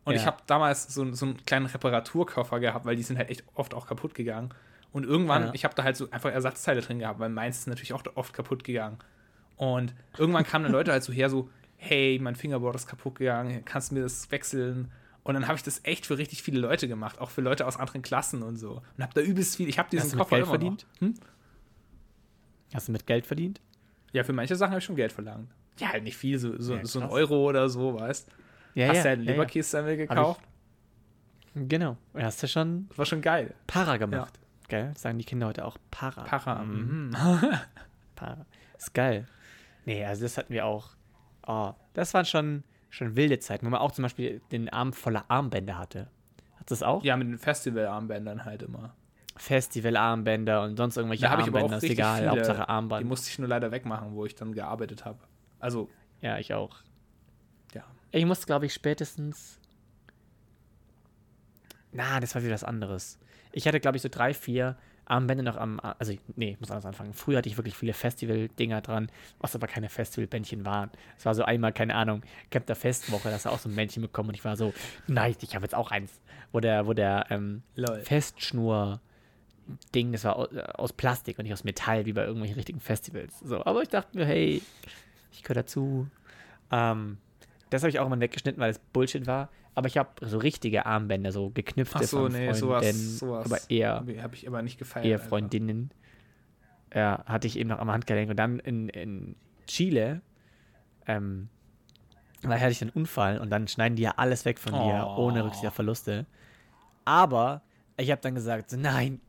Und 0.06 0.14
Ja. 0.14 0.20
ich 0.20 0.26
habe 0.28 0.38
damals 0.48 0.94
so, 0.94 1.12
so 1.14 1.26
einen 1.26 1.44
kleinen 1.46 1.66
Reparaturkoffer 1.66 2.60
gehabt, 2.60 2.86
weil 2.86 2.96
die 2.96 3.04
sind 3.04 3.18
halt 3.18 3.30
echt 3.30 3.44
oft 3.56 3.74
auch 3.74 3.88
kaputt 3.88 4.14
gegangen. 4.14 4.50
Und 4.92 5.06
irgendwann, 5.06 5.46
Ja. 5.48 5.52
ich 5.54 5.64
habe 5.66 5.74
da 5.74 5.84
halt 5.84 5.98
so 5.98 6.10
einfach 6.12 6.32
Ersatzteile 6.32 6.82
drin 6.82 7.00
gehabt, 7.00 7.20
weil 7.20 7.30
meins 7.30 7.60
ist 7.60 7.68
natürlich 7.68 7.94
auch 7.94 8.04
oft 8.16 8.34
kaputt 8.34 8.64
gegangen. 8.64 8.98
Und 9.56 9.94
irgendwann 10.18 10.44
kamen 10.44 10.64
dann 10.66 10.72
Leute 10.74 10.92
halt 10.92 11.04
so 11.04 11.14
her, 11.14 11.30
so, 11.30 11.50
hey, 11.78 12.20
mein 12.22 12.36
Fingerboard 12.36 12.76
ist 12.76 12.88
kaputt 12.88 13.16
gegangen, 13.16 13.64
kannst 13.66 13.92
du 13.92 13.96
mir 13.96 14.02
das 14.02 14.30
wechseln? 14.30 14.92
Und 15.24 15.36
dann 15.36 15.48
habe 15.48 15.56
ich 15.56 15.64
das 15.64 15.80
echt 15.84 16.06
für 16.06 16.18
richtig 16.18 16.44
viele 16.44 16.60
Leute 16.60 16.88
gemacht, 16.90 17.20
auch 17.20 17.30
für 17.30 17.42
Leute 17.42 17.66
aus 17.66 17.78
anderen 17.78 18.02
Klassen 18.02 18.44
und 18.44 18.58
so. 18.58 18.82
Und 18.98 19.04
habe 19.04 19.14
da 19.14 19.22
übelst 19.22 19.56
viel. 19.56 19.70
Ich 19.70 19.80
habe 19.80 19.90
diesen 19.90 20.04
Hast 20.04 20.12
du 20.12 20.18
mit 20.18 20.24
Koffer 20.26 20.36
Geld 20.36 20.48
verdient? 20.48 20.86
Hm? 21.00 21.14
Hast 22.74 22.88
du 22.88 22.92
mit 22.92 23.06
Geld 23.06 23.26
verdient? 23.26 23.62
Ja, 24.12 24.24
für 24.24 24.34
manche 24.34 24.56
Sachen 24.56 24.72
habe 24.72 24.80
ich 24.80 24.86
schon 24.86 24.96
Geld 24.96 25.12
verlangt. 25.12 25.50
Ja, 25.80 25.90
halt 25.92 26.04
nicht 26.04 26.18
viel, 26.18 26.38
so, 26.38 26.60
so, 26.60 26.76
Ja, 26.76 26.86
so 26.86 27.02
ein. 27.02 27.10
Euro 27.10 27.50
oder 27.50 27.68
so, 27.70 28.00
weißt 28.00 28.30
Ja, 28.76 28.88
Hast 28.90 28.98
ja, 28.98 29.04
du 29.04 29.10
halt 29.10 29.20
ja, 29.20 29.26
ja. 29.26 29.32
Leberkäse 29.32 29.98
gekauft? 29.98 30.42
Genau. 31.56 31.98
Hast 32.16 32.42
du 32.42 32.48
schon 32.48 32.88
Das 32.90 32.98
war 32.98 33.06
schon 33.06 33.22
geil. 33.22 33.54
Para 33.68 33.98
gemacht. 33.98 34.40
Gell? 34.68 34.92
Sagen 34.98 35.18
die 35.20 35.26
Kinder 35.26 35.48
heute 35.48 35.66
auch 35.66 35.78
Para. 35.92 36.24
Para. 36.24 36.64
Mhm. 36.64 37.10
Mhm. 37.10 37.16
Para. 38.16 38.46
Ist 38.78 38.94
geil. 38.94 39.28
Nee, 39.86 40.04
also 40.06 40.24
das 40.24 40.38
hatten 40.38 40.54
wir 40.54 40.66
auch. 40.66 40.92
Oh, 41.46 41.74
das 41.94 42.14
waren 42.14 42.26
schon, 42.26 42.64
schon 42.90 43.16
wilde 43.16 43.38
Zeiten, 43.40 43.66
wo 43.66 43.70
man 43.70 43.82
auch 43.82 43.92
zum 43.92 44.04
Beispiel 44.04 44.42
den 44.52 44.70
Arm 44.70 44.94
voller 44.94 45.26
Armbänder 45.28 45.78
hatte. 45.78 46.10
Hat 46.56 46.72
das 46.72 46.82
auch? 46.82 47.04
Ja, 47.04 47.18
mit 47.18 47.28
den 47.28 47.38
Festivalarmbändern 47.38 48.46
halt 48.46 48.64
immer. 48.64 48.96
Festival-Armbänder 49.36 50.64
und 50.64 50.78
sonst 50.78 50.98
irgendwelche 50.98 51.24
Da 51.24 51.32
Armbänder, 51.36 51.78
ist 51.78 51.84
egal, 51.84 52.18
viele. 52.20 52.30
Hauptsache 52.32 52.58
Die 52.62 52.70
Armband. 52.70 53.06
musste 53.08 53.30
ich 53.30 53.40
nur 53.40 53.48
leider 53.48 53.72
wegmachen, 53.72 54.14
wo 54.14 54.26
ich 54.26 54.36
dann 54.36 54.54
gearbeitet 54.54 55.06
habe. 55.06 55.20
Also, 55.60 55.90
Ja, 56.22 56.38
ich 56.38 56.54
auch. 56.54 56.76
ja. 57.74 57.84
Ich 58.12 58.26
musste, 58.26 58.46
glaube 58.46 58.66
ich, 58.66 58.74
spätestens. 58.74 59.60
Na, 61.92 62.20
das 62.20 62.34
war 62.36 62.42
wieder 62.44 62.54
was 62.54 62.64
anderes. 62.64 63.20
Ich 63.52 63.68
hatte, 63.68 63.80
glaube 63.80 63.98
ich, 63.98 64.04
so 64.04 64.10
drei, 64.10 64.34
vier 64.34 64.78
Armbänder 65.06 65.44
noch 65.44 65.58
am. 65.58 65.80
Also, 65.80 66.14
nee, 66.36 66.52
ich 66.52 66.60
muss 66.60 66.72
anders 66.72 66.86
anfangen. 66.86 67.14
Früher 67.14 67.38
hatte 67.40 67.50
ich 67.50 67.58
wirklich 67.58 67.76
viele 67.76 67.94
Festival-Dinger 67.94 68.82
dran, 68.82 69.12
was 69.40 69.56
aber 69.56 69.68
keine 69.68 69.90
Festival-Bändchen 69.90 70.66
waren. 70.66 70.90
Es 71.18 71.26
war 71.26 71.36
so 71.36 71.44
einmal, 71.44 71.74
keine 71.74 71.94
Ahnung, 71.96 72.24
Captain 72.50 72.76
Festwoche, 72.76 73.28
da 73.30 73.36
hast 73.36 73.46
du 73.46 73.50
auch 73.50 73.60
so 73.60 73.70
ein 73.70 73.76
Bändchen 73.76 74.02
bekommen 74.02 74.30
und 74.30 74.36
ich 74.36 74.46
war 74.46 74.56
so, 74.56 74.74
nein, 75.08 75.36
ich 75.42 75.56
habe 75.56 75.66
jetzt 75.66 75.76
auch 75.76 75.92
eins. 75.92 76.20
Wo 76.52 76.60
der, 76.60 76.88
wo 76.88 76.94
der 76.94 77.26
ähm. 77.30 77.64
Festschnur. 78.04 79.02
Ding, 79.96 80.12
das 80.12 80.24
war 80.26 80.38
aus, 80.80 80.94
Plastik 80.94 81.38
und 81.40 81.44
nicht 81.44 81.54
aus 81.54 81.64
Metall, 81.64 82.06
wie 82.06 82.14
bei 82.14 82.24
irgendwelchen 82.24 82.56
richtigen 82.56 82.80
Festivals. 82.80 83.40
So, 83.40 83.64
aber 83.66 83.82
ich 83.82 83.90
dachte 83.90 84.18
mir, 84.18 84.26
hey, 84.26 84.62
ich 85.32 85.44
gehöre 85.44 85.56
dazu. 85.56 86.08
Ähm, 86.72 87.18
das 87.70 87.82
habe 87.84 87.90
ich 87.90 88.00
auch 88.00 88.06
immer 88.08 88.20
weggeschnitten, 88.20 88.62
weil 88.62 88.72
es 88.72 88.80
Bullshit 88.80 89.26
war. 89.28 89.50
Aber 89.76 89.88
ich 89.88 89.98
habe 89.98 90.10
so 90.22 90.38
richtige 90.38 90.86
Armbänder, 90.86 91.32
so 91.32 91.50
geknüpfte 91.50 92.00
Ach 92.00 92.04
so, 92.04 92.18
von 92.24 92.32
nee, 92.32 92.54
sowas, 92.54 93.18
sowas. 93.20 93.46
aber 93.46 93.58
eher, 93.70 93.96
Habe 93.96 94.22
hab 94.22 94.34
ich 94.34 94.48
aber 94.48 94.62
nicht 94.62 94.78
gefeiert. 94.78 95.06
eher 95.06 95.16
einfach. 95.16 95.30
Freundinnen. 95.30 95.90
Ja, 96.94 97.24
hatte 97.26 97.48
ich 97.48 97.58
eben 97.58 97.70
noch 97.70 97.80
am 97.80 97.90
Handgelenk. 97.90 98.30
Und 98.30 98.38
dann 98.38 98.60
in, 98.60 98.90
in 98.90 99.36
Chile, 99.66 100.22
ähm, 101.08 101.50
weil 102.44 102.60
hatte 102.60 102.72
ich 102.72 102.82
einen 102.82 102.92
Unfall 102.92 103.40
und 103.40 103.50
dann 103.50 103.68
schneiden 103.68 103.96
die 103.96 104.04
ja 104.04 104.14
alles 104.18 104.46
weg 104.46 104.60
von 104.60 104.74
dir, 104.74 105.06
Oh. 105.08 105.24
ohne 105.28 105.44
Rücksicht 105.44 105.66
auf 105.66 105.74
Verluste. 105.74 106.28
Aber 107.06 107.64
ich 107.98 108.12
habe 108.12 108.22
dann 108.22 108.36
gesagt, 108.36 108.72
nein, 108.78 109.22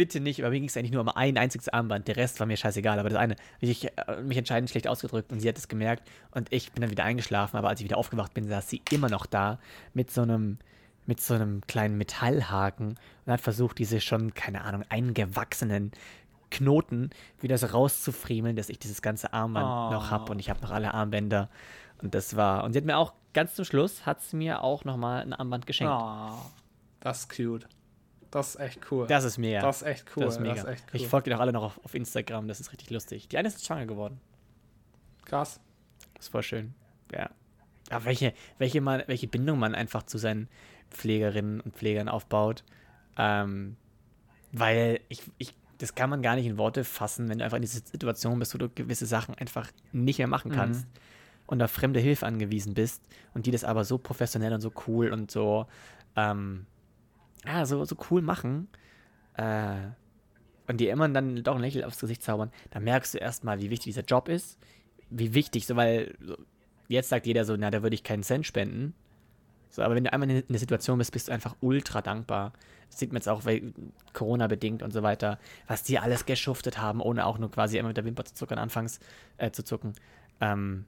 bitte 0.00 0.18
nicht. 0.18 0.40
Aber 0.40 0.48
mir 0.48 0.60
ging 0.60 0.68
es 0.70 0.76
eigentlich 0.78 0.92
nur 0.92 1.02
um 1.02 1.10
ein 1.10 1.36
einziges 1.36 1.68
Armband. 1.68 2.08
Der 2.08 2.16
Rest 2.16 2.40
war 2.40 2.46
mir 2.46 2.56
scheißegal. 2.56 2.98
Aber 2.98 3.10
das 3.10 3.18
eine, 3.18 3.36
ich 3.60 3.86
äh, 3.86 4.22
mich 4.22 4.38
entscheidend 4.38 4.70
schlecht 4.70 4.88
ausgedrückt 4.88 5.30
und 5.30 5.40
sie 5.40 5.48
hat 5.48 5.58
es 5.58 5.68
gemerkt. 5.68 6.08
Und 6.30 6.50
ich 6.50 6.72
bin 6.72 6.80
dann 6.80 6.90
wieder 6.90 7.04
eingeschlafen. 7.04 7.58
Aber 7.58 7.68
als 7.68 7.80
ich 7.80 7.84
wieder 7.84 7.98
aufgewacht 7.98 8.32
bin, 8.32 8.48
saß 8.48 8.66
sie 8.70 8.80
immer 8.90 9.10
noch 9.10 9.26
da 9.26 9.58
mit 9.92 10.10
so 10.10 10.22
einem, 10.22 10.56
mit 11.04 11.20
so 11.20 11.34
einem 11.34 11.60
kleinen 11.66 11.98
Metallhaken 11.98 12.98
und 13.26 13.32
hat 13.32 13.42
versucht, 13.42 13.78
diese 13.78 14.00
schon, 14.00 14.32
keine 14.32 14.62
Ahnung, 14.62 14.84
eingewachsenen 14.88 15.92
Knoten 16.50 17.10
wieder 17.42 17.58
so 17.58 17.66
rauszufriemeln, 17.66 18.56
dass 18.56 18.70
ich 18.70 18.78
dieses 18.78 19.02
ganze 19.02 19.34
Armband 19.34 19.66
Oh. 19.66 19.92
noch 19.92 20.10
habe 20.10 20.32
und 20.32 20.38
ich 20.38 20.48
habe 20.48 20.62
noch 20.62 20.70
alle 20.70 20.94
Armbänder. 20.94 21.50
Und 22.02 22.14
das 22.14 22.36
war, 22.36 22.64
und 22.64 22.72
sie 22.72 22.78
hat 22.78 22.86
mir 22.86 22.96
auch 22.96 23.12
ganz 23.34 23.54
zum 23.54 23.66
Schluss, 23.66 24.06
hat 24.06 24.22
sie 24.22 24.36
mir 24.36 24.64
auch 24.64 24.84
nochmal 24.86 25.20
ein 25.20 25.34
Armband 25.34 25.66
geschenkt. 25.66 25.92
Oh, 25.94 26.30
das 27.00 27.20
ist 27.20 27.36
cute. 27.36 27.66
Das 28.30 28.54
ist 28.54 28.60
echt 28.60 28.80
cool. 28.90 29.06
Das 29.06 29.24
ist 29.24 29.38
mega. 29.38 29.60
Das 29.60 29.82
ist 29.82 29.88
echt 29.88 30.04
cool. 30.16 30.24
Das 30.24 30.34
ist 30.34 30.40
mega. 30.40 30.68
echt 30.68 30.84
cool. 30.92 31.00
Ich 31.00 31.08
folge 31.08 31.24
dir 31.24 31.36
doch 31.36 31.40
alle 31.40 31.52
noch 31.52 31.62
auf, 31.62 31.84
auf 31.84 31.94
Instagram, 31.94 32.46
das 32.48 32.60
ist 32.60 32.72
richtig 32.72 32.90
lustig. 32.90 33.28
Die 33.28 33.38
eine 33.38 33.48
ist 33.48 33.64
schwanger 33.64 33.86
geworden. 33.86 34.20
Krass. 35.24 35.60
Das 36.14 36.26
ist 36.26 36.32
voll 36.32 36.42
schön. 36.42 36.74
Ja. 37.12 37.30
Aber 37.90 38.04
welche, 38.04 38.32
welche, 38.58 38.80
man, 38.80 39.02
welche 39.06 39.26
Bindung 39.26 39.58
man 39.58 39.74
einfach 39.74 40.04
zu 40.04 40.16
seinen 40.16 40.48
Pflegerinnen 40.90 41.60
und 41.60 41.76
Pflegern 41.76 42.08
aufbaut. 42.08 42.64
Ähm, 43.16 43.76
weil 44.52 45.00
ich, 45.08 45.22
ich, 45.38 45.54
das 45.78 45.94
kann 45.94 46.10
man 46.10 46.22
gar 46.22 46.36
nicht 46.36 46.46
in 46.46 46.58
Worte 46.58 46.84
fassen, 46.84 47.28
wenn 47.28 47.38
du 47.38 47.44
einfach 47.44 47.56
in 47.56 47.62
dieser 47.62 47.80
Situation 47.84 48.38
bist, 48.38 48.54
wo 48.54 48.58
du 48.58 48.68
gewisse 48.68 49.06
Sachen 49.06 49.34
einfach 49.36 49.70
nicht 49.92 50.18
mehr 50.18 50.26
machen 50.26 50.52
kannst 50.52 50.86
und 51.46 51.62
auf 51.62 51.70
fremde 51.70 52.00
Hilfe 52.00 52.26
angewiesen 52.26 52.74
bist 52.74 53.02
und 53.34 53.46
die 53.46 53.50
das 53.50 53.64
aber 53.64 53.84
so 53.84 53.98
professionell 53.98 54.52
und 54.52 54.60
so 54.60 54.72
cool 54.86 55.12
und 55.12 55.30
so, 55.30 55.66
ähm, 56.16 56.66
ja, 57.46 57.66
so, 57.66 57.84
so 57.84 57.96
cool 58.10 58.22
machen. 58.22 58.68
Äh, 59.34 59.76
und 60.68 60.78
dir 60.78 60.92
immer 60.92 61.08
dann 61.08 61.42
doch 61.42 61.56
ein 61.56 61.60
Lächeln 61.60 61.84
aufs 61.84 61.98
Gesicht 61.98 62.22
zaubern, 62.22 62.52
dann 62.70 62.84
merkst 62.84 63.14
du 63.14 63.18
erstmal, 63.18 63.58
wie 63.60 63.70
wichtig 63.70 63.94
dieser 63.94 64.04
Job 64.04 64.28
ist. 64.28 64.58
Wie 65.08 65.34
wichtig, 65.34 65.66
so 65.66 65.74
weil 65.74 66.14
so, 66.20 66.36
jetzt 66.86 67.08
sagt 67.08 67.26
jeder 67.26 67.44
so, 67.44 67.56
na, 67.56 67.70
da 67.70 67.82
würde 67.82 67.94
ich 67.94 68.04
keinen 68.04 68.22
Cent 68.22 68.46
spenden. 68.46 68.94
So, 69.68 69.82
aber 69.82 69.94
wenn 69.94 70.04
du 70.04 70.12
einmal 70.12 70.30
in 70.30 70.44
der 70.48 70.58
Situation 70.58 70.98
bist, 70.98 71.12
bist 71.12 71.28
du 71.28 71.32
einfach 71.32 71.56
ultra 71.60 72.02
dankbar. 72.02 72.52
Das 72.88 72.98
sieht 72.98 73.12
man 73.12 73.18
jetzt 73.18 73.28
auch, 73.28 73.44
weil 73.44 73.72
Corona-bedingt 74.12 74.82
und 74.82 74.92
so 74.92 75.02
weiter, 75.02 75.38
was 75.68 75.82
die 75.84 75.98
alles 75.98 76.26
geschuftet 76.26 76.78
haben, 76.78 77.00
ohne 77.00 77.24
auch 77.26 77.38
nur 77.38 77.50
quasi 77.50 77.78
immer 77.78 77.88
mit 77.88 77.96
der 77.96 78.04
Wimper 78.04 78.24
zu 78.24 78.34
zuckern, 78.34 78.58
anfangs 78.58 78.98
äh, 79.38 79.50
zu 79.52 79.64
zucken. 79.64 79.94
Ähm, 80.40 80.86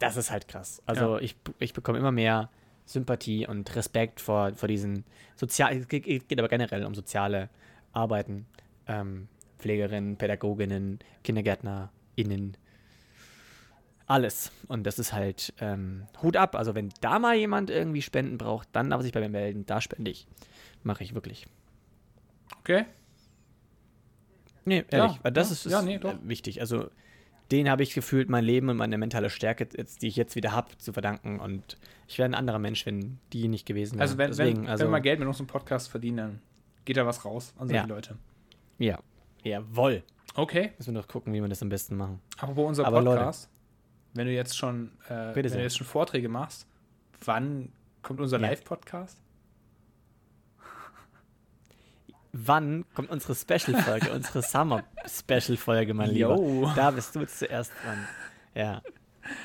das 0.00 0.16
ist 0.16 0.30
halt 0.30 0.48
krass. 0.48 0.82
Also 0.86 1.16
Ja. 1.16 1.22
ich, 1.22 1.36
ich 1.58 1.72
bekomme 1.72 1.98
immer 1.98 2.12
mehr 2.12 2.50
Sympathie 2.88 3.46
und 3.46 3.76
Respekt 3.76 4.20
vor, 4.20 4.54
vor 4.54 4.66
diesen 4.66 5.04
sozial, 5.36 5.76
es 5.76 5.88
geht, 5.88 6.38
aber 6.38 6.48
generell 6.48 6.84
um 6.86 6.94
soziale 6.94 7.50
Arbeiten. 7.92 8.46
Ähm, 8.86 9.28
Pflegerinnen, 9.58 10.16
Pädagoginnen, 10.16 11.00
KindergärtnerInnen, 11.24 12.56
alles. 14.06 14.50
Und 14.68 14.86
das 14.86 14.98
ist 14.98 15.12
halt 15.12 15.52
ähm, 15.60 16.06
Hut 16.22 16.36
ab. 16.36 16.54
Also 16.54 16.74
wenn 16.74 16.90
da 17.00 17.18
mal 17.18 17.36
jemand 17.36 17.70
irgendwie 17.70 18.02
Spenden 18.02 18.38
braucht, 18.38 18.68
dann 18.72 18.88
darf 18.88 19.00
er 19.00 19.02
sich 19.02 19.12
bei 19.12 19.20
mir 19.20 19.28
melden. 19.28 19.66
Da 19.66 19.80
spende 19.80 20.10
ich. 20.10 20.26
Mache 20.82 21.04
ich 21.04 21.14
wirklich. 21.14 21.46
Okay. 22.60 22.86
Nee, 24.64 24.84
ehrlich, 24.90 25.18
Ja, 25.22 25.30
das 25.30 25.48
ja, 25.48 25.52
ist, 25.52 25.66
ist 25.66 25.72
ja, 25.72 25.82
nee, 25.82 25.96
äh, 25.96 26.16
wichtig. 26.22 26.60
Also 26.60 26.88
den 27.50 27.70
habe 27.70 27.82
ich 27.82 27.94
gefühlt, 27.94 28.28
mein 28.28 28.44
Leben 28.44 28.68
und 28.68 28.76
meine 28.76 28.98
mentale 28.98 29.30
Stärke, 29.30 29.66
jetzt, 29.76 30.02
die 30.02 30.08
ich 30.08 30.16
jetzt 30.16 30.36
wieder 30.36 30.52
habe, 30.52 30.76
zu 30.78 30.92
verdanken. 30.92 31.40
Und 31.40 31.78
ich 32.06 32.18
wäre 32.18 32.28
ein 32.28 32.34
anderer 32.34 32.58
Mensch, 32.58 32.84
wenn 32.86 33.18
die 33.32 33.48
nicht 33.48 33.66
gewesen 33.66 33.94
wäre. 33.94 34.02
Also 34.02 34.18
wenn, 34.18 34.28
Deswegen, 34.30 34.62
wenn, 34.62 34.68
also, 34.68 34.84
wenn 34.84 34.90
wir 34.90 35.00
Geld 35.00 35.18
mit 35.18 35.28
unserem 35.28 35.46
Podcast 35.46 35.88
verdienen, 35.90 36.16
dann 36.16 36.40
geht 36.84 36.96
da 36.96 37.06
was 37.06 37.24
raus 37.24 37.54
an 37.58 37.68
solche 37.68 37.82
Ja. 37.82 37.86
Leute. 37.86 38.16
ja, 38.78 38.98
jawohl. 39.42 40.02
Okay. 40.34 40.72
Müssen 40.78 40.94
wir 40.94 41.00
noch 41.00 41.08
gucken, 41.08 41.32
wie 41.32 41.40
wir 41.40 41.48
das 41.48 41.62
am 41.62 41.68
besten 41.70 41.96
machen. 41.96 42.20
Apropos 42.38 42.68
unser 42.68 42.86
Aber 42.86 43.00
Leute. 43.02 43.16
Podcast, 43.18 43.48
wenn 44.14 44.26
du 44.26 44.32
jetzt 44.32 44.56
schon, 44.56 44.92
äh, 45.08 45.34
wenn 45.34 45.42
du 45.42 45.60
jetzt 45.60 45.76
schon 45.76 45.86
Vorträge 45.86 46.28
machst, 46.28 46.66
wann 47.24 47.72
kommt 48.02 48.20
unser 48.20 48.38
Ja. 48.38 48.48
Live-Podcast? 48.48 49.18
Wann 52.32 52.84
kommt 52.94 53.10
unsere 53.10 53.34
Special-Folge, 53.34 54.12
unsere 54.12 54.42
Summer-Special-Folge, 54.42 55.94
mein 55.94 56.10
Lieber? 56.10 56.36
Yo. 56.36 56.70
Da 56.76 56.90
bist 56.90 57.14
du 57.14 57.20
jetzt 57.20 57.38
zuerst 57.38 57.72
dran. 57.84 57.98
Ja. 58.54 58.82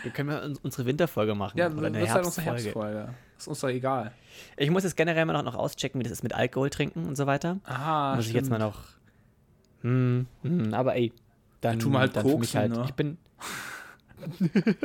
Wir 0.04 0.12
können 0.12 0.30
ja 0.30 0.44
uns- 0.44 0.60
unsere 0.60 0.86
Winterfolge 0.86 1.34
machen. 1.36 1.58
Ja, 1.58 1.68
oder 1.68 1.90
das 1.90 1.96
eine 1.96 2.04
ist 2.04 2.14
halt 2.14 2.26
unsere 2.26 2.46
Herbstfolge. 2.46 3.10
Ist 3.38 3.48
uns 3.48 3.60
doch 3.62 3.70
egal. 3.70 4.12
Ich 4.58 4.70
muss 4.70 4.84
jetzt 4.84 4.96
generell 4.98 5.26
mal 5.26 5.34
noch, 5.34 5.44
noch 5.44 5.56
auschecken, 5.56 6.00
wie 6.00 6.04
das 6.04 6.12
ist 6.12 6.24
mit 6.24 6.34
Alkohol 6.34 6.70
trinken 6.70 7.06
und 7.06 7.16
so 7.16 7.26
weiter. 7.26 7.60
Ah, 7.66 8.16
muss 8.16 8.28
ich 8.28 8.34
jetzt 8.34 8.50
mal 8.50 8.60
noch. 8.60 8.80
Hm, 9.82 10.28
hm, 10.44 10.74
aber 10.74 10.96
ey. 10.96 11.12
Dann, 11.62 11.80
tu 11.80 11.90
mal 11.90 12.00
halt 12.00 12.16
dann 12.16 12.24
koksen, 12.24 12.60
halt. 12.60 12.72
ne? 12.72 12.84
Ich 12.86 12.94
bin. 12.94 13.18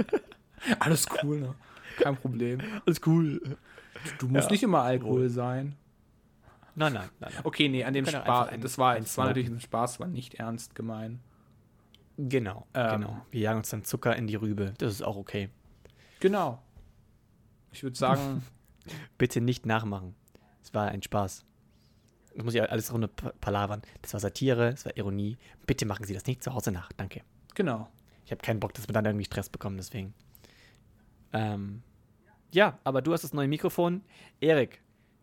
Alles 0.80 1.06
cool, 1.22 1.40
ne? 1.40 1.54
Kein 1.98 2.16
Problem. 2.16 2.60
Alles 2.86 3.00
cool. 3.06 3.40
Du 4.18 4.28
musst 4.28 4.46
Ja. 4.46 4.52
nicht 4.52 4.62
immer 4.62 4.82
Alkohol 4.82 5.28
sein. 5.28 5.74
Nein, 6.78 6.92
nein, 6.92 7.08
nein. 7.20 7.32
nein. 7.34 7.40
Okay, 7.44 7.68
nee, 7.68 7.84
an 7.84 7.92
dem 7.92 8.06
Spaß. 8.06 8.50
Das 8.60 8.78
war, 8.78 8.98
das 8.98 9.16
war 9.18 9.26
natürlich 9.26 9.50
ein 9.50 9.60
Spaß, 9.60 10.00
war 10.00 10.06
nicht 10.06 10.34
ernst 10.34 10.74
gemeint. 10.74 11.20
Genau, 12.16 12.66
Ähm. 12.74 13.00
genau. 13.00 13.26
Wir 13.30 13.40
jagen 13.42 13.58
uns 13.58 13.68
dann 13.70 13.84
Zucker 13.84 14.16
in 14.16 14.26
die 14.26 14.34
Rübe. 14.36 14.74
Das 14.78 14.92
ist 14.92 15.02
auch 15.02 15.16
okay. 15.16 15.50
Genau. 16.20 16.60
Ich 17.72 17.82
würde 17.82 17.96
sagen, 17.96 18.42
Bitte 19.18 19.40
nicht 19.40 19.66
nachmachen. 19.66 20.14
Es 20.62 20.72
war 20.72 20.88
ein 20.88 21.02
Spaß. 21.02 21.44
Das 22.34 22.44
muss 22.44 22.54
ich 22.54 22.62
alles 22.62 22.92
runter 22.92 23.08
pa- 23.08 23.32
palavern. 23.40 23.82
Das 24.02 24.12
war 24.14 24.20
Satire, 24.20 24.70
das 24.70 24.84
war 24.86 24.96
Ironie. 24.96 25.36
Bitte 25.66 25.84
machen 25.86 26.04
Sie 26.06 26.14
das 26.14 26.26
nicht 26.26 26.42
zu 26.42 26.54
Hause 26.54 26.72
nach. 26.72 26.90
Danke. 26.96 27.22
genau. 27.54 27.88
Ich 28.24 28.30
habe 28.32 28.42
keinen 28.42 28.60
Bock, 28.60 28.74
dass 28.74 28.86
wir 28.88 28.92
dann 28.92 29.04
irgendwie 29.06 29.24
Stress 29.24 29.48
bekommen, 29.48 29.76
deswegen. 29.78 30.12
Ähm, 31.32 31.82
ja, 32.50 32.78
aber 32.84 33.00
du 33.02 33.12
hast 33.12 33.24
das 33.24 33.32
neue 33.32 33.48
Mikrofon. 33.48 34.02
Erik, 34.40 34.80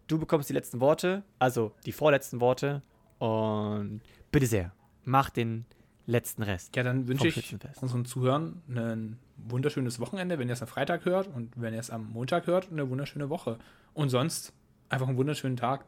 du 0.07 0.19
bekommst 0.19 0.49
die 0.49 0.53
letzten 0.53 0.79
Worte, 0.79 1.23
also 1.39 1.73
die 1.85 1.91
vorletzten 1.91 2.39
Worte. 2.41 2.81
Und 3.19 4.01
bitte 4.31 4.45
sehr, 4.45 4.73
mach 5.03 5.29
den 5.29 5.65
letzten 6.05 6.43
Rest. 6.43 6.75
Ja, 6.75 6.83
dann 6.83 7.07
wünsche 7.07 7.27
ich 7.27 7.55
unseren 7.81 8.05
Zuhörern 8.05 8.61
ein 8.69 9.17
wunderschönes 9.37 9.99
Wochenende, 9.99 10.37
wenn 10.39 10.47
ihr 10.47 10.53
es 10.53 10.61
am 10.61 10.67
Freitag 10.67 11.05
hört 11.05 11.27
und 11.27 11.53
wenn 11.55 11.73
ihr 11.73 11.79
es 11.79 11.89
am 11.89 12.11
Montag 12.11 12.47
hört, 12.47 12.71
eine 12.71 12.89
wunderschöne 12.89 13.29
Woche. 13.29 13.57
Und 13.93 14.09
sonst 14.09 14.53
einfach 14.89 15.07
einen 15.07 15.17
wunderschönen 15.17 15.57
Tag. 15.57 15.85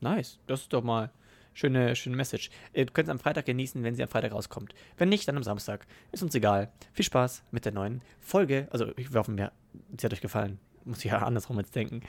Nice. 0.00 0.38
Das 0.46 0.62
ist 0.62 0.72
doch 0.72 0.82
mal 0.82 1.10
schöne, 1.52 1.94
schöne 1.96 2.16
Message. 2.16 2.50
Ihr 2.72 2.86
könnt 2.86 3.08
es 3.08 3.10
am 3.10 3.18
Freitag 3.18 3.46
genießen, 3.46 3.82
wenn 3.82 3.94
sie 3.94 4.02
am 4.02 4.08
Freitag 4.08 4.32
rauskommt. 4.32 4.74
Wenn 4.96 5.08
nicht, 5.08 5.26
dann 5.28 5.36
am 5.36 5.42
Samstag. 5.42 5.86
Ist 6.12 6.22
uns 6.22 6.34
egal. 6.34 6.70
Viel 6.92 7.04
Spaß 7.04 7.44
mit 7.52 7.64
der 7.64 7.72
neuen 7.72 8.02
Folge. 8.20 8.68
Also, 8.70 8.86
wir 8.96 9.18
hoffen, 9.18 9.36
mir, 9.36 9.52
sie 9.96 10.04
hat 10.04 10.12
euch 10.12 10.20
gefallen. 10.20 10.58
Muss 10.84 11.04
ich 11.04 11.10
ja 11.10 11.18
andersrum 11.18 11.58
jetzt 11.58 11.74
denken. 11.74 12.00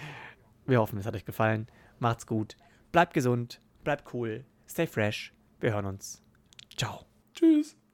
Wir 0.66 0.80
hoffen, 0.80 0.98
es 1.00 1.06
hat 1.06 1.16
euch 1.16 1.26
gefallen. 1.26 1.68
Macht's 2.00 2.28
gut. 2.28 2.58
Bleibt 2.92 3.14
gesund. 3.14 3.62
Bleibt 3.84 4.14
cool. 4.14 4.46
Stay 4.68 4.88
fresh. 4.88 5.34
Wir 5.60 5.74
hören 5.74 5.86
uns. 5.86 6.22
Ciao. 6.76 7.06
Tschüss. 7.34 7.78